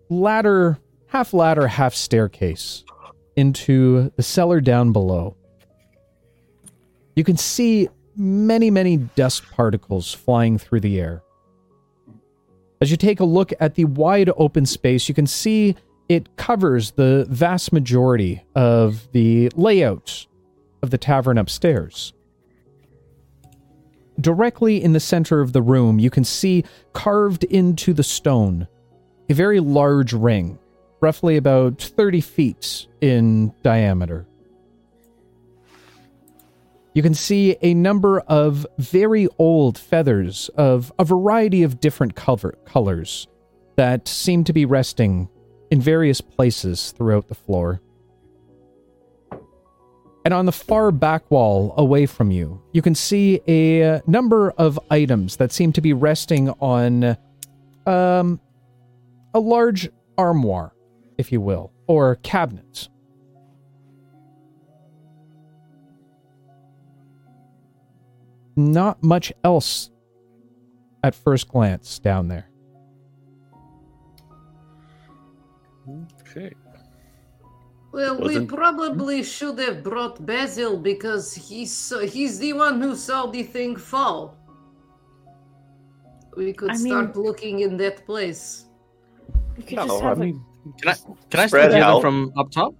ladder, 0.09 0.79
half 1.05 1.35
ladder, 1.35 1.67
half 1.67 1.93
staircase 1.93 2.83
into 3.35 4.11
the 4.15 4.23
cellar 4.23 4.59
down 4.59 4.91
below, 4.91 5.37
you 7.15 7.23
can 7.23 7.37
see 7.37 7.89
many, 8.17 8.71
many 8.71 8.97
dust 8.97 9.43
particles 9.51 10.11
flying 10.11 10.57
through 10.57 10.79
the 10.79 10.99
air. 10.99 11.21
As 12.81 12.89
you 12.89 12.97
take 12.97 13.19
a 13.19 13.25
look 13.25 13.53
at 13.59 13.75
the 13.75 13.85
wide 13.85 14.31
open 14.35 14.65
space, 14.65 15.07
you 15.07 15.13
can 15.13 15.27
see 15.27 15.75
it 16.07 16.35
covers 16.37 16.91
the 16.91 17.25
vast 17.29 17.73
majority 17.73 18.43
of 18.55 19.11
the 19.11 19.49
layout 19.55 20.27
of 20.81 20.91
the 20.91 20.97
tavern 20.97 21.37
upstairs. 21.37 22.13
Directly 24.19 24.81
in 24.81 24.93
the 24.93 24.99
center 24.99 25.41
of 25.41 25.51
the 25.51 25.61
room, 25.61 25.99
you 25.99 26.09
can 26.09 26.23
see 26.23 26.63
carved 26.93 27.43
into 27.45 27.93
the 27.93 28.03
stone 28.03 28.67
a 29.29 29.33
very 29.33 29.59
large 29.59 30.13
ring, 30.13 30.59
roughly 31.01 31.35
about 31.35 31.81
30 31.81 32.21
feet 32.21 32.87
in 33.01 33.53
diameter. 33.63 34.27
You 36.93 37.01
can 37.01 37.13
see 37.13 37.57
a 37.61 37.73
number 37.73 38.19
of 38.21 38.65
very 38.77 39.27
old 39.37 39.77
feathers 39.77 40.49
of 40.55 40.93
a 40.97 41.03
variety 41.03 41.63
of 41.63 41.81
different 41.81 42.15
cover- 42.15 42.57
colors 42.63 43.27
that 43.75 44.07
seem 44.07 44.45
to 44.45 44.53
be 44.53 44.63
resting 44.63 45.27
in 45.71 45.81
various 45.81 46.21
places 46.21 46.91
throughout 46.91 47.27
the 47.27 47.35
floor. 47.35 47.81
And 50.23 50.33
on 50.33 50.47
the 50.47 50.51
far 50.51 50.91
back 50.91 51.29
wall 51.29 51.75
away 51.77 52.07
from 52.07 52.31
you, 52.31 52.61
you 52.73 52.81
can 52.81 52.95
see 52.95 53.41
a 53.47 54.01
number 54.07 54.51
of 54.51 54.79
items 54.89 55.37
that 55.37 55.51
seem 55.51 55.71
to 55.73 55.81
be 55.81 55.93
resting 55.93 56.49
on 56.49 57.15
um, 57.85 58.39
a 59.35 59.39
large 59.39 59.87
armoire, 60.17 60.73
if 61.19 61.31
you 61.31 61.41
will, 61.41 61.71
or 61.85 62.15
cabinets. 62.17 62.89
Not 68.55 69.03
much 69.03 69.31
else 69.43 69.91
at 71.03 71.13
first 71.13 71.49
glance 71.49 71.99
down 71.99 72.29
there. 72.29 72.49
Okay. 76.35 76.53
Well, 77.91 78.17
we 78.17 78.23
Wasn't- 78.23 78.49
probably 78.49 79.23
should 79.23 79.57
have 79.59 79.81
brought 79.83 80.25
Basil 80.25 80.77
because 80.77 81.33
he's 81.33 81.71
so, 81.71 81.99
he's 82.05 82.39
the 82.39 82.51
one 82.53 82.81
who 82.81 82.93
saw 82.95 83.27
the 83.27 83.43
thing 83.43 83.75
fall. 83.77 84.35
We 86.35 86.51
could 86.51 86.71
I 86.71 86.75
start 86.75 87.15
mean- 87.15 87.25
looking 87.25 87.59
in 87.61 87.77
that 87.77 88.05
place. 88.05 88.65
We 89.55 89.63
could 89.63 89.77
No, 89.77 89.87
just 89.87 90.03
I 90.03 90.07
have 90.09 90.17
a 90.17 90.25
mean, 90.25 90.43
Can 90.81 90.89
I 90.91 90.95
can 91.29 91.39
I 91.39 91.47
Spread 91.47 91.69
still 91.71 91.75
hear 91.75 91.83
out. 91.85 92.01
from 92.01 92.33
up 92.35 92.51
top? 92.51 92.73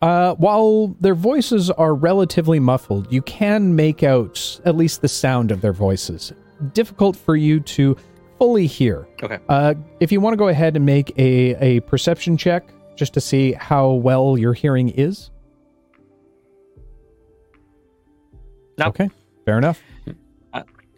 Uh, 0.00 0.34
while 0.34 0.96
their 1.00 1.14
voices 1.14 1.70
are 1.70 1.94
relatively 1.94 2.58
muffled, 2.58 3.12
you 3.12 3.22
can 3.22 3.76
make 3.76 4.02
out 4.02 4.60
at 4.64 4.74
least 4.76 5.00
the 5.02 5.08
sound 5.08 5.52
of 5.52 5.60
their 5.60 5.72
voices. 5.72 6.32
Difficult 6.74 7.14
for 7.16 7.36
you 7.36 7.60
to 7.60 7.96
fully 8.42 8.66
hear. 8.66 9.06
Okay. 9.22 9.38
Uh, 9.48 9.72
if 10.00 10.10
you 10.10 10.20
want 10.20 10.32
to 10.32 10.36
go 10.36 10.48
ahead 10.48 10.74
and 10.74 10.84
make 10.84 11.16
a, 11.16 11.54
a 11.64 11.78
perception 11.82 12.36
check 12.36 12.64
just 12.96 13.14
to 13.14 13.20
see 13.20 13.52
how 13.52 13.92
well 13.92 14.36
your 14.36 14.52
hearing 14.52 14.88
is. 14.88 15.30
No. 18.78 18.86
Okay, 18.86 19.08
fair 19.44 19.58
enough. 19.58 19.80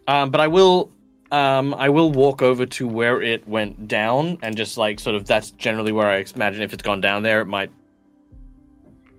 Um, 0.07 0.31
but 0.31 0.41
I 0.41 0.47
will 0.47 0.91
um, 1.31 1.75
I 1.75 1.87
will 1.89 2.11
walk 2.11 2.41
over 2.41 2.65
to 2.65 2.87
where 2.87 3.21
it 3.21 3.47
went 3.47 3.87
down 3.87 4.39
and 4.41 4.57
just 4.57 4.75
like 4.75 4.99
sort 4.99 5.15
of 5.15 5.27
that's 5.27 5.51
generally 5.51 5.91
where 5.91 6.07
I 6.07 6.25
imagine 6.33 6.63
if 6.63 6.73
it's 6.73 6.81
gone 6.81 6.99
down 6.99 7.21
there, 7.21 7.41
it 7.41 7.45
might 7.45 7.69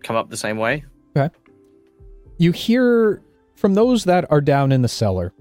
come 0.03 0.17
up 0.17 0.31
the 0.31 0.37
same 0.37 0.59
way. 0.59 0.85
Okay. 1.17 1.33
You 2.39 2.51
hear 2.51 3.23
from 3.55 3.75
those 3.75 4.03
that 4.03 4.29
are 4.33 4.41
down 4.41 4.73
in 4.73 4.83
the 4.83 4.89
cellar. 4.89 5.33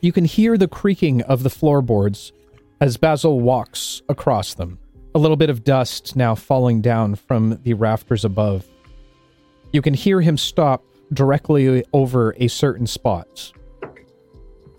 You 0.00 0.12
can 0.12 0.24
hear 0.24 0.58
the 0.58 0.68
creaking 0.68 1.22
of 1.22 1.42
the 1.42 1.50
floorboards 1.50 2.32
as 2.80 2.96
Basil 2.96 3.40
walks 3.40 4.02
across 4.08 4.54
them. 4.54 4.78
A 5.14 5.18
little 5.18 5.36
bit 5.36 5.48
of 5.48 5.64
dust 5.64 6.14
now 6.14 6.34
falling 6.34 6.82
down 6.82 7.14
from 7.14 7.58
the 7.62 7.74
rafters 7.74 8.24
above. 8.24 8.66
You 9.72 9.80
can 9.80 9.94
hear 9.94 10.20
him 10.20 10.36
stop 10.36 10.84
directly 11.12 11.84
over 11.92 12.34
a 12.36 12.48
certain 12.48 12.86
spot. 12.86 13.52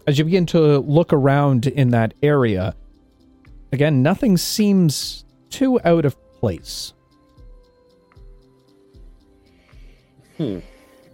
As 0.06 0.18
you 0.20 0.26
begin 0.26 0.46
to 0.48 0.80
look 0.80 1.12
around 1.12 1.68
in 1.68 1.90
that 1.90 2.14
area, 2.22 2.76
again, 3.72 4.04
nothing 4.04 4.38
seems 4.38 5.26
too 5.50 5.80
out 5.84 6.06
of 6.06 6.16
place. 6.34 6.94
Hmm. 10.38 10.60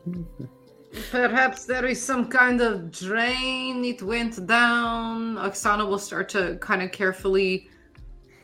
Perhaps 1.11 1.65
there 1.65 1.85
is 1.85 2.01
some 2.01 2.27
kind 2.27 2.61
of 2.61 2.91
drain. 2.91 3.83
It 3.83 4.01
went 4.03 4.45
down. 4.45 5.35
Oksana 5.37 5.87
will 5.87 5.97
start 5.99 6.29
to 6.29 6.57
kind 6.57 6.81
of 6.81 6.91
carefully 6.91 7.69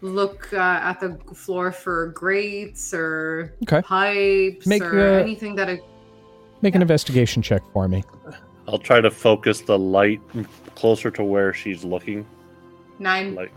look 0.02 0.52
uh, 0.54 0.58
at 0.58 1.00
the 1.00 1.18
floor 1.36 1.72
for 1.72 2.08
grates 2.08 2.94
or 2.94 3.54
Okay. 3.64 3.82
pipes 3.82 4.66
Make, 4.66 4.82
or 4.84 5.00
uh, 5.00 5.20
anything 5.22 5.56
that. 5.56 5.70
It, 5.70 5.84
Make 6.62 6.76
an 6.76 6.82
investigation 6.82 7.42
check 7.42 7.62
for 7.72 7.88
me. 7.88 8.04
I'll 8.68 8.80
try 8.80 9.00
to 9.02 9.12
focus 9.12 9.62
the 9.62 9.78
light 9.80 10.22
closer 10.76 11.10
to 11.12 11.24
where 11.24 11.54
she's 11.54 11.84
looking, 11.84 12.26
nine. 13.00 13.34
like 13.36 13.54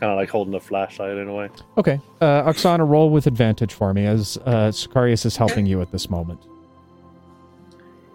kind 0.00 0.12
of 0.12 0.16
like 0.16 0.28
holding 0.28 0.54
a 0.54 0.60
flashlight 0.60 1.16
in 1.16 1.28
a 1.28 1.34
way. 1.34 1.48
Okay. 1.78 2.00
Uh, 2.20 2.42
Oksana, 2.50 2.88
roll 2.88 3.10
with 3.10 3.26
advantage 3.26 3.72
for 3.72 3.94
me 3.94 4.06
as 4.06 4.36
uh, 4.44 4.68
Sicarius 4.70 5.24
is 5.24 5.36
helping 5.36 5.66
you 5.66 5.80
at 5.80 5.90
this 5.92 6.10
moment. 6.10 6.40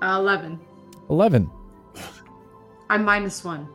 Uh, 0.02 0.18
Eleven. 0.20 0.60
11. 1.10 1.50
I'm 2.90 3.04
minus 3.04 3.44
one. 3.44 3.68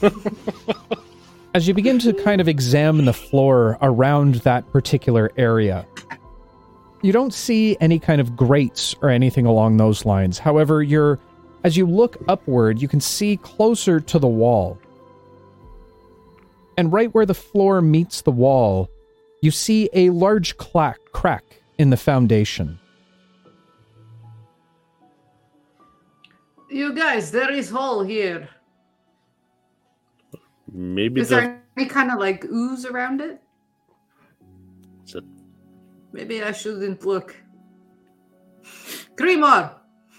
As 1.54 1.68
you 1.68 1.74
begin 1.74 1.98
to 2.00 2.12
kind 2.12 2.40
of 2.40 2.48
examine 2.48 3.04
the 3.04 3.12
floor 3.12 3.78
around 3.80 4.36
that 4.36 4.70
particular 4.72 5.30
area, 5.36 5.86
you 7.02 7.12
don't 7.12 7.34
see 7.34 7.76
any 7.80 7.98
kind 7.98 8.20
of 8.20 8.34
grates 8.34 8.94
or 9.02 9.10
anything 9.10 9.46
along 9.46 9.76
those 9.76 10.04
lines. 10.04 10.38
However, 10.38 10.82
you're 10.82 11.18
as 11.64 11.76
you 11.78 11.86
look 11.86 12.16
upward, 12.28 12.80
you 12.80 12.88
can 12.88 13.00
see 13.00 13.38
closer 13.38 13.98
to 13.98 14.18
the 14.18 14.28
wall. 14.28 14.78
And 16.76 16.92
right 16.92 17.12
where 17.14 17.24
the 17.24 17.34
floor 17.34 17.80
meets 17.80 18.20
the 18.20 18.30
wall, 18.30 18.90
you 19.40 19.50
see 19.50 19.88
a 19.94 20.10
large 20.10 20.56
clack, 20.58 20.98
crack 21.12 21.62
in 21.78 21.90
the 21.90 21.96
foundation. 21.96 22.78
You 26.74 26.92
guys, 26.92 27.30
there 27.30 27.52
is 27.52 27.70
hole 27.70 28.02
here. 28.02 28.48
Maybe 30.72 31.20
Is 31.20 31.28
the 31.28 31.36
there 31.36 31.62
any 31.76 31.86
kind 31.86 32.10
of 32.10 32.18
like 32.18 32.44
ooze 32.46 32.84
around 32.84 33.20
it? 33.20 33.38
a- 35.14 35.22
Maybe 36.12 36.42
I 36.42 36.50
shouldn't 36.50 37.06
look. 37.06 37.36
Grimoire! 39.16 39.70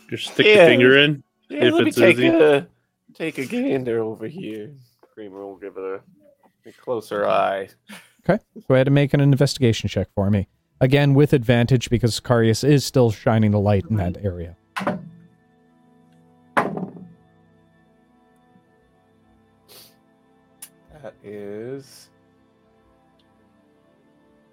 just 0.10 0.32
stick 0.32 0.46
Yeah. 0.46 0.54
your 0.56 0.66
finger 0.68 0.98
in. 0.98 1.24
Yeah, 1.50 1.66
If 1.66 1.74
let 1.74 1.84
me 1.84 1.92
take 1.92 2.16
Uzi. 2.16 2.40
a 2.40 2.68
take 3.14 3.38
a 3.38 3.46
gander 3.46 4.02
over 4.02 4.26
here. 4.26 4.72
Grimoire 5.18 5.32
will 5.44 5.58
give 5.58 5.76
it 5.76 5.84
a, 5.84 6.70
a 6.70 6.72
closer 6.72 7.28
eye. 7.28 7.68
Okay. 8.24 8.42
Go 8.70 8.76
ahead 8.76 8.88
and 8.88 8.96
make 8.96 9.14
an 9.14 9.20
investigation 9.20 9.90
check 9.90 10.08
for 10.16 10.30
me. 10.32 10.48
Again, 10.80 11.16
with 11.16 11.34
advantage 11.34 11.90
because 11.90 12.22
Carius 12.22 12.64
is 12.64 12.86
still 12.86 13.12
shining 13.12 13.52
the 13.52 13.60
light 13.60 13.84
in 13.90 13.98
that 13.98 14.24
area. 14.24 14.56
Is 21.26 22.10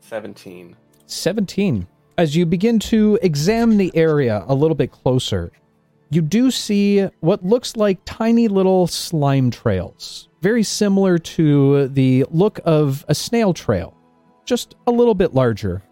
17. 0.00 0.74
17. 1.06 1.86
As 2.18 2.36
you 2.36 2.46
begin 2.46 2.78
to 2.78 3.18
examine 3.22 3.78
the 3.78 3.94
area 3.94 4.44
a 4.46 4.54
little 4.54 4.74
bit 4.74 4.90
closer, 4.90 5.52
you 6.10 6.20
do 6.20 6.50
see 6.50 7.02
what 7.20 7.44
looks 7.44 7.76
like 7.76 7.98
tiny 8.04 8.48
little 8.48 8.86
slime 8.86 9.50
trails, 9.50 10.28
very 10.42 10.62
similar 10.62 11.18
to 11.18 11.88
the 11.88 12.26
look 12.30 12.60
of 12.64 13.04
a 13.08 13.14
snail 13.14 13.54
trail, 13.54 13.96
just 14.44 14.74
a 14.86 14.90
little 14.90 15.14
bit 15.14 15.34
larger. 15.34 15.82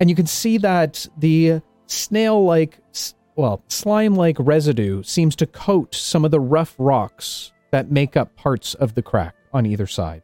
And 0.00 0.08
you 0.08 0.16
can 0.16 0.26
see 0.26 0.58
that 0.58 1.06
the 1.18 1.60
snail 1.86 2.44
like, 2.44 2.78
well, 3.36 3.62
slime 3.68 4.14
like 4.14 4.36
residue 4.38 5.02
seems 5.02 5.36
to 5.36 5.46
coat 5.46 5.94
some 5.94 6.24
of 6.24 6.30
the 6.30 6.40
rough 6.40 6.74
rocks 6.78 7.52
that 7.70 7.90
make 7.90 8.16
up 8.16 8.34
parts 8.36 8.74
of 8.74 8.94
the 8.94 9.02
crack 9.02 9.35
on 9.56 9.64
either 9.66 9.86
side. 9.86 10.22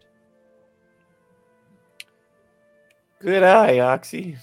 Good 3.20 3.42
eye, 3.42 3.78
Oxy. 3.78 4.36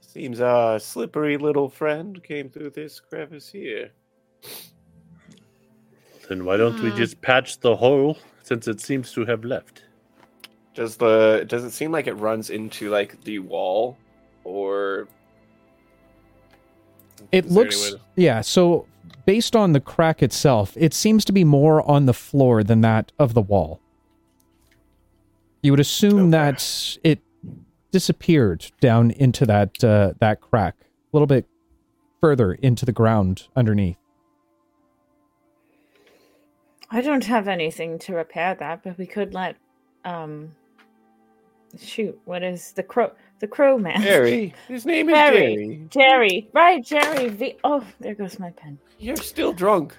Seems 0.00 0.40
our 0.40 0.78
slippery 0.78 1.38
little 1.38 1.68
friend 1.70 2.22
came 2.22 2.50
through 2.50 2.70
this 2.70 3.00
crevice 3.00 3.48
here. 3.48 3.90
Then 6.28 6.44
why 6.44 6.56
don't 6.58 6.78
we 6.82 6.90
Hmm. 6.90 6.96
just 6.96 7.20
patch 7.22 7.58
the 7.60 7.74
hole 7.76 8.18
since 8.42 8.68
it 8.68 8.80
seems 8.80 9.12
to 9.12 9.24
have 9.24 9.44
left? 9.44 9.84
Does 10.74 10.96
the 10.96 11.44
does 11.48 11.64
it 11.64 11.70
seem 11.70 11.90
like 11.92 12.06
it 12.06 12.14
runs 12.14 12.50
into 12.50 12.90
like 12.90 13.22
the 13.24 13.38
wall 13.40 13.96
or 14.44 15.08
It 17.30 17.46
Is 17.46 17.54
there 17.54 17.60
any 17.62 17.64
looks, 17.70 17.92
way 17.92 17.98
to- 17.98 18.00
yeah. 18.16 18.40
So 18.40 18.86
based 19.26 19.54
on 19.54 19.72
the 19.72 19.80
crack 19.80 20.22
itself, 20.22 20.76
it 20.76 20.92
seems 20.92 21.24
to 21.26 21.32
be 21.32 21.44
more 21.44 21.88
on 21.88 22.06
the 22.06 22.12
floor 22.12 22.64
than 22.64 22.80
that 22.80 23.12
of 23.18 23.32
the 23.32 23.40
wall. 23.40 23.80
You 25.62 25.72
would 25.72 25.80
assume 25.80 26.20
Okay. 26.22 26.30
that 26.30 26.98
it 27.04 27.20
disappeared 27.92 28.70
down 28.80 29.10
into 29.12 29.46
that 29.46 29.82
uh, 29.84 30.12
that 30.20 30.40
crack, 30.40 30.74
a 30.80 30.86
little 31.16 31.26
bit 31.26 31.46
further 32.20 32.52
into 32.54 32.84
the 32.84 32.92
ground 32.92 33.48
underneath. 33.54 33.96
I 36.90 37.00
don't 37.00 37.24
have 37.24 37.48
anything 37.48 37.98
to 38.00 38.14
repair 38.14 38.54
that, 38.56 38.82
but 38.82 38.98
we 38.98 39.06
could 39.06 39.34
let 39.34 39.56
um 40.04 40.52
shoot, 41.80 42.18
what 42.24 42.42
is 42.42 42.72
the 42.72 42.82
crow 42.82 43.12
the 43.38 43.46
crow 43.46 43.78
man? 43.78 44.02
Jerry? 44.02 44.54
His 44.68 44.84
name 44.84 45.08
is 45.08 45.14
Jerry. 45.14 45.56
Jerry. 45.56 45.86
Jerry. 45.90 46.50
Right, 46.52 46.84
Jerry 46.84 47.28
V 47.28 47.56
oh, 47.64 47.84
there 48.00 48.14
goes 48.14 48.38
my 48.38 48.50
pen. 48.50 48.78
You're 48.98 49.16
still 49.16 49.52
drunk. 49.52 49.96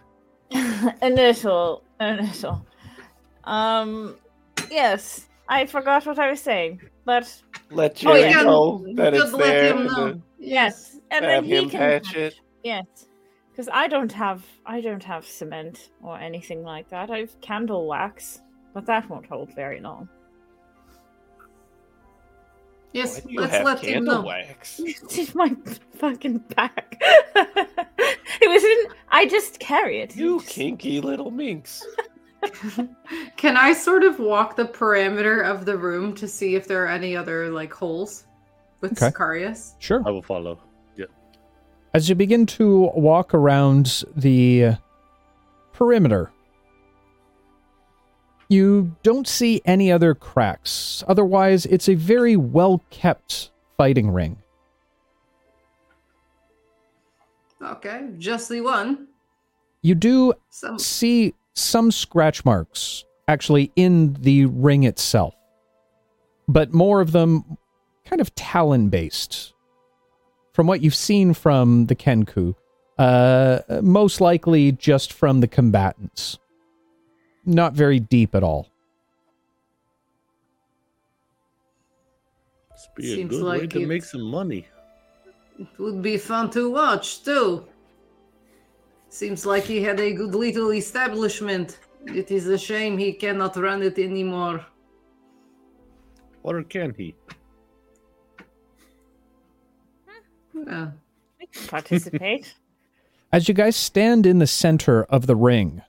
initial 1.02 1.84
initial. 1.99 2.65
Um 3.45 4.15
yes. 4.69 5.27
I 5.49 5.65
forgot 5.65 6.06
what 6.06 6.20
I 6.20 6.30
was 6.32 6.40
saying. 6.41 6.82
But 7.06 7.41
Let 7.70 8.03
Oh, 8.06 8.15
yeah. 8.15 8.44
know 8.44 8.86
that 8.95 9.14
Just 9.14 9.26
it's 9.28 9.34
let 9.34 9.45
there. 9.45 9.74
him 9.76 9.86
know. 9.86 9.95
then 10.07 10.24
yes. 10.40 10.99
And 11.11 11.26
have 11.26 11.44
then 11.45 11.64
he 11.65 11.70
can 11.70 11.80
patch 11.80 12.15
it. 12.15 12.36
Yes. 12.64 12.86
Because 13.52 13.70
I 13.72 13.88
don't 13.88 14.11
have 14.11 14.44
I 14.65 14.82
don't 14.82 15.03
have 15.03 15.26
cement 15.28 15.90
or 16.02 16.18
anything 16.18 16.64
like 16.64 16.90
that. 16.90 17.11
I've 17.11 17.40
candle 17.41 17.88
wax, 17.88 18.41
but 18.74 18.86
that 18.88 19.07
won't 19.10 19.26
hold 19.28 19.53
very 19.53 19.80
long. 19.82 20.07
Yes, 22.94 23.15
Why 23.15 23.22
do 23.28 23.34
you 23.34 23.40
let's 23.41 23.53
have 23.56 23.65
let 23.65 23.80
him 23.80 24.03
know. 24.06 24.22
wax? 24.22 24.80
It's 24.86 25.18
in 25.18 25.28
my 25.36 25.56
fucking 25.95 26.38
back. 26.56 26.98
it 27.36 28.49
was 28.49 28.64
in. 28.64 28.94
I 29.10 29.26
just 29.26 29.60
carry 29.60 29.99
it. 29.99 30.15
You 30.15 30.41
kinky 30.48 31.02
little 31.02 31.32
minx. 31.32 31.84
Can 33.38 33.57
I 33.57 33.74
sort 33.74 34.03
of 34.03 34.20
walk 34.20 34.56
the 34.56 34.65
perimeter 34.65 35.41
of 35.41 35.65
the 35.65 35.78
room 35.78 36.14
to 36.15 36.28
see 36.28 36.56
if 36.56 36.68
there 36.68 36.84
are 36.84 36.88
any 36.88 37.15
other 37.15 37.49
like 37.49 37.74
holes 37.74 38.26
with 38.82 38.94
Okay. 38.94 39.11
Sicarius? 39.11 39.74
Sure. 39.80 40.02
I 40.06 40.11
will 40.11 40.22
follow. 40.22 40.60
Yeah. 40.95 41.06
As 41.94 42.10
you 42.10 42.15
begin 42.15 42.45
to 42.48 42.91
walk 42.95 43.34
around 43.34 44.03
the 44.15 44.78
perimeter, 45.74 46.32
you 48.49 48.95
don't 49.03 49.28
see 49.28 49.61
any 49.65 49.91
other 49.91 50.14
cracks. 50.14 51.03
Otherwise, 51.07 51.65
it's 51.65 51.90
a 51.90 51.95
very 51.95 52.36
well 52.36 52.82
kept 52.90 53.52
fighting 53.78 54.11
ring. 54.11 54.38
Okay, 57.61 58.10
just 58.18 58.49
the 58.49 58.61
one. 58.61 59.07
You 59.82 59.95
do 59.95 60.34
Some 60.49 60.78
see 60.78 61.34
some 61.54 61.92
scratch 61.92 62.44
marks 62.46 63.04
actually 63.28 63.72
in 63.76 64.14
the 64.20 64.46
ring 64.48 64.84
itself, 64.84 65.36
but 66.48 66.74
more 66.74 67.00
of 67.02 67.12
them 67.12 67.58
kind 68.06 68.20
of 68.22 68.34
talon 68.36 68.90
based. 68.90 69.54
From 70.54 70.68
what 70.68 70.82
you've 70.82 70.94
seen 70.96 71.34
from 71.34 71.88
the 71.88 71.96
Kenku, 71.96 72.54
uh, 73.00 73.60
most 73.82 74.22
likely 74.22 74.72
just 74.72 75.12
from 75.12 75.40
the 75.40 75.48
combatants. 75.48 76.38
Not 77.46 77.74
very 77.74 78.00
deep 78.00 78.36
at 78.36 78.44
all. 78.44 78.70
This 82.72 82.88
be 82.96 83.12
a 83.14 83.16
Seems 83.16 83.30
good 83.32 83.44
way 83.44 83.60
like 83.62 83.70
to 83.72 83.82
it- 83.82 83.88
make 83.88 84.04
some 84.04 84.22
money. 84.22 84.68
it 85.60 85.68
would 85.80 86.02
be 86.02 86.18
fun 86.18 86.50
to 86.52 86.70
watch 86.72 87.24
too. 87.24 87.66
Seems 89.14 89.45
like 89.45 89.65
he 89.65 89.84
had 89.84 89.99
a 89.99 90.11
good 90.11 90.34
little 90.34 90.73
establishment. 90.73 91.77
It 92.07 92.31
is 92.31 92.48
a 92.48 92.57
shame 92.57 92.98
he 92.98 93.14
cannot 93.14 93.56
run 93.56 93.84
it 93.84 93.99
anymore. 93.99 94.65
Or 96.41 96.64
can 96.64 96.95
he? 96.98 97.14
Yeah. 100.56 100.88
Participate. 101.68 102.56
As 103.31 103.48
you 103.48 103.53
guys 103.53 103.76
stand 103.76 104.26
in 104.26 104.40
the 104.40 104.48
center 104.48 105.03
of 105.03 105.27
the 105.27 105.35
ring, 105.35 105.84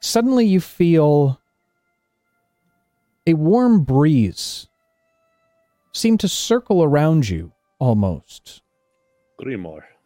suddenly 0.00 0.46
you 0.46 0.60
feel 0.60 1.38
a 3.26 3.34
warm 3.34 3.84
breeze 3.84 4.68
seem 5.92 6.16
to 6.16 6.28
circle 6.28 6.82
around 6.82 7.28
you 7.28 7.52
almost. 7.78 8.62
Grimoire. 9.38 9.97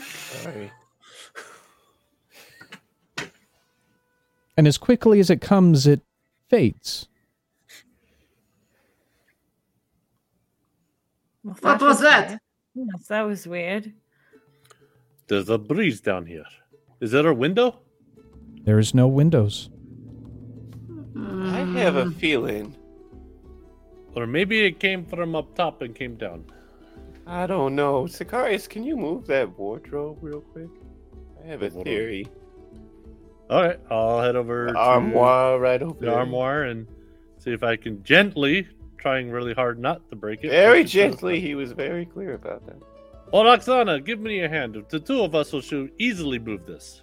Sorry. 0.00 0.70
And 4.56 4.66
as 4.66 4.78
quickly 4.78 5.18
as 5.20 5.30
it 5.30 5.40
comes, 5.40 5.86
it 5.86 6.02
fades. 6.48 7.08
Well, 11.42 11.56
What 11.60 11.82
was 11.82 12.00
that? 12.00 12.28
weird. 12.28 12.40
Yes, 12.74 13.06
that 13.08 13.22
was 13.22 13.46
weird. 13.46 13.92
There's 15.26 15.48
a 15.48 15.58
breeze 15.58 16.00
down 16.00 16.26
here. 16.26 16.44
Is 17.00 17.10
there 17.10 17.26
a 17.26 17.34
window? 17.34 17.80
There 18.64 18.78
is 18.78 18.94
no 18.94 19.08
windows. 19.08 19.70
I 21.16 21.60
have 21.78 21.96
a 21.96 22.04
hmm. 22.04 22.12
feeling. 22.12 22.76
Or 24.14 24.26
maybe 24.26 24.64
it 24.64 24.78
came 24.78 25.04
from 25.04 25.34
up 25.34 25.54
top 25.54 25.82
and 25.82 25.94
came 25.94 26.16
down. 26.16 26.44
I 27.32 27.46
don't 27.46 27.74
know. 27.74 28.02
Sicarius, 28.04 28.68
can 28.68 28.82
you 28.84 28.94
move 28.96 29.26
that 29.28 29.58
wardrobe 29.58 30.18
real 30.20 30.42
quick? 30.42 30.68
I 31.42 31.46
have 31.46 31.62
a 31.62 31.66
Wardrobe. 31.66 31.84
theory. 31.86 32.26
All 33.48 33.62
right, 33.62 33.80
I'll 33.90 34.20
head 34.20 34.36
over 34.36 34.66
The 34.66 34.72
to 34.74 34.78
armoire 34.78 35.58
right 35.58 35.80
over 35.82 35.98
the 35.98 36.06
there. 36.06 36.14
armoire 36.14 36.64
and 36.64 36.86
see 37.38 37.52
if 37.52 37.62
I 37.62 37.76
can 37.76 38.02
gently, 38.02 38.68
trying 38.98 39.30
really 39.30 39.54
hard 39.54 39.78
not 39.78 40.08
to 40.10 40.16
break 40.16 40.44
it. 40.44 40.50
Very 40.50 40.82
push 40.82 40.94
it 40.94 40.98
down. 41.00 41.10
gently. 41.12 41.40
He 41.40 41.54
was 41.54 41.72
very 41.72 42.04
clear 42.04 42.34
about 42.34 42.66
that. 42.66 42.76
Oh, 43.32 43.44
Roxana, 43.44 43.98
give 44.00 44.20
me 44.20 44.40
a 44.40 44.48
hand. 44.48 44.76
The 44.90 45.00
two 45.00 45.22
of 45.22 45.34
us 45.34 45.52
will 45.54 45.62
should 45.62 45.90
easily 45.98 46.38
move 46.38 46.66
this. 46.66 47.02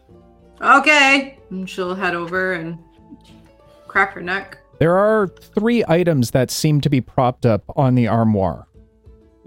Okay. 0.61 1.39
And 1.49 1.67
she'll 1.67 1.95
head 1.95 2.13
over 2.13 2.53
and 2.53 2.77
crack 3.87 4.13
her 4.13 4.21
neck. 4.21 4.59
There 4.77 4.95
are 4.95 5.27
three 5.27 5.83
items 5.87 6.31
that 6.31 6.51
seem 6.51 6.81
to 6.81 6.89
be 6.89 7.01
propped 7.01 7.47
up 7.47 7.63
on 7.75 7.95
the 7.95 8.07
armoire. 8.07 8.67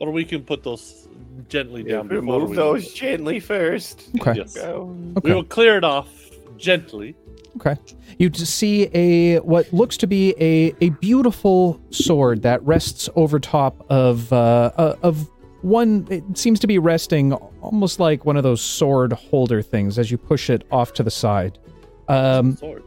Or 0.03 0.11
we 0.11 0.25
can 0.25 0.43
put 0.43 0.65
those 0.65 1.07
gently 1.49 1.85
Yeah, 1.87 1.99
down. 1.99 2.09
before 2.09 2.21
remove 2.41 2.51
we 2.51 2.57
those 2.57 2.85
move. 2.87 2.95
gently 2.95 3.39
first. 3.39 4.09
Okay. 4.21 4.35
Yes. 4.39 4.55
Go. 4.55 4.87
We 5.23 5.33
will 5.33 5.45
clear 5.45 5.77
it 5.77 5.85
off 5.85 6.09
gently. 6.57 7.15
Okay. 7.57 7.77
You 8.19 8.33
see 8.35 8.89
a 8.95 9.39
what 9.41 9.73
looks 9.73 9.97
to 9.99 10.09
be 10.09 10.35
a, 10.41 10.75
a 10.81 10.89
beautiful 10.91 11.81
sword 11.91 12.43
that 12.43 12.61
rests 12.65 13.09
over 13.15 13.39
top 13.39 13.87
of 13.91 14.33
uh, 14.33 14.73
uh, 14.77 14.97
of 15.05 15.31
one. 15.61 16.09
It 16.11 16.25
seems 16.37 16.59
to 16.61 16.67
be 16.67 16.79
resting 16.81 17.33
almost 17.61 18.01
like 18.01 18.25
one 18.25 18.37
of 18.37 18.43
those 18.43 18.61
sword 18.61 19.13
holder 19.13 19.63
things 19.63 20.01
as 20.01 20.11
you 20.11 20.19
push 20.19 20.51
it 20.51 20.67
off 20.73 20.95
to 20.95 21.05
the 21.05 21.13
side. 21.13 21.59
Um, 22.09 22.57
Sword. 22.57 22.83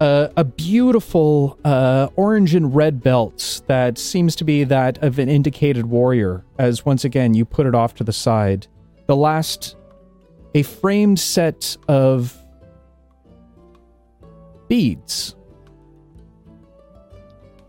A, 0.00 0.30
a 0.36 0.44
beautiful 0.44 1.58
uh, 1.64 2.08
orange 2.16 2.54
and 2.54 2.74
red 2.74 3.02
belt 3.02 3.62
that 3.66 3.98
seems 3.98 4.34
to 4.36 4.44
be 4.44 4.64
that 4.64 5.02
of 5.02 5.18
an 5.18 5.28
indicated 5.28 5.86
warrior. 5.86 6.44
As 6.58 6.86
once 6.86 7.04
again 7.04 7.34
you 7.34 7.44
put 7.44 7.66
it 7.66 7.74
off 7.74 7.94
to 7.96 8.04
the 8.04 8.12
side, 8.12 8.66
the 9.06 9.16
last 9.16 9.76
a 10.54 10.62
framed 10.62 11.20
set 11.20 11.76
of 11.88 12.36
beads, 14.68 15.34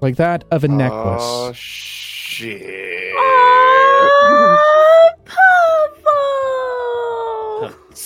like 0.01 0.15
that 0.18 0.43
of 0.51 0.64
a 0.64 0.68
necklace. 0.68 1.22
Oh 1.22 1.51
shit! 1.53 2.61
Oh, 3.15 4.57
Papa! 5.26 6.10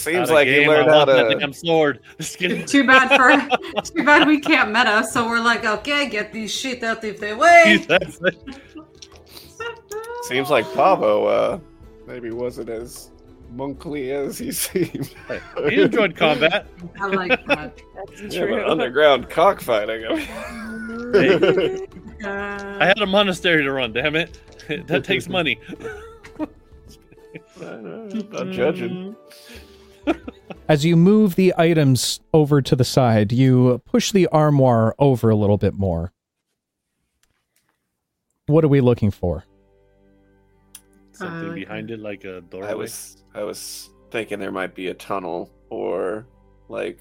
Seems 0.03 0.17
Out 0.17 0.23
of 0.23 0.29
like 0.31 0.47
you 0.47 0.55
game, 0.55 0.67
learned 0.67 0.89
I 0.89 0.91
how 0.91 0.97
want 1.05 1.09
that 1.11 1.29
to. 1.29 1.39
damn 1.39 1.53
sword. 1.53 1.99
Too 2.19 2.85
bad 2.85 3.07
for 3.15 3.81
too 3.83 4.03
bad 4.03 4.27
we 4.27 4.39
can't 4.41 4.69
meta, 4.71 5.01
so 5.09 5.25
we're 5.29 5.39
like, 5.39 5.63
okay, 5.63 6.09
get 6.09 6.33
these 6.33 6.53
shit 6.53 6.83
out 6.83 7.01
of 7.05 7.19
the 7.21 7.33
way. 7.35 7.85
That's 7.87 8.19
it. 8.21 8.37
Seems 10.23 10.49
like 10.49 10.65
Pavo 10.73 11.25
uh, 11.25 11.59
maybe 12.05 12.31
wasn't 12.31 12.67
as 12.69 13.11
monkly 13.51 14.11
as 14.11 14.37
he 14.37 14.51
seemed. 14.51 15.15
He 15.69 15.81
enjoyed 15.81 16.17
combat. 16.17 16.67
I 16.99 17.07
like 17.07 17.45
that. 17.47 17.79
That's 18.17 18.35
Yeah, 18.35 18.65
underground 18.67 19.29
cockfighting. 19.29 20.05
I 20.05 20.15
mean, 21.13 21.87
Uh, 22.25 22.77
I 22.79 22.85
had 22.85 22.99
a 22.99 23.05
monastery 23.05 23.63
to 23.63 23.71
run. 23.71 23.93
Damn 23.93 24.15
it, 24.17 24.37
that 24.87 25.03
takes 25.05 25.29
money. 25.29 25.59
I'm 27.61 28.09
not 28.29 28.47
judging. 28.51 29.15
As 30.69 30.85
you 30.85 30.95
move 30.95 31.35
the 31.35 31.53
items 31.57 32.19
over 32.33 32.61
to 32.61 32.75
the 32.75 32.83
side, 32.85 33.31
you 33.31 33.81
push 33.85 34.11
the 34.11 34.27
armoire 34.27 34.95
over 34.97 35.29
a 35.29 35.35
little 35.35 35.57
bit 35.57 35.73
more. 35.73 36.13
What 38.47 38.63
are 38.63 38.69
we 38.69 38.81
looking 38.81 39.11
for? 39.11 39.43
Something 41.11 41.49
Uh, 41.49 41.53
behind 41.53 41.91
it, 41.91 41.99
like 41.99 42.23
a 42.23 42.41
doorway. 42.41 42.69
I 42.69 42.73
was 42.75 43.23
I 43.35 43.43
was 43.43 43.89
thinking 44.11 44.39
there 44.39 44.51
might 44.51 44.75
be 44.75 44.87
a 44.87 44.93
tunnel 44.93 45.49
or 45.69 46.25
like 46.69 46.99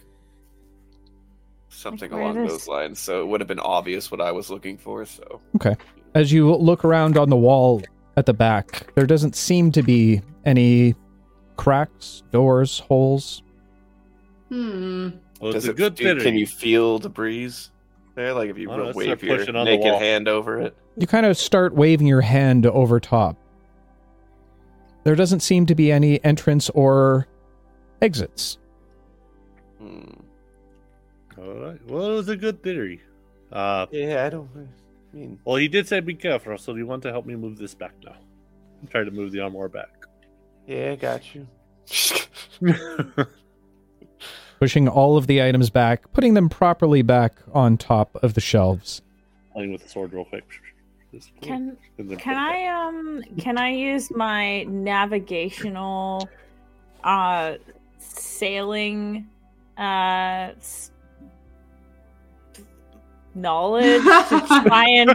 something 1.69 2.11
Like 2.11 2.21
along 2.21 2.35
this- 2.43 2.53
those 2.53 2.69
lines. 2.69 2.99
So 2.99 3.23
it 3.23 3.27
would 3.29 3.41
have 3.41 3.49
been 3.49 3.59
obvious 3.61 4.11
what 4.11 4.21
I 4.21 4.33
was 4.33 4.51
looking 4.51 4.77
for. 4.77 5.05
So 5.05 5.41
okay, 5.57 5.77
As 6.15 6.33
you 6.33 6.53
look 6.55 6.85
around 6.85 7.17
on 7.17 7.31
the 7.31 7.37
wall 7.37 7.83
at 8.17 8.27
the 8.27 8.35
back, 8.35 8.93
there 8.95 9.07
doesn't 9.07 9.35
seem 9.37 9.73
to 9.73 9.83
be 9.83 10.21
any 10.45 10.95
cracks, 11.57 12.23
doors, 12.31 12.79
holes. 12.81 13.43
hmm. 14.49 15.11
well, 15.41 15.55
it's 15.55 15.65
Does 15.65 15.69
a 15.69 15.71
it, 15.71 15.77
good 15.77 15.95
do- 15.97 16.21
can 16.21 16.37
you 16.37 16.47
feel 16.47 16.99
the 16.99 17.09
breeze 17.09 17.71
there? 18.15 18.33
Like 18.35 18.51
if 18.51 18.59
you 18.59 18.71
Oh, 18.71 18.93
wave 18.95 19.23
your 19.23 19.39
pushing 19.39 19.57
on 19.57 19.65
the 19.67 19.77
naked 19.77 19.95
hand 19.95 20.29
over 20.29 20.61
it. 20.61 20.77
You 20.97 21.07
kind 21.07 21.25
of 21.27 21.37
start 21.39 21.75
waving 21.75 22.07
your 22.07 22.21
hand 22.21 22.67
over 22.67 23.01
top. 23.01 23.37
There 25.05 25.15
doesn't 25.17 25.41
seem 25.41 25.67
to 25.67 25.75
be 25.75 25.91
any 25.91 26.23
entrance 26.25 26.71
or 26.71 27.27
exits. 28.01 28.59
Hmm. 29.79 30.03
All 31.39 31.55
right. 31.55 31.81
Well, 31.89 32.11
it 32.13 32.15
was 32.15 32.29
a 32.29 32.37
good 32.37 32.63
theory. 32.63 33.01
Uh, 33.51 33.87
Yeah, 33.91 34.25
I 34.27 34.31
don't. 34.31 34.49
I 34.55 35.17
mean, 35.17 35.39
well, 35.45 35.57
he 35.57 35.67
did 35.69 35.89
say 35.89 36.01
be 36.01 36.15
careful, 36.15 36.57
so 36.57 36.73
do 36.73 36.79
you 36.79 36.87
want 36.87 37.03
to 37.03 37.11
help 37.11 37.27
me 37.27 37.35
move 37.37 37.59
this 37.59 37.75
back 37.75 37.93
now? 38.05 38.15
I'm 38.81 38.89
trying 38.89 39.07
to 39.07 39.11
move 39.11 39.33
the 39.33 39.41
armor 39.41 39.69
back. 39.69 40.02
Yeah, 40.67 40.93
I 40.93 40.97
got 40.97 41.35
you. 41.35 41.47
Pushing 44.61 44.89
all 44.89 45.17
of 45.17 45.27
the 45.27 45.43
items 45.43 45.71
back, 45.71 46.13
putting 46.13 46.35
them 46.35 46.49
properly 46.49 47.03
back 47.03 47.35
on 47.53 47.77
top 47.77 48.17
of 48.23 48.35
the 48.35 48.41
shelves. 48.41 49.03
Playing 49.53 49.73
with 49.73 49.83
the 49.83 49.89
sword 49.89 50.13
real 50.13 50.25
quick. 50.25 50.45
Can 51.43 51.77
can 52.19 52.37
I 52.37 52.67
um 52.69 53.23
can 53.39 53.59
I 53.59 53.71
use 53.71 54.11
my 54.11 54.63
navigational 54.63 56.27
uh 57.05 57.57
sailing 57.99 59.29
uh 59.77 60.53
knowledge 63.35 64.03
to 64.03 64.63
try 64.67 64.89
and 64.89 65.15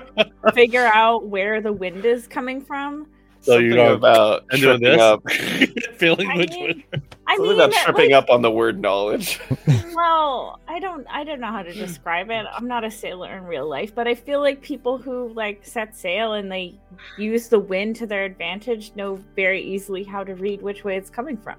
figure 0.54 0.86
out 0.86 1.26
where 1.26 1.62
the 1.62 1.74
wind 1.74 2.06
is 2.06 2.28
coming 2.28 2.62
from? 2.62 3.08
So 3.48 3.54
Something 3.54 3.68
you 3.68 3.76
go 3.76 3.94
about 3.94 4.44
and 4.52 4.62
doing 4.62 4.82
tripping 4.82 4.98
this, 4.98 5.02
up. 5.02 5.94
feeling 5.96 6.30
I 6.30 6.36
which 6.36 6.50
mean, 6.50 6.84
one. 6.92 7.02
I 7.28 7.38
mean, 7.38 7.54
about 7.54 7.72
tripping 7.72 8.12
like, 8.12 8.24
up 8.24 8.30
on 8.30 8.42
the 8.42 8.52
word 8.52 8.78
knowledge. 8.78 9.40
well, 9.96 10.60
I 10.68 10.82
don't 10.82 11.08
I 11.10 11.24
don't 11.24 11.40
know 11.40 11.54
how 11.54 11.64
to 11.64 11.74
describe 11.74 12.30
it. 12.30 12.46
I'm 12.52 12.68
not 12.68 12.84
a 12.84 12.92
sailor 12.92 13.38
in 13.38 13.46
real 13.46 13.66
life, 13.66 13.96
but 13.96 14.06
I 14.06 14.16
feel 14.16 14.42
like 14.42 14.62
people 14.62 14.98
who 14.98 15.30
like 15.30 15.66
set 15.66 15.96
sail 15.96 16.34
and 16.34 16.52
they 16.52 16.76
use 17.18 17.48
the 17.48 17.58
wind 17.58 17.96
to 17.96 18.06
their 18.06 18.26
advantage 18.26 18.92
know 18.98 19.18
very 19.38 19.62
easily 19.62 20.04
how 20.04 20.26
to 20.26 20.36
read 20.36 20.62
which 20.62 20.84
way 20.84 20.98
it's 20.98 21.10
coming 21.10 21.38
from. 21.38 21.56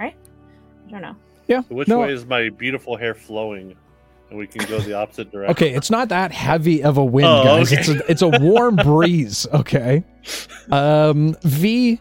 Right? 0.00 0.16
I 0.88 0.90
don't 0.90 1.02
know. 1.02 1.14
Yeah. 1.46 1.62
Which 1.68 1.86
no, 1.86 2.00
way 2.00 2.12
is 2.12 2.26
my 2.26 2.48
beautiful 2.48 2.96
hair 2.96 3.14
flowing? 3.14 3.76
We 4.32 4.46
can 4.46 4.66
go 4.68 4.78
the 4.80 4.94
opposite 4.94 5.30
direction. 5.32 5.50
Okay, 5.52 5.74
it's 5.74 5.90
not 5.90 6.08
that 6.10 6.32
heavy 6.32 6.82
of 6.82 6.96
a 6.98 7.04
wind, 7.04 7.28
Oh, 7.28 7.44
guys. 7.44 7.72
okay. 7.72 7.80
It's 7.80 7.88
a 7.88 8.10
it's 8.10 8.22
a 8.22 8.28
warm 8.28 8.76
breeze. 8.84 9.46
Okay. 9.52 10.02
Um, 10.70 11.36
V, 11.42 12.00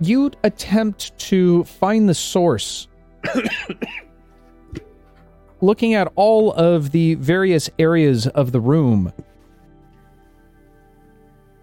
you 0.00 0.30
attempt 0.42 1.16
to 1.18 1.64
find 1.64 2.08
the 2.08 2.14
source. 2.14 2.88
Looking 5.60 5.94
at 5.94 6.12
all 6.14 6.52
of 6.52 6.90
the 6.90 7.14
various 7.14 7.70
areas 7.78 8.26
of 8.26 8.52
the 8.52 8.60
room, 8.60 9.12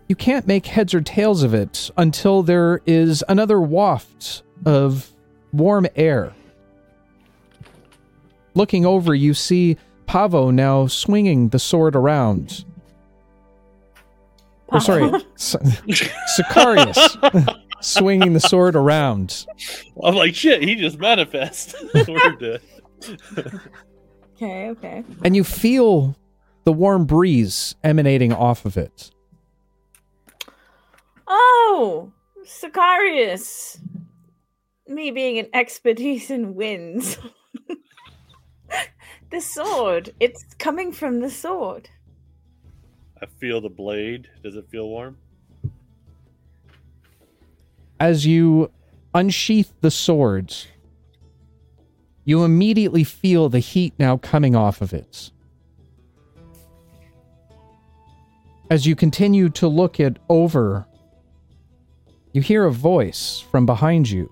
you 0.07 0.15
can't 0.15 0.47
make 0.47 0.65
heads 0.65 0.93
or 0.93 1.01
tails 1.01 1.43
of 1.43 1.53
it 1.53 1.91
until 1.97 2.41
there 2.41 2.81
is 2.85 3.23
another 3.29 3.61
waft 3.61 4.41
of 4.65 5.11
warm 5.53 5.85
air. 5.95 6.33
Looking 8.53 8.85
over, 8.85 9.15
you 9.15 9.33
see 9.33 9.77
Pavo 10.07 10.51
now 10.53 10.87
swinging 10.87 11.49
the 11.49 11.59
sword 11.59 11.95
around. 11.95 12.65
Or 14.67 14.79
sorry, 14.79 15.03
S- 15.35 15.55
Sicarius 16.37 17.57
swinging 17.81 18.33
the 18.33 18.39
sword 18.39 18.75
around. 18.75 19.45
I'm 20.03 20.15
like, 20.15 20.35
shit, 20.35 20.63
he 20.63 20.75
just 20.75 20.99
manifest. 20.99 21.75
Okay, 24.43 24.69
okay. 24.69 25.03
And 25.23 25.35
you 25.35 25.43
feel 25.43 26.15
the 26.63 26.73
warm 26.73 27.05
breeze 27.05 27.75
emanating 27.83 28.33
off 28.33 28.65
of 28.65 28.75
it. 28.75 29.11
Oh, 31.27 32.11
Sicarius. 32.43 33.79
Me 34.87 35.11
being 35.11 35.37
an 35.37 35.47
expertise 35.53 36.31
in 36.31 36.55
winds. 36.55 37.19
The 39.31 39.41
sword. 39.41 40.13
It's 40.19 40.43
coming 40.59 40.91
from 40.91 41.21
the 41.21 41.29
sword. 41.29 41.89
I 43.21 43.25
feel 43.25 43.61
the 43.61 43.69
blade. 43.69 44.29
Does 44.43 44.55
it 44.55 44.67
feel 44.69 44.87
warm? 44.87 45.17
As 47.99 48.25
you 48.25 48.71
unsheath 49.13 49.73
the 49.81 49.91
swords, 49.91 50.67
you 52.25 52.43
immediately 52.43 53.03
feel 53.03 53.49
the 53.49 53.59
heat 53.59 53.93
now 53.97 54.17
coming 54.17 54.55
off 54.55 54.81
of 54.81 54.93
it. 54.93 55.31
As 58.69 58.85
you 58.85 58.95
continue 58.95 59.49
to 59.49 59.67
look 59.67 59.99
it 59.99 60.17
over, 60.29 60.85
you 62.31 62.41
hear 62.41 62.65
a 62.65 62.71
voice 62.71 63.43
from 63.51 63.65
behind 63.65 64.09
you. 64.09 64.31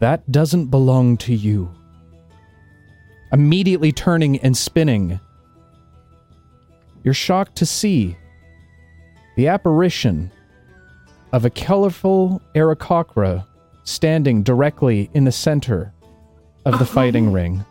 That 0.00 0.32
doesn't 0.32 0.66
belong 0.66 1.18
to 1.18 1.34
you. 1.34 1.70
Immediately 3.32 3.92
turning 3.92 4.38
and 4.38 4.56
spinning, 4.56 5.20
you're 7.04 7.14
shocked 7.14 7.54
to 7.56 7.66
see 7.66 8.16
the 9.36 9.48
apparition 9.48 10.32
of 11.32 11.44
a 11.44 11.50
colorful 11.50 12.40
Aarakocra 12.54 13.46
standing 13.84 14.42
directly 14.42 15.10
in 15.14 15.24
the 15.24 15.32
center 15.32 15.92
of 16.64 16.78
the 16.78 16.86
fighting 16.86 17.30
ring. 17.30 17.64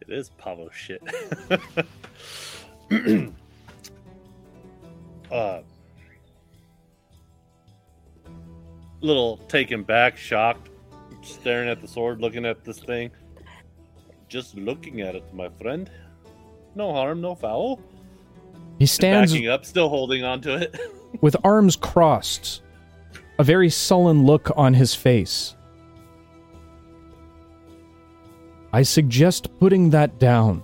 It 0.00 0.10
is 0.10 0.30
Pavo 0.38 0.70
shit. 0.70 1.02
uh, 5.30 5.60
little 9.00 9.38
taken 9.48 9.82
back, 9.82 10.16
shocked, 10.16 10.70
staring 11.22 11.68
at 11.68 11.80
the 11.80 11.88
sword, 11.88 12.20
looking 12.20 12.44
at 12.44 12.64
this 12.64 12.78
thing. 12.78 13.10
Just 14.28 14.56
looking 14.56 15.00
at 15.00 15.14
it, 15.14 15.24
my 15.32 15.48
friend. 15.60 15.90
No 16.74 16.92
harm, 16.92 17.20
no 17.20 17.34
foul. 17.34 17.80
He 18.78 18.86
stands 18.86 19.32
Backing 19.32 19.48
up, 19.48 19.64
still 19.64 19.88
holding 19.88 20.24
on 20.24 20.40
to 20.42 20.54
it. 20.56 20.78
with 21.20 21.36
arms 21.44 21.76
crossed, 21.76 22.62
a 23.38 23.44
very 23.44 23.70
sullen 23.70 24.24
look 24.24 24.50
on 24.56 24.74
his 24.74 24.94
face. 24.94 25.54
I 28.72 28.82
suggest 28.82 29.48
putting 29.58 29.90
that 29.90 30.18
down. 30.18 30.62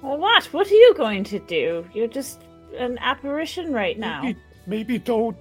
Well, 0.00 0.16
what? 0.16 0.44
What 0.46 0.70
are 0.70 0.74
you 0.74 0.94
going 0.96 1.24
to 1.24 1.38
do? 1.40 1.86
You're 1.92 2.08
just 2.08 2.40
an 2.76 2.98
apparition 2.98 3.72
right 3.72 3.98
now. 3.98 4.22
Maybe, 4.22 4.38
maybe 4.66 4.98
don't 4.98 5.36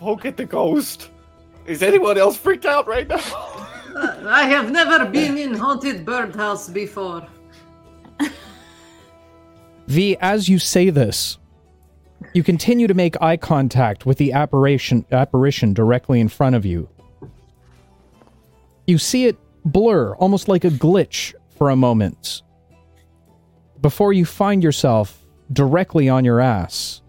poke 0.00 0.24
at 0.24 0.36
the 0.36 0.46
ghost. 0.46 1.10
Is 1.66 1.82
anyone 1.82 2.16
else 2.16 2.36
freaked 2.36 2.64
out 2.64 2.88
right 2.88 3.06
now? 3.06 3.20
Uh, 3.94 4.22
I 4.24 4.44
have 4.44 4.72
never 4.72 5.04
been 5.04 5.36
in 5.36 5.54
haunted 5.54 6.06
birdhouse 6.06 6.68
before. 6.68 7.26
V, 9.86 10.16
as 10.20 10.48
you 10.48 10.58
say 10.58 10.88
this, 10.88 11.38
you 12.32 12.42
continue 12.42 12.86
to 12.86 12.94
make 12.94 13.20
eye 13.20 13.36
contact 13.36 14.06
with 14.06 14.16
the 14.18 14.32
apparition 14.32 15.04
apparition 15.10 15.74
directly 15.74 16.20
in 16.20 16.28
front 16.28 16.54
of 16.56 16.64
you. 16.64 16.88
You 18.86 18.98
see 18.98 19.26
it 19.26 19.36
blur, 19.64 20.14
almost 20.14 20.48
like 20.48 20.64
a 20.64 20.70
glitch, 20.70 21.34
for 21.56 21.70
a 21.70 21.76
moment, 21.76 22.42
before 23.82 24.12
you 24.12 24.24
find 24.24 24.62
yourself 24.62 25.26
directly 25.52 26.08
on 26.08 26.24
your 26.24 26.40
ass. 26.40 26.99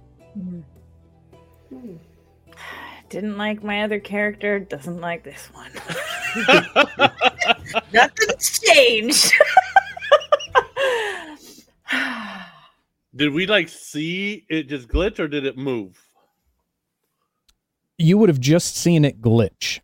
Didn't 3.11 3.37
like 3.37 3.61
my 3.61 3.83
other 3.83 3.99
character, 3.99 4.57
doesn't 4.57 5.01
like 5.01 5.25
this 5.25 5.49
one. 5.53 5.69
Nothing's 7.93 8.59
changed. 8.61 9.33
Did 13.13 13.33
we 13.33 13.45
like 13.47 13.67
see 13.67 14.45
it 14.47 14.69
just 14.69 14.87
glitch 14.87 15.19
or 15.19 15.27
did 15.27 15.45
it 15.45 15.57
move? 15.57 15.99
You 17.97 18.17
would 18.17 18.29
have 18.29 18.39
just 18.39 18.77
seen 18.77 19.03
it 19.03 19.21
glitch. 19.21 19.81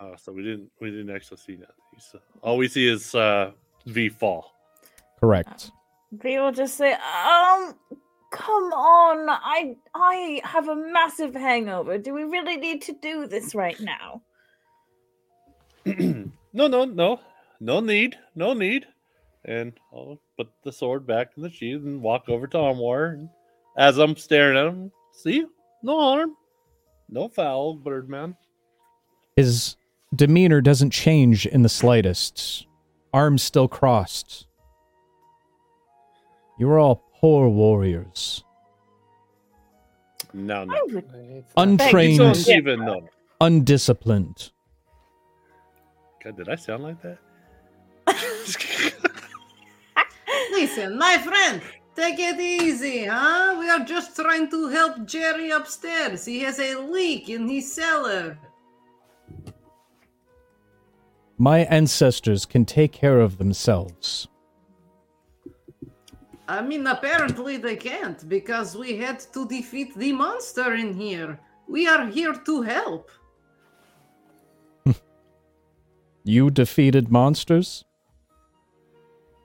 Oh, 0.00 0.14
so 0.16 0.32
we 0.32 0.42
didn't 0.42 0.70
we 0.80 0.90
didn't 0.90 1.14
actually 1.14 1.36
see 1.36 1.56
that. 1.56 1.74
So 2.00 2.20
all 2.40 2.56
we 2.56 2.68
see 2.68 2.88
is 2.88 3.14
uh 3.14 3.50
V 3.84 4.08
fall. 4.08 4.50
Correct. 5.20 5.70
People 6.22 6.52
just 6.52 6.78
say, 6.78 6.94
um, 6.94 7.74
come 8.32 8.72
on, 8.72 9.28
I 9.28 9.76
I 9.94 10.40
have 10.42 10.68
a 10.68 10.74
massive 10.74 11.34
hangover. 11.34 11.98
Do 11.98 12.14
we 12.14 12.24
really 12.24 12.56
need 12.56 12.82
to 12.82 12.92
do 12.94 13.26
this 13.28 13.54
right 13.54 13.78
now? 13.78 14.22
no, 15.86 16.66
no, 16.66 16.84
no, 16.84 17.20
no 17.60 17.80
need, 17.80 18.16
no 18.34 18.54
need. 18.54 18.86
And 19.44 19.72
I'll 19.92 20.20
put 20.36 20.48
the 20.64 20.72
sword 20.72 21.06
back 21.06 21.32
in 21.36 21.42
the 21.42 21.50
sheath 21.50 21.82
and 21.84 22.00
walk 22.00 22.28
over 22.28 22.46
to 22.48 22.58
armoire. 22.58 23.18
As 23.76 23.98
I'm 23.98 24.16
staring 24.16 24.56
at 24.56 24.66
him, 24.66 24.92
see, 25.12 25.44
no 25.82 26.00
harm, 26.00 26.36
no 27.08 27.28
foul, 27.28 27.74
Birdman. 27.74 28.36
His 29.36 29.76
demeanor 30.14 30.60
doesn't 30.60 30.90
change 30.90 31.46
in 31.46 31.62
the 31.62 31.68
slightest. 31.68 32.66
Arms 33.12 33.42
still 33.42 33.68
crossed. 33.68 34.46
You 36.58 36.68
are 36.70 36.78
all 36.78 37.11
poor 37.22 37.48
warriors. 37.48 38.42
No, 40.34 40.64
no, 40.64 40.74
I 40.74 40.82
would 40.82 41.04
you 41.14 41.44
Untrained, 41.56 42.36
even 42.48 42.80
know. 42.84 43.08
undisciplined. 43.40 44.50
God, 46.24 46.36
did 46.36 46.48
I 46.48 46.56
sound 46.56 46.82
like 46.82 47.00
that? 47.02 47.18
Listen, 50.50 50.98
my 50.98 51.18
friend, 51.18 51.62
take 51.94 52.18
it 52.18 52.40
easy, 52.40 53.04
huh? 53.04 53.56
We 53.58 53.70
are 53.70 53.84
just 53.84 54.16
trying 54.16 54.50
to 54.50 54.68
help 54.68 55.06
Jerry 55.06 55.50
upstairs. 55.50 56.24
He 56.24 56.40
has 56.40 56.58
a 56.58 56.74
leak 56.76 57.28
in 57.28 57.48
his 57.48 57.72
cellar. 57.72 58.36
My 61.38 61.60
ancestors 61.60 62.46
can 62.46 62.64
take 62.64 62.92
care 62.92 63.20
of 63.20 63.38
themselves. 63.38 64.28
I 66.52 66.60
mean, 66.60 66.86
apparently 66.86 67.56
they 67.56 67.76
can't 67.76 68.28
because 68.28 68.76
we 68.76 68.98
had 68.98 69.20
to 69.32 69.48
defeat 69.48 69.94
the 69.96 70.12
monster 70.12 70.74
in 70.74 70.92
here. 70.92 71.40
We 71.66 71.88
are 71.88 72.06
here 72.06 72.34
to 72.34 72.62
help. 72.62 73.10
You 76.24 76.50
defeated 76.50 77.10
monsters? 77.10 77.84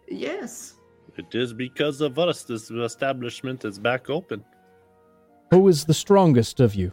Yes. 0.10 0.76
it 1.18 1.34
is 1.34 1.54
because 1.54 2.02
of 2.02 2.20
us 2.20 2.44
this 2.44 2.70
establishment 2.70 3.64
is 3.64 3.80
back 3.80 4.10
open. 4.10 4.44
Who 5.52 5.70
is 5.70 5.86
the 5.86 5.94
strongest 5.94 6.60
of 6.60 6.76
you? 6.76 6.92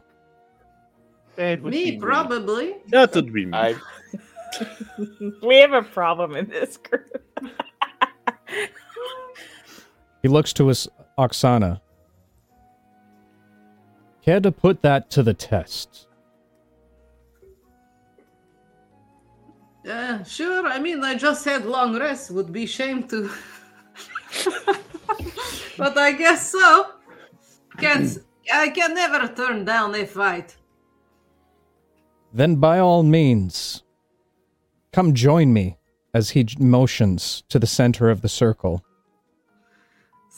That 1.34 1.60
would 1.60 1.72
Me, 1.72 1.90
be 1.90 1.98
probably. 1.98 2.76
That 2.88 3.14
would 3.16 3.32
be 3.32 3.46
me. 3.46 3.58
I, 3.58 3.74
we 5.42 5.56
have 5.56 5.72
a 5.72 5.82
problem 5.82 6.36
in 6.36 6.46
this 6.46 6.76
group. 6.76 7.20
He 10.24 10.28
looks 10.28 10.54
to 10.54 10.68
his 10.68 10.88
Oksana. 11.18 11.82
Care 14.22 14.40
to 14.40 14.50
put 14.50 14.80
that 14.80 15.10
to 15.10 15.22
the 15.22 15.34
test? 15.34 16.08
Uh, 19.86 20.24
sure, 20.24 20.66
I 20.66 20.78
mean, 20.78 21.04
I 21.04 21.14
just 21.16 21.44
had 21.44 21.66
long 21.66 21.98
rest. 21.98 22.30
Would 22.30 22.54
be 22.54 22.64
shame 22.64 23.06
to. 23.08 23.30
but 25.76 25.98
I 25.98 26.12
guess 26.12 26.52
so. 26.52 26.86
Can't. 27.76 28.16
I 28.50 28.70
can 28.70 28.94
never 28.94 29.28
turn 29.28 29.66
down 29.66 29.94
a 29.94 30.06
fight. 30.06 30.56
Then 32.32 32.56
by 32.56 32.78
all 32.78 33.02
means, 33.02 33.82
come 34.90 35.12
join 35.12 35.52
me 35.52 35.76
as 36.14 36.30
he 36.30 36.48
motions 36.58 37.42
to 37.50 37.58
the 37.58 37.66
center 37.66 38.08
of 38.08 38.22
the 38.22 38.30
circle. 38.30 38.82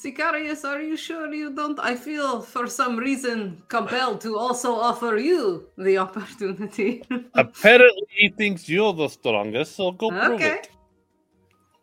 Sicarius, 0.06 0.64
are 0.64 0.80
you 0.80 0.96
sure 0.96 1.34
you 1.34 1.52
don't? 1.52 1.80
I 1.80 1.96
feel 1.96 2.40
for 2.40 2.68
some 2.68 2.96
reason 2.96 3.60
compelled 3.66 4.20
to 4.20 4.38
also 4.38 4.72
offer 4.72 5.16
you 5.16 5.66
the 5.76 5.98
opportunity. 5.98 7.02
Apparently, 7.34 8.06
he 8.10 8.28
thinks 8.28 8.68
you're 8.68 8.92
the 8.92 9.08
strongest, 9.08 9.74
so 9.74 9.90
go 9.90 10.10
prove 10.10 10.40
okay. 10.40 10.58
it. 10.58 10.70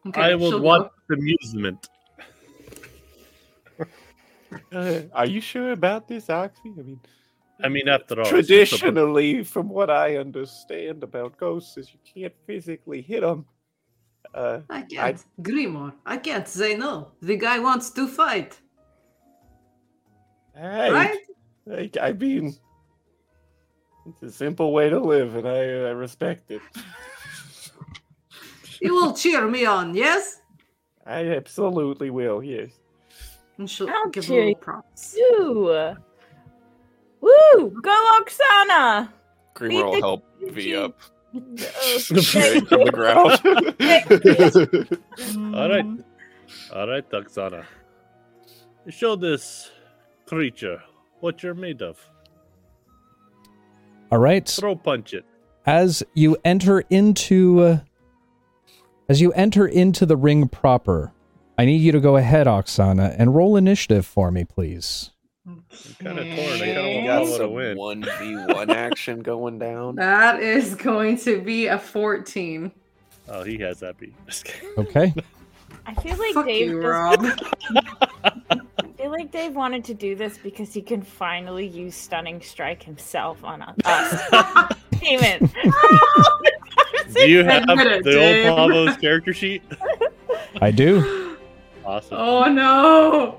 Okay, 0.08 0.22
I 0.22 0.36
will 0.36 0.52
she'll 0.52 0.62
want 0.62 0.90
go. 1.10 1.16
amusement. 1.16 1.90
uh, 4.72 5.02
are 5.14 5.26
you 5.26 5.42
sure 5.42 5.74
about 5.74 6.08
this, 6.08 6.30
Oxy? 6.30 6.72
I 6.80 6.82
mean, 6.82 7.00
I 7.62 7.68
mean, 7.68 7.90
after 7.90 8.22
all, 8.22 8.36
it's 8.36 8.48
just 8.48 8.74
a- 8.74 8.78
traditionally, 8.78 9.44
from 9.44 9.68
what 9.68 9.90
I 9.90 10.16
understand 10.16 11.04
about 11.04 11.36
ghosts, 11.36 11.76
is 11.78 11.92
you 11.92 12.00
can't 12.14 12.34
physically 12.48 13.02
hit 13.02 13.20
them. 13.20 13.46
Uh, 14.34 14.62
I 14.70 14.82
can't. 14.82 15.24
Grimoire, 15.42 15.94
I 16.06 16.18
can't 16.18 16.48
say 16.48 16.76
no. 16.76 17.12
The 17.22 17.38
guy 17.38 17.60
wants 17.60 17.92
to 17.92 18.08
fight, 18.08 18.60
hey, 20.56 20.92
right? 20.92 21.20
I, 21.72 21.90
I 22.02 22.14
mean, 22.14 22.56
it's 24.08 24.24
a 24.24 24.32
simple 24.32 24.74
way 24.74 24.90
to 24.90 25.00
live, 25.00 25.36
and 25.36 25.48
I, 25.48 25.60
I 25.60 25.92
respect 25.92 26.52
it. 26.52 26.62
You 28.82 28.96
will 28.96 29.14
cheer 29.14 29.48
me 29.48 29.66
on, 29.66 29.96
yes? 29.96 30.42
I 31.06 31.28
absolutely 31.30 32.10
will. 32.10 32.44
Yes. 32.44 32.72
And 33.58 33.70
she'll 33.70 33.90
I'll 33.90 34.10
give 34.10 34.26
a 34.26 34.28
cheer 34.28 34.36
little 34.38 34.50
you. 34.50 34.56
props. 34.56 35.16
Woo! 35.18 35.96
Woo! 37.22 37.82
Go 37.82 38.20
Oksana! 38.20 39.10
Grimoire 39.56 39.86
will 39.86 40.02
help 40.02 40.26
V 40.42 40.76
up. 40.76 41.00
From 41.34 41.46
the 41.46 42.92
ground. 42.94 43.32
All 45.56 45.70
right. 45.70 45.86
All 46.74 46.88
right, 46.88 47.10
Oksana. 47.10 47.66
Show 48.90 49.16
this 49.16 49.72
creature 50.28 50.84
what 51.22 51.42
you're 51.42 51.56
made 51.56 51.82
of. 51.82 51.98
All 54.12 54.20
right. 54.20 54.48
Throw 54.48 54.76
punch 54.76 55.14
it. 55.14 55.26
As 55.66 56.04
you 56.14 56.38
enter 56.46 56.82
into 56.90 57.62
uh, 57.62 57.80
as 59.10 59.22
you 59.22 59.32
enter 59.32 59.66
into 59.66 60.06
the 60.06 60.18
ring 60.18 60.48
proper, 60.50 61.14
I 61.58 61.66
need 61.66 61.82
you 61.82 61.92
to 61.94 62.00
go 62.00 62.18
ahead, 62.18 62.46
Oksana, 62.46 63.16
and 63.18 63.34
roll 63.34 63.56
initiative 63.56 64.06
for 64.06 64.30
me, 64.30 64.44
please. 64.44 65.13
Kind 65.46 66.20
of 66.20 66.26
torn. 66.26 66.62
I 66.62 66.74
kind 66.74 66.78
of 66.78 66.86
want 66.96 67.06
got 67.08 67.20
to 67.26 67.38
some 67.38 67.54
win. 67.54 67.78
one 67.78 68.06
v 68.20 68.36
one 68.54 68.70
action 68.70 69.22
going 69.22 69.60
down. 69.60 69.96
That 69.96 70.40
is 70.42 70.74
going 70.76 71.18
to 71.20 71.42
be 71.42 71.68
a 71.68 71.78
14. 71.78 72.72
Oh, 73.30 73.44
he 73.44 73.58
has 73.60 73.80
that 73.82 73.98
beat. 73.98 74.16
Okay. 74.78 75.14
I 75.86 75.94
feel 75.96 76.16
like 76.18 76.34
Fuck 76.34 76.46
Dave 76.46 76.68
you, 76.70 76.82
just- 76.82 76.88
Rob. 76.88 77.26
I 78.80 78.88
feel 78.98 79.12
like 79.12 79.32
Dave 79.32 79.54
wanted 79.54 79.84
to 79.86 79.94
do 79.94 80.16
this 80.16 80.38
because 80.38 80.74
he 80.74 80.82
can 80.82 81.02
finally 81.02 81.68
use 81.68 81.94
stunning 81.96 82.42
strike 82.42 82.82
himself 82.82 83.44
on 83.44 83.62
us. 83.62 83.76
Damn 85.02 85.20
it. 85.24 87.14
Do 87.14 87.30
you 87.30 87.44
have 87.44 87.64
Admit 87.68 87.88
it, 87.88 88.04
the 88.06 88.12
Dave. 88.12 88.50
old 88.50 88.72
Pavo's 88.72 88.96
character 88.98 89.34
sheet? 89.34 89.62
I 90.62 90.72
do. 90.72 91.36
Awesome. 91.86 92.18
oh 92.18 92.46
no! 92.46 93.38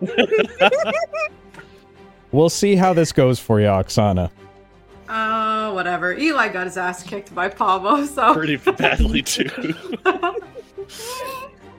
We'll 2.35 2.49
see 2.49 2.75
how 2.75 2.93
this 2.95 3.13
goes 3.13 3.39
for 3.39 3.61
you, 3.61 3.67
Oksana. 3.69 4.29
Uh, 5.09 5.71
whatever. 5.71 6.13
Eli 6.15 6.49
got 6.49 6.67
his 6.67 6.77
ass 6.77 7.05
kicked 7.05 7.33
by 7.33 7.49
Pavo, 7.49 8.05
so. 8.07 8.35
Pretty 8.35 8.57
badly 8.57 9.23
too. 9.23 9.49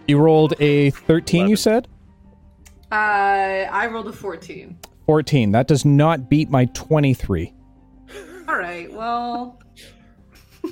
You 0.07 0.17
rolled 0.17 0.53
a 0.61 0.91
13, 0.91 1.49
you 1.49 1.57
said? 1.57 1.89
uh, 2.89 2.95
I 2.95 3.87
rolled 3.91 4.07
a 4.07 4.13
14. 4.13 4.77
14. 5.07 5.51
That 5.51 5.67
does 5.67 5.83
not 5.83 6.29
beat 6.29 6.49
my 6.49 6.65
23. 6.73 7.53
All 8.47 8.55
right, 8.55 8.89
well. 8.93 9.59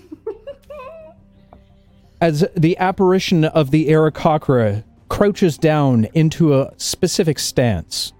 As 2.22 2.46
the 2.56 2.78
apparition 2.78 3.44
of 3.44 3.72
the 3.72 3.90
Aarakocra 3.90 4.86
crouches 5.10 5.58
down 5.58 6.06
into 6.14 6.58
a 6.58 6.72
specific 6.78 7.38
stance, 7.38 8.14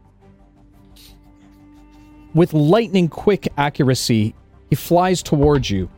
with 2.34 2.54
lightning 2.54 3.08
quick 3.08 3.48
accuracy, 3.58 4.34
he 4.70 4.76
flies 4.76 5.22
towards 5.22 5.70
you. 5.70 5.90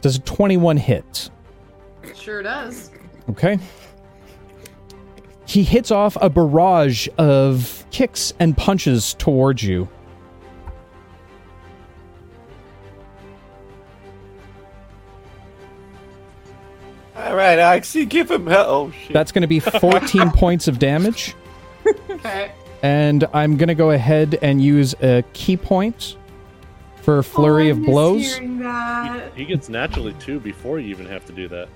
Does 0.00 0.16
a 0.16 0.20
21 0.20 0.76
hit? 0.76 1.30
Sure 2.14 2.42
does. 2.42 2.90
Okay. 3.30 3.58
He 5.46 5.62
hits 5.62 5.90
off 5.90 6.16
a 6.20 6.28
barrage 6.28 7.08
of 7.18 7.84
kicks 7.90 8.32
and 8.40 8.56
punches 8.56 9.14
towards 9.14 9.62
you. 9.62 9.88
All 17.14 17.36
right, 17.36 17.58
Oxy, 17.58 18.04
give 18.04 18.30
him 18.30 18.46
hell. 18.46 18.66
Oh 18.68 18.90
shit! 18.90 19.12
That's 19.12 19.30
going 19.30 19.42
to 19.42 19.48
be 19.48 19.60
14 19.60 20.30
points 20.34 20.68
of 20.68 20.78
damage. 20.78 21.34
Okay. 22.08 22.52
And 22.82 23.24
I'm 23.32 23.56
going 23.56 23.68
to 23.68 23.74
go 23.74 23.90
ahead 23.92 24.38
and 24.42 24.60
use 24.62 24.94
a 25.02 25.22
ki 25.34 25.56
point 25.56 26.16
for 27.02 27.18
a 27.18 27.24
Flurry 27.24 27.64
Oh, 27.70 27.74
I 27.74 27.78
of 27.78 27.82
Blows. 27.84 28.34
hearing 28.34 28.58
that. 28.60 29.32
he 29.36 29.44
gets 29.44 29.68
naturally 29.68 30.14
two 30.14 30.40
before 30.40 30.78
you 30.80 30.88
even 30.90 31.06
have 31.06 31.24
to 31.26 31.32
do 31.32 31.48
that. 31.48 31.68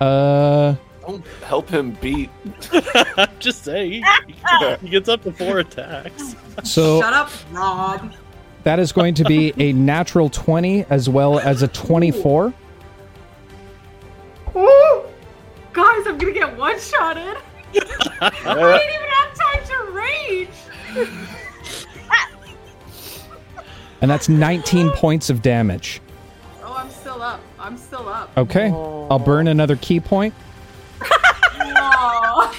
Uh, 0.00 0.74
Don't 1.06 1.24
help 1.46 1.68
him 1.68 1.92
beat. 2.00 2.30
Just 3.38 3.62
say 3.64 3.88
he, 3.88 4.04
he 4.80 4.88
gets 4.88 5.08
up 5.08 5.22
to 5.22 5.32
four 5.32 5.58
attacks. 5.60 6.34
so 6.64 7.00
Shut 7.00 7.12
up, 7.12 7.30
Rob. 7.50 8.12
that 8.64 8.78
is 8.78 8.90
going 8.92 9.14
to 9.14 9.24
be 9.24 9.52
a 9.58 9.72
natural 9.74 10.28
20 10.30 10.84
as 10.90 11.08
well 11.08 11.38
as 11.38 11.62
a 11.62 11.68
24. 11.68 12.52
Woo! 14.54 15.02
Guys, 15.72 16.06
I'm 16.06 16.18
gonna 16.18 16.32
get 16.32 16.56
one 16.58 16.78
shotted. 16.78 17.36
I 18.20 18.30
didn't 18.78 18.94
even 18.94 19.10
have 19.10 19.34
time 19.34 19.62
to 19.66 19.76
rage. 19.92 20.48
And 24.02 24.10
that's 24.10 24.28
19 24.28 24.90
points 24.90 25.30
of 25.30 25.42
damage. 25.42 26.00
Oh, 26.64 26.74
I'm 26.76 26.90
still 26.90 27.22
up. 27.22 27.40
I'm 27.58 27.76
still 27.78 28.08
up. 28.08 28.36
Okay. 28.36 28.68
I'll 28.70 29.20
burn 29.20 29.46
another 29.46 29.76
ki 29.76 30.00
point. 30.00 30.34
Aw. 31.02 32.56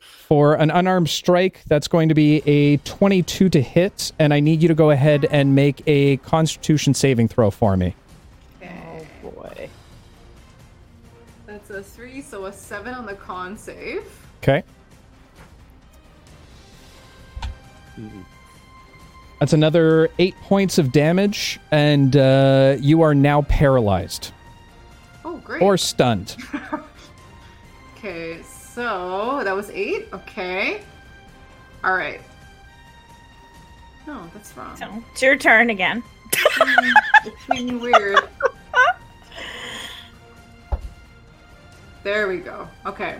For 0.00 0.54
an 0.54 0.70
unarmed 0.70 1.10
strike, 1.10 1.62
that's 1.66 1.86
going 1.86 2.08
to 2.08 2.14
be 2.14 2.42
a 2.46 2.78
22 2.78 3.50
to 3.50 3.60
hit, 3.60 4.12
and 4.18 4.34
I 4.34 4.40
need 4.40 4.62
you 4.62 4.68
to 4.68 4.74
go 4.74 4.90
ahead 4.90 5.26
and 5.30 5.54
make 5.54 5.82
a 5.86 6.16
constitution 6.18 6.94
saving 6.94 7.28
throw 7.28 7.50
for 7.50 7.76
me. 7.76 7.94
Three, 12.22 12.38
so 12.38 12.46
a 12.46 12.52
seven 12.52 12.94
on 12.94 13.06
the 13.06 13.14
con 13.14 13.56
save. 13.56 14.04
Okay. 14.42 14.62
That's 19.40 19.52
another 19.52 20.08
eight 20.18 20.34
points 20.42 20.78
of 20.78 20.92
damage, 20.92 21.58
and 21.70 22.16
uh, 22.16 22.76
you 22.80 23.02
are 23.02 23.14
now 23.14 23.42
paralyzed 23.42 24.32
Oh, 25.24 25.38
great. 25.38 25.62
or 25.62 25.76
stunned. 25.76 26.36
Okay, 28.04 28.42
so 28.42 29.42
that 29.44 29.54
was 29.54 29.70
eight. 29.70 30.08
Okay. 30.12 30.82
All 31.84 31.94
right. 31.94 32.20
No, 34.08 34.28
that's 34.34 34.56
wrong. 34.56 34.74
So 34.76 35.04
it's 35.12 35.22
your 35.22 35.36
turn 35.36 35.70
again. 35.70 36.02
it's 37.24 37.46
being 37.48 37.78
weird. 37.78 38.18
There 42.02 42.28
we 42.28 42.38
go. 42.38 42.68
Okay. 42.86 43.16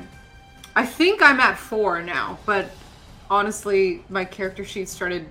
I 0.74 0.86
think 0.86 1.22
I'm 1.22 1.38
at 1.40 1.59
four 1.59 2.02
now, 2.02 2.38
but 2.46 2.70
honestly, 3.30 4.02
my 4.09 4.24
character 4.24 4.64
sheet 4.64 4.88
started. 4.88 5.26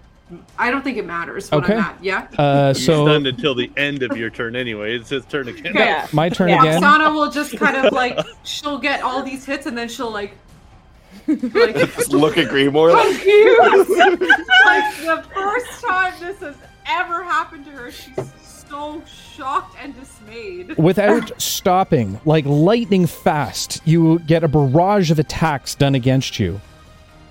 I 0.57 0.71
don't 0.71 0.81
think 0.81 0.97
it 0.97 1.05
matters 1.05 1.51
what 1.51 1.63
Okay. 1.65 1.73
I'm 1.73 1.79
at. 1.79 2.03
Yeah. 2.03 2.27
Uh, 2.37 2.67
You're 2.67 2.73
so 2.75 3.05
stunned 3.05 3.27
until 3.27 3.53
the 3.53 3.69
end 3.75 4.01
of 4.03 4.15
your 4.15 4.29
turn 4.29 4.55
anyway. 4.55 4.95
It's 4.95 5.09
his 5.09 5.25
turn 5.25 5.49
again. 5.49 5.67
Okay. 5.75 5.79
Yeah. 5.79 6.07
my 6.13 6.29
turn 6.29 6.49
Yeah. 6.49 6.61
again. 6.61 6.81
Oksana 6.81 7.13
will 7.13 7.29
just 7.31 7.57
kind 7.57 7.75
of 7.85 7.91
like 7.91 8.17
she'll 8.43 8.77
get 8.77 9.01
all 9.01 9.23
these 9.23 9.43
hits 9.45 9.65
and 9.65 9.77
then 9.77 9.89
she'll 9.89 10.11
like 10.11 10.33
like 11.27 11.75
Just 11.75 12.13
look 12.13 12.37
at 12.37 12.47
Grimoire. 12.49 12.93
Like, 12.93 13.07
confused. 13.07 13.89
like 14.65 14.95
the 14.97 15.25
first 15.33 15.81
time 15.83 16.13
this 16.19 16.39
has 16.39 16.55
ever 16.87 17.23
happened 17.23 17.65
to 17.65 17.71
her, 17.71 17.91
she's 17.91 18.15
so 18.71 19.03
shocked 19.35 19.75
and 19.81 19.93
dismayed. 19.99 20.77
Without 20.77 21.31
stopping, 21.41 22.19
like 22.25 22.45
lightning 22.45 23.05
fast, 23.05 23.81
you 23.85 24.19
get 24.19 24.43
a 24.43 24.47
barrage 24.47 25.11
of 25.11 25.19
attacks 25.19 25.75
done 25.75 25.93
against 25.93 26.39
you. 26.39 26.59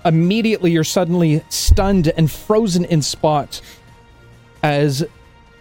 Immediately, 0.05 0.71
you're 0.71 0.83
suddenly 0.83 1.43
stunned 1.49 2.07
and 2.09 2.29
frozen 2.29 2.85
in 2.85 3.01
spot 3.01 3.59
as 4.63 5.03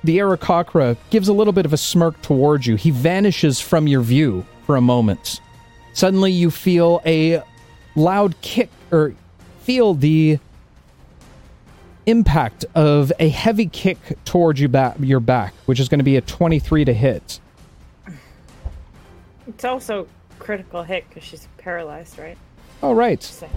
the 0.05 0.19
Aarakocra 0.19 0.97
gives 1.11 1.29
a 1.29 1.33
little 1.33 1.53
bit 1.53 1.67
of 1.67 1.73
a 1.73 1.77
smirk 1.77 2.21
towards 2.23 2.67
you. 2.67 2.77
He 2.77 2.91
vanishes 2.91 3.61
from 3.61 3.87
your 3.87 4.03
view 4.03 4.47
for 4.67 4.77
a 4.77 4.81
moment. 4.81 5.41
Suddenly, 5.95 6.33
you 6.33 6.51
feel 6.51 7.01
a 7.05 7.43
loud 7.97 8.39
kick, 8.41 8.71
or 8.91 9.15
feel 9.63 9.95
the 9.95 10.39
impact 12.11 12.65
of 12.75 13.13
a 13.19 13.29
heavy 13.29 13.67
kick 13.67 13.99
towards 14.25 14.61
you 14.61 14.69
back, 14.69 14.97
your 15.01 15.21
back, 15.21 15.55
which 15.67 15.81
is 15.81 15.89
going 15.89 16.01
to 16.01 16.05
be 16.05 16.17
a 16.17 16.21
23 16.21 16.85
to 16.85 16.93
hit. 16.93 17.41
It's 19.49 19.65
also 19.65 20.07
critical 20.39 20.83
hit 20.83 21.05
because 21.09 21.25
she's 21.25 21.49
paralyzed, 21.59 22.19
right? 22.19 22.37
All 22.83 22.95
right. 22.95 23.23
So- 23.23 23.49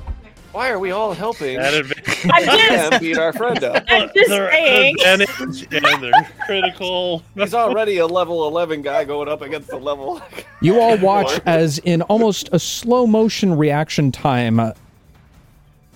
Why 0.52 0.70
are 0.70 0.80
we 0.80 0.92
all 0.92 1.14
helping 1.14 1.58
At 1.58 1.74
advantage. 1.74 2.26
I'm 2.32 2.46
just, 2.46 2.94
him 2.94 3.00
beat 3.02 3.18
our 3.18 3.34
friend 3.34 3.64
up? 3.64 3.84
I'm 3.88 4.10
just 4.16 4.30
They're 4.30 4.52
saying. 4.52 4.96
advantage 5.00 5.68
and 5.74 6.04
they're 6.04 6.30
critical. 6.46 7.24
He's 7.36 7.54
already 7.54 7.98
a 7.98 8.06
level 8.08 8.48
11 8.48 8.82
guy 8.84 9.04
going 9.04 9.28
up 9.30 9.42
against 9.42 9.70
the 9.70 9.78
level. 9.78 10.22
You 10.62 10.80
all 10.80 10.98
watch 11.00 11.40
as, 11.46 11.80
in 11.80 12.02
almost 12.04 12.50
a 12.52 12.60
slow 12.60 13.08
motion 13.08 13.56
reaction 13.58 14.12
time, 14.12 14.60
uh, 14.60 14.74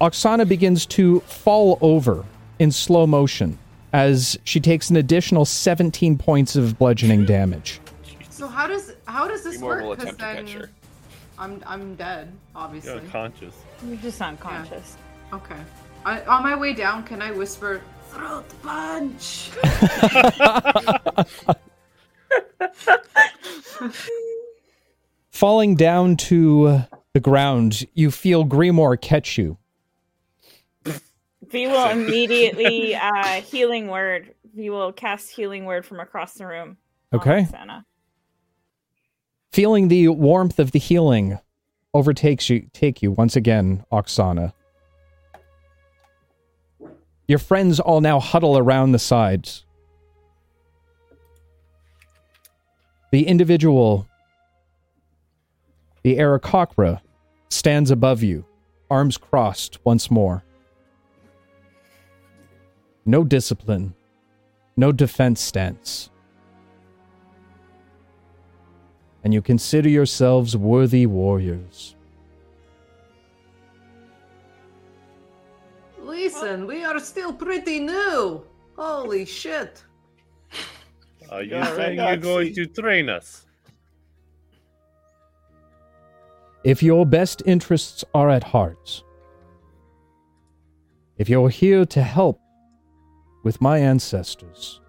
Oksana 0.02 0.48
begins 0.48 0.86
to 0.88 1.20
fall 1.22 1.78
over 1.82 2.24
in 2.60 2.72
slow 2.72 3.08
motion 3.08 3.58
as 3.94 4.38
she 4.44 4.60
takes 4.60 4.90
an 4.90 4.96
additional 4.96 5.46
17 5.46 6.18
points 6.18 6.56
of 6.56 6.78
bludgeoning 6.78 7.26
damage. 7.26 7.80
So 8.30 8.48
how 8.48 8.68
does 8.68 8.94
how 9.06 9.28
does 9.28 9.44
this 9.44 9.58
Grimoire 9.58 9.82
will 9.82 9.90
work? 9.90 10.00
Because 10.00 10.14
attempt 10.14 10.20
to 10.20 10.26
then 10.26 10.46
catch 10.46 10.56
her. 10.56 10.70
I'm 11.40 11.64
I'm 11.66 11.96
dead, 11.96 12.32
obviously. 12.56 12.92
You're 12.92 13.02
unconscious. 13.02 13.56
You're 13.86 13.98
just 13.98 14.22
unconscious. 14.22 14.98
Okay. 15.34 15.56
I, 16.06 16.22
on 16.22 16.44
my 16.44 16.56
way 16.56 16.74
down, 16.74 17.04
can 17.04 17.22
I 17.22 17.32
whisper 17.32 17.82
throat 18.10 18.46
punch? 18.64 19.52
Falling 25.32 25.76
down 25.76 26.18
to 26.18 26.82
the 27.14 27.20
ground, 27.20 27.86
you 27.94 28.10
feel 28.10 28.46
Grimoire 28.46 29.00
catch 29.00 29.38
you. 29.38 29.58
V 31.50 31.68
will 31.68 31.90
immediately 31.90 32.96
uh, 32.96 33.42
healing 33.42 33.88
word. 33.88 34.34
V 34.56 34.70
will 34.70 34.92
cast 34.92 35.30
healing 35.30 35.66
word 35.66 35.86
from 35.86 36.00
across 36.00 36.34
the 36.34 36.46
room. 36.46 36.78
Okay. 37.14 37.44
Oksana. 37.44 37.84
Feeling 39.52 39.88
the 39.88 40.10
warmth 40.10 40.60
of 40.60 40.72
the 40.72 40.80
healing 40.80 41.40
overtakes 41.94 42.50
you 42.50 42.68
take 42.74 43.02
you 43.02 43.12
once 43.12 43.36
again, 43.36 43.84
Oksana. 43.92 44.54
Your 47.28 47.40
friends 47.40 47.80
all 47.80 48.02
now 48.02 48.20
huddle 48.20 48.58
around 48.58 48.92
the 48.92 49.00
sides. 49.00 49.66
The 53.12 53.28
individual, 53.28 54.08
the 56.04 56.18
Aarakocra, 56.18 57.02
stands 57.50 57.90
above 57.90 58.22
you, 58.22 58.46
arms 58.90 59.18
crossed 59.18 59.80
once 59.86 60.12
more. 60.12 60.44
No 63.08 63.24
discipline, 63.24 63.96
no 64.76 64.92
defense 64.92 65.42
stance 65.42 66.12
and 69.28 69.34
you 69.34 69.42
consider 69.42 69.90
yourselves 69.90 70.56
worthy 70.56 71.06
warriors. 71.06 71.96
Listen, 76.02 76.66
we 76.66 76.86
are 76.86 76.98
still 76.98 77.34
pretty 77.34 77.82
new. 77.82 78.42
Holy 78.78 79.26
shit. 79.26 79.84
Are 81.30 81.44
you 81.44 81.56
Yeah, 81.56 81.76
saying 81.76 81.98
you're 81.98 82.16
going 82.16 82.54
to 82.54 82.68
train 82.68 83.10
us? 83.10 83.46
If 86.64 86.82
your 86.82 87.06
best 87.06 87.44
interests 87.46 88.06
are 88.14 88.30
at 88.30 88.46
heart, 88.46 89.04
if 91.18 91.28
you're 91.28 91.50
here 91.50 91.86
to 91.86 92.02
help 92.02 92.40
with 93.48 93.62
my 93.62 93.78
ancestors, 93.78 94.82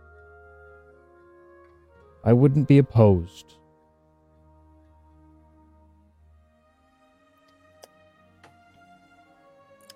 I 2.24 2.32
wouldn't 2.32 2.66
be 2.66 2.78
opposed. 2.78 3.54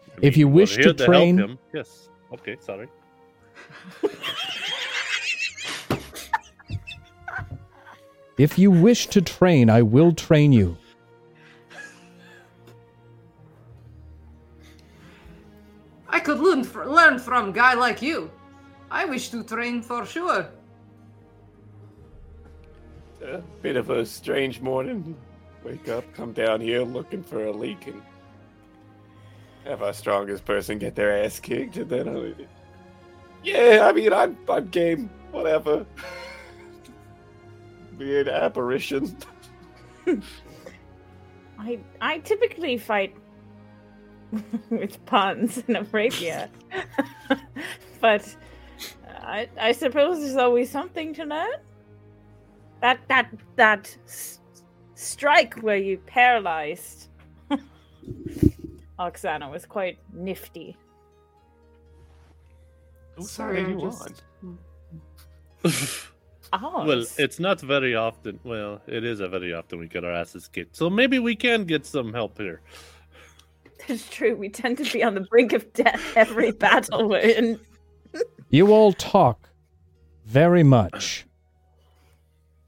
I 0.07 0.21
If 0.23 0.37
you 0.37 0.47
wish 0.47 0.77
to 0.77 0.95
train- 0.95 1.39
him. 1.39 1.59
Yes. 1.75 2.09
Okay, 2.33 2.57
sorry. 2.61 2.87
If 8.39 8.59
you 8.59 8.71
wish 8.71 9.09
to 9.09 9.21
train, 9.21 9.69
I 9.71 9.83
will 9.83 10.13
train 10.13 10.53
you. 10.53 10.77
I 16.09 16.19
could 16.21 16.39
learn, 16.41 16.65
fr- 16.65 16.85
learn 16.85 17.19
from 17.19 17.51
a 17.51 17.53
guy 17.53 17.75
like 17.75 18.01
you. 18.01 18.31
I 18.93 19.07
wish 19.07 19.31
to 19.31 19.43
train 19.43 19.81
for 19.81 20.05
sure. 20.05 20.47
A 23.25 23.39
bit 23.63 23.77
of 23.77 23.89
a 23.89 24.05
strange 24.05 24.61
morning. 24.61 25.17
Wake 25.65 25.89
up, 25.89 26.05
come 26.13 26.35
down 26.35 26.61
here 26.61 26.83
looking 26.83 27.23
for 27.23 27.47
a 27.47 27.53
leak, 27.53 27.87
and 27.87 28.03
have 29.65 29.83
our 29.83 29.95
strongest 29.95 30.45
person 30.45 30.79
get 30.79 30.95
their 30.95 31.25
ass 31.25 31.41
kicked, 31.41 31.79
and 31.79 31.89
then 31.89 32.09
I, 32.09 32.35
yeah, 33.43 33.87
I 33.89 33.93
mean, 33.93 34.13
I'm 34.13 34.37
I'm 34.47 34.69
game, 34.69 35.09
whatever. 35.31 35.87
Weird 37.99 38.29
apparition. 38.29 39.17
I 41.59 41.79
I 42.03 42.19
typically 42.19 42.77
fight 42.77 43.17
with 44.71 45.03
puns 45.07 45.65
in 45.67 45.77
a 45.77 45.83
rapier, 45.85 46.51
but 48.01 48.37
I 49.23 49.49
I 49.61 49.73
suppose 49.73 50.21
there's 50.21 50.37
always 50.37 50.71
something 50.71 51.13
to 51.15 51.25
learn. 51.25 51.55
That 52.81 53.01
that 53.09 53.31
that 53.57 53.97
s- 54.07 54.41
strike 54.95 55.55
where 55.63 55.77
you 55.77 55.99
paralyzed 55.99 57.09
Oksana 58.99 59.51
was 59.51 59.67
quite 59.67 59.99
nifty. 60.13 60.77
Whose 63.17 63.31
Sorry, 63.31 63.59
side 63.59 63.65
are 63.65 63.69
I 63.69 63.73
you 63.73 63.81
just- 63.81 64.23
Oh, 66.53 66.85
well, 66.87 67.05
it's 67.19 67.39
not 67.39 67.61
very 67.61 67.95
often. 67.95 68.39
Well, 68.45 68.81
it 68.87 69.05
is 69.05 69.21
a 69.21 69.29
very 69.29 69.53
often 69.55 69.79
we 69.79 69.89
get 69.89 70.05
our 70.05 70.13
asses 70.13 70.49
kicked. 70.49 70.77
So 70.77 70.91
maybe 70.91 71.19
we 71.19 71.37
can 71.37 71.65
get 71.65 71.87
some 71.87 72.13
help 72.13 72.39
here. 72.39 72.61
it's 73.89 74.09
true. 74.11 74.37
We 74.37 74.49
tend 74.49 74.79
to 74.79 74.93
be 74.93 75.03
on 75.03 75.15
the 75.15 75.23
brink 75.23 75.53
of 75.53 75.73
death 75.73 76.17
every 76.17 76.53
battle 76.53 77.09
we're 77.09 77.19
in. 77.19 77.59
You 78.53 78.71
all 78.71 78.93
talk 78.93 79.49
very 80.27 80.63
much. 80.63 81.25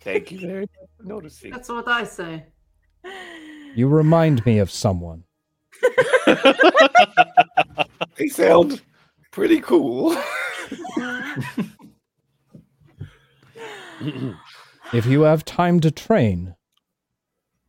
Thank 0.00 0.32
you 0.32 0.40
very 0.40 0.62
much 0.62 0.88
for 0.96 1.02
noticing. 1.02 1.50
That's 1.52 1.68
what 1.68 1.86
I 1.86 2.04
say. 2.04 2.46
You 3.74 3.88
remind 3.88 4.46
me 4.46 4.58
of 4.58 4.70
someone. 4.70 5.24
They 8.16 8.28
sound 8.28 8.80
pretty 9.30 9.60
cool. 9.60 10.16
If 14.92 15.06
you 15.06 15.22
have 15.22 15.44
time 15.44 15.80
to 15.80 15.90
train, 15.90 16.54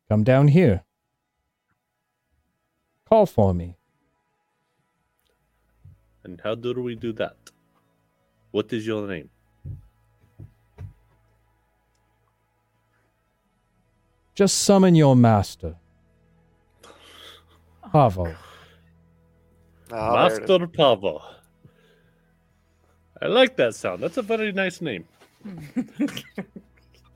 come 0.08 0.24
down 0.24 0.50
here. 0.50 0.84
Call 3.10 3.26
for 3.26 3.54
me. 3.54 3.78
And 6.24 6.40
how 6.44 6.56
do 6.56 6.74
we 6.74 6.96
do 6.96 7.12
that? 7.14 7.45
What 8.56 8.72
is 8.72 8.88
your 8.88 9.06
name? 9.06 9.30
Just 14.34 14.60
summon 14.60 14.96
your 14.96 15.14
master. 15.14 15.76
Pavo. 17.92 18.34
Ah, 19.92 20.30
there 20.30 20.38
it 20.38 20.44
is. 20.44 20.50
Master 20.50 20.68
Pavo. 20.68 21.22
I 23.22 23.28
like 23.28 23.58
that 23.58 23.76
sound. 23.76 24.02
That's 24.02 24.16
a 24.16 24.22
very 24.22 24.54
nice 24.54 24.80
name. 24.80 25.04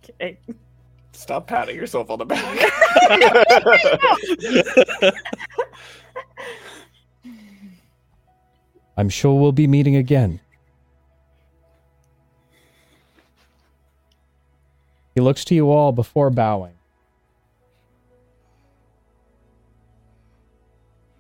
Okay. 0.03 0.37
Stop 1.13 1.47
patting 1.47 1.77
yourself 1.77 2.09
on 2.09 2.19
the 2.19 2.25
back. 2.25 2.43
I'm 8.97 9.07
sure 9.07 9.39
we'll 9.39 9.53
be 9.53 9.67
meeting 9.67 9.95
again. 9.95 10.41
He 15.19 15.21
looks 15.21 15.43
to 15.43 15.53
you 15.53 15.69
all 15.69 15.91
before 15.91 16.29
bowing. 16.29 16.75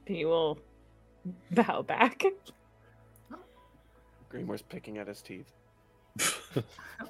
He 0.05 0.23
will 0.23 0.57
bow 1.51 1.81
back. 1.81 2.23
Grimoire's 4.29 4.61
picking 4.61 4.99
at 4.99 5.07
his 5.09 5.21
teeth. 5.21 5.51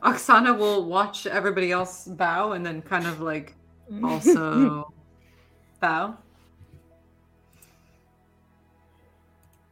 Oksana 0.01 0.57
will 0.57 0.85
watch 0.85 1.27
everybody 1.27 1.71
else 1.71 2.05
bow 2.07 2.53
and 2.53 2.65
then 2.65 2.81
kind 2.81 3.05
of 3.05 3.21
like 3.21 3.53
also 4.03 4.91
bow. 5.79 6.17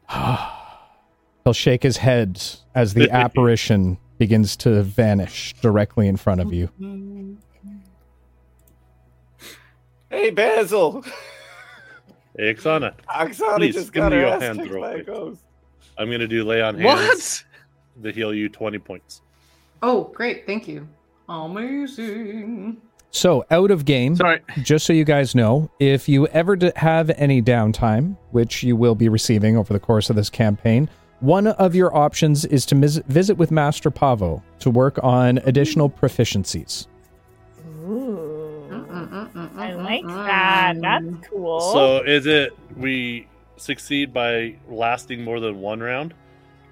He'll 1.43 1.53
shake 1.53 1.81
his 1.81 1.97
head 1.97 2.39
as 2.75 2.93
the 2.93 3.09
apparition 3.23 3.97
begins 4.17 4.55
to 4.57 4.83
vanish 4.83 5.53
directly 5.61 6.07
in 6.07 6.17
front 6.17 6.41
of 6.41 6.51
you. 6.53 6.69
Hey, 10.09 10.29
Basil! 10.29 11.03
Hey, 12.37 12.53
Ixana, 12.53 12.93
Oksana 13.09 13.57
Please, 13.57 13.75
just 13.75 13.91
give 13.91 14.01
got 14.03 14.11
me 14.11 14.17
her 14.19 14.27
your 14.27 14.39
hand 14.39 14.59
real 14.69 14.79
quick. 14.91 15.05
ghost. 15.07 15.41
I'm 15.97 16.07
going 16.07 16.19
to 16.19 16.27
do 16.27 16.43
lay 16.43 16.61
on 16.61 16.77
hands 16.79 17.43
What? 17.95 18.03
to 18.03 18.11
heal 18.11 18.33
you 18.33 18.47
20 18.47 18.77
points. 18.79 19.21
Oh, 19.81 20.05
great. 20.13 20.45
Thank 20.45 20.67
you. 20.67 20.87
Amazing. 21.27 22.77
So, 23.09 23.43
out 23.49 23.71
of 23.71 23.85
game, 23.85 24.15
Sorry. 24.15 24.41
just 24.63 24.85
so 24.85 24.93
you 24.93 25.03
guys 25.03 25.33
know, 25.33 25.71
if 25.79 26.07
you 26.07 26.27
ever 26.27 26.57
have 26.75 27.09
any 27.11 27.41
downtime, 27.41 28.15
which 28.31 28.61
you 28.63 28.75
will 28.75 28.95
be 28.95 29.09
receiving 29.09 29.57
over 29.57 29.73
the 29.73 29.79
course 29.79 30.09
of 30.09 30.15
this 30.15 30.29
campaign, 30.29 30.89
one 31.19 31.47
of 31.47 31.75
your 31.75 31.95
options 31.95 32.45
is 32.45 32.65
to 32.67 32.75
mis- 32.75 33.01
visit 33.07 33.37
with 33.37 33.51
Master 33.51 33.89
Pavo 33.89 34.43
to 34.59 34.69
work 34.69 34.99
on 35.03 35.39
additional 35.39 35.89
proficiencies. 35.89 36.87
Ooh. 37.87 38.23
I 39.57 39.73
like 39.73 40.05
that. 40.05 40.75
That's 40.81 41.27
cool. 41.27 41.59
So 41.61 41.97
is 42.03 42.25
it 42.25 42.53
we 42.75 43.27
succeed 43.57 44.13
by 44.13 44.55
lasting 44.69 45.23
more 45.23 45.39
than 45.39 45.59
one 45.59 45.79
round? 45.79 46.13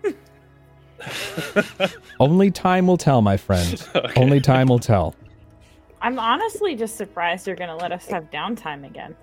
Only 2.19 2.51
time 2.51 2.87
will 2.87 2.97
tell, 2.97 3.21
my 3.21 3.37
friend. 3.37 3.85
Okay. 3.95 4.21
Only 4.21 4.39
time 4.39 4.67
will 4.67 4.79
tell. 4.79 5.15
I'm 6.01 6.19
honestly 6.19 6.75
just 6.75 6.95
surprised 6.97 7.47
you're 7.47 7.55
gonna 7.55 7.75
let 7.75 7.91
us 7.91 8.05
have 8.07 8.29
downtime 8.29 8.85
again. 8.85 9.15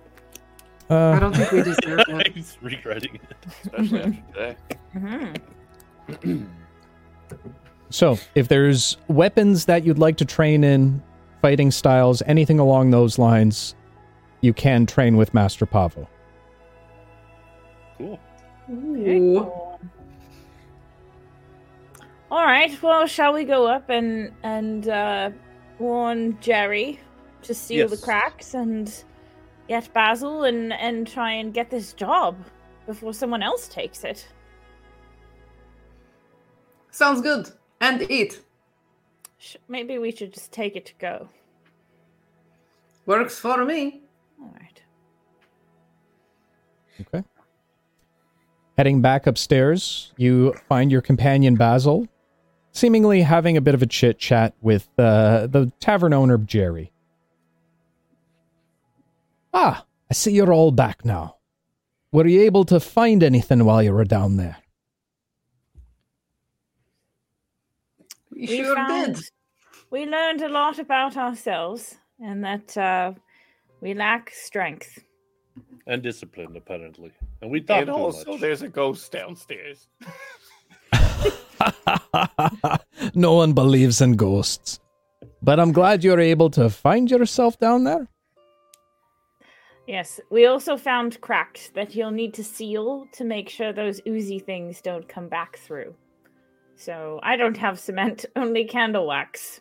I 0.92 1.16
Uh, 1.16 1.18
don't 1.20 1.34
think 1.36 1.50
we 1.52 1.62
deserve 1.74 2.00
it. 2.08 2.32
He's 2.34 2.56
regretting 2.62 3.14
it. 3.16 3.46
Especially 3.64 4.00
after 4.00 4.56
today. 6.22 6.40
so, 7.90 8.18
if 8.34 8.48
there's 8.48 8.96
weapons 9.08 9.64
that 9.66 9.84
you'd 9.84 9.98
like 9.98 10.16
to 10.18 10.24
train 10.24 10.64
in, 10.64 11.02
fighting 11.40 11.70
styles, 11.70 12.22
anything 12.26 12.58
along 12.58 12.90
those 12.90 13.18
lines, 13.18 13.74
you 14.40 14.52
can 14.52 14.86
train 14.86 15.16
with 15.16 15.32
Master 15.34 15.66
Pavo. 15.66 16.08
Cool. 17.98 18.18
Ooh. 18.70 19.38
All 22.30 22.44
right. 22.44 22.80
Well, 22.82 23.06
shall 23.06 23.32
we 23.32 23.44
go 23.44 23.66
up 23.66 23.90
and 23.90 24.32
and 24.42 24.88
uh, 24.88 25.30
warn 25.78 26.38
Jerry 26.40 26.98
to 27.42 27.54
seal 27.54 27.88
the 27.88 27.96
cracks 27.98 28.54
and 28.54 29.04
get 29.72 29.90
Basil 29.94 30.44
and 30.44 30.70
and 30.74 31.06
try 31.06 31.32
and 31.32 31.54
get 31.54 31.70
this 31.70 31.94
job 31.94 32.36
before 32.86 33.14
someone 33.14 33.42
else 33.42 33.68
takes 33.68 34.04
it? 34.04 34.28
Sounds 36.90 37.22
good. 37.22 37.50
And 37.80 38.02
eat. 38.10 38.42
Sh- 39.38 39.56
Maybe 39.68 39.96
we 39.96 40.12
should 40.12 40.34
just 40.34 40.52
take 40.52 40.76
it 40.76 40.84
to 40.86 40.92
go. 40.98 41.28
Works 43.06 43.38
for 43.38 43.64
me. 43.64 44.02
All 44.38 44.54
right. 44.60 44.82
Okay. 47.00 47.24
Heading 48.76 49.00
back 49.00 49.26
upstairs, 49.26 50.12
you 50.18 50.54
find 50.68 50.92
your 50.92 51.00
companion 51.00 51.56
Basil, 51.56 52.06
seemingly 52.72 53.22
having 53.22 53.56
a 53.56 53.62
bit 53.62 53.74
of 53.74 53.80
a 53.80 53.86
chit 53.86 54.18
chat 54.18 54.52
with 54.60 54.86
uh, 54.98 55.46
the 55.46 55.72
tavern 55.80 56.12
owner 56.12 56.36
Jerry. 56.36 56.91
Ah, 59.52 59.84
I 60.10 60.14
see 60.14 60.32
you're 60.32 60.52
all 60.52 60.70
back 60.72 61.04
now. 61.04 61.36
Were 62.12 62.26
you 62.26 62.42
able 62.42 62.64
to 62.66 62.78
find 62.80 63.22
anything 63.22 63.64
while 63.64 63.82
you 63.82 63.92
were 63.92 64.04
down 64.04 64.36
there? 64.36 64.56
We 68.30 68.40
We 68.40 68.46
sure 68.58 68.74
found- 68.76 69.16
did. 69.16 69.24
We 69.90 70.06
learned 70.06 70.40
a 70.42 70.48
lot 70.48 70.78
about 70.78 71.16
ourselves 71.18 71.96
and 72.18 72.42
that 72.44 72.76
uh, 72.78 73.12
we 73.82 73.92
lack 73.94 74.30
strength. 74.30 74.98
and 75.86 76.02
discipline, 76.02 76.56
apparently. 76.56 77.12
And 77.42 77.50
we 77.50 77.60
thought. 77.60 77.82
And 77.82 77.90
also, 77.90 78.32
much. 78.32 78.40
there's 78.40 78.62
a 78.62 78.68
ghost 78.68 79.12
downstairs. 79.12 79.88
no 83.14 83.34
one 83.34 83.52
believes 83.52 84.00
in 84.00 84.16
ghosts. 84.16 84.80
But 85.42 85.60
I'm 85.60 85.72
glad 85.72 86.04
you're 86.04 86.20
able 86.20 86.48
to 86.50 86.70
find 86.70 87.10
yourself 87.10 87.58
down 87.58 87.84
there. 87.84 88.08
Yes, 89.86 90.20
we 90.30 90.46
also 90.46 90.76
found 90.76 91.20
cracks 91.20 91.70
that 91.74 91.94
you'll 91.94 92.12
need 92.12 92.34
to 92.34 92.44
seal 92.44 93.06
to 93.12 93.24
make 93.24 93.48
sure 93.48 93.72
those 93.72 94.00
oozy 94.06 94.38
things 94.38 94.80
don't 94.80 95.08
come 95.08 95.28
back 95.28 95.58
through. 95.58 95.94
So 96.76 97.18
I 97.22 97.36
don't 97.36 97.56
have 97.56 97.80
cement, 97.80 98.24
only 98.36 98.64
candle 98.64 99.06
wax. 99.06 99.60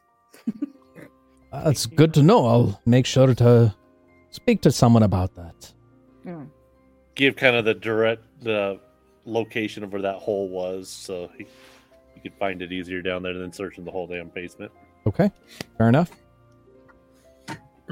That's 1.51 1.85
good 1.85 2.13
to 2.13 2.23
know. 2.23 2.45
I'll 2.45 2.81
make 2.85 3.05
sure 3.05 3.33
to 3.33 3.75
speak 4.29 4.61
to 4.61 4.71
someone 4.71 5.03
about 5.03 5.35
that. 5.35 5.73
Hmm. 6.23 6.45
Give 7.15 7.35
kind 7.35 7.55
of 7.55 7.65
the 7.65 7.73
direct 7.73 8.23
the 8.41 8.79
location 9.25 9.83
of 9.83 9.91
where 9.91 10.01
that 10.01 10.15
hole 10.15 10.47
was, 10.47 10.89
so 10.89 11.29
he, 11.37 11.45
you 12.15 12.21
could 12.21 12.33
find 12.35 12.61
it 12.61 12.71
easier 12.71 13.01
down 13.01 13.21
there 13.21 13.33
than 13.33 13.51
searching 13.51 13.83
the 13.83 13.91
whole 13.91 14.07
damn 14.07 14.29
basement. 14.29 14.71
Okay, 15.05 15.29
fair 15.77 15.89
enough. 15.89 16.11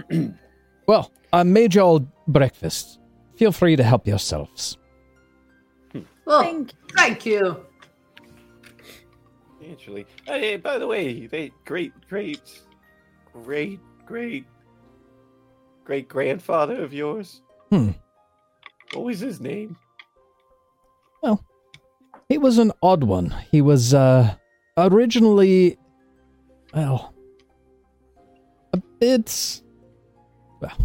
well, 0.89 1.11
I 1.31 1.43
made 1.43 1.75
you 1.75 1.81
all 1.81 1.99
breakfast. 2.27 2.99
Feel 3.35 3.51
free 3.51 3.75
to 3.75 3.83
help 3.83 4.07
yourselves. 4.07 4.79
Well, 6.25 6.41
Thank 6.41 6.73
thank 6.97 7.27
you. 7.27 7.63
Actually, 9.71 10.07
hey, 10.25 10.57
by 10.57 10.79
the 10.79 10.87
way, 10.87 11.27
they 11.27 11.51
great, 11.63 11.93
great, 12.09 12.41
great, 13.33 13.79
great, 14.07 14.47
great 15.83 16.07
grandfather 16.07 16.81
of 16.81 16.91
yours. 16.91 17.43
Hmm. 17.69 17.91
What 18.93 19.05
was 19.05 19.19
his 19.19 19.39
name? 19.39 19.77
Well, 21.21 21.45
he 22.29 22.39
was 22.39 22.57
an 22.57 22.71
odd 22.81 23.03
one. 23.03 23.35
He 23.51 23.61
was 23.61 23.93
uh 23.93 24.33
originally 24.75 25.77
well 26.73 27.13
a 28.73 28.81
bit 28.99 29.61
well 30.61 30.77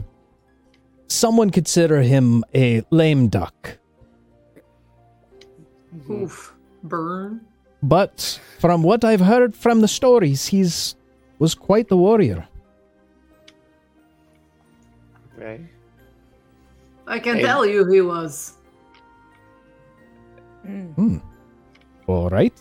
some 1.09 1.37
would 1.37 1.53
consider 1.53 2.03
him 2.03 2.43
a 2.55 2.83
lame 2.91 3.29
duck. 3.29 3.79
Oof. 6.11 6.55
Burn. 6.83 7.41
But 7.83 8.41
from 8.59 8.83
what 8.83 9.05
I've 9.05 9.21
heard 9.21 9.55
from 9.55 9.81
the 9.81 9.89
stories, 9.89 10.47
he's 10.47 10.97
was 11.39 11.55
quite 11.55 11.89
the 11.89 11.97
warrior. 11.97 12.49
Right. 15.37 15.61
I 17.07 17.19
can 17.19 17.37
Hey. 17.37 17.43
tell 17.43 17.67
you 17.67 17.87
he 17.87 18.01
was. 18.01 18.55
Mm. 20.67 20.95
Hmm. 20.95 21.17
All 22.07 22.29
right. 22.31 22.57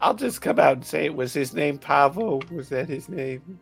I'll 0.00 0.14
just 0.14 0.40
come 0.40 0.58
out 0.58 0.74
and 0.76 0.84
say 0.84 1.06
it 1.06 1.14
was 1.14 1.32
his 1.32 1.54
name. 1.54 1.78
Pavo. 1.78 2.40
Was 2.52 2.68
that 2.68 2.88
his 2.88 3.08
name? 3.08 3.58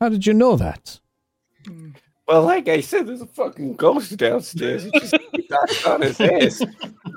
How 0.00 0.08
did 0.08 0.26
you 0.26 0.34
know 0.34 0.56
that? 0.56 1.00
Well, 2.26 2.42
like 2.42 2.68
I 2.68 2.80
said, 2.82 3.06
there's 3.06 3.22
a 3.22 3.26
fucking 3.26 3.76
ghost 3.76 4.16
downstairs. 4.16 4.84
It 4.84 4.92
just 4.94 5.14
knocked 5.50 5.86
on 5.86 6.02
his 6.02 6.20
ass 6.20 6.62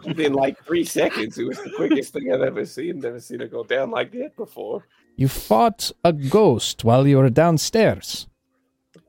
within 0.06 0.34
like 0.34 0.64
three 0.66 0.86
seconds. 0.86 1.38
It 1.38 1.44
was 1.46 1.58
the 1.58 1.72
quickest 1.76 2.14
thing 2.14 2.32
I've 2.34 2.42
ever 2.42 2.66
seen. 2.66 3.00
Never 3.00 3.20
seen 3.20 3.42
it 3.42 3.52
go 3.52 3.64
down 3.64 3.92
like 3.92 4.12
that 4.14 4.36
before. 4.38 4.86
You 5.18 5.28
fought 5.28 5.92
a 6.06 6.14
ghost 6.14 6.84
while 6.86 7.06
you 7.06 7.18
were 7.18 7.30
downstairs. 7.30 8.28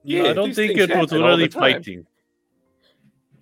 Yeah, 0.03 0.23
No, 0.25 0.31
I 0.31 0.33
don't 0.35 0.55
think 0.55 0.77
it 0.77 0.91
was 0.91 1.13
really 1.13 1.49
fighting. 1.49 2.05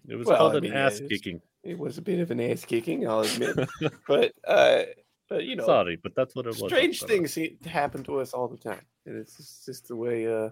It 0.06 0.16
was 0.16 0.26
Well, 0.26 0.36
called 0.36 0.54
I 0.54 0.56
an 0.58 0.62
mean, 0.64 0.72
yeah, 0.72 0.86
ass 0.86 1.00
kicking. 1.08 1.40
It 1.62 1.78
was 1.78 1.96
a 1.98 2.02
bit 2.02 2.20
of 2.20 2.30
an 2.30 2.40
ass 2.40 2.64
kicking, 2.64 3.08
I'll 3.08 3.20
admit. 3.20 3.56
but 4.06 4.32
uh, 4.46 4.82
but 5.30 5.44
you 5.44 5.56
know, 5.56 5.64
Sorry, 5.64 5.96
but 5.96 6.14
that's 6.14 6.34
what 6.34 6.44
it 6.44 6.48
was. 6.50 6.58
strange 6.70 7.02
things 7.04 7.34
he- 7.34 7.56
happen 7.64 8.02
to 8.04 8.20
us 8.20 8.34
all 8.34 8.48
the 8.48 8.58
time, 8.58 8.82
and 9.06 9.16
it's 9.16 9.36
just, 9.38 9.64
just 9.64 9.88
the 9.88 9.96
way. 9.96 10.26
Uh, 10.26 10.50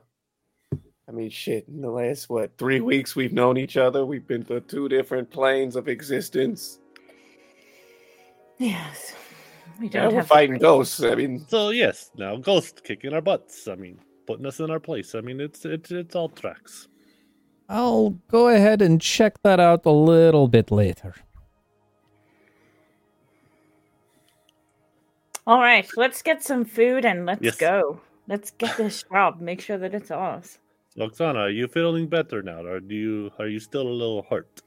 I 1.08 1.10
mean, 1.12 1.28
shit. 1.30 1.66
In 1.68 1.80
the 1.82 1.90
last 1.90 2.28
what 2.30 2.56
three 2.58 2.80
weeks 2.80 3.14
we've 3.16 3.32
known 3.32 3.56
each 3.58 3.76
other, 3.76 4.06
we've 4.06 4.26
been 4.26 4.44
to 4.44 4.60
two 4.60 4.88
different 4.88 5.30
planes 5.30 5.74
of 5.76 5.88
existence. 5.88 6.78
Yes. 8.58 9.14
We 9.80 9.86
Yeah, 9.86 10.02
don't 10.04 10.12
we're 10.14 10.20
have 10.20 10.28
fighting 10.28 10.58
ghosts. 10.58 11.02
I 11.02 11.14
mean, 11.14 11.46
So 11.48 11.70
yes, 11.70 12.10
now 12.16 12.36
ghosts 12.36 12.80
kicking 12.82 13.12
our 13.14 13.20
butts. 13.20 13.68
I 13.68 13.74
mean, 13.76 14.00
putting 14.26 14.44
us 14.46 14.58
in 14.60 14.70
our 14.70 14.80
place. 14.80 15.14
I 15.14 15.20
mean, 15.20 15.40
it's 15.40 15.64
it's 15.64 15.90
it's 15.90 16.14
all 16.16 16.28
tracks. 16.28 16.88
I'll 17.68 18.10
go 18.28 18.48
ahead 18.48 18.82
and 18.82 19.00
check 19.00 19.42
that 19.44 19.60
out 19.60 19.86
a 19.86 19.90
little 19.90 20.48
bit 20.48 20.70
later. 20.70 21.14
All 25.48 25.60
right, 25.60 25.88
let's 25.96 26.20
get 26.20 26.44
some 26.44 26.66
food 26.66 27.06
and 27.06 27.24
let's 27.24 27.40
Yes. 27.42 27.56
go. 27.56 28.02
Let's 28.28 28.50
get 28.50 28.76
this 28.76 29.02
job. 29.12 29.40
Make 29.40 29.62
sure 29.62 29.78
that 29.78 29.94
it's 29.94 30.10
ours. 30.10 30.58
Roxana, 30.98 31.38
are 31.40 31.50
you 31.50 31.66
feeling 31.68 32.06
better 32.06 32.42
now, 32.42 32.60
or 32.66 32.80
do 32.80 32.94
you 32.94 33.30
are 33.38 33.48
you 33.48 33.58
still 33.58 33.88
a 33.88 33.96
little 34.02 34.26
hurt? 34.28 34.60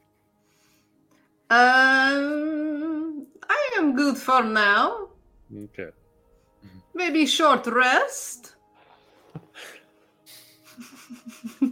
Um, 1.50 3.26
I 3.48 3.70
am 3.76 3.94
good 3.94 4.16
for 4.16 4.42
now. 4.42 5.08
Okay. 5.54 5.90
Maybe 6.94 7.26
short 7.26 7.66
rest. 7.66 8.56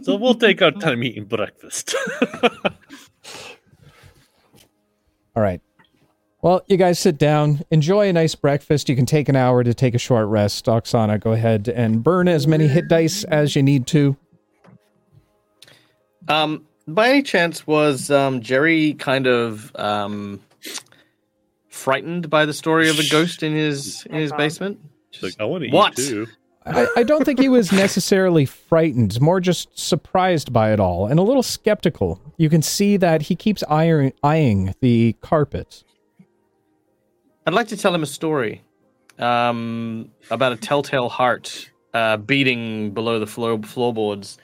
So 0.03 0.15
we'll 0.15 0.35
take 0.35 0.61
our 0.61 0.71
time 0.71 1.03
eating 1.03 1.25
breakfast. 1.25 1.95
All 5.35 5.41
right. 5.43 5.61
Well, 6.41 6.63
you 6.67 6.77
guys 6.77 6.97
sit 6.97 7.19
down, 7.19 7.61
enjoy 7.69 8.09
a 8.09 8.13
nice 8.13 8.33
breakfast. 8.33 8.89
You 8.89 8.95
can 8.95 9.05
take 9.05 9.29
an 9.29 9.35
hour 9.35 9.63
to 9.63 9.73
take 9.75 9.93
a 9.93 9.99
short 9.99 10.27
rest. 10.27 10.65
Oksana, 10.65 11.19
go 11.19 11.33
ahead 11.33 11.67
and 11.69 12.03
burn 12.03 12.27
as 12.27 12.47
many 12.47 12.67
hit 12.67 12.87
dice 12.87 13.23
as 13.25 13.55
you 13.55 13.61
need 13.61 13.85
to. 13.87 14.17
Um, 16.27 16.65
by 16.87 17.09
any 17.09 17.21
chance, 17.21 17.67
was 17.67 18.09
um, 18.09 18.41
Jerry 18.41 18.93
kind 18.95 19.27
of 19.27 19.71
um, 19.75 20.39
frightened 21.69 22.29
by 22.31 22.45
the 22.45 22.53
story 22.53 22.89
of 22.89 22.97
a 22.97 23.07
ghost 23.09 23.43
in 23.43 23.53
his 23.53 24.05
in 24.07 24.15
his 24.15 24.31
basement? 24.31 24.79
like, 25.21 25.35
I 25.39 25.43
want 25.45 25.63
to 25.63 25.69
What? 25.69 25.99
eat 25.99 26.07
too. 26.07 26.27
I, 26.65 26.87
I 26.97 27.03
don't 27.03 27.25
think 27.25 27.39
he 27.39 27.49
was 27.49 27.71
necessarily 27.71 28.45
frightened, 28.45 29.19
more 29.19 29.39
just 29.39 29.77
surprised 29.77 30.53
by 30.53 30.71
it 30.73 30.79
all 30.79 31.07
and 31.07 31.19
a 31.19 31.23
little 31.23 31.41
skeptical. 31.43 32.21
You 32.37 32.49
can 32.49 32.61
see 32.61 32.97
that 32.97 33.23
he 33.23 33.35
keeps 33.35 33.63
eyeing, 33.63 34.13
eyeing 34.23 34.75
the 34.79 35.15
carpet. 35.21 35.83
I'd 37.45 37.55
like 37.55 37.69
to 37.69 37.77
tell 37.77 37.93
him 37.93 38.03
a 38.03 38.07
story 38.07 38.61
um, 39.17 40.11
about 40.29 40.51
a 40.51 40.55
telltale 40.55 41.09
heart 41.09 41.71
uh, 41.93 42.17
beating 42.17 42.91
below 42.91 43.17
the 43.19 43.25
floor, 43.25 43.57
floorboards, 43.63 44.37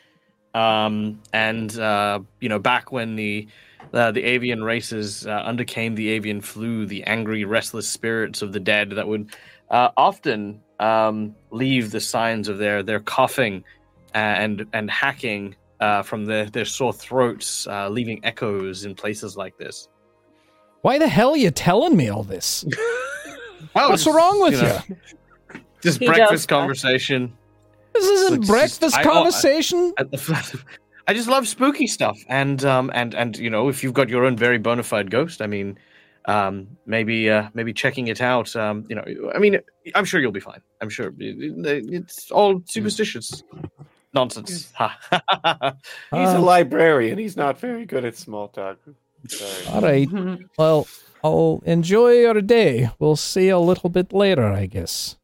um, 0.56 1.22
and 1.32 1.78
uh, 1.78 2.20
you 2.40 2.50
know, 2.50 2.58
back 2.58 2.92
when 2.92 3.16
the 3.16 3.48
uh, 3.94 4.12
the 4.12 4.24
avian 4.24 4.64
races 4.64 5.28
uh, 5.28 5.44
undercame 5.44 5.96
the 5.96 6.10
avian 6.10 6.42
flu, 6.42 6.88
the 6.88 7.04
angry, 7.04 7.46
restless 7.46 7.88
spirits 7.88 8.42
of 8.42 8.52
the 8.52 8.60
dead 8.60 8.90
that 8.90 9.08
would 9.08 9.30
uh, 9.70 9.90
often 9.96 10.60
um, 10.80 11.36
leave 11.52 11.92
the 11.92 12.00
signs 12.00 12.48
of 12.48 12.58
their 12.58 12.82
their 12.82 13.00
coughing 13.00 13.64
and 14.16 14.66
and 14.74 14.90
hacking 14.90 15.56
uh, 15.80 16.02
from 16.02 16.26
their 16.26 16.46
their 16.50 16.66
sore 16.66 16.94
throats, 16.94 17.68
uh, 17.68 17.88
leaving 17.90 18.26
echoes 18.26 18.86
in 18.86 18.96
places 18.96 19.38
like 19.38 19.56
this. 19.60 19.88
Why 20.82 20.98
the 21.00 21.08
hell 21.08 21.32
are 21.32 21.38
you 21.38 21.52
telling 21.52 21.96
me 21.96 22.10
all 22.10 22.24
this? 22.24 22.66
Oh, 23.76 23.90
What's 23.90 24.06
just, 24.06 24.16
wrong 24.16 24.42
with 24.42 24.60
know, 24.60 24.80
you? 24.90 25.62
Just 25.82 26.00
He 26.00 26.08
breakfast 26.08 26.48
that. 26.48 26.56
conversation. 26.56 27.32
This 27.94 28.06
isn't 28.06 28.40
It's 28.40 28.48
just- 28.48 28.52
breakfast 28.52 28.98
I- 28.98 29.02
I- 29.02 29.04
conversation. 29.04 29.94
At 30.00 30.10
the, 30.10 30.62
I 31.08 31.14
just 31.14 31.28
love 31.28 31.48
spooky 31.48 31.86
stuff, 31.86 32.18
and 32.28 32.64
um, 32.66 32.90
and 32.96 33.14
and 33.14 33.38
you 33.38 33.52
know, 33.52 33.68
if 33.70 33.84
you've 33.84 33.94
got 33.94 34.10
your 34.10 34.26
own 34.26 34.36
very 34.36 34.58
bona 34.58 34.82
fide 34.82 35.12
ghost, 35.12 35.44
I 35.44 35.48
mean, 35.48 35.78
um, 36.26 36.68
maybe 36.88 37.30
uh, 37.30 37.50
maybe 37.54 37.72
checking 37.72 38.08
it 38.08 38.20
out. 38.20 38.56
Um, 38.56 38.84
you 38.90 38.96
know, 38.96 39.04
I 39.36 39.38
mean, 39.38 39.60
I'm 39.94 40.06
sure 40.06 40.20
you'll 40.22 40.32
be 40.32 40.40
fine. 40.40 40.62
I'm 40.82 40.90
sure 40.90 41.14
It- 41.20 41.66
it- 41.68 41.86
it's 41.94 42.32
all 42.32 42.64
superstitious 42.66 43.44
nonsense. 44.14 44.50
He's 45.12 45.20
a 45.52 45.76
Uh, 46.12 46.40
librarian. 46.42 47.20
He's 47.20 47.38
not 47.38 47.60
very 47.60 47.86
good 47.86 48.06
at 48.06 48.16
small 48.16 48.48
talk. 48.48 48.78
Sorry. 49.28 49.76
All 49.76 49.82
right. 49.82 50.10
Well, 50.58 50.88
I'll 51.24 51.62
enjoy 51.66 52.14
your 52.14 52.42
day. 52.42 52.90
We'll 53.00 53.16
see 53.16 53.48
you 53.48 53.58
a 53.58 53.60
little 53.60 53.90
bit 53.90 54.14
later, 54.14 54.46
I 54.46 54.66
guess. 54.66 55.18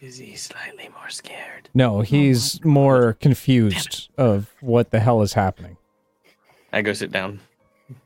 Is 0.00 0.16
he 0.16 0.34
slightly 0.34 0.88
more 0.88 1.10
scared? 1.10 1.68
No, 1.74 1.98
oh 1.98 2.00
he's 2.00 2.64
more 2.64 3.14
confused 3.14 4.08
of 4.16 4.50
what 4.60 4.90
the 4.90 5.00
hell 5.00 5.20
is 5.20 5.34
happening. 5.34 5.76
I 6.72 6.80
go 6.82 6.92
sit 6.94 7.12
down. 7.12 7.40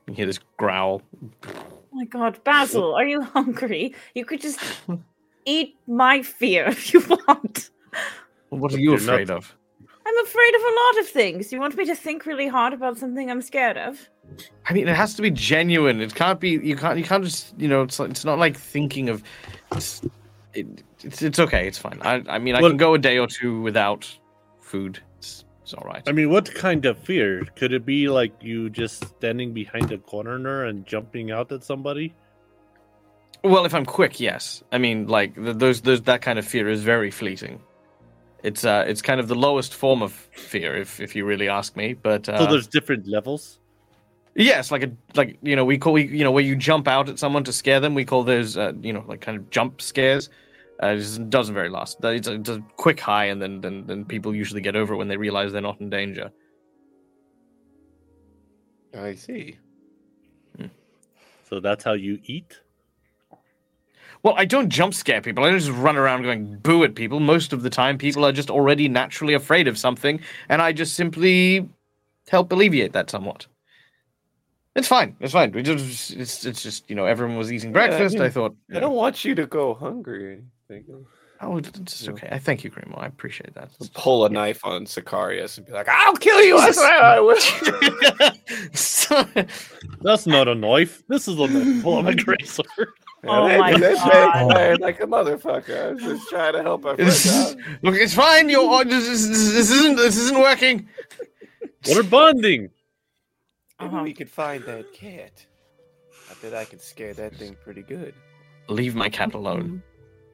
You 0.09 0.15
hear 0.15 0.27
this 0.27 0.41
growl. 0.57 1.03
Oh 1.47 1.51
my 1.93 2.05
god, 2.07 2.43
Basil, 2.43 2.95
are 2.95 3.07
you 3.07 3.23
hungry? 3.23 3.95
You 4.15 4.25
could 4.25 4.41
just 4.41 4.59
eat 5.45 5.77
my 5.87 6.23
fear 6.23 6.67
if 6.69 6.93
you 6.93 7.01
want. 7.01 7.71
What 8.49 8.73
are 8.75 8.81
you 8.81 8.95
afraid 8.95 9.31
of? 9.31 9.55
I'm 10.07 10.27
afraid 10.27 10.55
of 10.55 10.61
a 10.61 10.75
lot 10.83 11.01
of 11.01 11.09
things. 11.09 11.53
You 11.53 11.61
want 11.61 11.77
me 11.77 11.85
to 11.87 11.95
think 11.95 12.27
really 12.27 12.49
hard 12.49 12.73
about 12.73 12.99
something 12.99 13.31
I'm 13.31 13.41
scared 13.43 13.79
of? 13.79 14.09
I 14.69 14.73
mean, 14.73 14.89
it 14.89 14.97
has 14.97 15.15
to 15.15 15.23
be 15.23 15.31
genuine. 15.31 16.01
It 16.01 16.15
can't 16.15 16.41
be. 16.41 16.51
You 16.51 16.77
can't. 16.77 16.99
You 16.99 17.05
can't 17.05 17.25
just. 17.25 17.55
You 17.59 17.69
know, 17.69 17.83
it's 17.83 17.99
like, 17.99 18.11
it's 18.11 18.25
not 18.25 18.39
like 18.39 18.57
thinking 18.57 19.09
of. 19.09 19.23
It's, 19.73 20.03
it, 20.55 20.83
it's 21.03 21.23
it's 21.23 21.39
okay. 21.39 21.67
It's 21.69 21.79
fine. 21.79 22.01
I 22.03 22.23
I 22.29 22.39
mean, 22.39 22.55
I 22.55 22.61
Well- 22.61 22.71
can 22.71 22.79
go 22.79 22.95
a 22.95 22.99
day 22.99 23.19
or 23.19 23.27
two 23.27 23.61
without 23.61 24.11
food. 24.61 25.01
It's, 25.19 25.45
it's 25.63 25.75
all 25.75 25.85
right. 25.87 26.03
I 26.07 26.13
mean, 26.13 26.31
what 26.31 26.53
kind 26.55 26.85
of 26.87 26.99
fear? 26.99 27.45
Could 27.57 27.73
it 27.73 27.85
be 27.85 28.09
like 28.09 28.33
you 28.43 28.71
just 28.71 29.05
standing 29.17 29.53
behind 29.53 29.93
a 29.93 29.99
corner 29.99 30.65
and 30.65 30.87
jumping 30.87 31.31
out 31.31 31.53
at 31.53 31.63
somebody? 31.65 32.15
Well, 33.43 33.67
if 33.67 33.75
I'm 33.75 33.85
quick, 33.85 34.21
yes. 34.21 34.63
I 34.73 34.79
mean, 34.79 35.07
like 35.07 35.35
th- 35.35 35.59
those, 35.59 35.83
those 35.83 36.01
that 36.03 36.23
kind 36.23 36.39
of 36.39 36.47
fear 36.47 36.67
is 36.71 36.83
very 36.83 37.11
fleeting. 37.11 37.61
It's 38.43 38.65
uh, 38.65 38.85
it's 38.87 39.03
kind 39.03 39.21
of 39.21 39.29
the 39.29 39.35
lowest 39.35 39.75
form 39.75 40.03
of 40.03 40.13
fear, 40.33 40.77
if 40.77 41.01
if 41.01 41.15
you 41.17 41.25
really 41.27 41.49
ask 41.49 41.77
me. 41.77 41.93
But 41.95 42.29
uh, 42.29 42.39
So 42.39 42.47
there's 42.47 42.67
different 42.67 43.07
levels. 43.07 43.59
Yes, 44.35 44.71
like 44.71 44.83
a 44.83 44.93
like 45.15 45.39
you 45.43 45.57
know 45.57 45.65
we 45.65 45.79
call 45.79 45.93
we 45.93 46.07
you 46.07 46.25
know 46.25 46.31
where 46.31 46.45
you 46.45 46.57
jump 46.57 46.89
out 46.89 47.09
at 47.09 47.19
someone 47.19 47.45
to 47.45 47.53
scare 47.53 47.81
them. 47.81 47.95
We 47.95 48.05
call 48.05 48.25
those 48.25 48.57
uh, 48.57 48.73
you 48.81 48.93
know 48.93 49.05
like 49.07 49.21
kind 49.21 49.39
of 49.39 49.51
jump 49.51 49.81
scares. 49.81 50.31
Uh, 50.83 50.97
it 50.99 51.31
doesn't 51.31 51.55
very 51.55 51.69
last. 51.69 51.99
It's 52.03 52.27
a, 52.27 52.35
it's 52.35 52.49
a 52.49 52.61
quick 52.77 52.99
high, 52.99 53.27
and 53.27 53.41
then, 53.41 53.61
then 53.61 53.87
then 53.87 54.05
people 54.05 54.35
usually 54.35 54.61
get 54.61 54.75
over 54.75 54.95
it 54.95 54.97
when 54.97 55.09
they 55.09 55.17
realize 55.17 55.53
they're 55.53 55.61
not 55.61 55.81
in 55.81 55.89
danger. 55.89 56.31
I 58.97 59.15
see. 59.15 59.59
So 61.49 61.61
that's 61.61 61.85
how 61.85 61.93
you 61.93 62.19
eat. 62.25 62.61
Well, 64.25 64.35
I 64.37 64.45
don't 64.45 64.71
jump 64.71 64.95
scare 64.95 65.21
people. 65.21 65.45
I 65.45 65.51
don't 65.51 65.59
just 65.61 65.71
run 65.71 65.97
around 65.97 66.23
going 66.23 66.57
boo 66.57 66.83
at 66.83 66.95
people. 66.95 67.21
Most 67.21 67.53
of 67.53 67.63
the 67.63 67.71
time, 67.71 67.99
people 67.99 68.25
are 68.25 68.33
just 68.33 68.51
already 68.51 68.89
naturally 68.89 69.35
afraid 69.35 69.69
of 69.69 69.79
something, 69.79 70.21
and 70.49 70.63
I 70.63 70.73
just 70.73 70.95
simply 70.95 71.69
help 72.29 72.51
alleviate 72.51 72.93
that 72.95 73.11
somewhat. 73.11 73.47
It's 74.77 74.89
fine. 74.89 75.15
It's 75.21 75.33
fine. 75.33 75.53
We 75.53 75.63
just 75.63 76.11
it's 76.13 76.45
it's 76.45 76.63
just 76.63 76.89
you 76.91 76.97
know 76.97 77.07
everyone 77.07 77.37
was 77.37 77.53
eating 77.53 77.73
Yeah, 77.75 77.83
I 77.83 77.87
breakfast. 77.89 78.17
I 78.19 78.29
thought 78.31 78.55
I 78.75 78.81
don't 78.81 78.95
want 78.97 79.25
you 79.25 79.35
to 79.37 79.47
go 79.47 79.75
hungry 79.75 80.25
or 80.27 80.43
anything. 80.71 81.07
oh 81.41 81.57
it's 81.59 81.71
just 81.79 82.09
okay. 82.09 82.29
I 82.33 82.39
thank 82.41 82.65
you, 82.65 82.71
Grimo. 82.71 82.99
I 83.01 83.07
appreciate 83.07 83.55
that. 83.55 83.71
Pull 83.95 84.25
a 84.27 84.31
knife 84.31 84.65
on 84.65 84.87
Sicarius 84.87 85.59
and 85.59 85.67
be 85.67 85.73
like, 85.73 85.89
"I'll 85.89 86.17
kill 86.17 86.43
you." 86.43 86.59
I 86.59 86.71
swear 86.73 87.05
I 87.05 87.21
will. 87.21 87.37
That's 90.03 90.27
not 90.27 90.49
a 90.49 90.55
knife. 90.55 91.03
This 91.09 91.29
is 91.29 91.39
a 91.39 91.47
knife. 91.47 91.83
Pull 91.83 91.99
out 91.99 92.05
my 92.05 92.15
great 92.15 92.47
sword. 92.47 92.89
Oh 93.27 93.49
Hey, 93.49 93.59
my 93.59 93.73
dude, 93.75 93.97
God. 93.97 94.49
man 94.55 94.77
like 94.81 95.01
a 95.01 95.07
motherfucker. 95.07 95.87
I 95.87 95.91
was 95.93 96.03
just 96.03 96.29
trying 96.29 96.53
to 96.55 96.63
help 96.63 96.85
our 96.85 96.95
friend 96.97 97.11
out. 97.31 97.57
Look, 97.83 97.95
it's 97.95 98.15
fine. 98.15 98.51
You're 98.51 98.85
this, 98.85 99.09
this, 99.09 99.27
this 99.29 99.71
isn't 99.71 99.97
this 99.97 100.17
isn't 100.19 100.39
working. 100.39 100.87
We're 101.89 102.03
bonding. 102.03 102.71
Maybe 103.85 103.95
Uh-huh. 103.95 104.03
we 104.05 104.15
could 104.15 104.31
find 104.31 104.65
that 104.65 104.93
cat. 104.93 105.45
I 106.31 106.35
bet 106.43 106.55
I 106.55 106.65
could 106.65 106.81
scare 106.81 107.13
that 107.15 107.35
thing 107.37 107.57
pretty 107.63 107.83
good. 107.83 108.15
Leave 108.69 108.95
my 108.95 109.09
cat 109.09 109.35
alone. 109.35 109.83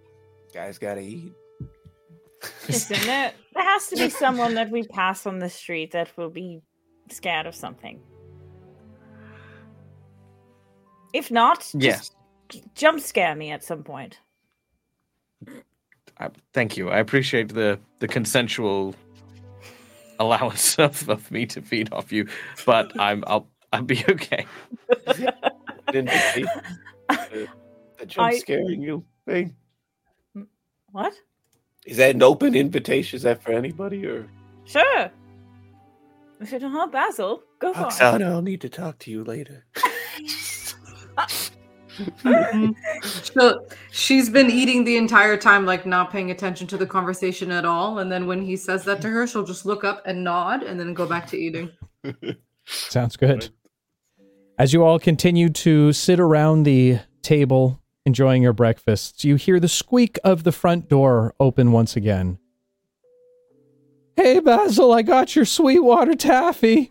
Guys 0.55 0.79
gotta 0.79 1.01
eat. 1.01 1.33
Listen, 2.69 2.97
there, 3.07 3.33
there 3.55 3.65
has 3.65 3.89
to 3.89 3.97
be 3.97 4.09
someone 4.09 4.55
that 4.55 4.71
we 4.71 4.83
pass 4.85 5.27
on 5.27 5.39
the 5.41 5.49
street 5.51 5.91
that 5.93 6.17
will 6.17 6.31
be 6.31 6.61
scared 7.11 7.47
of 7.47 7.55
something. 7.55 8.01
If 11.13 11.31
not, 11.31 11.61
just 11.61 11.75
Yes. 11.75 12.11
jump 12.75 13.01
scare 13.01 13.35
me 13.35 13.51
at 13.51 13.65
some 13.65 13.83
point. 13.83 14.21
I, 16.19 16.29
thank 16.53 16.77
you. 16.77 16.91
I 16.91 16.99
appreciate 16.99 17.53
the 17.55 17.79
the 17.99 18.07
consensual 18.09 18.95
allowance 20.21 20.79
of, 20.79 21.09
of 21.09 21.31
me 21.31 21.47
to 21.47 21.61
feed 21.61 21.93
off 21.93 22.13
you, 22.13 22.29
but 22.65 22.93
I'm 23.01 23.25
I'll 23.27 23.49
I'll 23.73 23.83
be 23.83 24.05
okay. 24.09 24.47
Didn't 25.93 26.13
you 26.37 26.47
the, 27.09 27.49
the 27.99 28.07
jump 28.07 28.29
I- 28.29 28.39
scaring 28.39 28.81
you 28.83 29.05
thing? 29.27 29.57
What? 30.93 31.15
Is 31.87 31.97
that 31.97 32.15
an 32.15 32.23
open 32.23 32.55
invitation? 32.55 33.17
Is 33.17 33.23
that 33.23 33.43
for 33.43 33.53
anybody 33.53 34.07
or? 34.07 34.29
Sure. 34.65 35.11
If 36.41 36.53
you 36.53 36.59
don't 36.59 36.73
have 36.73 36.93
Basil, 36.93 37.43
go 37.59 37.73
for 37.73 37.89
it. 37.89 38.23
I'll 38.23 38.43
need 38.43 38.61
to 38.63 38.69
talk 38.69 38.99
to 39.01 39.11
you 39.11 39.25
later. 39.25 39.67
Mm-hmm. 41.99 42.71
So 43.03 43.67
she's 43.91 44.29
been 44.29 44.51
eating 44.51 44.85
the 44.85 44.97
entire 44.97 45.37
time, 45.37 45.65
like 45.65 45.87
not 45.87 46.11
paying 46.11 46.31
attention 46.31 46.67
to 46.69 46.77
the 46.77 46.87
conversation 46.87 47.51
at 47.51 47.65
all. 47.65 47.99
And 47.99 48.11
then 48.11 48.27
when 48.27 48.43
he 48.43 48.57
says 48.57 48.85
that 48.85 49.01
to 49.03 49.09
her, 49.09 49.27
she'll 49.27 49.45
just 49.45 49.65
look 49.65 49.85
up 49.85 50.03
and 50.05 50.25
nod 50.25 50.63
and 50.63 50.79
then 50.79 50.95
go 50.95 51.07
back 51.07 51.27
to 51.29 51.39
eating. 51.39 51.71
Sounds 52.65 53.17
good. 53.17 53.51
As 54.59 54.73
you 54.73 54.85
all 54.85 54.99
continue 54.99 55.49
to 55.49 55.93
sit 55.93 56.21
around 56.21 56.65
the 56.65 56.99
table 57.23 57.81
enjoying 58.05 58.43
your 58.43 58.53
breakfasts, 58.53 59.25
you 59.25 59.37
hear 59.37 59.59
the 59.59 59.69
squeak 59.69 60.19
of 60.25 60.43
the 60.43 60.53
front 60.53 60.89
door 60.89 61.35
open 61.41 61.73
once 61.73 61.97
again. 61.97 62.39
Hey, 64.17 64.41
Basil, 64.41 64.93
I 64.93 65.03
got 65.03 65.35
your 65.35 65.47
Sweetwater 65.47 66.15
taffy. 66.15 66.91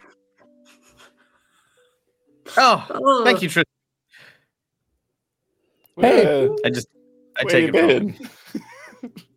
Oh, 2.58 2.88
Oh, 2.90 3.24
thank 3.24 3.44
you, 3.44 3.50
Tristan. 3.50 3.69
Hey. 6.00 6.46
Uh, 6.46 6.54
I 6.66 6.70
just 6.70 6.88
I 7.38 7.44
take 7.44 7.74
you 7.74 7.80
it 7.80 7.90
from 7.90 8.08
been? 8.08 8.30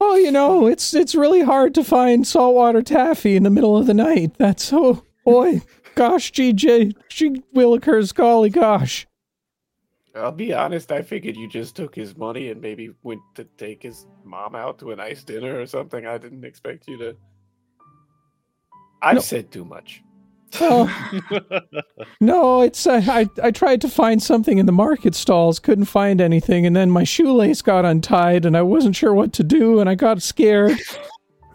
Oh, 0.01 0.17
you 0.17 0.33
know, 0.33 0.67
it's 0.67 0.93
it's 0.95 1.15
really 1.15 1.43
hard 1.43 1.75
to 1.77 1.85
find 1.85 2.27
saltwater 2.27 2.83
taffy 2.83 3.37
in 3.37 3.45
the 3.45 3.51
middle 3.51 3.77
of 3.77 3.87
the 3.87 3.95
night. 3.95 4.35
That's 4.39 4.73
oh 4.73 5.05
boy, 5.25 5.63
gosh, 5.95 6.33
GJ, 6.33 6.95
G 7.09 7.43
Willikers, 7.55 8.13
golly 8.13 8.51
gosh. 8.51 9.07
I'll 10.15 10.33
be 10.33 10.53
honest. 10.53 10.91
I 10.93 11.01
figured 11.03 11.37
you 11.37 11.49
just 11.49 11.75
took 11.77 11.95
his 11.95 12.17
money 12.17 12.51
and 12.51 12.61
maybe 12.61 12.91
went 13.03 13.21
to 13.37 13.45
take 13.57 13.83
his 13.83 14.07
mom 14.25 14.55
out 14.55 14.79
to 14.81 14.91
a 14.91 14.97
nice 14.97 15.25
dinner 15.25 15.59
or 15.59 15.65
something. 15.67 16.05
I 16.07 16.19
didn't 16.19 16.45
expect 16.45 16.87
you 16.89 16.99
to. 16.99 17.17
I've 19.01 19.15
No. 19.15 19.21
said 19.21 19.51
too 19.51 19.65
much. 19.65 20.03
Oh, 20.61 20.87
no, 22.21 22.61
it's 22.63 22.87
uh, 22.87 23.01
I 23.09 23.29
I 23.43 23.51
tried 23.51 23.81
to 23.83 23.89
find 23.89 24.23
something 24.23 24.59
in 24.59 24.67
the 24.67 24.73
market 24.73 25.15
stalls, 25.15 25.59
couldn't 25.59 25.87
find 25.87 26.21
anything, 26.21 26.67
and 26.67 26.77
then 26.77 26.91
my 26.91 27.05
shoelace 27.05 27.63
got 27.63 27.85
untied, 27.85 28.45
and 28.45 28.57
I 28.57 28.63
wasn't 28.63 28.97
sure 28.97 29.15
what 29.15 29.33
to 29.35 29.43
do, 29.45 29.81
and 29.81 29.89
I 29.89 29.95
got 29.95 30.21
scared. 30.23 30.79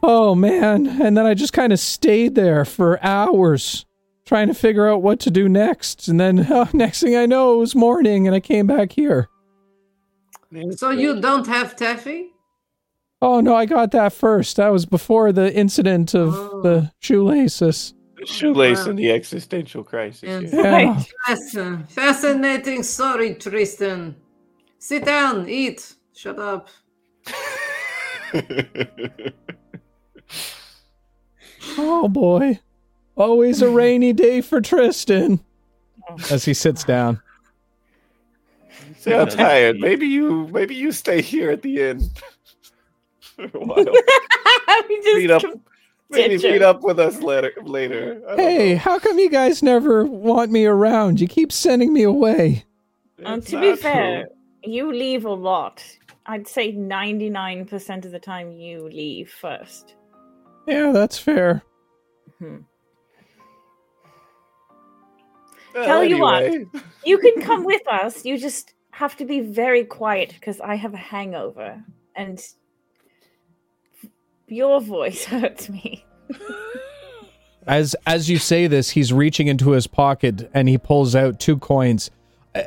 Oh 0.04 0.36
man! 0.36 0.88
And 1.02 1.18
then 1.18 1.26
I 1.26 1.34
just 1.34 1.54
kind 1.54 1.74
of 1.74 1.80
stayed 1.80 2.36
there 2.36 2.66
for 2.66 3.04
hours, 3.04 3.86
trying 4.26 4.48
to 4.48 4.54
figure 4.54 4.88
out 4.88 5.02
what 5.02 5.20
to 5.22 5.32
do 5.32 5.50
next. 5.50 6.08
And 6.08 6.20
then 6.20 6.40
uh, 6.52 6.68
next 6.74 7.02
thing 7.02 7.16
I 7.16 7.26
know, 7.26 7.56
it 7.56 7.58
was 7.58 7.76
morning, 7.76 8.28
and 8.28 8.36
I 8.36 8.40
came 8.40 8.68
back 8.68 8.92
here. 8.94 9.28
so 10.76 10.90
you 10.92 11.20
don't 11.20 11.48
have 11.48 11.76
taffy? 11.76 12.30
Oh 13.22 13.42
no, 13.42 13.56
I 13.56 13.66
got 13.66 13.92
that 13.92 14.14
first. 14.14 14.58
That 14.58 14.70
was 14.70 14.86
before 14.86 15.32
the 15.32 15.54
incident 15.54 16.14
of 16.14 16.36
Oh. 16.36 16.62
the 16.62 16.92
shoelaces. 17.00 17.94
The 18.28 18.34
shoelace 18.34 18.84
Wow. 18.84 18.90
and 18.92 19.00
the 19.00 19.12
existential 19.12 19.84
crisis. 19.84 20.24
Yes. 20.24 20.54
yeah. 20.54 20.80
Yeah. 20.82 21.04
Fascin- 21.28 21.90
Fascinating 21.92 22.84
story, 22.84 23.36
Tristan. 23.36 24.16
Sit 24.80 25.06
down, 25.06 25.48
eat. 25.50 25.94
Shut 26.14 26.38
up. 26.40 26.68
Oh 31.78 32.08
boy. 32.08 32.60
Always 33.16 33.62
a 33.62 33.70
rainy 33.70 34.14
day 34.14 34.42
for 34.42 34.62
Tristan. 34.62 35.40
As 36.32 36.46
he 36.46 36.54
sits 36.54 36.84
down. 36.84 37.22
Sound 39.00 39.32
tired. 39.32 39.80
Maybe 39.80 40.06
you 40.08 40.48
maybe 40.52 40.76
you 40.76 40.92
stay 40.92 41.22
here 41.22 41.52
at 41.52 41.62
the 41.62 41.82
inn 41.82 42.00
for 43.22 43.44
a 43.44 43.48
while. 43.48 43.86
we 44.90 45.02
just 45.02 45.18
Meet 45.18 45.32
up. 45.32 45.42
com- 45.42 45.62
Maybe 46.10 46.38
Ginger. 46.38 46.52
meet 46.52 46.62
up 46.62 46.84
with 46.84 47.00
us 47.00 47.22
later. 47.22 47.52
Later. 47.64 48.22
Hey, 48.36 48.74
know. 48.74 48.80
how 48.80 49.00
come 49.00 49.20
you 49.20 49.30
guys 49.30 49.62
never 49.62 50.06
want 50.06 50.52
me 50.52 50.66
around? 50.66 51.20
You 51.20 51.28
keep 51.28 51.52
sending 51.52 51.92
me 51.92 52.04
away. 52.04 52.66
Um, 53.26 53.42
to 53.42 53.60
be 53.60 53.76
fair, 53.76 54.28
true. 54.28 54.74
you 54.74 54.94
leave 54.94 55.26
a 55.26 55.34
lot. 55.34 55.84
I'd 56.26 56.48
say 56.48 56.74
99% 56.74 58.06
of 58.06 58.12
the 58.12 58.20
time 58.20 58.52
you 58.52 58.90
leave 58.90 59.30
first. 59.30 59.96
Yeah, 60.68 60.92
that's 60.92 61.18
fair. 61.18 61.64
Hmm. 62.40 62.58
Tell 65.74 66.04
you 66.04 66.20
what. 66.20 66.52
You 67.06 67.18
can 67.18 67.42
come 67.42 67.64
with 67.64 67.86
us. 67.88 68.26
You 68.26 68.38
just 68.38 68.74
have 68.92 69.16
to 69.18 69.26
be 69.26 69.42
very 69.42 69.86
quiet 69.86 70.34
because 70.34 70.60
I 70.60 70.76
have 70.76 70.94
a 70.94 70.98
hangover 70.98 71.84
and 72.16 72.42
your 74.48 74.82
voice 74.82 75.26
hurts 75.34 75.70
me. 75.70 76.06
As 77.66 77.96
as 78.06 78.30
you 78.30 78.38
say 78.38 78.68
this, 78.68 78.90
he's 78.92 79.12
reaching 79.12 79.48
into 79.48 79.72
his 79.72 79.88
pocket 79.88 80.50
and 80.54 80.70
he 80.70 80.78
pulls 80.78 81.16
out 81.16 81.40
two 81.40 81.58
coins. 81.58 82.10
Uh, 82.56 82.64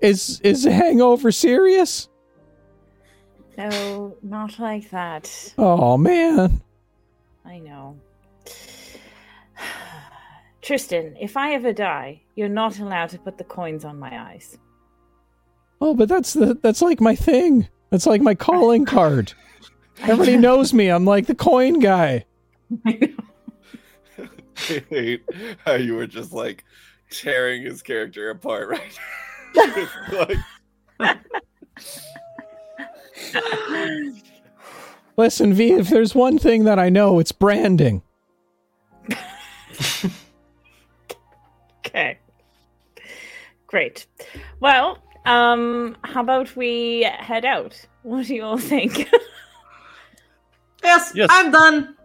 Is 0.00 0.40
is 0.44 0.64
hangover 0.64 1.32
serious? 1.32 2.08
No, 3.56 4.16
not 4.22 4.58
like 4.58 4.90
that. 4.90 5.54
Oh 5.56 5.96
man. 5.96 6.60
I 7.44 7.58
know. 7.58 7.98
Tristan, 10.62 11.16
if 11.20 11.36
I 11.36 11.54
ever 11.54 11.72
die, 11.72 12.22
you're 12.34 12.48
not 12.48 12.78
allowed 12.78 13.08
to 13.10 13.18
put 13.18 13.38
the 13.38 13.44
coins 13.44 13.84
on 13.84 13.98
my 13.98 14.30
eyes. 14.30 14.58
Oh, 15.80 15.94
but 15.94 16.08
that's 16.08 16.34
the 16.34 16.58
that's 16.62 16.82
like 16.82 17.00
my 17.00 17.16
thing. 17.16 17.68
That's 17.90 18.06
like 18.06 18.20
my 18.20 18.34
calling 18.34 18.84
card. 18.84 19.32
Everybody 20.02 20.36
knows 20.36 20.72
me. 20.72 20.88
I'm 20.88 21.04
like 21.04 21.26
the 21.26 21.34
coin 21.34 21.78
guy. 21.78 22.24
I 22.86 23.14
hate 24.88 25.22
how 25.64 25.74
you 25.74 25.94
were 25.94 26.06
just 26.06 26.32
like 26.32 26.64
tearing 27.10 27.62
his 27.62 27.82
character 27.82 28.30
apart 28.30 28.68
right 28.68 28.98
like, 30.12 31.18
Listen, 35.16 35.52
V, 35.52 35.72
if 35.72 35.90
there's 35.90 36.14
one 36.14 36.38
thing 36.38 36.64
that 36.64 36.78
I 36.78 36.88
know, 36.88 37.18
it's 37.18 37.32
branding. 37.32 38.02
Okay. 41.84 42.18
Great. 43.66 44.06
Well, 44.60 44.98
um, 45.26 45.96
how 46.02 46.22
about 46.22 46.56
we 46.56 47.02
head 47.02 47.44
out? 47.44 47.86
What 48.02 48.26
do 48.26 48.34
you 48.34 48.42
all 48.42 48.58
think? 48.58 49.08
Yes, 50.82 51.12
Yes. 51.14 51.28
I'm 51.30 51.50
done. 51.50 51.96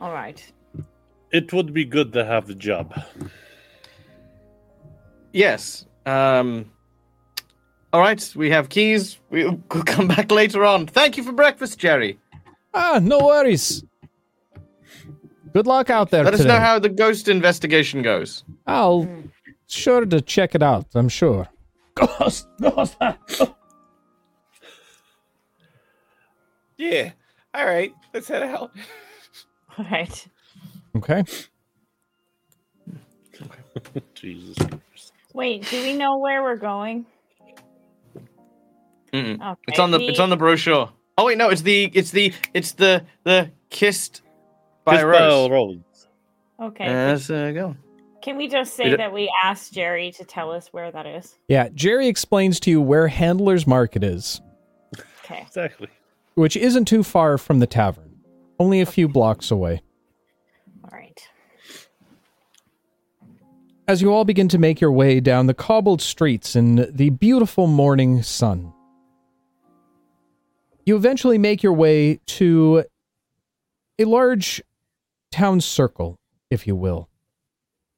all 0.00 0.12
right. 0.12 0.42
It 1.32 1.52
would 1.52 1.72
be 1.74 1.84
good 1.84 2.12
to 2.12 2.24
have 2.24 2.48
a 2.50 2.54
job. 2.54 2.94
Yes. 5.32 5.86
Um. 6.06 6.70
All 7.92 8.00
right, 8.00 8.32
we 8.36 8.50
have 8.50 8.68
keys. 8.68 9.18
We'll 9.30 9.56
come 9.68 10.08
back 10.08 10.30
later 10.30 10.64
on. 10.64 10.86
Thank 10.86 11.16
you 11.16 11.22
for 11.22 11.32
breakfast, 11.32 11.78
Jerry. 11.78 12.18
Ah, 12.74 13.00
no 13.02 13.18
worries. 13.18 13.84
Good 15.52 15.66
luck 15.66 15.88
out 15.88 16.10
there 16.10 16.22
Let 16.24 16.34
us 16.34 16.44
know 16.44 16.60
how 16.60 16.78
the 16.78 16.90
ghost 16.90 17.28
investigation 17.28 18.02
goes. 18.02 18.44
I'll 18.66 19.08
sure 19.68 20.04
to 20.04 20.20
check 20.20 20.54
it 20.54 20.62
out. 20.62 20.86
I'm 20.94 21.08
sure. 21.08 21.48
Ghost, 21.94 22.46
ghost. 22.60 22.94
yeah 26.76 27.12
all 27.56 27.66
right 27.66 27.92
let's 28.14 28.28
head 28.28 28.42
out 28.42 28.70
All 29.78 29.84
right. 29.90 30.26
Okay. 30.96 31.22
Jesus. 34.14 34.56
Wait, 35.34 35.68
do 35.68 35.82
we 35.82 35.92
know 35.94 36.16
where 36.18 36.42
we're 36.42 36.56
going? 36.56 37.04
Mm-mm. 39.12 39.34
Okay. 39.34 39.60
It's 39.68 39.78
on 39.78 39.90
the 39.90 40.00
it's 40.00 40.18
on 40.18 40.30
the 40.30 40.36
brochure. 40.36 40.90
Oh 41.18 41.26
wait, 41.26 41.36
no, 41.36 41.50
it's 41.50 41.60
the 41.62 41.90
it's 41.92 42.10
the 42.10 42.32
it's 42.54 42.72
the 42.72 43.04
the 43.24 43.50
kissed 43.68 44.22
by 44.84 44.92
Just 44.94 45.04
a 45.04 45.06
by 45.06 45.12
rose. 45.12 45.46
a 45.46 45.50
rose. 45.52 45.78
Okay. 46.60 46.88
Let's 46.88 47.28
uh, 47.28 47.50
go. 47.52 47.76
Can 48.22 48.38
we 48.38 48.48
just 48.48 48.74
say 48.74 48.84
We 48.84 48.90
don't- 48.90 48.98
that 48.98 49.12
we 49.12 49.30
asked 49.44 49.74
Jerry 49.74 50.10
to 50.12 50.24
tell 50.24 50.50
us 50.52 50.68
where 50.72 50.90
that 50.90 51.04
is? 51.06 51.34
Yeah, 51.48 51.68
Jerry 51.74 52.08
explains 52.08 52.58
to 52.60 52.70
you 52.70 52.80
where 52.80 53.08
Handler's 53.08 53.66
Market 53.66 54.02
is, 54.02 54.40
Okay. 55.24 55.42
Exactly. 55.46 55.88
Which 56.36 56.56
isn't 56.56 56.84
too 56.84 57.02
far 57.02 57.38
from 57.38 57.58
the 57.58 57.66
tavern, 57.66 58.14
only 58.60 58.80
a 58.80 58.86
few 58.86 59.08
blocks 59.08 59.50
away. 59.50 59.80
All 60.84 60.90
right. 60.92 61.28
As 63.88 64.02
you 64.02 64.12
all 64.12 64.24
begin 64.24 64.46
to 64.48 64.58
make 64.58 64.80
your 64.80 64.92
way 64.92 65.18
down 65.18 65.46
the 65.46 65.54
cobbled 65.54 66.02
streets 66.02 66.54
in 66.54 66.88
the 66.94 67.10
beautiful 67.10 67.66
morning 67.66 68.22
sun, 68.22 68.72
you 70.84 70.94
eventually 70.94 71.38
make 71.38 71.62
your 71.62 71.72
way 71.72 72.20
to 72.26 72.84
a 73.98 74.04
large 74.04 74.62
town 75.32 75.62
circle, 75.62 76.18
if 76.50 76.66
you 76.66 76.76
will. 76.76 77.08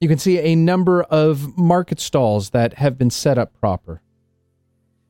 You 0.01 0.09
can 0.09 0.19
see 0.19 0.39
a 0.39 0.55
number 0.55 1.03
of 1.03 1.59
market 1.59 1.99
stalls 1.99 2.51
that 2.51 2.75
have 2.75 2.97
been 2.97 3.11
set 3.11 3.37
up 3.37 3.53
proper. 3.59 4.01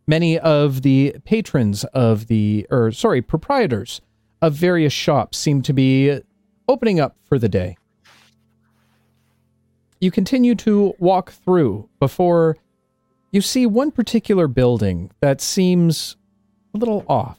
Many 0.09 0.39
of 0.39 0.81
the 0.81 1.17
patrons 1.27 1.85
of 1.93 2.29
the, 2.29 2.67
or 2.71 2.91
sorry, 2.93 3.21
proprietors 3.21 4.01
of 4.41 4.55
various 4.55 4.93
shops 4.95 5.37
seem 5.37 5.61
to 5.61 5.75
be 5.75 6.21
opening 6.67 6.99
up 6.99 7.15
for 7.25 7.39
the 7.39 7.49
day. 7.51 7.77
You 10.01 10.11
continue 10.11 10.55
to 10.55 10.95
walk 10.99 11.33
through 11.33 11.91
before 12.01 12.57
you 13.33 13.43
see 13.43 13.67
one 13.67 13.91
particular 13.91 14.49
building 14.49 15.11
that 15.21 15.43
seems 15.43 16.17
a 16.75 16.79
little 16.79 17.05
off. 17.07 17.39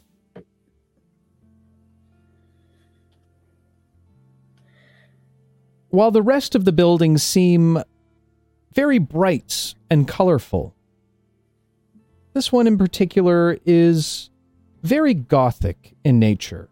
While 5.90 6.12
the 6.12 6.22
rest 6.22 6.54
of 6.54 6.66
the 6.66 6.72
buildings 6.72 7.24
seem 7.24 7.82
very 8.76 9.00
bright 9.00 9.74
and 9.90 10.08
colorful, 10.08 10.76
this 12.40 12.54
one 12.54 12.68
in 12.68 12.78
particular 12.78 13.58
is 13.66 14.30
very 14.82 15.14
gothic 15.14 15.94
in 16.06 16.20
nature. 16.20 16.70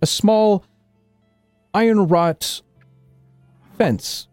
A 0.00 0.06
small 0.06 0.64
iron 1.74 2.08
wrought 2.08 2.62
fence 3.76 4.26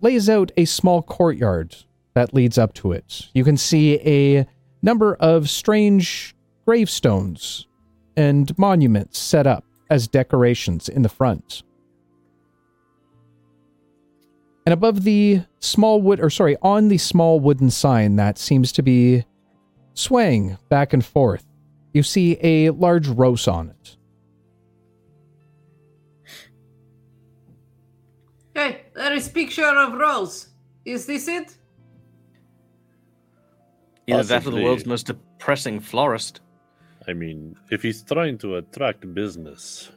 lays 0.00 0.30
out 0.30 0.52
a 0.56 0.64
small 0.64 1.02
courtyard 1.02 1.76
that 2.14 2.32
leads 2.32 2.56
up 2.56 2.72
to 2.72 2.92
it. 2.92 3.28
You 3.34 3.44
can 3.44 3.58
see 3.58 4.00
a 4.06 4.46
number 4.80 5.16
of 5.16 5.50
strange 5.50 6.34
gravestones 6.64 7.66
and 8.16 8.56
monuments 8.56 9.18
set 9.18 9.46
up 9.46 9.66
as 9.90 10.08
decorations 10.08 10.88
in 10.88 11.02
the 11.02 11.10
front. 11.10 11.62
And 14.68 14.74
above 14.74 15.04
the 15.04 15.44
small 15.60 16.02
wood, 16.02 16.20
or 16.20 16.28
sorry, 16.28 16.58
on 16.60 16.88
the 16.88 16.98
small 16.98 17.40
wooden 17.40 17.70
sign 17.70 18.16
that 18.16 18.36
seems 18.36 18.70
to 18.72 18.82
be 18.82 19.24
swaying 19.94 20.58
back 20.68 20.92
and 20.92 21.02
forth, 21.02 21.46
you 21.94 22.02
see 22.02 22.36
a 22.42 22.68
large 22.68 23.08
rose 23.08 23.48
on 23.48 23.70
it. 23.70 23.96
Hey, 28.54 28.82
there 28.94 29.14
is 29.14 29.30
picture 29.30 29.64
of 29.64 29.94
Rose. 29.94 30.48
Is 30.84 31.06
this 31.06 31.28
it? 31.28 31.56
Either 34.06 34.22
that 34.24 34.46
or 34.46 34.50
the 34.50 34.62
world's 34.62 34.84
most 34.84 35.06
depressing 35.06 35.80
florist. 35.80 36.42
I 37.06 37.14
mean, 37.14 37.56
if 37.70 37.80
he's 37.80 38.02
trying 38.02 38.36
to 38.36 38.56
attract 38.56 39.14
business, 39.14 39.90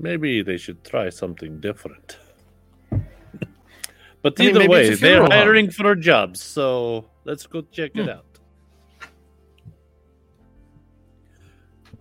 maybe 0.00 0.42
they 0.42 0.56
should 0.56 0.84
try 0.84 1.10
something 1.10 1.60
different. 1.60 2.18
but 2.90 4.34
I 4.38 4.42
mean, 4.42 4.48
either 4.50 4.58
maybe 4.60 4.68
way, 4.68 4.88
they're 4.88 4.96
funeral 4.96 5.22
home. 5.22 5.30
hiring 5.32 5.70
for 5.70 5.94
jobs, 5.94 6.42
so 6.42 7.06
let's 7.24 7.46
go 7.46 7.62
check 7.72 7.92
it 7.94 8.04
hmm. 8.04 8.10
out. 8.10 8.24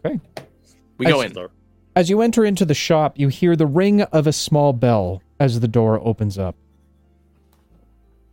Okay. 0.06 0.20
We 0.98 1.06
go 1.06 1.22
I 1.22 1.26
in. 1.26 1.48
As 1.96 2.10
you 2.10 2.22
enter 2.22 2.44
into 2.44 2.66
the 2.66 2.74
shop, 2.74 3.20
you 3.20 3.28
hear 3.28 3.56
the 3.56 3.68
ring 3.68 4.02
of 4.02 4.28
a 4.28 4.34
small 4.34 4.74
bell 4.74 5.22
as 5.40 5.60
the 5.60 5.68
door 5.68 6.00
opens 6.06 6.38
up. 6.38 6.56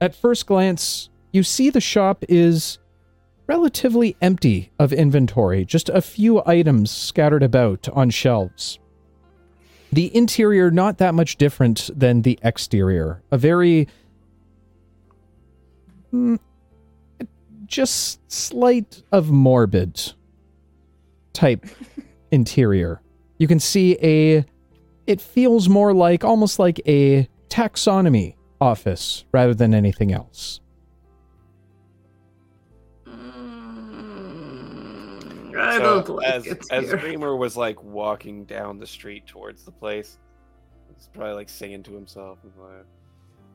At 0.01 0.15
first 0.15 0.47
glance, 0.47 1.11
you 1.33 1.43
see 1.43 1.69
the 1.69 1.81
shop 1.81 2.25
is 2.29 2.79
relatively 3.47 4.17
empty 4.23 4.71
of 4.79 4.93
inventory, 4.93 5.65
just 5.65 5.89
a 5.91 6.01
few 6.01 6.43
items 6.47 6.91
scattered 6.91 7.43
about 7.43 7.89
on 7.91 8.09
shelves. 8.09 8.79
The 9.93 10.15
interior 10.17 10.71
not 10.71 10.99
that 10.99 11.15
much 11.15 11.37
different 11.37 11.91
than 11.95 12.23
the 12.23 12.39
exterior. 12.43 13.23
A 13.31 13.39
very 13.39 13.89
mm, 16.13 16.39
just 17.67 18.21
slight 18.31 19.03
of 19.11 19.31
morbid 19.31 20.13
type 21.33 21.67
interior. 22.31 23.01
You 23.39 23.49
can 23.49 23.59
see 23.59 23.97
a 24.03 24.45
it 25.07 25.21
feels 25.21 25.69
more 25.69 25.93
like 25.93 26.23
almost 26.23 26.59
like 26.59 26.81
a 26.87 27.29
taxidermy 27.49 28.37
office 28.61 29.25
rather 29.33 29.55
than 29.55 29.75
anything 29.75 30.13
else. 30.13 30.61
I 35.61 35.79
So 35.79 36.03
don't 36.03 36.17
like 36.17 36.27
as 36.27 36.47
it 36.47 36.65
as 36.71 36.87
here. 36.87 36.99
Grimoire 36.99 37.39
was 37.39 37.57
like 37.57 37.83
walking 37.83 38.45
down 38.45 38.79
the 38.79 38.87
street 38.87 39.27
towards 39.27 39.65
the 39.65 39.73
place, 39.73 40.19
he's 40.97 41.09
probably 41.13 41.35
like 41.35 41.49
singing 41.49 41.83
to 41.85 41.93
himself 41.93 42.39
and 42.43 42.53
like, 42.59 42.87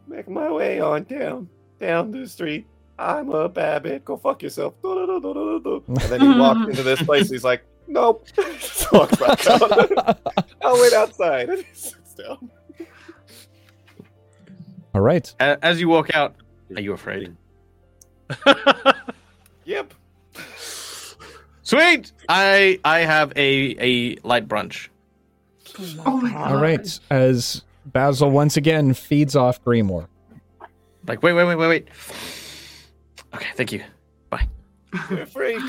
"Make 0.08 0.30
my 0.30 0.52
way 0.52 0.80
on 0.80 1.04
down, 1.04 1.50
down 1.80 2.12
the 2.12 2.28
street. 2.28 2.68
I'm 2.98 3.30
a 3.32 3.50
babbit. 3.50 4.06
Go 4.06 4.18
fuck 4.18 4.42
yourself." 4.44 4.74
And 4.84 5.98
then 6.10 6.22
he 6.22 6.40
walked 6.40 6.70
into 6.70 6.84
this 6.84 7.02
place. 7.02 7.30
He's 7.30 7.44
like, 7.44 7.64
"Nope." 7.88 8.28
Just 8.36 8.92
walks 8.94 9.16
back 9.18 9.46
out. 9.48 10.20
I'll 10.62 10.80
wait 10.82 10.94
outside. 10.94 11.50
And 11.50 11.60
he 11.60 11.74
sits 11.74 12.16
down. 12.16 12.50
All 14.94 15.02
right. 15.02 15.34
As 15.40 15.80
you 15.82 15.90
walk 15.90 16.16
out, 16.16 16.36
are 16.76 16.82
you 16.82 16.94
afraid? 16.94 17.36
Yep. 19.66 19.94
Sweet. 21.66 22.12
I 22.30 22.80
I 22.86 23.00
have 23.00 23.34
a 23.36 23.76
a 23.80 24.16
light 24.24 24.48
brunch. 24.48 24.88
Oh 26.06 26.22
my 26.22 26.32
god. 26.32 26.52
All 26.52 26.62
right. 26.62 27.00
As 27.10 27.64
Basil 27.88 28.30
once 28.30 28.56
again 28.56 28.94
feeds 28.94 29.36
off 29.36 29.62
Grimoire. 29.64 30.08
Like 31.08 31.24
wait 31.24 31.34
wait 31.34 31.46
wait 31.46 31.56
wait 31.56 31.68
wait. 31.68 31.88
Okay, 33.34 33.48
thank 33.56 33.72
you. 33.72 33.84
Bye. 34.30 34.48
You're 35.10 35.24
a 35.24 35.26
freak. 35.26 35.58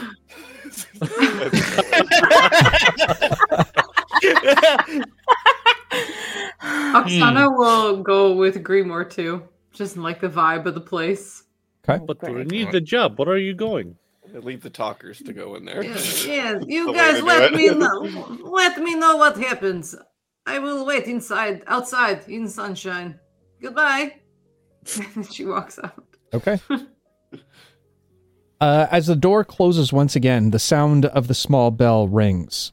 Oksana 6.92 7.48
hmm. 7.48 7.56
will 7.56 8.02
go 8.02 8.34
with 8.34 8.62
Grimoire 8.62 9.10
too. 9.10 9.42
Just 9.72 9.96
like 9.96 10.20
the 10.20 10.28
vibe 10.28 10.66
of 10.66 10.74
the 10.74 10.80
place. 10.80 11.44
Okay. 11.88 12.04
But 12.04 12.22
we 12.22 12.44
need 12.44 12.70
the 12.70 12.82
job. 12.82 13.18
What 13.18 13.28
are 13.28 13.38
you 13.38 13.54
going? 13.54 13.96
Leave 14.42 14.62
the 14.62 14.70
talkers 14.70 15.18
to 15.20 15.32
go 15.32 15.54
in 15.54 15.64
there. 15.64 15.82
Yes, 15.82 16.26
yeah, 16.26 16.58
you 16.66 16.92
guys 16.92 17.22
let 17.22 17.54
me 17.54 17.70
know. 17.70 18.00
Let 18.42 18.78
me 18.78 18.94
know 18.94 19.16
what 19.16 19.38
happens. 19.38 19.94
I 20.44 20.58
will 20.58 20.84
wait 20.84 21.04
inside, 21.04 21.62
outside, 21.66 22.28
in 22.28 22.48
sunshine. 22.48 23.18
Goodbye. 23.60 24.20
And 25.16 25.32
she 25.32 25.44
walks 25.44 25.80
out. 25.82 26.04
Okay. 26.32 26.60
uh, 28.60 28.86
as 28.90 29.06
the 29.08 29.16
door 29.16 29.42
closes 29.42 29.92
once 29.92 30.14
again, 30.14 30.50
the 30.50 30.60
sound 30.60 31.06
of 31.06 31.26
the 31.26 31.34
small 31.34 31.72
bell 31.72 32.06
rings. 32.06 32.72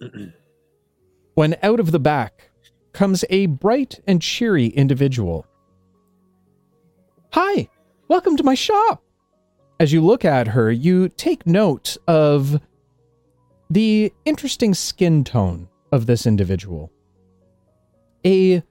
when 1.34 1.56
out 1.62 1.80
of 1.80 1.92
the 1.92 1.98
back 1.98 2.50
comes 2.92 3.24
a 3.30 3.46
bright 3.46 4.00
and 4.06 4.20
cheery 4.20 4.66
individual. 4.66 5.46
Hi, 7.32 7.68
welcome 8.08 8.36
to 8.36 8.44
my 8.44 8.54
shop. 8.54 9.02
As 9.80 9.92
you 9.92 10.00
look 10.00 10.24
at 10.24 10.48
her, 10.48 10.72
you 10.72 11.08
take 11.08 11.46
note 11.46 11.96
of 12.08 12.60
the 13.70 14.12
interesting 14.24 14.74
skin 14.74 15.22
tone 15.22 15.68
of 15.92 16.06
this 16.06 16.26
individual. 16.26 16.90
A 18.26 18.62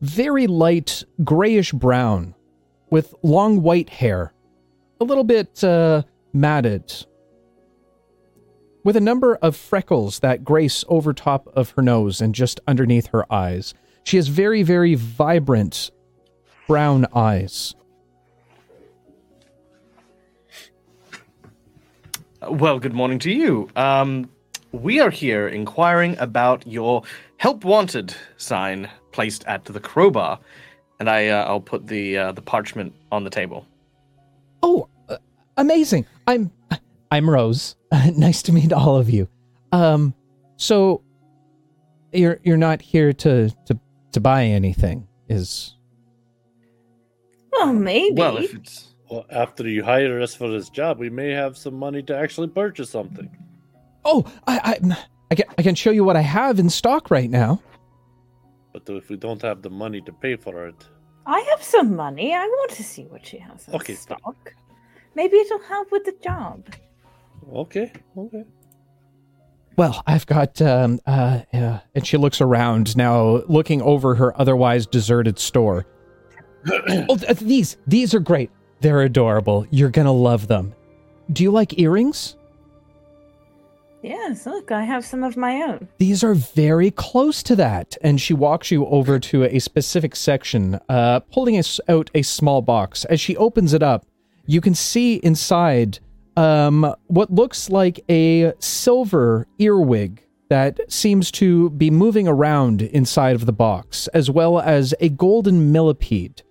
very 0.00 0.46
light 0.46 1.02
grayish 1.24 1.72
brown 1.72 2.34
with 2.88 3.14
long 3.22 3.62
white 3.62 3.88
hair, 3.90 4.32
a 5.00 5.04
little 5.04 5.24
bit 5.24 5.64
uh, 5.64 6.02
matted, 6.32 7.04
with 8.84 8.96
a 8.96 9.00
number 9.00 9.34
of 9.36 9.56
freckles 9.56 10.20
that 10.20 10.44
grace 10.44 10.84
over 10.88 11.12
top 11.12 11.48
of 11.56 11.70
her 11.70 11.82
nose 11.82 12.20
and 12.20 12.32
just 12.34 12.60
underneath 12.68 13.08
her 13.08 13.30
eyes. 13.32 13.74
She 14.04 14.18
has 14.18 14.28
very, 14.28 14.62
very 14.62 14.94
vibrant 14.94 15.90
brown 16.68 17.06
eyes. 17.12 17.74
Well, 22.50 22.78
good 22.78 22.92
morning 22.92 23.18
to 23.20 23.30
you. 23.30 23.70
Um, 23.76 24.28
we 24.72 25.00
are 25.00 25.10
here 25.10 25.48
inquiring 25.48 26.18
about 26.18 26.66
your 26.66 27.02
help 27.38 27.64
wanted 27.64 28.14
sign 28.36 28.90
placed 29.12 29.46
at 29.46 29.64
the 29.64 29.80
crowbar, 29.80 30.38
and 31.00 31.08
I 31.08 31.28
uh, 31.28 31.44
I'll 31.44 31.60
put 31.60 31.86
the 31.86 32.18
uh, 32.18 32.32
the 32.32 32.42
parchment 32.42 32.94
on 33.10 33.24
the 33.24 33.30
table. 33.30 33.66
Oh, 34.62 34.88
uh, 35.08 35.16
amazing! 35.56 36.06
I'm 36.26 36.50
I'm 37.10 37.30
Rose. 37.30 37.76
nice 38.16 38.42
to 38.42 38.52
meet 38.52 38.72
all 38.72 38.96
of 38.96 39.08
you. 39.08 39.28
Um, 39.72 40.14
so 40.56 41.02
you're 42.12 42.40
you're 42.42 42.56
not 42.56 42.82
here 42.82 43.12
to 43.12 43.50
to 43.66 43.78
to 44.12 44.20
buy 44.20 44.44
anything, 44.44 45.06
is 45.28 45.76
Well, 47.52 47.72
maybe. 47.72 48.16
Well, 48.16 48.36
if 48.36 48.54
it's 48.54 48.93
Well, 49.14 49.26
after 49.30 49.68
you 49.68 49.84
hire 49.84 50.20
us 50.20 50.34
for 50.34 50.48
this 50.50 50.68
job, 50.68 50.98
we 50.98 51.08
may 51.08 51.30
have 51.30 51.56
some 51.56 51.74
money 51.74 52.02
to 52.02 52.16
actually 52.16 52.48
purchase 52.48 52.90
something. 52.90 53.30
Oh, 54.04 54.24
I, 54.48 54.58
I, 54.82 54.96
I 55.30 55.34
can, 55.36 55.44
I 55.56 55.62
can 55.62 55.76
show 55.76 55.92
you 55.92 56.02
what 56.02 56.16
I 56.16 56.20
have 56.20 56.58
in 56.58 56.68
stock 56.68 57.12
right 57.12 57.30
now. 57.30 57.62
But 58.72 58.82
if 58.88 59.08
we 59.08 59.16
don't 59.16 59.40
have 59.42 59.62
the 59.62 59.70
money 59.70 60.00
to 60.00 60.12
pay 60.12 60.34
for 60.34 60.66
it, 60.66 60.74
I 61.26 61.38
have 61.50 61.62
some 61.62 61.94
money. 61.94 62.34
I 62.34 62.44
want 62.44 62.72
to 62.72 62.82
see 62.82 63.04
what 63.04 63.24
she 63.24 63.38
has 63.38 63.68
in 63.68 63.74
Okay, 63.76 63.94
fine. 63.94 64.18
stock. 64.18 64.52
Maybe 65.14 65.36
it'll 65.36 65.62
help 65.62 65.92
with 65.92 66.04
the 66.06 66.16
job. 66.20 66.66
okay, 67.54 67.92
okay. 68.18 68.44
Well, 69.76 70.02
I've 70.08 70.26
got, 70.26 70.60
um, 70.60 70.98
uh, 71.06 71.42
uh, 71.52 71.78
and 71.94 72.04
she 72.04 72.16
looks 72.16 72.40
around 72.40 72.96
now, 72.96 73.42
looking 73.46 73.80
over 73.80 74.16
her 74.16 74.36
otherwise 74.40 74.86
deserted 74.86 75.38
store. 75.38 75.86
oh, 77.08 77.16
th- 77.16 77.38
these, 77.38 77.76
these 77.86 78.12
are 78.12 78.18
great. 78.20 78.50
They're 78.80 79.02
adorable. 79.02 79.66
You're 79.70 79.90
gonna 79.90 80.12
love 80.12 80.46
them. 80.46 80.74
Do 81.32 81.42
you 81.42 81.50
like 81.50 81.78
earrings? 81.78 82.36
Yes, 84.02 84.44
look, 84.44 84.70
I 84.70 84.82
have 84.82 85.02
some 85.02 85.24
of 85.24 85.34
my 85.34 85.62
own. 85.62 85.88
These 85.96 86.22
are 86.22 86.34
very 86.34 86.90
close 86.90 87.42
to 87.44 87.56
that. 87.56 87.96
And 88.02 88.20
she 88.20 88.34
walks 88.34 88.70
you 88.70 88.84
over 88.86 89.18
to 89.18 89.44
a 89.44 89.58
specific 89.58 90.14
section, 90.14 90.78
uh, 90.90 91.20
pulling 91.20 91.56
us 91.56 91.80
out 91.88 92.10
a 92.14 92.20
small 92.20 92.60
box. 92.60 93.06
As 93.06 93.18
she 93.18 93.34
opens 93.38 93.72
it 93.72 93.82
up, 93.82 94.04
you 94.44 94.60
can 94.60 94.74
see 94.74 95.14
inside 95.16 96.00
um, 96.36 96.94
what 97.06 97.32
looks 97.32 97.70
like 97.70 98.04
a 98.10 98.52
silver 98.58 99.46
earwig 99.58 100.22
that 100.50 100.80
seems 100.92 101.30
to 101.30 101.70
be 101.70 101.90
moving 101.90 102.28
around 102.28 102.82
inside 102.82 103.34
of 103.34 103.46
the 103.46 103.52
box, 103.54 104.06
as 104.08 104.30
well 104.30 104.60
as 104.60 104.94
a 105.00 105.08
golden 105.08 105.72
millipede 105.72 106.42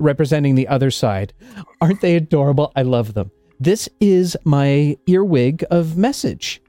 representing 0.00 0.54
the 0.54 0.68
other 0.68 0.90
side. 0.90 1.32
Aren't 1.80 2.00
they 2.00 2.16
adorable? 2.16 2.72
I 2.74 2.82
love 2.82 3.14
them. 3.14 3.30
This 3.58 3.88
is 4.00 4.36
my 4.44 4.96
earwig 5.06 5.64
of 5.70 5.96
message. 5.96 6.62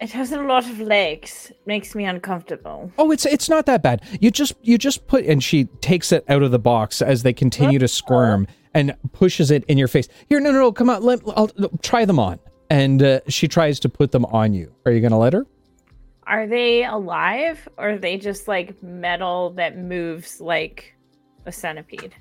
It 0.00 0.10
has 0.10 0.30
a 0.30 0.42
lot 0.42 0.68
of 0.68 0.78
legs. 0.78 1.50
Makes 1.64 1.94
me 1.94 2.04
uncomfortable. 2.04 2.92
Oh, 2.98 3.10
it's 3.10 3.24
it's 3.24 3.48
not 3.48 3.66
that 3.66 3.82
bad. 3.82 4.02
You 4.20 4.30
just 4.30 4.52
you 4.62 4.76
just 4.76 5.06
put 5.06 5.24
and 5.24 5.42
she 5.42 5.64
takes 5.80 6.12
it 6.12 6.24
out 6.28 6.42
of 6.42 6.50
the 6.50 6.58
box 6.58 7.00
as 7.00 7.22
they 7.22 7.32
continue 7.32 7.78
to 7.78 7.88
squirm 7.88 8.46
and 8.74 8.94
pushes 9.12 9.50
it 9.50 9.64
in 9.64 9.78
your 9.78 9.88
face. 9.88 10.06
Here, 10.28 10.38
no, 10.38 10.52
no, 10.52 10.58
no, 10.58 10.72
come 10.72 10.90
on, 10.90 11.02
let 11.02 11.20
I'll, 11.34 11.48
try 11.82 12.04
them 12.04 12.18
on. 12.18 12.38
And 12.68 13.02
uh, 13.02 13.20
she 13.28 13.48
tries 13.48 13.80
to 13.80 13.88
put 13.88 14.12
them 14.12 14.26
on 14.26 14.52
you. 14.52 14.72
Are 14.84 14.92
you 14.92 15.00
gonna 15.00 15.18
let 15.18 15.32
her? 15.32 15.46
Are 16.26 16.46
they 16.46 16.84
alive 16.84 17.68
or 17.78 17.90
are 17.90 17.98
they 17.98 18.18
just 18.18 18.48
like 18.48 18.82
metal 18.82 19.50
that 19.50 19.78
moves 19.78 20.40
like 20.40 20.94
a 21.46 21.52
centipede? 21.52 22.14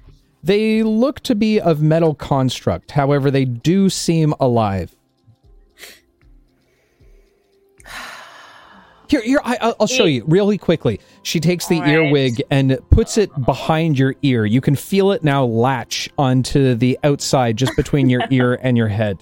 They 0.44 0.84
look 0.84 1.22
to 1.22 1.34
be 1.34 1.60
of 1.60 1.82
metal 1.82 2.14
construct. 2.14 2.92
However, 2.92 3.32
they 3.32 3.46
do 3.46 3.90
seem 3.90 4.36
alive. 4.40 4.96
Here, 9.08 9.22
here, 9.22 9.40
I, 9.44 9.58
I'll- 9.62 9.76
I'll 9.80 9.86
show 9.88 10.06
you 10.06 10.24
really 10.26 10.58
quickly. 10.58 11.00
She 11.22 11.40
takes 11.40 11.68
the 11.68 11.80
right. 11.80 11.90
earwig 11.90 12.42
and 12.50 12.76
puts 12.90 13.20
it 13.20 13.30
behind 13.46 14.00
your 14.00 14.16
ear. 14.24 14.46
You 14.46 14.62
can 14.62 14.76
feel 14.76 15.12
it 15.12 15.24
now 15.24 15.46
latch 15.46 16.10
onto 16.18 16.74
the 16.74 16.98
outside, 17.04 17.56
just 17.56 17.76
between 17.76 18.10
your 18.10 18.24
ear 18.32 18.60
and 18.64 18.76
your 18.76 18.88
head. 18.88 19.22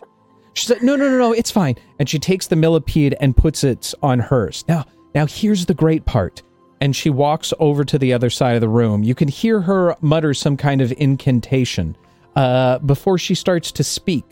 She 0.53 0.65
said, 0.67 0.83
"No, 0.83 0.95
no, 0.95 1.09
no, 1.09 1.17
no, 1.17 1.31
it's 1.33 1.51
fine." 1.51 1.75
And 1.99 2.07
she 2.07 2.19
takes 2.19 2.47
the 2.47 2.55
millipede 2.55 3.15
and 3.19 3.35
puts 3.35 3.63
it 3.63 3.93
on 4.01 4.19
hers. 4.19 4.63
Now, 4.67 4.85
now 5.15 5.25
here's 5.25 5.65
the 5.65 5.73
great 5.73 6.05
part. 6.05 6.41
And 6.81 6.95
she 6.95 7.09
walks 7.09 7.53
over 7.59 7.85
to 7.85 7.97
the 7.97 8.11
other 8.13 8.29
side 8.29 8.55
of 8.55 8.61
the 8.61 8.67
room. 8.67 9.03
You 9.03 9.15
can 9.15 9.29
hear 9.29 9.61
her 9.61 9.95
mutter 10.01 10.33
some 10.33 10.57
kind 10.57 10.81
of 10.81 10.91
incantation 10.97 11.95
uh, 12.35 12.79
before 12.79 13.17
she 13.17 13.35
starts 13.35 13.71
to 13.73 13.83
speak. 13.83 14.25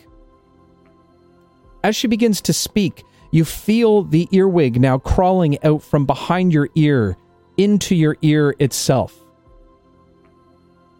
As 1.84 1.96
she 1.96 2.08
begins 2.08 2.42
to 2.42 2.54
speak, 2.54 3.04
you 3.32 3.46
feel 3.46 4.04
the 4.04 4.28
earwig 4.32 4.80
now 4.80 4.98
crawling 4.98 5.64
out 5.64 5.82
from 5.82 6.06
behind 6.06 6.52
your 6.54 6.70
ear 6.76 7.18
into 7.58 7.96
your 7.96 8.18
ear 8.22 8.56
itself. 8.60 9.18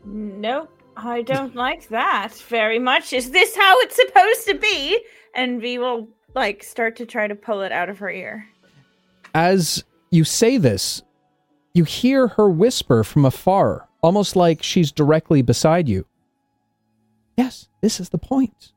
Nope, 0.06 0.70
I 0.98 1.22
don't 1.22 1.56
like 1.56 1.88
that 1.90 2.34
very 2.48 2.80
much. 2.80 3.14
Is 3.14 3.32
this 3.32 3.56
how 3.56 3.80
it's 3.80 3.96
supposed 3.96 4.48
to 4.48 4.56
be? 4.56 5.00
And 5.36 5.62
we 5.62 5.78
will 5.78 6.08
like 6.36 6.64
start 6.64 6.96
to 6.98 7.06
try 7.06 7.28
to 7.28 7.36
pull 7.36 7.62
it 7.62 7.72
out 7.72 7.90
of 7.90 7.98
her 8.00 8.10
ear. 8.10 8.48
As 9.34 9.84
you 10.12 10.24
say 10.24 10.58
this, 10.58 11.02
you 11.74 11.86
hear 11.86 12.28
her 12.28 12.50
whisper 12.50 13.04
from 13.04 13.26
afar, 13.26 13.88
almost 14.02 14.36
like 14.36 14.62
she's 14.62 14.92
directly 14.92 15.42
beside 15.42 15.88
you. 15.88 16.06
Yes, 17.38 17.70
this 17.82 18.00
is 18.00 18.10
the 18.10 18.18
point. 18.18 18.74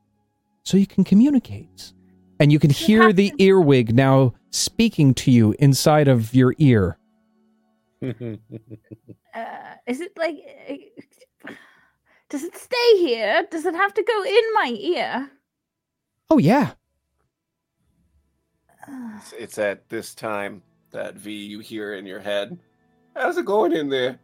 so 0.62 0.76
you 0.76 0.86
can 0.86 1.04
communicate. 1.04 1.92
And 2.40 2.50
you 2.52 2.58
can 2.58 2.70
hear 2.70 3.12
the 3.12 3.32
earwig 3.38 3.94
now 3.94 4.34
speaking 4.50 5.12
to 5.14 5.30
you 5.30 5.54
inside 5.58 6.08
of 6.08 6.34
your 6.34 6.54
ear. 6.58 6.98
Uh, 9.34 9.74
is 9.88 10.00
it 10.00 10.12
like? 10.16 10.36
Does 12.34 12.42
it 12.42 12.56
stay 12.56 12.98
here? 12.98 13.46
Does 13.48 13.64
it 13.64 13.76
have 13.76 13.94
to 13.94 14.02
go 14.02 14.24
in 14.24 14.42
my 14.54 14.76
ear? 14.76 15.30
Oh, 16.28 16.38
yeah. 16.38 16.72
It's, 18.88 19.32
it's 19.38 19.58
at 19.58 19.88
this 19.88 20.16
time 20.16 20.60
that 20.90 21.14
V 21.14 21.32
you 21.32 21.60
hear 21.60 21.94
in 21.94 22.04
your 22.04 22.18
head. 22.18 22.58
How's 23.14 23.36
it 23.36 23.44
going 23.44 23.70
in 23.70 23.88
there? 23.88 24.18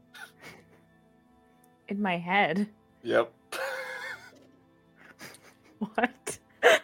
in 1.86 2.02
my 2.02 2.18
head. 2.18 2.68
Yep. 3.04 3.32
What? 5.78 6.38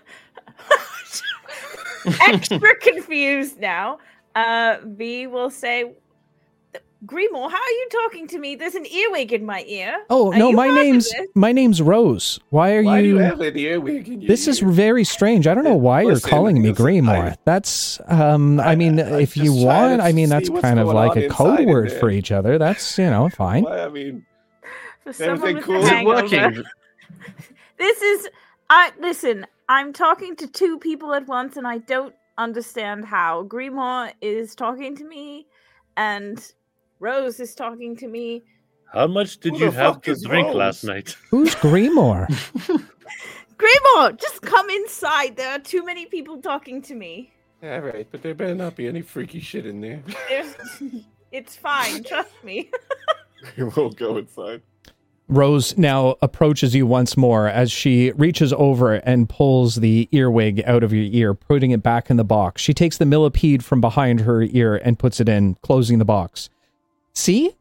Extra 2.20 2.76
confused 2.76 3.58
now. 3.58 3.98
Uh, 4.36 4.76
V 4.84 5.26
will 5.26 5.50
say, 5.50 5.96
Grimoire, 7.04 7.50
how 7.50 7.58
are 7.58 7.70
you 7.70 7.88
talking 7.92 8.26
to 8.28 8.38
me? 8.38 8.56
There's 8.56 8.74
an 8.74 8.86
earwig 8.86 9.32
in 9.32 9.44
my 9.44 9.64
ear. 9.68 10.02
Oh, 10.08 10.32
Are 10.32 10.38
no, 10.38 10.50
my 10.50 10.68
name's 10.68 11.12
my 11.34 11.52
name's 11.52 11.82
Rose. 11.82 12.40
Why 12.50 12.74
are 12.74 12.82
Why 12.82 13.02
do 13.02 13.08
you 13.08 13.16
you 13.16 13.20
have 13.22 13.38
an 13.40 13.56
earwig 13.56 14.08
in 14.08 14.22
your 14.22 14.28
This 14.28 14.48
is 14.48 14.60
very 14.60 15.04
strange. 15.04 15.46
I 15.46 15.54
don't 15.54 15.64
know 15.64 15.74
why 15.76 16.00
you're 16.02 16.18
calling 16.20 16.60
me 16.62 16.70
listen, 16.70 16.84
Grimoire. 16.86 17.32
I- 17.32 17.36
That's, 17.44 18.00
um, 18.08 18.58
I, 18.60 18.68
I- 18.72 18.76
mean, 18.76 18.98
I- 18.98 19.18
I 19.18 19.20
if 19.20 19.36
you 19.36 19.52
want, 19.52 20.00
I 20.00 20.12
mean, 20.12 20.30
that's 20.30 20.48
kind 20.48 20.80
of 20.80 20.88
like 20.88 21.16
a 21.16 21.28
code 21.28 21.66
word 21.66 21.92
for 21.92 22.08
each 22.08 22.32
other. 22.32 22.56
That's, 22.56 22.98
you 22.98 23.10
know, 23.10 23.28
fine. 23.28 23.64
Well, 23.64 23.86
I 23.86 23.90
mean, 23.90 24.24
For 25.04 25.12
someone 25.12 25.36
everything 25.38 25.56
with 25.56 25.64
cool? 25.66 25.76
a 25.76 25.80
Is 25.80 25.88
hangover. 25.88 26.22
working? 26.22 26.64
This 27.78 28.00
is 28.00 28.28
I 28.70 28.90
listen, 29.00 29.46
I'm 29.68 29.92
talking 29.92 30.34
to 30.36 30.46
two 30.46 30.78
people 30.78 31.12
at 31.12 31.26
once 31.28 31.58
and 31.58 31.66
I 31.68 31.76
don't 31.78 32.14
understand 32.38 33.04
how. 33.04 33.44
Grimoire 33.44 34.12
is 34.22 34.54
talking 34.54 34.96
to 34.96 35.04
me 35.04 35.46
and 35.94 36.52
Rose 37.00 37.40
is 37.40 37.54
talking 37.54 37.96
to 37.96 38.08
me. 38.08 38.42
How 38.92 39.06
much 39.06 39.38
did 39.38 39.54
Who 39.54 39.58
you 39.60 39.70
the 39.70 39.76
have 39.76 39.94
fuck 39.94 40.02
to 40.04 40.12
is 40.12 40.22
drink 40.22 40.46
Rose? 40.48 40.56
last 40.56 40.84
night? 40.84 41.16
Who's 41.30 41.54
Grimoire? 41.56 42.26
Grimoire, 43.58 44.20
just 44.20 44.42
come 44.42 44.68
inside. 44.70 45.36
There 45.36 45.50
are 45.50 45.58
too 45.58 45.84
many 45.84 46.06
people 46.06 46.40
talking 46.42 46.82
to 46.82 46.94
me. 46.94 47.32
all 47.62 47.80
right, 47.80 48.06
but 48.10 48.22
there 48.22 48.34
better 48.34 48.54
not 48.54 48.76
be 48.76 48.86
any 48.86 49.02
freaky 49.02 49.40
shit 49.40 49.66
in 49.66 49.80
there. 49.80 50.02
There's 50.28 50.54
it's 51.32 51.56
fine, 51.56 52.04
trust 52.04 52.32
me. 52.44 52.70
we'll 53.58 53.90
go 53.90 54.18
inside. 54.18 54.62
Rose 55.28 55.76
now 55.76 56.14
approaches 56.22 56.74
you 56.74 56.86
once 56.86 57.16
more 57.16 57.48
as 57.48 57.72
she 57.72 58.12
reaches 58.12 58.52
over 58.52 58.94
and 58.94 59.28
pulls 59.28 59.76
the 59.76 60.08
earwig 60.12 60.62
out 60.64 60.84
of 60.84 60.92
your 60.92 61.02
ear, 61.04 61.34
putting 61.34 61.72
it 61.72 61.82
back 61.82 62.10
in 62.10 62.16
the 62.16 62.24
box. 62.24 62.62
She 62.62 62.72
takes 62.72 62.96
the 62.98 63.06
millipede 63.06 63.64
from 63.64 63.80
behind 63.80 64.20
her 64.20 64.42
ear 64.42 64.76
and 64.76 64.98
puts 64.98 65.18
it 65.18 65.28
in, 65.28 65.56
closing 65.62 65.98
the 65.98 66.04
box. 66.04 66.48
See? 67.16 67.56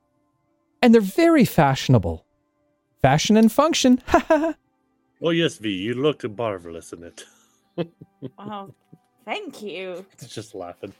And 0.81 0.93
they're 0.93 1.01
very 1.01 1.45
fashionable. 1.45 2.25
Fashion 3.01 3.37
and 3.37 3.51
function. 3.51 4.01
Ha 4.07 4.19
ha 4.19 4.37
ha. 4.37 4.55
Oh 5.21 5.29
yes, 5.29 5.57
V, 5.57 5.69
you 5.69 5.93
looked 5.93 6.27
marvelous 6.29 6.93
in 6.93 7.03
it. 7.03 7.23
Oh, 8.39 8.73
thank 9.25 9.61
you. 9.61 10.05
It's 10.13 10.33
just 10.33 10.55
laughing. 10.55 10.93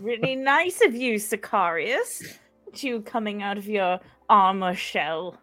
Really 0.00 0.36
nice 0.36 0.80
of 0.84 0.94
you, 0.94 1.14
Sicarius. 1.14 2.22
You 2.74 3.00
coming 3.00 3.42
out 3.42 3.56
of 3.58 3.66
your 3.66 4.00
armor 4.28 4.74
shell. 4.74 5.38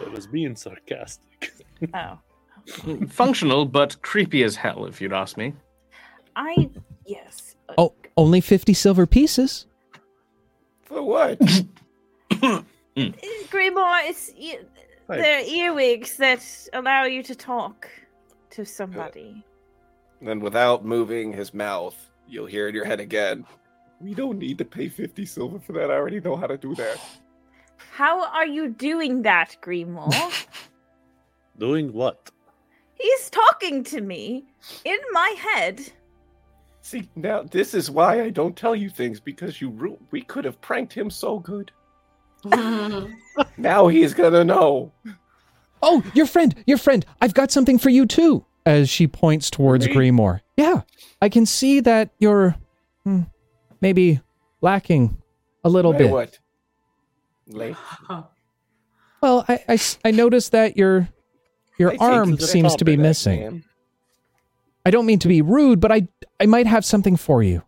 It 0.00 0.12
was 0.12 0.26
being 0.26 0.56
sarcastic. 0.56 1.52
Oh. 1.94 2.18
Mm, 2.66 3.08
functional, 3.08 3.64
but 3.64 4.02
creepy 4.02 4.42
as 4.42 4.56
hell, 4.56 4.86
if 4.86 5.00
you'd 5.00 5.12
ask 5.12 5.36
me. 5.36 5.52
I 6.34 6.68
yes. 7.06 7.54
Oh, 7.78 7.94
only 8.16 8.40
50 8.40 8.74
silver 8.74 9.06
pieces. 9.06 9.66
For 10.86 11.02
what? 11.02 11.38
Hmm. 12.96 13.10
Grimoire, 13.50 14.08
it's 14.08 14.32
e- 14.36 14.56
Hey. 15.08 15.20
they're 15.20 15.44
earwigs 15.46 16.16
that 16.16 16.42
allow 16.72 17.04
you 17.04 17.22
to 17.24 17.34
talk 17.34 17.88
to 18.50 18.64
somebody. 18.64 19.44
then, 20.22 20.40
without 20.40 20.84
moving 20.84 21.32
his 21.32 21.52
mouth, 21.52 21.94
you'll 22.26 22.46
hear 22.46 22.68
in 22.68 22.74
your 22.74 22.86
head 22.86 22.98
again. 23.00 23.44
We 24.00 24.14
don't 24.14 24.38
need 24.38 24.56
to 24.58 24.64
pay 24.64 24.88
50 24.88 25.26
silver 25.26 25.58
for 25.60 25.72
that. 25.74 25.90
I 25.90 25.94
already 25.94 26.20
know 26.20 26.36
how 26.36 26.46
to 26.46 26.56
do 26.56 26.74
that. 26.76 26.98
How 27.92 28.24
are 28.32 28.46
you 28.46 28.68
doing 28.70 29.22
that, 29.22 29.56
Grimoire? 29.62 30.46
Doing 31.58 31.92
what? 31.92 32.30
He's 32.94 33.28
talking 33.30 33.84
to 33.84 34.00
me 34.00 34.44
in 34.84 34.98
my 35.12 35.34
head. 35.38 35.92
See, 36.86 37.08
now 37.16 37.42
this 37.42 37.74
is 37.74 37.90
why 37.90 38.22
I 38.22 38.30
don't 38.30 38.56
tell 38.56 38.76
you 38.76 38.88
things 38.88 39.18
because 39.18 39.60
you 39.60 39.70
ru- 39.70 39.98
we 40.12 40.22
could 40.22 40.44
have 40.44 40.60
pranked 40.60 40.92
him 40.92 41.10
so 41.10 41.40
good. 41.40 41.72
Now 43.58 43.88
he's 43.88 44.14
gonna 44.14 44.44
know. 44.44 44.92
Oh, 45.82 46.02
your 46.14 46.26
friend, 46.26 46.54
your 46.66 46.78
friend. 46.78 47.04
I've 47.20 47.34
got 47.34 47.50
something 47.50 47.78
for 47.78 47.90
you 47.90 48.06
too. 48.06 48.46
As 48.64 48.88
she 48.88 49.06
points 49.08 49.50
towards 49.50 49.86
Me? 49.86 49.94
Grimoire. 49.94 50.40
Yeah, 50.56 50.82
I 51.20 51.28
can 51.28 51.44
see 51.44 51.80
that 51.80 52.10
you're 52.18 52.54
hmm, 53.04 53.22
maybe 53.80 54.20
lacking 54.60 55.20
a 55.64 55.68
little 55.68 55.90
Wait, 55.90 55.98
bit. 55.98 56.10
What? 56.12 56.38
Late. 57.48 57.76
Well, 59.20 59.44
I, 59.48 59.64
I, 59.68 59.78
I 60.04 60.10
noticed 60.12 60.52
that 60.52 60.76
your 60.76 61.08
your 61.78 61.92
I 61.94 61.96
arm 61.98 62.30
you 62.30 62.36
to 62.36 62.42
the 62.42 62.46
seems 62.46 62.76
to 62.76 62.84
be 62.84 62.92
of 62.92 62.98
that, 62.98 63.02
missing. 63.02 63.64
I 64.86 64.90
don't 64.90 65.04
mean 65.04 65.18
to 65.18 65.28
be 65.28 65.42
rude, 65.42 65.80
but 65.80 65.90
I 65.90 66.06
I 66.38 66.46
might 66.46 66.68
have 66.68 66.84
something 66.84 67.16
for 67.16 67.42
you. 67.42 67.64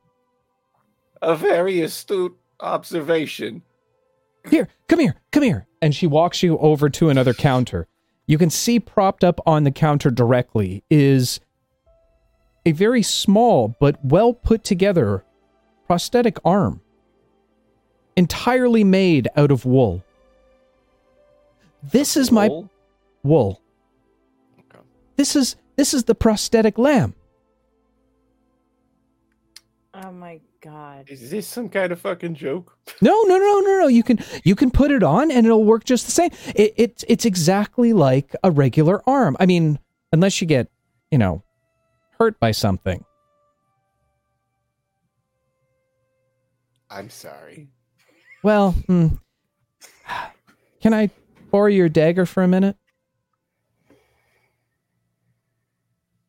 A 1.21 1.35
very 1.35 1.81
astute 1.81 2.39
observation. 2.61 3.63
Here, 4.49 4.69
come 4.87 5.01
here, 5.01 5.17
come 5.33 5.43
here. 5.43 5.67
And 5.83 5.93
she 5.93 6.07
walks 6.07 6.45
you 6.45 6.57
over 6.59 6.89
to 6.91 7.11
another 7.11 7.35
counter. 7.35 7.89
You 8.29 8.39
can 8.39 8.51
see 8.51 8.79
propped 8.79 9.25
up 9.25 9.41
on 9.45 9.65
the 9.65 9.73
counter 9.73 10.13
directly 10.13 10.85
is 10.91 11.41
a 12.65 12.71
very 12.71 13.03
small 13.03 13.75
but 13.81 13.99
well 14.05 14.33
put 14.33 14.63
together 14.63 15.25
prosthetic 15.89 16.39
arm, 16.45 16.81
entirely 18.17 18.85
made 18.85 19.27
out 19.37 19.51
of 19.51 19.65
wool. 19.65 20.05
This 21.83 22.17
is 22.17 22.31
my 22.31 22.49
wool. 23.25 23.61
This 25.17 25.35
is 25.35 25.57
this 25.79 25.95
is 25.95 26.05
the 26.05 26.15
prosthetic 26.15 26.77
lamb. 26.77 27.15
Oh 29.95 30.11
my 30.11 30.41
god. 30.61 31.09
Is 31.09 31.31
this 31.31 31.47
some 31.47 31.69
kind 31.69 31.93
of 31.93 32.01
fucking 32.01 32.35
joke? 32.35 32.77
No, 33.01 33.23
no, 33.23 33.39
no, 33.39 33.61
no, 33.61 33.79
no. 33.83 33.87
You 33.87 34.03
can 34.03 34.19
you 34.43 34.57
can 34.57 34.73
put 34.73 34.91
it 34.91 35.05
on 35.05 35.31
and 35.31 35.47
it'll 35.47 35.63
work 35.63 35.85
just 35.85 36.07
the 36.07 36.11
same. 36.11 36.31
It, 36.57 36.75
it's 36.77 37.05
it's 37.07 37.25
exactly 37.25 37.93
like 37.93 38.35
a 38.43 38.51
regular 38.51 39.09
arm. 39.09 39.37
I 39.39 39.47
mean, 39.47 39.79
unless 40.13 40.41
you 40.41 40.49
get 40.49 40.69
you 41.13 41.19
know 41.19 41.45
hurt 42.19 42.41
by 42.41 42.51
something. 42.51 43.05
I'm 46.91 47.09
sorry. 47.09 47.69
Well, 48.43 48.73
hmm. 48.73 49.09
can 50.81 50.93
I 50.93 51.11
borrow 51.53 51.69
your 51.69 51.89
dagger 51.89 52.27
for 52.27 52.43
a 52.43 52.49
minute? 52.49 52.77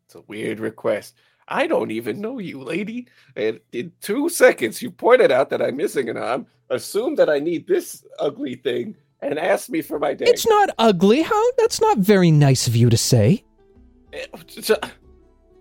It's 0.09 0.15
a 0.15 0.21
weird 0.21 0.59
request. 0.59 1.13
I 1.47 1.67
don't 1.67 1.91
even 1.91 2.19
know 2.19 2.39
you, 2.39 2.63
lady. 2.63 3.05
And 3.35 3.59
in 3.71 3.91
two 4.01 4.27
seconds, 4.27 4.81
you 4.81 4.89
pointed 4.89 5.31
out 5.31 5.51
that 5.51 5.61
I'm 5.61 5.77
missing 5.77 6.09
an 6.09 6.17
arm, 6.17 6.47
assumed 6.71 7.19
that 7.19 7.29
I 7.29 7.37
need 7.37 7.67
this 7.67 8.03
ugly 8.17 8.55
thing, 8.55 8.95
and 9.21 9.37
asked 9.37 9.69
me 9.69 9.83
for 9.83 9.99
my 9.99 10.15
dagger. 10.15 10.31
It's 10.31 10.47
not 10.47 10.71
ugly. 10.79 11.21
How? 11.21 11.51
That's 11.59 11.79
not 11.79 11.99
very 11.99 12.31
nice 12.31 12.65
of 12.65 12.75
you 12.75 12.89
to 12.89 12.97
say. 12.97 13.43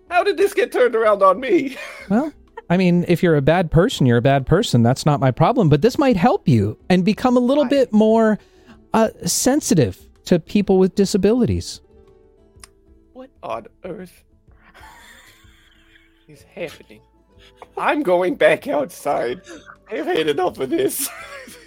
How 0.09 0.23
did 0.23 0.37
this 0.37 0.55
get 0.55 0.71
turned 0.71 0.95
around 0.95 1.21
on 1.21 1.39
me? 1.39 1.77
Well, 2.09 2.33
I 2.71 2.77
mean, 2.77 3.05
if 3.07 3.21
you're 3.21 3.35
a 3.35 3.41
bad 3.43 3.69
person, 3.69 4.07
you're 4.07 4.17
a 4.17 4.21
bad 4.23 4.47
person. 4.47 4.81
That's 4.81 5.05
not 5.05 5.19
my 5.19 5.29
problem. 5.29 5.69
But 5.69 5.83
this 5.83 5.99
might 5.99 6.17
help 6.17 6.47
you 6.47 6.75
and 6.89 7.05
become 7.05 7.37
a 7.37 7.39
little 7.39 7.65
I- 7.65 7.69
bit 7.69 7.93
more 7.93 8.39
uh, 8.95 9.09
sensitive 9.27 9.99
to 10.25 10.39
people 10.39 10.79
with 10.79 10.95
disabilities. 10.95 11.81
What 13.13 13.29
on 13.43 13.67
earth 13.83 14.23
is 16.29 16.43
happening? 16.43 17.01
I'm 17.77 18.03
going 18.03 18.35
back 18.35 18.67
outside. 18.67 19.41
I've 19.89 20.05
had 20.05 20.27
enough 20.27 20.59
of 20.59 20.69
this. 20.69 21.09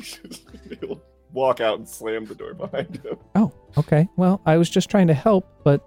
He'll 0.81 1.03
walk 1.33 1.61
out 1.61 1.79
and 1.79 1.89
slam 1.89 2.27
the 2.27 2.35
door 2.35 2.55
behind 2.55 3.01
him. 3.05 3.17
Oh, 3.35 3.53
okay. 3.79 4.09
Well, 4.17 4.41
I 4.47 4.57
was 4.57 4.71
just 4.71 4.89
trying 4.91 5.09
to 5.09 5.15
help, 5.15 5.47
but 5.65 5.85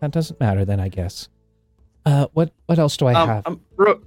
that 0.00 0.10
doesn't 0.12 0.40
matter 0.40 0.64
then, 0.64 0.80
I 0.80 0.88
guess. 0.88 1.28
Uh, 2.06 2.26
what 2.32 2.52
what 2.66 2.78
else 2.78 2.96
do 2.96 3.06
I 3.06 3.14
Um, 3.14 3.28
have? 3.28 3.46
um, 3.46 3.60
Ro- 3.76 4.00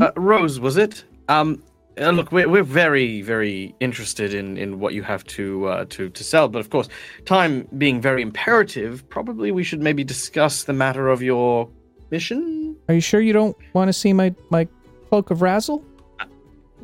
uh, 0.00 0.10
Rose, 0.16 0.58
was 0.60 0.76
it? 0.76 1.04
Um, 1.28 1.62
Uh, 2.00 2.10
look, 2.10 2.32
we're, 2.32 2.48
we're 2.48 2.62
very, 2.64 3.20
very 3.20 3.74
interested 3.78 4.32
in, 4.32 4.56
in 4.56 4.80
what 4.80 4.94
you 4.94 5.02
have 5.02 5.22
to 5.24 5.66
uh, 5.66 5.84
to 5.90 6.08
to 6.08 6.24
sell, 6.24 6.48
but 6.48 6.58
of 6.58 6.70
course, 6.70 6.88
time 7.26 7.68
being 7.76 8.00
very 8.00 8.22
imperative, 8.22 9.06
probably 9.10 9.52
we 9.52 9.62
should 9.62 9.82
maybe 9.82 10.02
discuss 10.02 10.64
the 10.64 10.72
matter 10.72 11.08
of 11.10 11.20
your 11.22 11.68
mission. 12.12 12.76
Are 12.88 12.94
you 12.94 13.00
sure 13.00 13.20
you 13.20 13.32
don't 13.32 13.56
want 13.72 13.88
to 13.88 13.92
see 13.92 14.12
my 14.12 14.32
my 14.50 14.68
cloak 15.08 15.30
of 15.32 15.42
razzle? 15.42 15.84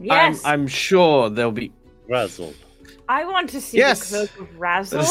Yes, 0.00 0.44
I'm, 0.44 0.60
I'm 0.62 0.66
sure 0.66 1.28
there'll 1.30 1.52
be. 1.52 1.70
Razzle. 2.08 2.54
I 3.08 3.24
want 3.24 3.50
to 3.50 3.60
see 3.60 3.78
Yes. 3.78 4.10
the 4.10 4.28
cloak 4.34 4.48
of 4.48 4.60
Razzle. 4.60 5.04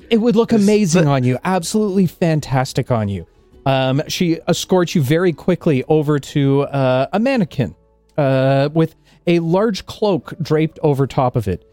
It 0.10 0.18
would 0.18 0.36
look 0.36 0.52
amazing 0.52 1.04
but- 1.04 1.10
on 1.10 1.24
you. 1.24 1.38
Absolutely 1.44 2.06
fantastic 2.06 2.90
on 2.90 3.08
you. 3.08 3.26
Um, 3.66 4.02
she 4.08 4.38
escorts 4.48 4.94
you 4.94 5.02
very 5.02 5.32
quickly 5.32 5.84
over 5.88 6.18
to 6.18 6.62
uh, 6.62 7.06
a 7.12 7.20
mannequin 7.20 7.74
uh, 8.16 8.70
with 8.72 8.94
a 9.26 9.40
large 9.40 9.84
cloak 9.86 10.32
draped 10.40 10.78
over 10.82 11.06
top 11.06 11.36
of 11.36 11.46
it. 11.48 11.64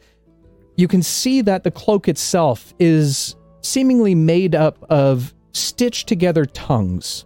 You 0.76 0.88
can 0.90 1.02
see 1.02 1.42
that 1.42 1.64
the 1.64 1.72
cloak 1.72 2.08
itself 2.10 2.74
is 2.80 3.36
seemingly 3.62 4.14
made 4.14 4.56
up 4.56 4.84
of 4.90 5.34
stitched 5.54 6.08
together 6.08 6.46
tongues. 6.46 7.26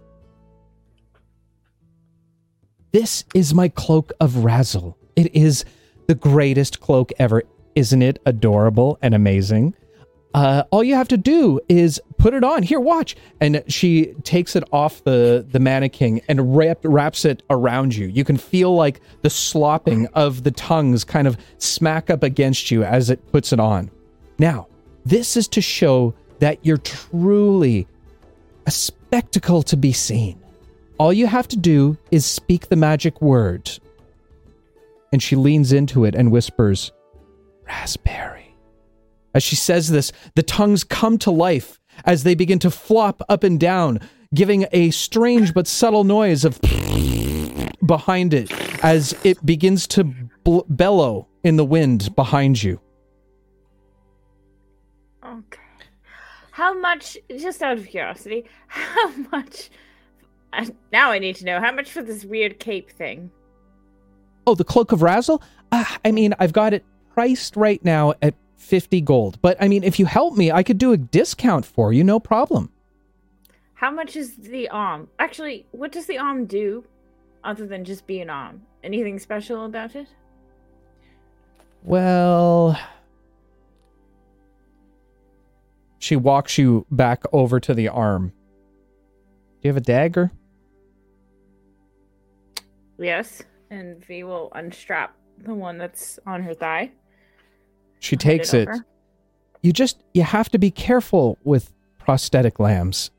This 2.92 3.24
is 3.34 3.54
my 3.54 3.68
cloak 3.68 4.12
of 4.20 4.44
Razzle. 4.44 4.96
It 5.14 5.34
is 5.34 5.64
the 6.08 6.14
greatest 6.14 6.80
cloak 6.80 7.12
ever. 7.18 7.44
Isn't 7.76 8.02
it 8.02 8.20
adorable 8.26 8.98
and 9.00 9.14
amazing? 9.14 9.74
Uh, 10.34 10.64
all 10.70 10.82
you 10.82 10.94
have 10.94 11.08
to 11.08 11.16
do 11.16 11.60
is 11.68 12.00
put 12.18 12.34
it 12.34 12.42
on. 12.42 12.62
Here, 12.62 12.80
watch. 12.80 13.16
And 13.40 13.62
she 13.68 14.06
takes 14.24 14.56
it 14.56 14.64
off 14.72 15.04
the, 15.04 15.46
the 15.48 15.60
mannequin 15.60 16.20
and 16.28 16.56
wrap, 16.56 16.78
wraps 16.82 17.24
it 17.24 17.42
around 17.48 17.94
you. 17.94 18.06
You 18.06 18.24
can 18.24 18.36
feel 18.36 18.74
like 18.74 19.00
the 19.22 19.30
slopping 19.30 20.06
of 20.08 20.42
the 20.42 20.50
tongues 20.50 21.04
kind 21.04 21.28
of 21.28 21.36
smack 21.58 22.10
up 22.10 22.22
against 22.22 22.70
you 22.70 22.82
as 22.82 23.10
it 23.10 23.24
puts 23.30 23.52
it 23.52 23.60
on. 23.60 23.90
Now, 24.38 24.66
this 25.04 25.36
is 25.36 25.46
to 25.48 25.60
show 25.60 26.14
that 26.40 26.58
you're 26.64 26.78
truly 26.78 27.86
a 28.66 28.70
spectacle 28.70 29.62
to 29.64 29.76
be 29.76 29.92
seen. 29.92 30.39
All 31.00 31.14
you 31.14 31.28
have 31.28 31.48
to 31.48 31.56
do 31.56 31.96
is 32.10 32.26
speak 32.26 32.68
the 32.68 32.76
magic 32.76 33.22
word. 33.22 33.70
And 35.14 35.22
she 35.22 35.34
leans 35.34 35.72
into 35.72 36.04
it 36.04 36.14
and 36.14 36.30
whispers, 36.30 36.92
Raspberry. 37.66 38.54
As 39.34 39.42
she 39.42 39.56
says 39.56 39.88
this, 39.88 40.12
the 40.34 40.42
tongues 40.42 40.84
come 40.84 41.16
to 41.20 41.30
life 41.30 41.80
as 42.04 42.22
they 42.22 42.34
begin 42.34 42.58
to 42.58 42.70
flop 42.70 43.22
up 43.30 43.44
and 43.44 43.58
down, 43.58 44.00
giving 44.34 44.66
a 44.72 44.90
strange 44.90 45.54
but 45.54 45.66
subtle 45.66 46.04
noise 46.04 46.44
of 46.44 46.60
behind 47.86 48.34
it 48.34 48.52
as 48.84 49.18
it 49.24 49.44
begins 49.46 49.86
to 49.86 50.04
bl- 50.44 50.66
bellow 50.68 51.26
in 51.42 51.56
the 51.56 51.64
wind 51.64 52.14
behind 52.14 52.62
you. 52.62 52.78
Okay. 55.24 55.60
How 56.50 56.78
much, 56.78 57.16
just 57.38 57.62
out 57.62 57.78
of 57.78 57.86
curiosity, 57.86 58.44
how 58.66 59.08
much. 59.32 59.70
Uh, 60.52 60.66
Now 60.92 61.10
I 61.10 61.18
need 61.18 61.36
to 61.36 61.44
know 61.44 61.60
how 61.60 61.72
much 61.72 61.90
for 61.90 62.02
this 62.02 62.24
weird 62.24 62.58
cape 62.58 62.90
thing. 62.90 63.30
Oh, 64.46 64.54
the 64.54 64.64
Cloak 64.64 64.92
of 64.92 65.02
Razzle? 65.02 65.42
Uh, 65.70 65.84
I 66.04 66.10
mean, 66.10 66.34
I've 66.38 66.52
got 66.52 66.74
it 66.74 66.84
priced 67.14 67.56
right 67.56 67.84
now 67.84 68.14
at 68.22 68.34
50 68.56 69.00
gold. 69.02 69.38
But 69.42 69.56
I 69.60 69.68
mean, 69.68 69.84
if 69.84 69.98
you 69.98 70.06
help 70.06 70.36
me, 70.36 70.50
I 70.52 70.62
could 70.62 70.78
do 70.78 70.92
a 70.92 70.96
discount 70.96 71.64
for 71.66 71.92
you, 71.92 72.04
no 72.04 72.20
problem. 72.20 72.70
How 73.74 73.90
much 73.90 74.14
is 74.16 74.36
the 74.36 74.68
arm? 74.68 75.08
Actually, 75.18 75.66
what 75.70 75.92
does 75.92 76.06
the 76.06 76.18
arm 76.18 76.46
do 76.46 76.84
other 77.42 77.66
than 77.66 77.84
just 77.84 78.06
be 78.06 78.20
an 78.20 78.28
arm? 78.28 78.62
Anything 78.84 79.18
special 79.18 79.64
about 79.64 79.96
it? 79.96 80.06
Well, 81.82 82.78
she 85.98 86.16
walks 86.16 86.58
you 86.58 86.86
back 86.90 87.22
over 87.32 87.58
to 87.60 87.72
the 87.72 87.88
arm. 87.88 88.32
Do 89.62 89.68
you 89.68 89.70
have 89.70 89.76
a 89.78 89.80
dagger? 89.80 90.30
Yes. 93.00 93.42
And 93.70 94.04
V 94.04 94.24
will 94.24 94.52
unstrap 94.54 95.16
the 95.38 95.54
one 95.54 95.78
that's 95.78 96.18
on 96.26 96.42
her 96.42 96.54
thigh. 96.54 96.90
She 97.98 98.16
takes 98.16 98.54
it. 98.54 98.68
over. 98.68 98.84
You 99.62 99.72
just 99.72 100.02
you 100.14 100.22
have 100.22 100.48
to 100.50 100.58
be 100.58 100.70
careful 100.70 101.38
with 101.44 101.72
prosthetic 101.98 102.58
lambs. 102.58 103.10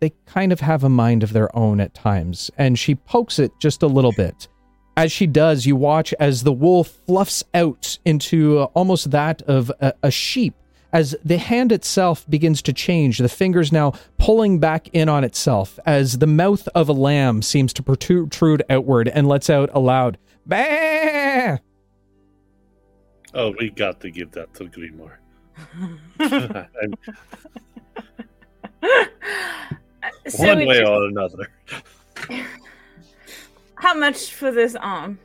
They 0.00 0.12
kind 0.26 0.52
of 0.52 0.60
have 0.60 0.84
a 0.84 0.88
mind 0.88 1.22
of 1.22 1.32
their 1.32 1.54
own 1.56 1.80
at 1.80 1.94
times, 1.94 2.50
and 2.56 2.78
she 2.78 2.94
pokes 2.94 3.38
it 3.38 3.50
just 3.58 3.82
a 3.82 3.88
little 3.88 4.12
bit. 4.12 4.46
As 4.96 5.10
she 5.10 5.26
does, 5.26 5.66
you 5.66 5.74
watch 5.76 6.14
as 6.20 6.42
the 6.42 6.52
wool 6.52 6.84
fluffs 6.84 7.44
out 7.54 7.98
into 8.04 8.58
uh, 8.58 8.64
almost 8.74 9.10
that 9.10 9.42
of 9.42 9.70
a, 9.80 9.92
a 10.02 10.10
sheep. 10.10 10.54
As 10.92 11.14
the 11.22 11.36
hand 11.36 11.70
itself 11.70 12.24
begins 12.30 12.62
to 12.62 12.72
change, 12.72 13.18
the 13.18 13.28
fingers 13.28 13.70
now 13.70 13.92
pulling 14.16 14.58
back 14.58 14.88
in 14.94 15.08
on 15.08 15.22
itself, 15.22 15.78
as 15.84 16.18
the 16.18 16.26
mouth 16.26 16.66
of 16.74 16.88
a 16.88 16.92
lamb 16.94 17.42
seems 17.42 17.74
to 17.74 17.82
protrude 17.82 18.62
outward 18.70 19.08
and 19.08 19.28
lets 19.28 19.50
out 19.50 19.68
a 19.74 19.80
loud 19.80 20.16
bah. 20.46 21.58
Oh, 23.34 23.52
we 23.58 23.68
got 23.70 24.00
to 24.00 24.10
give 24.10 24.30
that 24.32 24.54
to 24.54 24.64
Grimoire. 24.64 25.18
I'm- 26.20 26.94
so 30.28 30.46
one 30.46 30.66
way 30.66 30.78
just- 30.80 30.90
or 30.90 31.06
another. 31.08 31.48
how 33.74 33.94
much 33.94 34.32
for 34.32 34.50
this 34.50 34.74
um? 34.76 34.82
arm? 34.82 35.18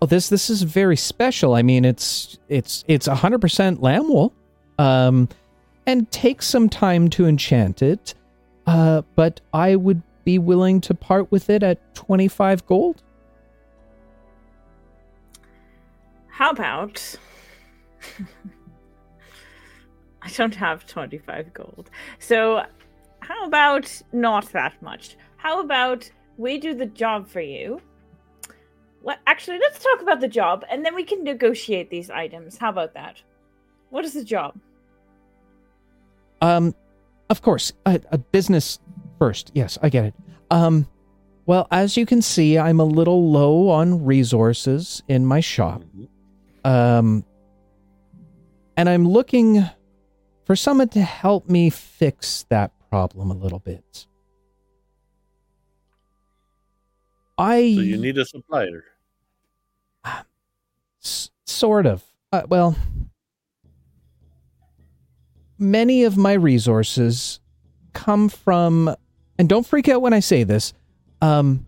Oh, 0.00 0.06
this 0.06 0.28
this 0.28 0.48
is 0.50 0.62
very 0.62 0.96
special. 0.96 1.54
I 1.54 1.62
mean, 1.62 1.84
it's 1.84 2.38
it's 2.48 2.84
it's 2.88 3.06
hundred 3.06 3.40
percent 3.40 3.82
lamb 3.82 4.08
wool, 4.08 4.32
um, 4.82 5.28
and 5.86 6.10
take 6.10 6.42
some 6.42 6.68
time 6.68 7.08
to 7.10 7.26
enchant 7.26 7.82
it. 7.82 8.14
Uh, 8.66 9.02
but 9.14 9.40
I 9.52 9.76
would 9.76 10.02
be 10.24 10.38
willing 10.38 10.80
to 10.82 10.94
part 10.94 11.30
with 11.30 11.48
it 11.50 11.62
at 11.62 11.94
twenty 11.94 12.28
five 12.28 12.66
gold. 12.66 13.02
How 16.28 16.50
about 16.50 17.16
I 20.22 20.28
don't 20.30 20.54
have 20.54 20.86
25 20.86 21.52
gold. 21.52 21.90
So 22.18 22.64
how 23.20 23.44
about 23.44 24.02
not 24.12 24.50
that 24.52 24.80
much? 24.80 25.16
How 25.36 25.60
about 25.60 26.08
we 26.36 26.58
do 26.58 26.74
the 26.74 26.86
job 26.86 27.28
for 27.28 27.40
you? 27.40 27.80
What 29.02 29.18
actually 29.26 29.58
let's 29.58 29.82
talk 29.82 30.00
about 30.00 30.20
the 30.20 30.28
job 30.28 30.64
and 30.70 30.84
then 30.84 30.94
we 30.94 31.02
can 31.02 31.24
negotiate 31.24 31.90
these 31.90 32.08
items. 32.08 32.56
How 32.56 32.70
about 32.70 32.94
that? 32.94 33.20
What 33.90 34.04
is 34.04 34.14
the 34.14 34.24
job? 34.24 34.58
Um, 36.42 36.74
of 37.30 37.40
course, 37.40 37.72
a, 37.86 38.00
a 38.10 38.18
business 38.18 38.78
first. 39.18 39.52
Yes, 39.54 39.78
I 39.80 39.88
get 39.88 40.04
it. 40.04 40.14
Um, 40.50 40.86
well, 41.46 41.66
as 41.70 41.96
you 41.96 42.04
can 42.04 42.20
see, 42.20 42.58
I'm 42.58 42.80
a 42.80 42.84
little 42.84 43.30
low 43.30 43.70
on 43.70 44.04
resources 44.04 45.02
in 45.08 45.24
my 45.24 45.40
shop. 45.40 45.82
Um, 46.64 47.24
and 48.76 48.88
I'm 48.88 49.08
looking 49.08 49.64
for 50.44 50.56
someone 50.56 50.88
to 50.90 51.00
help 51.00 51.48
me 51.48 51.70
fix 51.70 52.44
that 52.50 52.72
problem 52.90 53.30
a 53.30 53.34
little 53.34 53.58
bit. 53.60 54.06
I 57.38 57.74
So 57.74 57.80
you 57.80 57.96
need 57.96 58.18
a 58.18 58.24
supplier. 58.24 58.84
S- 61.02 61.30
sort 61.46 61.86
of. 61.86 62.04
Uh, 62.32 62.42
well, 62.48 62.76
many 65.62 66.04
of 66.04 66.16
my 66.16 66.32
resources 66.32 67.40
come 67.92 68.28
from, 68.28 68.94
and 69.38 69.48
don't 69.48 69.66
freak 69.66 69.88
out 69.88 70.02
when 70.02 70.12
I 70.12 70.20
say 70.20 70.44
this, 70.44 70.74
um, 71.20 71.66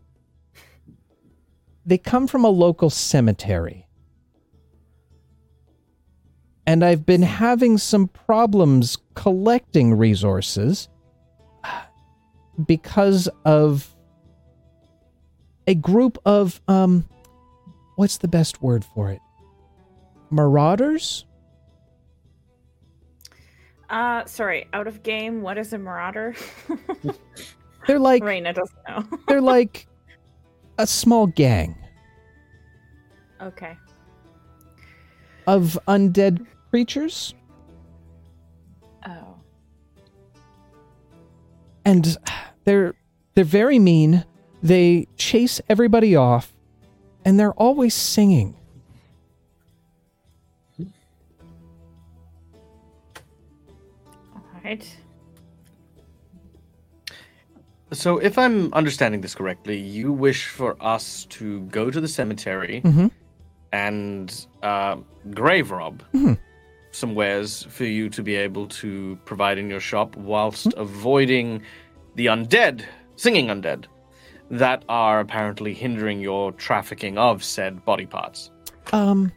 they 1.87 1.99
come 1.99 2.27
from 2.27 2.45
a 2.45 2.49
local 2.49 2.91
cemetery. 2.91 3.87
And 6.67 6.83
I've 6.83 7.05
been 7.05 7.23
having 7.23 7.77
some 7.79 8.09
problems 8.09 8.97
collecting 9.15 9.95
resources 9.95 10.89
because 12.67 13.29
of 13.45 13.95
a 15.67 15.75
group 15.75 16.19
of, 16.25 16.61
um, 16.69 17.07
what's 17.97 18.19
the 18.19 18.29
best 18.29 18.63
word 18.63 18.85
for 18.85 19.11
it? 19.11 19.21
Marauders? 20.31 21.27
Uh 23.91 24.25
sorry, 24.25 24.67
out 24.73 24.87
of 24.87 25.03
game, 25.03 25.43
what 25.43 25.59
is 25.59 25.73
a 25.73 25.79
marauder? 25.79 26.35
They're 27.87 27.99
like 27.99 28.23
Raina 28.23 28.55
doesn't 28.55 28.79
know. 28.89 29.19
they're 29.29 29.43
like 29.43 29.87
a 30.79 30.87
small 30.87 31.27
gang 31.27 31.77
okay. 33.43 33.77
of 35.47 35.79
undead 35.87 36.47
creatures 36.71 37.35
Oh. 39.07 39.37
and 41.85 42.17
they're 42.65 42.95
they're 43.35 43.45
very 43.45 43.79
mean. 43.79 44.25
They 44.63 45.07
chase 45.17 45.61
everybody 45.69 46.17
off 46.17 46.55
and 47.25 47.39
they're 47.39 47.53
always 47.53 47.93
singing. 47.93 48.57
Right. 54.65 54.97
So, 57.93 58.19
if 58.19 58.39
I'm 58.39 58.73
understanding 58.75 59.21
this 59.21 59.35
correctly, 59.35 59.79
you 59.79 60.11
wish 60.13 60.49
for 60.49 60.77
us 60.81 61.27
to 61.27 61.61
go 61.67 61.91
to 61.91 62.01
the 62.01 62.09
cemetery 62.09 62.81
Mhm. 62.85 63.11
and 63.73 64.47
uh, 64.63 64.97
grave 65.31 65.71
rob 65.71 66.03
Mhm. 66.13 66.39
some 66.91 67.15
wares 67.15 67.65
for 67.71 67.85
you 67.85 68.09
to 68.09 68.23
be 68.23 68.35
able 68.35 68.67
to 68.69 69.17
provide 69.27 69.59
in 69.59 69.69
your 69.71 69.81
shop, 69.81 70.17
whilst 70.17 70.73
avoiding 70.77 71.63
the 72.17 72.27
undead, 72.27 72.83
singing 73.17 73.47
undead, 73.49 73.85
that 74.51 74.85
are 74.89 75.21
apparently 75.21 75.73
hindering 75.75 76.21
your 76.21 76.53
trafficking 76.53 77.17
of 77.19 77.45
said 77.45 77.85
body 77.85 78.07
parts. 78.07 78.51
Um, 78.93 79.31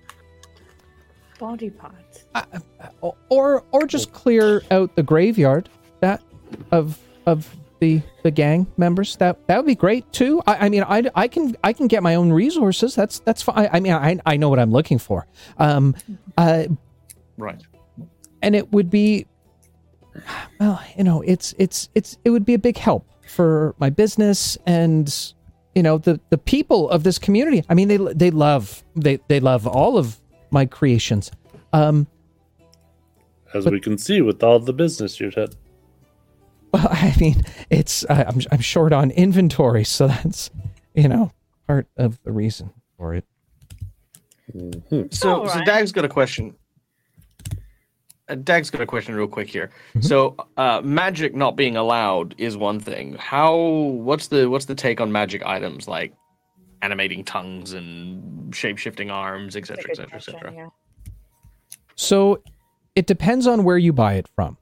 Body 1.39 1.69
parts. 1.69 2.25
uh, 2.35 2.43
or 3.29 3.63
or 3.71 3.85
just 3.87 4.11
clear 4.13 4.63
out 4.71 4.95
the 4.95 5.03
graveyard 5.03 5.69
that 5.99 6.21
of 6.71 6.99
of 7.25 7.53
the 7.79 8.01
the 8.23 8.31
gang 8.31 8.65
members. 8.77 9.15
That 9.17 9.45
that 9.47 9.57
would 9.57 9.65
be 9.67 9.75
great 9.75 10.11
too. 10.11 10.41
I, 10.47 10.65
I 10.65 10.69
mean, 10.69 10.83
I, 10.83 11.03
I 11.15 11.27
can 11.27 11.55
I 11.63 11.73
can 11.73 11.87
get 11.87 12.01
my 12.03 12.15
own 12.15 12.31
resources. 12.33 12.95
That's 12.95 13.19
that's 13.19 13.41
fine. 13.43 13.69
I 13.71 13.79
mean, 13.79 13.93
I 13.93 14.19
I 14.25 14.37
know 14.37 14.49
what 14.49 14.59
I'm 14.59 14.71
looking 14.71 14.97
for. 14.99 15.27
Um, 15.57 15.95
uh, 16.37 16.65
Right. 17.37 17.61
and 18.41 18.55
it 18.55 18.71
would 18.71 18.89
be 18.89 19.27
well 20.59 20.81
you 20.97 21.03
know 21.03 21.21
it's 21.21 21.53
it's 21.59 21.89
it's 21.93 22.17
it 22.25 22.31
would 22.31 22.45
be 22.45 22.55
a 22.55 22.59
big 22.59 22.77
help 22.77 23.05
for 23.27 23.75
my 23.77 23.91
business 23.91 24.57
and 24.65 25.33
you 25.75 25.83
know 25.83 25.99
the 25.99 26.19
the 26.31 26.37
people 26.39 26.89
of 26.89 27.03
this 27.03 27.19
community 27.19 27.63
i 27.69 27.75
mean 27.75 27.87
they 27.87 27.97
they 27.97 28.31
love 28.31 28.83
they 28.95 29.19
they 29.27 29.39
love 29.39 29.67
all 29.67 29.95
of 29.99 30.19
my 30.51 30.65
creations 30.65 31.31
um 31.73 32.07
As 33.53 33.63
But- 33.63 33.73
we 33.73 33.79
can 33.79 33.97
see 33.97 34.21
with 34.21 34.43
all 34.43 34.59
the 34.59 34.73
business 34.73 35.19
you've 35.19 35.35
had. 35.35 35.55
well 36.73 36.87
i 36.91 37.13
mean 37.19 37.43
it's 37.69 38.05
I 38.09 38.23
i'm 38.23 38.41
i'm 38.51 38.59
short 38.61 38.93
on 38.93 39.11
inventory 39.11 39.83
so 39.83 40.07
that's 40.07 40.49
you 40.95 41.07
know 41.07 41.31
part 41.67 41.87
of 41.97 42.21
the 42.23 42.31
reason 42.31 42.71
for 42.97 43.13
it 43.15 43.25
Mhm. 44.55 45.13
So, 45.13 45.45
so 45.45 45.61
Dag's 45.65 45.91
got 45.91 46.05
a 46.05 46.09
question. 46.09 46.55
Uh, 48.29 48.35
Dag's 48.35 48.69
got 48.69 48.79
a 48.81 48.85
question 48.85 49.13
real 49.13 49.27
quick 49.27 49.49
here. 49.49 49.71
Mm-hmm. 49.89 50.01
So, 50.01 50.35
uh, 50.55 50.81
magic 50.83 51.35
not 51.35 51.57
being 51.57 51.75
allowed 51.75 52.33
is 52.37 52.55
one 52.55 52.79
thing. 52.79 53.15
How? 53.19 53.55
What's 53.57 54.27
the 54.27 54.49
what's 54.49 54.63
the 54.65 54.73
take 54.73 55.01
on 55.01 55.11
magic 55.11 55.45
items 55.45 55.87
like 55.89 56.13
animating 56.81 57.23
tongues 57.23 57.73
and 57.73 58.53
shape 58.55 58.77
shifting 58.77 59.09
arms, 59.09 59.55
etc., 59.55 59.83
etc., 59.89 60.15
etc. 60.15 60.71
So 61.95 62.41
it 62.95 63.07
depends 63.07 63.47
on 63.47 63.63
where 63.63 63.77
you 63.77 63.93
buy 63.93 64.13
it 64.13 64.27
from. 64.35 64.57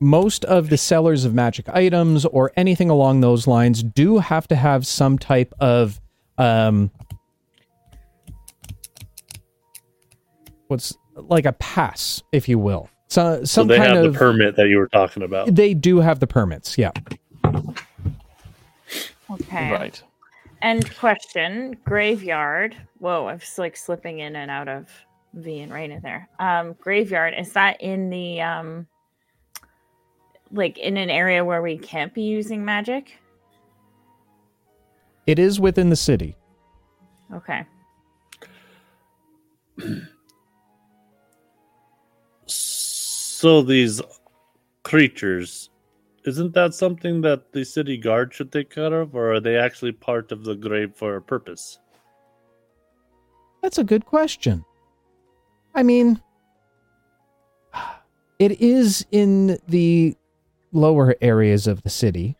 Most 0.00 0.44
of 0.44 0.68
the 0.70 0.76
sellers 0.76 1.24
of 1.24 1.34
magic 1.34 1.68
items 1.68 2.24
or 2.26 2.52
anything 2.56 2.90
along 2.90 3.20
those 3.20 3.46
lines 3.46 3.82
do 3.82 4.18
have 4.18 4.46
to 4.48 4.56
have 4.56 4.86
some 4.86 5.18
type 5.18 5.52
of 5.60 6.00
um 6.38 6.90
what's 10.68 10.96
like 11.16 11.46
a 11.46 11.52
pass, 11.52 12.22
if 12.32 12.48
you 12.48 12.58
will. 12.58 12.88
So 13.08 13.38
So 13.40 13.44
some 13.44 13.66
they 13.68 13.76
kind 13.78 13.92
have 13.94 14.04
of 14.04 14.12
the 14.12 14.18
permit 14.18 14.56
that 14.56 14.68
you 14.68 14.78
were 14.78 14.88
talking 14.88 15.22
about. 15.22 15.54
they 15.54 15.74
do 15.74 16.00
have 16.00 16.18
the 16.20 16.26
permits, 16.26 16.76
yeah. 16.76 16.90
Okay. 19.30 19.70
Right. 19.70 20.02
And 20.64 20.96
question, 20.96 21.76
graveyard. 21.84 22.74
Whoa, 22.98 23.26
I 23.26 23.34
was 23.34 23.58
like 23.58 23.76
slipping 23.76 24.20
in 24.20 24.34
and 24.34 24.50
out 24.50 24.66
of 24.66 24.88
V 25.34 25.60
and 25.60 25.70
Raina 25.70 26.00
there. 26.00 26.26
Um, 26.38 26.72
graveyard 26.80 27.34
is 27.38 27.52
that 27.52 27.78
in 27.82 28.08
the 28.08 28.40
um, 28.40 28.86
like 30.50 30.78
in 30.78 30.96
an 30.96 31.10
area 31.10 31.44
where 31.44 31.60
we 31.60 31.76
can't 31.76 32.14
be 32.14 32.22
using 32.22 32.64
magic? 32.64 33.18
It 35.26 35.38
is 35.38 35.60
within 35.60 35.90
the 35.90 35.96
city. 35.96 36.34
Okay. 37.34 37.66
So 42.46 43.60
these 43.60 44.00
creatures, 44.82 45.68
isn't 46.24 46.54
that 46.54 46.74
something 46.74 47.20
that 47.20 47.52
the 47.52 47.64
city 47.64 47.96
guard 47.96 48.32
should 48.32 48.50
take 48.50 48.70
care 48.70 49.00
of, 49.00 49.14
or 49.14 49.34
are 49.34 49.40
they 49.40 49.56
actually 49.56 49.92
part 49.92 50.32
of 50.32 50.44
the 50.44 50.54
grave 50.54 50.94
for 50.94 51.16
a 51.16 51.22
purpose? 51.22 51.78
That's 53.62 53.78
a 53.78 53.84
good 53.84 54.06
question. 54.06 54.64
I 55.74 55.82
mean, 55.82 56.20
it 58.38 58.60
is 58.60 59.06
in 59.10 59.58
the 59.68 60.16
lower 60.72 61.14
areas 61.20 61.66
of 61.66 61.82
the 61.82 61.90
city 61.90 62.36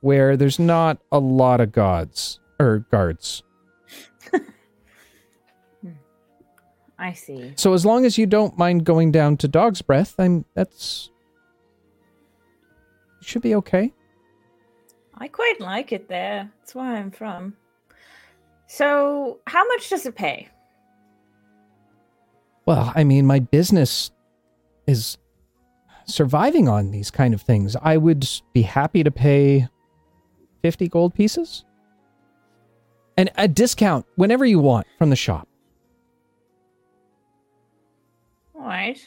where 0.00 0.36
there's 0.36 0.58
not 0.58 0.98
a 1.12 1.18
lot 1.18 1.60
of 1.60 1.72
gods 1.72 2.40
or 2.58 2.86
guards. 2.90 3.42
I 6.98 7.12
see. 7.12 7.52
So 7.56 7.74
as 7.74 7.84
long 7.84 8.04
as 8.04 8.18
you 8.18 8.26
don't 8.26 8.56
mind 8.56 8.84
going 8.84 9.12
down 9.12 9.36
to 9.38 9.48
Dog's 9.48 9.82
Breath, 9.82 10.14
I'm 10.18 10.44
that's 10.54 11.09
it 13.20 13.26
should 13.26 13.42
be 13.42 13.54
okay. 13.56 13.92
I 15.14 15.28
quite 15.28 15.60
like 15.60 15.92
it 15.92 16.08
there. 16.08 16.50
That's 16.58 16.74
where 16.74 16.96
I'm 16.96 17.10
from. 17.10 17.54
So, 18.66 19.40
how 19.46 19.66
much 19.66 19.90
does 19.90 20.06
it 20.06 20.14
pay? 20.14 20.48
Well, 22.66 22.92
I 22.94 23.04
mean, 23.04 23.26
my 23.26 23.40
business 23.40 24.10
is 24.86 25.18
surviving 26.06 26.68
on 26.68 26.90
these 26.90 27.10
kind 27.10 27.34
of 27.34 27.42
things. 27.42 27.76
I 27.82 27.96
would 27.96 28.28
be 28.52 28.62
happy 28.62 29.02
to 29.02 29.10
pay 29.10 29.68
50 30.62 30.88
gold 30.88 31.14
pieces 31.14 31.64
and 33.16 33.30
a 33.36 33.48
discount 33.48 34.06
whenever 34.16 34.44
you 34.44 34.58
want 34.58 34.86
from 34.98 35.10
the 35.10 35.16
shop. 35.16 35.48
All 38.54 38.62
right. 38.62 38.98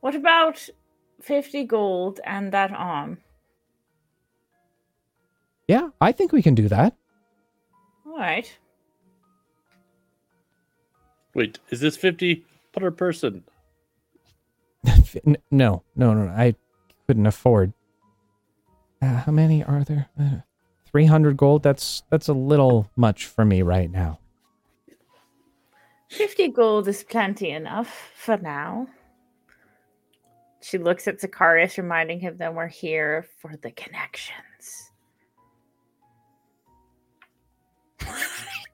What 0.00 0.14
about 0.14 0.68
50 1.20 1.64
gold 1.64 2.20
and 2.24 2.52
that 2.52 2.72
arm? 2.72 3.18
Yeah, 5.66 5.90
I 6.00 6.12
think 6.12 6.32
we 6.32 6.42
can 6.42 6.54
do 6.54 6.68
that. 6.68 6.96
All 8.06 8.16
right. 8.16 8.58
Wait, 11.34 11.58
is 11.70 11.80
this 11.80 11.96
50 11.96 12.44
per 12.72 12.90
person? 12.90 13.44
N- 15.26 15.36
no, 15.50 15.82
no, 15.94 16.14
no, 16.14 16.30
I 16.30 16.54
couldn't 17.06 17.26
afford. 17.26 17.72
Uh, 19.00 19.20
how 19.20 19.32
many 19.32 19.62
are 19.62 19.84
there? 19.84 20.08
Uh, 20.18 20.38
300 20.90 21.36
gold. 21.36 21.62
That's 21.62 22.02
that's 22.10 22.28
a 22.28 22.32
little 22.32 22.90
much 22.96 23.26
for 23.26 23.44
me 23.44 23.62
right 23.62 23.90
now. 23.90 24.18
50 26.10 26.48
gold 26.48 26.88
is 26.88 27.04
plenty 27.04 27.50
enough 27.50 28.10
for 28.14 28.38
now. 28.38 28.88
She 30.60 30.78
looks 30.78 31.06
at 31.06 31.20
Zacharias, 31.20 31.78
reminding 31.78 32.20
him 32.20 32.36
that 32.38 32.54
we're 32.54 32.66
here 32.66 33.26
for 33.40 33.54
the 33.62 33.70
connections. 33.70 34.90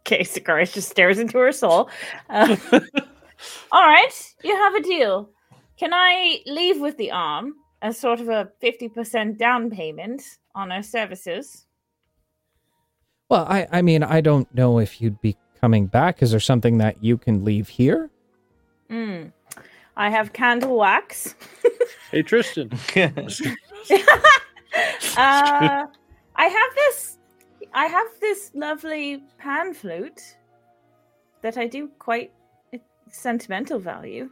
okay, 0.00 0.24
Zacharias 0.24 0.72
just 0.72 0.90
stares 0.90 1.18
into 1.18 1.38
her 1.38 1.52
soul. 1.52 1.90
Uh, 2.30 2.56
all 3.72 3.86
right, 3.86 4.34
you 4.42 4.54
have 4.54 4.74
a 4.74 4.82
deal. 4.82 5.30
Can 5.78 5.92
I 5.92 6.40
leave 6.46 6.80
with 6.80 6.96
the 6.96 7.10
arm 7.10 7.54
as 7.82 7.98
sort 7.98 8.20
of 8.20 8.28
a 8.28 8.50
50% 8.62 9.36
down 9.36 9.70
payment 9.70 10.22
on 10.54 10.72
our 10.72 10.82
services? 10.82 11.66
Well, 13.28 13.46
I 13.48 13.66
I 13.72 13.82
mean, 13.82 14.02
I 14.02 14.20
don't 14.20 14.52
know 14.54 14.78
if 14.78 15.00
you'd 15.00 15.20
be 15.20 15.36
coming 15.60 15.86
back. 15.86 16.22
Is 16.22 16.30
there 16.30 16.40
something 16.40 16.78
that 16.78 17.02
you 17.02 17.16
can 17.16 17.44
leave 17.44 17.68
here? 17.68 18.10
Mm. 18.90 19.32
I 19.96 20.10
have 20.10 20.32
candle 20.32 20.76
wax. 20.76 21.34
Hey, 22.10 22.22
Tristan. 22.22 22.70
uh, 22.94 23.16
I 25.16 25.86
have 26.36 26.74
this. 26.76 27.18
I 27.72 27.86
have 27.86 28.06
this 28.20 28.52
lovely 28.54 29.24
pan 29.38 29.74
flute 29.74 30.36
that 31.42 31.58
I 31.58 31.66
do 31.66 31.88
quite 31.98 32.32
sentimental 33.10 33.80
value, 33.80 34.30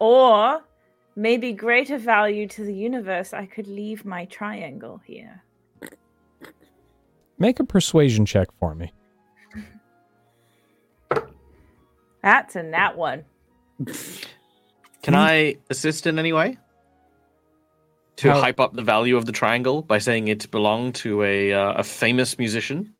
or 0.00 0.62
maybe 1.14 1.52
greater 1.52 1.96
value 1.96 2.48
to 2.48 2.64
the 2.64 2.74
universe. 2.74 3.32
I 3.32 3.46
could 3.46 3.68
leave 3.68 4.04
my 4.04 4.24
triangle 4.24 5.00
here. 5.04 5.44
Make 7.38 7.60
a 7.60 7.64
persuasion 7.64 8.26
check 8.26 8.48
for 8.58 8.74
me. 8.74 8.92
That's 12.22 12.56
a 12.56 12.64
nat 12.64 12.96
one. 12.96 13.24
Can 15.02 15.14
I 15.14 15.56
assist 15.70 16.06
in 16.06 16.18
any 16.18 16.32
way? 16.32 16.58
To 18.16 18.30
How- 18.30 18.40
hype 18.40 18.60
up 18.60 18.72
the 18.72 18.82
value 18.82 19.16
of 19.16 19.26
the 19.26 19.32
triangle 19.32 19.82
by 19.82 19.98
saying 19.98 20.28
it 20.28 20.50
belonged 20.50 20.94
to 20.96 21.22
a 21.22 21.52
uh, 21.52 21.72
a 21.74 21.82
famous 21.84 22.38
musician. 22.38 22.94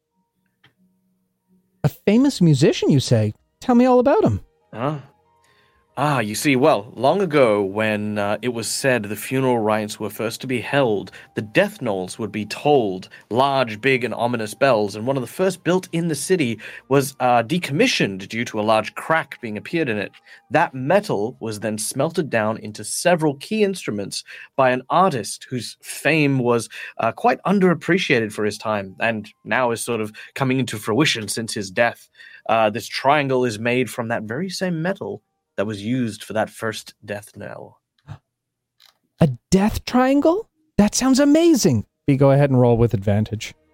A 1.85 1.89
famous 1.89 2.41
musician, 2.41 2.91
you 2.91 3.01
say? 3.01 3.33
Tell 3.61 3.75
me 3.75 3.87
all 3.87 4.01
about 4.01 4.23
him. 4.25 4.41
Huh? 4.75 4.99
Ah, 5.99 6.21
you 6.21 6.35
see, 6.35 6.57
well, 6.57 6.93
long 6.95 7.23
ago, 7.23 7.63
when 7.63 8.19
uh, 8.19 8.37
it 8.43 8.51
was 8.51 8.69
said 8.69 9.05
the 9.05 9.17
funeral 9.17 9.59
rites 9.59 9.99
were 9.99 10.11
first 10.11 10.43
to 10.43 10.47
be 10.47 10.61
held, 10.61 11.11
the 11.37 11.41
death 11.41 11.81
knolls 11.81 12.19
would 12.19 12.31
be 12.31 12.45
tolled, 12.45 13.09
large, 13.31 13.81
big, 13.81 14.05
and 14.05 14.13
ominous 14.13 14.53
bells, 14.53 14.95
and 14.95 15.07
one 15.07 15.17
of 15.17 15.23
the 15.23 15.27
first 15.27 15.65
built 15.65 15.89
in 15.93 16.09
the 16.09 16.15
city 16.15 16.61
was 16.91 17.17
uh, 17.21 17.43
decommissioned 17.43 18.29
due 18.29 18.45
to 18.45 18.61
a 18.61 18.63
large 18.63 18.95
crack 18.95 19.41
being 19.41 19.57
appeared 19.57 19.89
in 19.89 19.97
it. 19.97 20.13
That 20.51 20.75
metal 20.75 21.35
was 21.41 21.61
then 21.61 21.79
smelted 21.79 22.29
down 22.29 22.59
into 22.59 22.85
several 22.85 23.37
key 23.37 23.65
instruments 23.65 24.23
by 24.55 24.73
an 24.73 24.83
artist 24.91 25.47
whose 25.49 25.79
fame 25.81 26.41
was 26.41 26.69
uh, 26.99 27.13
quite 27.13 27.43
underappreciated 27.47 28.33
for 28.33 28.45
his 28.45 28.59
time, 28.59 28.97
and 29.01 29.33
now 29.45 29.71
is 29.71 29.81
sort 29.81 30.03
of 30.03 30.13
coming 30.35 30.59
into 30.59 30.77
fruition 30.77 31.27
since 31.27 31.55
his 31.55 31.71
death. 31.71 32.11
Uh, 32.51 32.69
this 32.69 32.87
triangle 32.87 33.47
is 33.47 33.59
made 33.59 33.89
from 33.89 34.09
that 34.09 34.25
very 34.25 34.51
same 34.51 34.83
metal 34.83 35.23
that 35.57 35.67
was 35.67 35.83
used 35.83 36.25
for 36.25 36.33
that 36.35 36.51
first 36.51 36.95
death 37.05 37.37
knell. 37.37 37.81
A 39.21 39.29
death 39.51 39.85
triangle? 39.85 40.49
That 40.79 40.95
sounds 40.95 41.21
amazing. 41.21 41.87
B, 42.07 42.17
go 42.17 42.31
ahead 42.31 42.51
and 42.51 42.61
roll 42.61 42.77
with 42.77 42.95
advantage. 42.95 43.55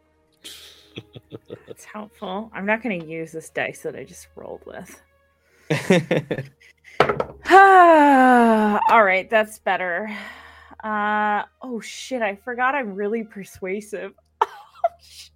It's 1.68 1.84
helpful. 1.84 2.50
I'm 2.52 2.66
not 2.66 2.82
going 2.82 3.00
to 3.00 3.06
use 3.06 3.32
this 3.32 3.48
dice 3.48 3.80
that 3.80 3.96
I 3.96 4.04
just 4.04 4.28
rolled 4.36 4.60
with. 4.66 5.00
All 7.50 9.02
right, 9.02 9.28
that's 9.30 9.58
better. 9.58 10.14
Uh 10.84 11.44
oh 11.62 11.80
shit, 11.80 12.22
I 12.22 12.36
forgot 12.36 12.74
I'm 12.74 12.94
really 12.94 13.24
persuasive. 13.24 14.12
I 14.42 14.46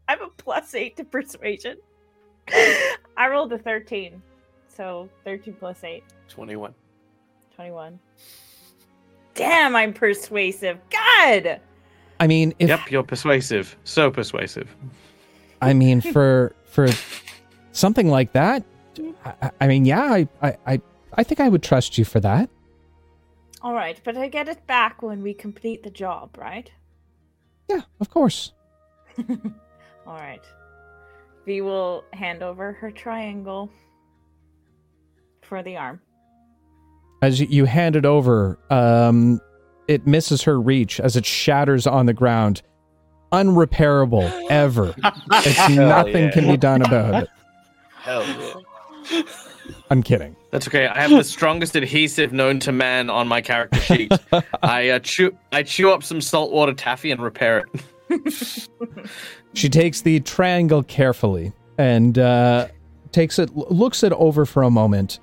have 0.09 0.21
a 0.21 0.29
plus 0.37 0.75
8 0.75 0.97
to 0.99 1.05
persuasion. 1.05 1.79
I 2.49 3.29
rolled 3.29 3.53
a 3.53 3.59
13. 3.59 4.21
So 4.77 5.09
13 5.25 5.55
plus 5.55 5.83
8, 5.83 6.05
21. 6.29 6.75
21. 7.55 7.99
Damn, 9.35 9.75
I'm 9.75 9.95
persuasive. 9.95 10.79
God. 10.91 11.61
I 12.21 12.27
mean, 12.27 12.55
if 12.59 12.69
yep, 12.69 12.91
you're 12.91 13.03
persuasive. 13.03 13.75
So 13.85 14.11
persuasive. 14.11 14.75
I 15.63 15.73
mean 15.73 16.01
for 16.13 16.55
for 16.65 16.89
something 17.73 18.09
like 18.09 18.33
that, 18.33 18.65
I, 19.25 19.51
I 19.63 19.67
mean, 19.67 19.87
yeah, 19.87 20.03
I, 20.03 20.29
I 20.43 20.57
I 20.67 20.81
I 21.15 21.23
think 21.23 21.41
I 21.41 21.49
would 21.49 21.63
trust 21.63 21.97
you 21.97 22.05
for 22.05 22.21
that. 22.21 22.51
All 23.63 23.73
right, 23.73 23.99
but 24.05 24.17
I 24.19 24.29
get 24.29 24.49
it 24.49 24.67
back 24.67 25.03
when 25.03 25.23
we 25.23 25.33
complete 25.33 25.83
the 25.83 25.91
job, 25.91 26.37
right? 26.39 26.71
Yeah, 27.71 27.81
of 28.01 28.11
course. 28.11 28.53
All 30.07 30.15
right. 30.15 30.45
V 31.47 31.63
will 31.63 32.05
hand 32.13 32.43
over 32.43 32.73
her 32.73 32.91
triangle 32.91 33.71
for 35.47 35.63
the 35.63 35.77
arm. 35.77 36.01
As 37.23 37.41
you- 37.41 37.47
you 37.49 37.65
hand 37.65 37.97
it 37.97 38.05
over, 38.05 38.59
um, 38.71 39.41
it 39.89 40.07
misses 40.07 40.43
her 40.43 40.61
reach 40.61 41.01
as 41.01 41.17
it 41.17 41.25
shatters 41.25 41.87
on 41.87 42.07
the 42.07 42.13
ground. 42.13 42.63
Unrepairable, 43.33 44.31
ever. 44.51 44.95
It's 45.33 45.69
nothing 45.71 46.25
yeah. 46.25 46.31
can 46.31 46.47
be 46.47 46.57
done 46.57 46.83
about 46.83 47.23
it. 47.23 47.29
Hell 48.03 48.25
yeah. 48.27 49.23
I'm 49.91 50.03
kidding. 50.03 50.37
That's 50.51 50.67
okay. 50.69 50.87
I 50.87 51.01
have 51.01 51.11
the 51.11 51.25
strongest 51.25 51.77
adhesive 51.77 52.33
known 52.33 52.59
to 52.61 52.73
man 52.73 53.11
on 53.11 53.29
my 53.29 53.41
character 53.41 53.81
sheet. 53.81 54.13
I 54.63 54.91
uh, 54.91 54.99
chew 55.01 55.37
I 55.53 55.63
chew 55.63 55.91
up 55.91 56.03
some 56.03 56.21
saltwater 56.21 56.73
taffy 56.73 57.11
and 57.11 57.23
repair 57.23 57.65
it. 58.11 58.69
She 59.55 59.71
takes 59.71 60.03
the 60.03 60.21
triangle 60.21 60.83
carefully 60.83 61.51
and 61.79 62.19
uh, 62.19 62.69
takes 63.11 63.39
it, 63.39 63.57
looks 63.57 64.03
it 64.03 64.13
over 64.13 64.45
for 64.45 64.63
a 64.63 64.71
moment. 64.71 65.19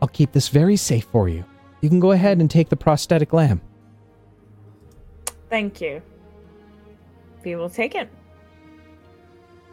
I'll 0.00 0.08
keep 0.08 0.32
this 0.32 0.48
very 0.48 0.76
safe 0.76 1.04
for 1.04 1.28
you. 1.28 1.44
You 1.80 1.88
can 1.88 2.00
go 2.00 2.12
ahead 2.12 2.40
and 2.40 2.50
take 2.50 2.68
the 2.68 2.76
prosthetic 2.76 3.32
lamb. 3.32 3.60
Thank 5.48 5.80
you. 5.80 6.02
We 7.44 7.56
will 7.56 7.70
take 7.70 7.94
it. 7.94 8.08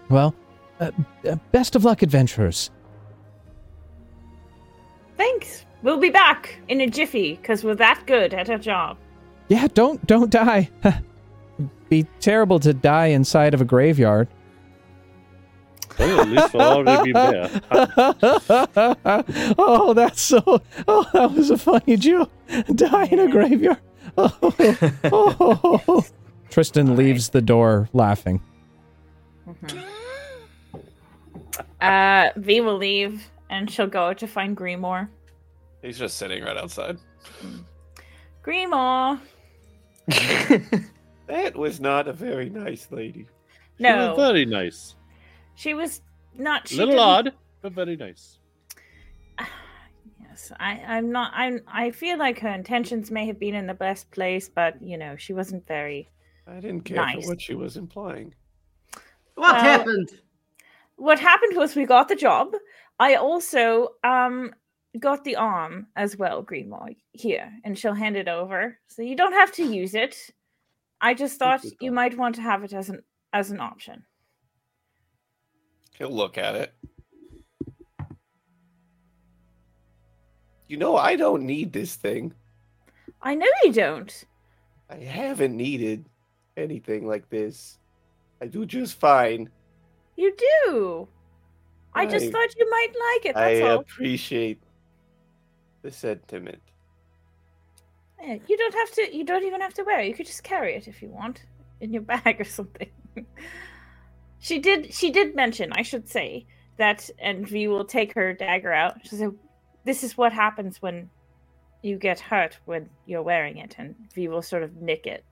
Well, 0.10 0.36
uh, 0.80 0.92
uh, 1.28 1.36
best 1.52 1.76
of 1.76 1.84
luck, 1.84 2.02
adventurers. 2.02 2.70
Thanks. 5.18 5.66
We'll 5.82 6.00
be 6.00 6.10
back 6.10 6.58
in 6.68 6.82
a 6.82 6.88
jiffy 6.88 7.36
because 7.36 7.64
we're 7.64 7.76
that 7.76 8.04
good 8.06 8.34
at 8.34 8.50
our 8.50 8.58
job. 8.58 8.98
Yeah, 9.48 9.68
don't 9.74 10.06
don't 10.08 10.30
die. 10.30 10.70
Be 11.90 12.04
terrible 12.20 12.60
to 12.60 12.74
die 12.74 13.08
inside 13.08 13.54
of 13.54 13.62
a 13.62 13.66
graveyard. 13.66 14.28
Well, 15.98 16.22
at 16.22 16.27
least 16.30 16.53
we'll 16.53 16.61
already 16.61 17.03
be 17.03 17.14
there. 17.14 17.49
oh, 19.57 19.93
that's 19.95 20.22
so. 20.22 20.61
Oh, 20.88 21.09
that 21.14 21.32
was 21.32 21.49
a 21.51 21.57
funny 21.57 21.98
joke. 21.98 22.32
Die 22.74 23.06
in 23.06 23.19
a 23.19 23.27
graveyard. 23.30 23.80
Oh, 24.17 24.53
oh. 25.88 26.06
Tristan 26.49 26.95
leaves 26.95 27.30
the 27.30 27.41
door 27.41 27.90
laughing. 27.91 28.40
Uh, 31.82 32.30
V 32.38 32.61
will 32.61 32.77
leave 32.77 33.30
and 33.49 33.69
she'll 33.69 33.88
go 33.88 34.14
to 34.14 34.25
find 34.27 34.56
Grimoire. 34.56 35.09
He's 35.82 35.98
just 35.99 36.17
sitting 36.17 36.43
right 36.43 36.56
outside. 36.56 36.98
Grimoire. 38.43 39.19
That 41.27 41.56
was 41.56 41.80
not 41.80 42.07
a 42.07 42.14
very 42.14 42.49
nice 42.49 42.88
lady. 42.91 43.25
She 43.77 43.83
was 43.83 43.95
No, 43.95 44.15
very 44.15 44.45
nice. 44.45 44.95
She 45.56 45.74
was 45.74 46.01
not. 46.38 46.67
She 46.67 46.77
Little 46.77 46.92
didn't- 46.93 47.03
odd, 47.08 47.34
but 47.61 47.72
very 47.74 47.95
nice. 47.95 48.40
Yes, 50.19 50.51
I, 50.59 50.72
I'm 50.85 51.11
not. 51.11 51.32
I'm. 51.34 51.61
I 51.67 51.92
feel 51.92 52.17
like 52.17 52.40
her 52.40 52.50
intentions 52.50 53.09
may 53.09 53.25
have 53.27 53.40
been 53.40 53.56
in 53.56 53.67
the 53.67 53.74
best 53.74 54.11
place, 54.11 54.50
but 54.50 54.82
you 54.82 54.98
know, 54.98 55.16
she 55.16 55.34
wasn't 55.34 55.66
very. 55.67 56.09
I 56.48 56.56
didn't 56.59 56.82
care 56.82 56.98
Nice. 56.98 57.24
for 57.24 57.30
what 57.30 57.42
she 57.42 57.56
was 57.56 57.77
implying. 57.77 58.34
What 59.35 59.53
Well- 59.53 59.64
happened? 59.64 60.09
What 60.98 61.19
happened 61.19 61.58
was 61.58 61.75
we 61.75 61.85
got 61.85 62.08
the 62.08 62.16
job. 62.16 62.53
I 63.00 63.16
also 63.16 63.90
um 64.03 64.53
got 65.00 65.24
the 65.25 65.35
arm 65.35 65.88
as 65.98 66.16
well, 66.17 66.42
Grimoire 66.43 66.95
here, 67.11 67.51
and 67.66 67.77
she'll 67.77 67.93
hand 67.93 68.16
it 68.16 68.27
over, 68.30 68.77
so 68.88 69.01
you 69.01 69.16
don't 69.16 69.34
have 69.34 69.51
to 69.53 69.64
use 69.64 69.93
it. 69.95 70.16
I 71.01 71.14
just 71.14 71.38
thought 71.38 71.64
you, 71.66 71.72
you 71.82 71.92
might 71.92 72.17
want 72.17 72.35
to 72.35 72.42
have 72.42 72.64
it 72.64 72.74
as 72.74 72.90
an 72.90 73.01
as 73.34 73.51
an 73.51 73.59
option. 73.59 74.06
He'll 75.98 76.11
look 76.11 76.38
at 76.38 76.56
it. 76.56 76.74
You 80.67 80.77
know, 80.77 80.98
I 80.98 81.15
don't 81.15 81.43
need 81.43 81.72
this 81.72 81.95
thing. 81.95 82.33
I 83.22 83.35
know 83.35 83.48
you 83.64 83.72
don't. 83.72 84.25
I 84.90 84.98
haven't 84.98 85.56
needed 85.56 86.06
anything 86.57 87.07
like 87.07 87.30
this. 87.30 87.80
I 88.41 88.48
do 88.48 88.65
just 88.65 88.99
fine. 88.99 89.49
You 90.15 90.35
do. 90.65 91.07
I 91.93 92.06
just 92.06 92.30
thought 92.30 92.56
you 92.57 92.69
might 92.69 92.88
like 92.88 93.25
it. 93.25 93.38
I 93.38 93.53
That's 93.53 93.64
all. 93.64 93.72
I 93.72 93.82
appreciate 93.82 94.61
the 95.82 95.91
sentiment. 95.91 96.61
Yeah, 98.22 98.38
you 98.48 98.57
don't 98.57 98.74
have 98.74 98.91
to. 98.91 99.15
You 99.15 99.24
don't 99.24 99.43
even 99.43 99.61
have 99.61 99.74
to 99.75 99.83
wear 99.83 100.01
it. 100.01 100.07
You 100.07 100.14
could 100.14 100.25
just 100.25 100.43
carry 100.43 100.75
it 100.75 100.88
if 100.88 101.01
you 101.01 101.09
want 101.09 101.43
in 101.80 101.93
your 101.93 102.01
bag 102.14 102.41
or 102.41 102.43
something. 102.43 102.90
She 104.39 104.59
did. 104.59 104.93
She 104.93 105.11
did 105.11 105.35
mention. 105.35 105.72
I 105.73 105.81
should 105.81 106.07
say 106.07 106.45
that, 106.77 107.09
and 107.19 107.47
V 107.47 107.67
will 107.67 107.85
take 107.85 108.14
her 108.14 108.33
dagger 108.33 108.73
out. 108.73 108.97
She 109.03 109.15
said, 109.15 109.31
"This 109.83 110.03
is 110.03 110.17
what 110.17 110.33
happens 110.33 110.81
when 110.81 111.09
you 111.81 111.97
get 111.97 112.19
hurt 112.19 112.57
when 112.65 112.89
you're 113.05 113.23
wearing 113.23 113.57
it." 113.57 113.75
And 113.77 113.95
V 114.14 114.27
will 114.27 114.41
sort 114.41 114.64
of 114.64 114.75
nick 114.75 115.07
it. 115.07 115.23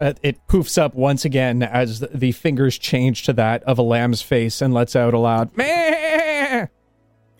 Uh, 0.00 0.14
it 0.22 0.44
poofs 0.48 0.78
up 0.78 0.94
once 0.94 1.24
again 1.24 1.62
as 1.62 2.00
the, 2.00 2.08
the 2.08 2.32
fingers 2.32 2.76
change 2.76 3.22
to 3.22 3.32
that 3.32 3.62
of 3.64 3.78
a 3.78 3.82
lamb's 3.82 4.20
face 4.20 4.60
and 4.60 4.74
lets 4.74 4.96
out 4.96 5.14
a 5.14 5.18
loud 5.18 5.56
meh. 5.56 6.66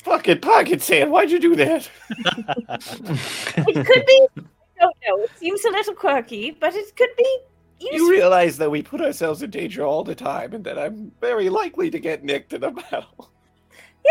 Fucking 0.05 0.41
pocket 0.41 0.81
sand, 0.81 1.10
why'd 1.10 1.31
you 1.31 1.41
do 1.41 1.57
that? 1.57 1.91
It 3.57 3.86
could 3.86 4.07
be. 4.07 4.26
I 4.36 4.84
don't 4.84 4.97
know. 5.07 5.25
It 5.25 5.31
seems 5.39 5.65
a 5.65 5.70
little 5.70 5.94
quirky, 5.94 6.51
but 6.52 6.75
it 6.75 6.97
could 6.97 7.10
be 7.17 7.39
You 7.83 7.91
useful. 7.93 8.09
realize 8.11 8.59
that 8.59 8.70
we 8.70 8.83
put 8.83 9.01
ourselves 9.01 9.43
in 9.43 9.51
danger 9.51 9.85
all 9.85 10.05
the 10.05 10.15
time 10.15 10.52
and 10.52 10.65
that 10.65 10.78
I'm 10.78 11.12
very 11.20 11.49
likely 11.49 11.91
to 11.91 11.99
get 11.99 12.23
nicked 12.25 12.52
in 12.52 12.62
a 12.65 12.70
battle. 12.91 13.31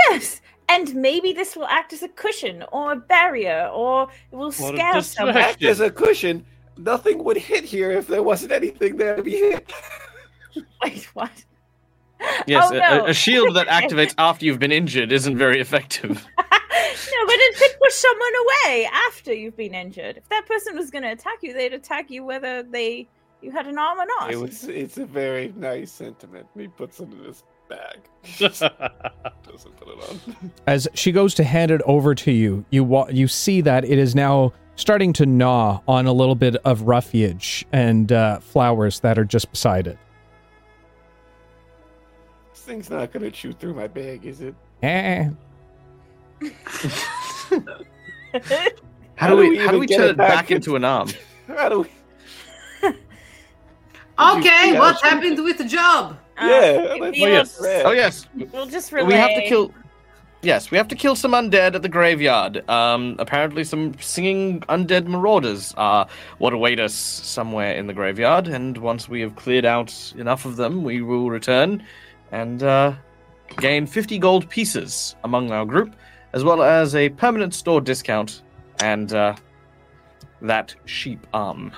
Yes, 0.10 0.42
and 0.70 0.94
maybe 0.96 1.34
this 1.34 1.56
will 1.56 1.68
act 1.68 1.92
as 1.94 2.02
a 2.04 2.08
cushion 2.08 2.64
or 2.72 2.94
a 2.94 2.96
barrier, 2.96 3.70
or 3.74 4.08
it 4.32 4.36
will 4.36 4.52
scare 4.52 5.02
someone. 5.02 5.36
distraction. 5.36 5.38
Act 5.38 5.64
as 5.64 5.80
a 5.82 5.90
cushion, 5.92 6.46
nothing 6.78 7.24
would 7.24 7.38
hit 7.38 7.64
here 7.66 7.92
if 7.92 8.08
there 8.08 8.24
wasn't 8.24 8.52
anything 8.54 8.96
there 8.98 9.16
to 9.16 9.24
be 9.24 9.32
hit. 9.38 9.72
Wait, 10.84 11.04
what? 11.14 11.32
Yes, 12.48 12.70
Oh, 12.72 12.76
a- 12.76 12.80
no. 12.80 13.06
a, 13.06 13.10
a 13.10 13.14
shield 13.14 13.56
that 13.56 13.68
activates 13.68 14.14
after 14.18 14.46
you've 14.46 14.60
been 14.60 14.72
injured 14.72 15.12
isn't 15.12 15.38
very 15.38 15.60
effective. 15.60 16.10
no, 16.38 16.46
but 17.26 17.36
it 17.36 17.58
could 17.58 17.80
push 17.82 17.94
someone 17.94 18.32
away 18.66 18.88
after 19.08 19.34
you've 19.34 19.58
been 19.58 19.74
injured. 19.74 20.18
If 20.18 20.30
that 20.30 20.46
person 20.46 20.76
was 20.78 20.92
going 20.92 21.04
to 21.04 21.12
attack 21.12 21.40
you, 21.42 21.54
they'd 21.54 21.74
attack 21.74 22.10
you 22.12 22.24
whether 22.24 22.64
they 22.64 23.08
you 23.42 23.52
had 23.52 23.68
an 23.68 23.78
arm 23.78 24.00
or 24.00 24.06
not. 24.06 24.32
It 24.32 24.38
was 24.38 24.64
it's 24.66 24.98
a 24.98 25.06
very 25.06 25.54
nice 25.56 25.92
sentiment. 25.92 26.48
He 26.58 26.68
puts 26.68 27.00
it 27.00 27.12
in 27.12 27.24
his 27.24 27.44
bag. 27.70 28.00
Doesn't 28.40 28.78
put 29.78 29.88
it 29.88 30.10
on. 30.10 30.52
As 30.68 30.88
she 30.94 31.12
goes 31.12 31.34
to 31.36 31.44
hand 31.44 31.72
it 31.72 31.82
over 31.86 32.14
to 32.16 32.32
you, 32.32 32.66
you 32.70 32.84
wa- 32.84 33.08
you 33.10 33.28
see 33.28 33.62
that 33.62 33.84
it 33.84 33.98
is 33.98 34.16
now 34.16 34.54
starting 34.76 35.14
to 35.14 35.26
gnaw 35.26 35.82
on 35.88 36.06
a 36.06 36.14
little 36.14 36.36
bit 36.36 36.56
of 36.66 36.84
roughage 36.84 37.66
and 37.72 38.12
uh, 38.12 38.40
flowers 38.40 39.00
that 39.02 39.18
are 39.18 39.26
just 39.26 39.50
beside 39.52 39.88
it. 39.88 39.98
This 42.54 42.62
thing's 42.62 42.90
not 42.90 43.12
gonna 43.12 43.32
chew 43.32 43.54
through 43.54 43.74
my 43.74 43.88
bag, 43.88 44.26
is 44.26 44.42
it? 44.42 44.56
Eh. 44.84 45.30
How 49.16 49.28
do 49.28 49.38
we 49.38 49.58
how 49.58 49.72
do 49.72 49.78
even 49.78 49.80
we 49.80 49.88
turn 49.88 50.02
it 50.02 50.10
it 50.12 50.18
back 50.18 50.30
back 50.30 50.52
into 50.52 50.76
an 50.76 50.84
arm? 50.84 51.10
How 51.48 51.70
do 51.70 51.82
we? 51.82 51.88
Okay, 54.38 54.78
what 54.78 55.02
happened 55.02 55.44
with 55.44 55.58
the 55.58 55.66
job? 55.66 56.18
Uh, 56.38 56.48
Yeah, 56.48 56.94
we- 56.96 57.00
let's- 57.00 57.60
yes. 57.64 57.84
Oh 57.86 57.92
yes, 57.92 58.28
we'll 58.54 58.66
just 58.66 58.92
relay. 58.92 59.08
we 59.08 59.14
have 59.14 59.30
to 59.36 59.48
kill. 59.48 59.74
Yes, 60.44 60.72
we 60.72 60.78
have 60.78 60.88
to 60.88 60.96
kill 60.96 61.16
some 61.16 61.34
undead 61.34 61.76
at 61.76 61.84
the 61.84 61.90
graveyard. 61.90 62.68
Um, 62.68 63.16
apparently, 63.20 63.64
some 63.64 63.94
singing 64.00 64.62
undead 64.70 65.06
marauders 65.06 65.72
are 65.78 66.08
what 66.40 66.52
await 66.52 66.80
us 66.80 66.96
somewhere 66.96 67.76
in 67.76 67.86
the 67.86 67.94
graveyard. 67.94 68.48
And 68.48 68.76
once 68.80 69.08
we 69.08 69.22
have 69.22 69.36
cleared 69.36 69.66
out 69.66 69.94
enough 70.18 70.46
of 70.46 70.56
them, 70.56 70.84
we 70.84 71.04
will 71.04 71.30
return 71.30 71.84
and 72.32 72.64
uh, 72.64 72.94
gain 73.58 73.86
50 73.86 74.18
gold 74.18 74.50
pieces 74.50 75.16
among 75.24 75.52
our 75.52 75.64
group, 75.66 75.96
as 76.34 76.44
well 76.44 76.64
as 76.64 76.96
a 76.96 77.10
permanent 77.10 77.54
store 77.54 77.80
discount 77.82 78.42
and 78.82 79.14
uh, 79.14 79.36
that 80.42 80.74
sheep 80.86 81.28
arm. 81.36 81.72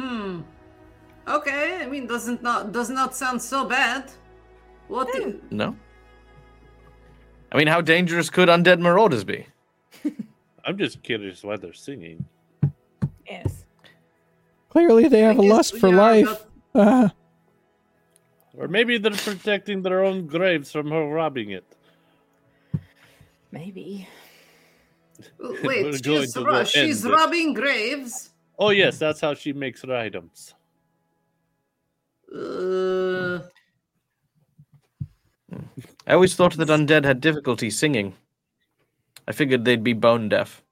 Hmm. 0.00 0.40
Okay, 1.28 1.78
I 1.82 1.86
mean, 1.86 2.06
doesn't 2.06 2.42
not 2.42 2.72
does 2.72 2.90
not 2.90 3.14
sound 3.14 3.40
so 3.42 3.64
bad. 3.64 4.10
What? 4.88 5.12
do- 5.12 5.40
No. 5.50 5.76
I 7.52 7.56
mean, 7.58 7.66
how 7.66 7.80
dangerous 7.80 8.30
could 8.30 8.48
undead 8.48 8.78
marauders 8.80 9.24
be? 9.24 9.46
I'm 10.64 10.78
just 10.78 11.02
curious 11.02 11.42
why 11.42 11.56
they're 11.56 11.72
singing. 11.72 12.24
Yes. 13.28 13.64
Clearly, 14.70 15.08
they 15.08 15.20
have 15.20 15.38
a 15.38 15.42
lust 15.42 15.76
for 15.78 15.90
life. 15.90 16.26
not- 16.26 16.46
Ah. 16.74 17.12
Or 18.56 18.68
maybe 18.68 18.98
they're 18.98 19.10
protecting 19.12 19.82
their 19.82 20.04
own 20.04 20.26
graves 20.26 20.70
from 20.70 20.90
her 20.90 21.06
robbing 21.08 21.50
it. 21.50 21.64
Maybe. 23.52 24.06
Wait, 25.64 26.00
she's, 26.04 26.36
ro- 26.36 26.64
she's 26.64 27.04
robbing 27.04 27.52
graves. 27.54 28.29
Oh 28.60 28.70
yes, 28.70 28.98
that's 28.98 29.20
how 29.20 29.32
she 29.34 29.54
makes 29.54 29.82
her 29.82 29.96
items. 29.96 30.54
Uh, 32.32 33.40
I 36.06 36.12
always 36.12 36.34
thought 36.34 36.56
that 36.58 36.68
undead 36.68 37.04
had 37.04 37.20
difficulty 37.20 37.70
singing. 37.70 38.14
I 39.26 39.32
figured 39.32 39.64
they'd 39.64 39.82
be 39.82 39.94
bone 39.94 40.28
deaf. 40.28 40.62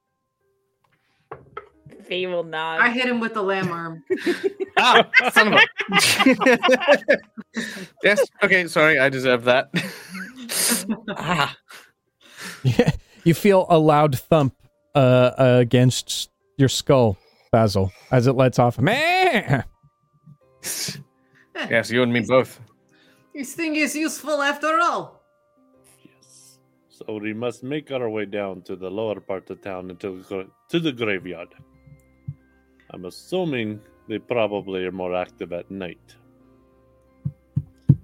V 2.08 2.26
will 2.26 2.44
nod. 2.44 2.80
I 2.80 2.90
hit 2.90 3.06
him 3.06 3.20
with 3.20 3.34
the 3.34 3.42
lamb 3.42 3.70
arm. 3.72 4.04
Ah, 4.80 5.02
son 5.32 5.48
of 5.48 5.54
a. 5.54 5.66
yes. 8.04 8.24
Okay. 8.44 8.68
Sorry, 8.68 8.96
I 8.96 9.08
deserve 9.08 9.42
that. 9.42 9.70
ah. 11.16 11.56
Yeah, 12.62 12.92
you 13.24 13.34
feel 13.34 13.66
a 13.68 13.76
loud 13.76 14.16
thump 14.16 14.54
uh, 14.94 15.32
against 15.36 16.30
your 16.56 16.68
skull, 16.68 17.18
Basil, 17.50 17.92
as 18.10 18.26
it 18.26 18.32
lets 18.32 18.58
off. 18.58 18.78
Man. 18.78 19.64
Yes, 21.68 21.90
you 21.90 22.04
and 22.04 22.12
me 22.12 22.20
both. 22.20 22.60
This 23.34 23.54
thing 23.54 23.76
is 23.76 23.94
useful 23.94 24.42
after 24.42 24.78
all. 24.80 25.22
Yes. 26.04 26.58
So 26.88 27.18
we 27.18 27.32
must 27.34 27.64
make 27.64 27.90
our 27.90 28.08
way 28.08 28.26
down 28.26 28.62
to 28.62 28.76
the 28.76 28.88
lower 28.88 29.20
part 29.20 29.50
of 29.50 29.60
town 29.60 29.90
until 29.90 30.22
to 30.22 30.80
the 30.80 30.92
graveyard. 30.92 31.48
I'm 32.90 33.04
assuming 33.06 33.80
they 34.08 34.18
probably 34.18 34.84
are 34.84 34.92
more 34.92 35.14
active 35.14 35.52
at 35.52 35.70
night. 35.70 36.14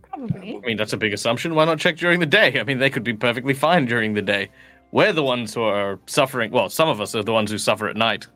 Probably. 0.03 0.57
I 0.57 0.67
mean, 0.67 0.77
that's 0.77 0.93
a 0.93 0.97
big 0.97 1.13
assumption. 1.13 1.55
Why 1.55 1.65
not 1.65 1.79
check 1.79 1.97
during 1.97 2.21
the 2.21 2.27
day? 2.27 2.59
I 2.59 2.65
mean, 2.65 2.79
they 2.79 2.91
could 2.91 3.05
be 3.05 3.15
perfectly 3.15 3.55
fine 3.55 3.87
during 3.87 4.15
the 4.15 4.23
day. 4.23 4.51
We're 4.93 5.13
the 5.13 5.25
ones 5.25 5.55
who 5.55 5.63
are 5.63 5.99
suffering. 6.07 6.51
Well, 6.53 6.69
some 6.69 6.89
of 6.89 7.01
us 7.01 7.15
are 7.15 7.23
the 7.23 7.33
ones 7.33 7.51
who 7.51 7.59
suffer 7.59 7.89
at 7.89 7.97
night. 7.97 8.27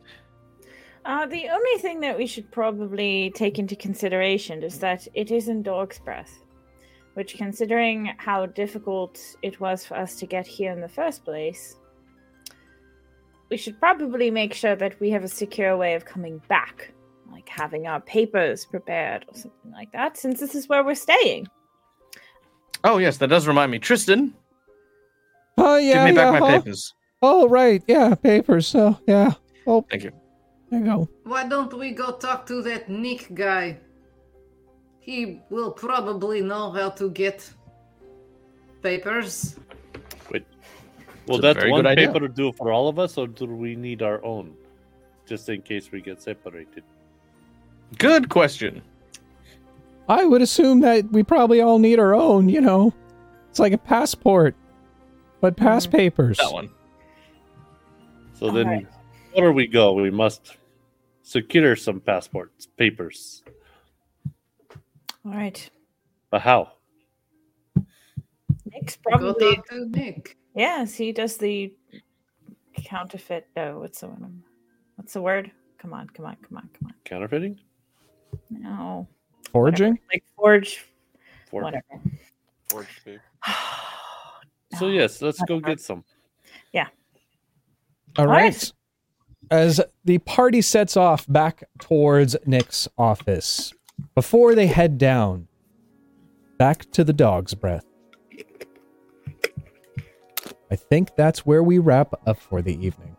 Uh, 1.09 1.25
the 1.25 1.49
only 1.49 1.81
thing 1.81 2.01
that 2.01 2.19
we 2.19 2.27
should 2.27 2.51
probably 2.51 3.33
take 3.35 3.59
into 3.59 3.75
consideration 3.75 4.63
is 4.63 4.79
that 4.79 5.09
it 5.15 5.31
is 5.31 5.49
in 5.49 5.63
Dog's 5.63 5.99
Breath, 5.99 6.45
which, 7.15 7.39
considering 7.39 8.13
how 8.19 8.45
difficult 8.45 9.19
it 9.41 9.59
was 9.59 9.87
for 9.87 9.97
us 9.97 10.17
to 10.17 10.27
get 10.27 10.47
here 10.47 10.71
in 10.71 10.83
the 10.83 10.89
first 10.89 11.25
place, 11.25 11.77
we 13.49 13.57
should 13.57 13.81
probably 13.81 14.31
make 14.31 14.53
sure 14.53 14.77
that 14.77 15.01
we 15.01 15.09
have 15.09 15.25
a 15.25 15.29
secure 15.29 15.79
way 15.79 15.95
of 15.95 16.05
coming 16.05 16.43
back, 16.47 16.93
like 17.33 17.49
having 17.49 17.87
our 17.87 18.03
papers 18.03 18.67
prepared 18.67 19.25
or 19.29 19.35
something 19.35 19.73
like 19.73 19.91
that, 19.93 20.19
since 20.19 20.39
this 20.39 20.55
is 20.55 20.69
where 20.69 20.85
we're 20.85 20.95
staying. 20.95 21.49
Oh 22.85 22.99
yes, 22.99 23.17
that 23.17 23.29
does 23.29 23.47
remind 23.49 23.73
me. 23.73 23.79
Tristan, 23.79 24.35
Oh, 25.57 25.79
yeah. 25.79 26.05
give 26.07 26.15
me 26.15 26.21
back 26.21 26.39
my 26.39 26.51
huh? 26.51 26.59
papers. 26.59 26.93
Oh, 27.23 27.49
right. 27.49 27.83
Yeah, 27.89 28.15
papers. 28.15 28.67
So, 28.67 28.99
yeah. 29.09 29.33
Oh, 29.67 29.87
Thank 29.91 30.05
you. 30.05 30.13
There 30.71 30.81
you 30.81 30.85
go. 30.85 31.09
Why 31.25 31.49
don't 31.49 31.73
we 31.73 31.93
go 31.93 32.13
talk 32.13 32.47
to 32.47 32.63
that 32.63 32.89
Nick 32.89 33.35
guy? 33.35 33.79
He 35.01 35.41
will 35.51 35.73
probably 35.73 36.43
know 36.43 36.71
how 36.71 36.91
to 36.91 37.11
get 37.11 37.51
papers. 38.83 39.57
Will 41.29 41.37
It's 41.37 41.59
a 41.59 41.61
that 41.61 41.71
one 41.71 41.83
good 41.83 41.91
idea. 41.91 42.11
paper 42.11 42.27
do 42.27 42.53
for 42.53 42.73
all 42.73 42.89
of 42.89 42.99
us, 42.99 43.19
or 43.19 43.27
do 43.27 43.45
we 43.45 43.77
need 43.77 44.01
our 44.03 44.25
own, 44.25 44.55
just 45.27 45.49
in 45.51 45.61
case 45.61 45.93
we 45.93 46.01
get 46.01 46.23
separated? 46.23 46.83
Good 47.99 48.31
question. 48.31 48.81
I 50.09 50.25
would 50.25 50.41
assume 50.41 50.81
that 50.81 51.11
we 51.13 51.23
probably 51.23 51.61
all 51.61 51.79
need 51.79 51.99
our 51.99 52.15
own, 52.15 52.49
you 52.49 52.63
know. 52.63 52.95
It's 53.51 53.59
like 53.59 53.75
a 53.75 53.79
passport, 53.79 54.55
but 55.43 55.57
pass 55.57 55.87
mm. 55.87 55.93
papers. 55.93 56.39
That 56.39 56.53
one. 56.53 56.71
So 58.33 58.51
then, 58.51 58.67
Alright. 58.67 58.87
wherever 59.33 59.53
we 59.53 59.67
go, 59.67 59.93
we 59.93 60.11
must 60.11 60.57
secure 61.29 61.77
some 61.77 62.01
passports, 62.01 62.67
papers. 62.67 63.43
All 65.27 65.33
right. 65.33 65.69
But 66.31 66.41
how? 66.41 66.73
Nick's 68.73 68.97
Go 68.97 69.11
probably. 69.11 69.57
talk 69.57 69.69
to 69.69 69.87
Nick. 69.91 70.37
Yes, 70.55 70.95
he 70.95 71.13
does 71.13 71.37
the 71.37 71.73
counterfeit. 72.83 73.47
No, 73.57 73.81
what's 73.81 74.01
the 74.01 74.09
one? 74.09 74.43
What's 74.97 75.13
the 75.13 75.21
word? 75.23 75.51
Come 75.79 75.93
on, 75.93 76.09
come 76.09 76.27
on, 76.27 76.37
come 76.37 76.57
on, 76.57 76.69
come 76.79 76.87
on. 76.89 76.95
Counterfeiting? 77.05 77.61
No. 78.51 79.07
Foraging? 79.53 79.99
Like 80.13 80.25
forge, 80.35 80.87
For- 81.51 81.63
whatever. 81.63 81.85
Forged 82.71 83.05
paper. 83.05 83.23
So 84.79 84.89
yes, 84.89 85.23
let's 85.23 85.41
go 85.45 85.61
get 85.61 85.81
some. 85.81 86.05
Yeah. 86.75 86.89
All 88.19 88.27
right. 88.27 88.53
right. 88.53 88.73
As 89.51 89.81
the 90.05 90.19
party 90.19 90.61
sets 90.61 90.97
off 90.97 91.27
back 91.27 91.65
towards 91.79 92.37
Nick's 92.45 92.89
office, 92.99 93.73
before 94.15 94.55
they 94.55 94.67
head 94.67 94.99
down, 94.99 95.49
back 96.59 96.91
to 96.93 97.05
the 97.05 97.13
dog's 97.13 97.55
breath. 97.55 97.85
I 100.71 100.77
think 100.77 101.17
that's 101.17 101.47
where 101.47 101.63
we 101.63 101.79
wrap 101.79 102.13
up 102.27 102.39
for 102.39 102.61
the 102.61 102.75
evening. 102.75 103.17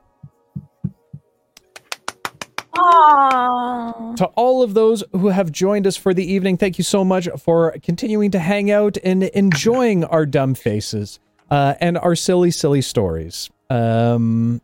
Aww. 2.76 4.16
To 4.18 4.26
all 4.36 4.62
of 4.62 4.74
those 4.74 5.04
who 5.12 5.30
have 5.30 5.52
joined 5.52 5.88
us 5.88 5.98
for 5.98 6.14
the 6.14 6.32
evening, 6.32 6.58
thank 6.58 6.78
you 6.78 6.84
so 6.84 7.04
much 7.04 7.28
for 7.40 7.76
continuing 7.84 8.32
to 8.32 8.40
hang 8.40 8.70
out 8.72 8.98
and 9.04 9.24
enjoying 9.24 10.04
our 10.06 10.26
dumb 10.26 10.54
faces 10.54 11.20
uh, 11.50 11.74
and 11.82 11.98
our 11.98 12.16
silly, 12.16 12.52
silly 12.52 12.82
stories. 12.82 13.50
Um, 13.70 14.62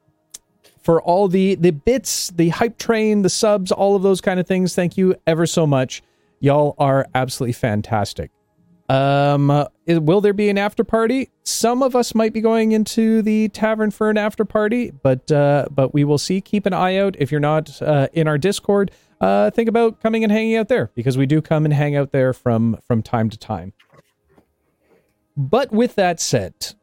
for 0.85 1.01
all 1.01 1.27
the 1.27 1.55
the 1.55 1.71
bits, 1.71 2.29
the 2.29 2.49
hype 2.49 2.77
train, 2.77 3.23
the 3.23 3.29
subs, 3.29 3.71
all 3.71 3.95
of 3.95 4.03
those 4.03 4.21
kind 4.21 4.39
of 4.39 4.45
things, 4.45 4.75
thank 4.75 4.97
you 4.97 5.15
ever 5.25 5.47
so 5.47 5.65
much. 5.65 6.03
Y'all 6.39 6.75
are 6.77 7.07
absolutely 7.15 7.53
fantastic. 7.53 8.29
Um, 8.87 9.67
will 9.87 10.21
there 10.21 10.33
be 10.33 10.47
an 10.49 10.59
after 10.59 10.83
party? 10.83 11.29
Some 11.41 11.81
of 11.81 11.95
us 11.95 12.13
might 12.13 12.33
be 12.33 12.41
going 12.41 12.71
into 12.71 13.23
the 13.23 13.49
tavern 13.49 13.89
for 13.89 14.11
an 14.11 14.17
after 14.19 14.45
party, 14.45 14.91
but 14.91 15.31
uh, 15.31 15.65
but 15.71 15.91
we 15.91 16.03
will 16.03 16.19
see. 16.19 16.39
Keep 16.39 16.67
an 16.67 16.73
eye 16.73 16.97
out. 16.97 17.15
If 17.17 17.31
you're 17.31 17.41
not 17.41 17.81
uh, 17.81 18.07
in 18.13 18.27
our 18.27 18.37
Discord, 18.37 18.91
uh, 19.19 19.49
think 19.49 19.67
about 19.67 20.01
coming 20.01 20.23
and 20.23 20.31
hanging 20.31 20.55
out 20.55 20.67
there 20.67 20.91
because 20.93 21.17
we 21.17 21.25
do 21.25 21.41
come 21.41 21.65
and 21.65 21.73
hang 21.73 21.95
out 21.95 22.11
there 22.11 22.31
from 22.31 22.77
from 22.87 23.01
time 23.01 23.31
to 23.31 23.39
time. 23.39 23.73
But 25.35 25.71
with 25.71 25.95
that 25.95 26.19
said, 26.19 26.75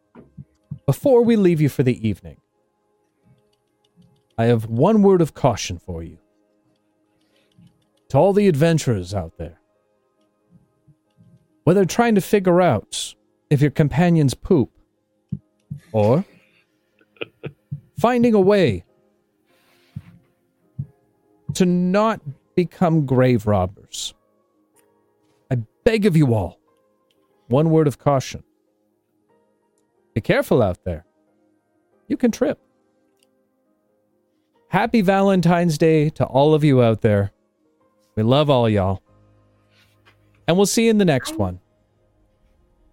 before 0.86 1.22
we 1.22 1.36
leave 1.36 1.60
you 1.60 1.68
for 1.68 1.84
the 1.84 2.06
evening, 2.06 2.38
I 4.42 4.46
have 4.46 4.66
one 4.66 5.02
word 5.02 5.20
of 5.20 5.34
caution 5.34 5.78
for 5.78 6.02
you. 6.02 6.18
To 8.08 8.18
all 8.18 8.32
the 8.32 8.48
adventurers 8.48 9.14
out 9.14 9.38
there, 9.38 9.60
whether 11.62 11.84
trying 11.84 12.16
to 12.16 12.20
figure 12.20 12.60
out 12.60 13.14
if 13.50 13.60
your 13.60 13.70
companions 13.70 14.34
poop 14.34 14.72
or 15.92 16.24
finding 17.96 18.34
a 18.34 18.40
way 18.40 18.84
to 21.54 21.64
not 21.64 22.20
become 22.56 23.06
grave 23.06 23.46
robbers. 23.46 24.12
I 25.52 25.58
beg 25.84 26.04
of 26.04 26.16
you 26.16 26.34
all, 26.34 26.58
one 27.46 27.70
word 27.70 27.86
of 27.86 28.00
caution. 28.00 28.42
Be 30.14 30.20
careful 30.20 30.60
out 30.60 30.82
there. 30.82 31.04
You 32.08 32.16
can 32.16 32.32
trip. 32.32 32.58
Happy 34.72 35.02
Valentine's 35.02 35.76
Day 35.76 36.08
to 36.08 36.24
all 36.24 36.54
of 36.54 36.64
you 36.64 36.82
out 36.82 37.02
there. 37.02 37.30
We 38.16 38.22
love 38.22 38.48
all 38.48 38.70
y'all. 38.70 39.02
And 40.48 40.56
we'll 40.56 40.64
see 40.64 40.84
you 40.84 40.90
in 40.90 40.96
the 40.96 41.04
next 41.04 41.36
one. 41.36 41.60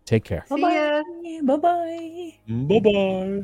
Take 0.03 0.25
care. 0.25 0.43
See 0.49 0.59
ya. 0.59 1.01
Bye 1.41 1.55
bye. 1.55 2.33
Bye 2.49 2.79
bye. 2.81 3.43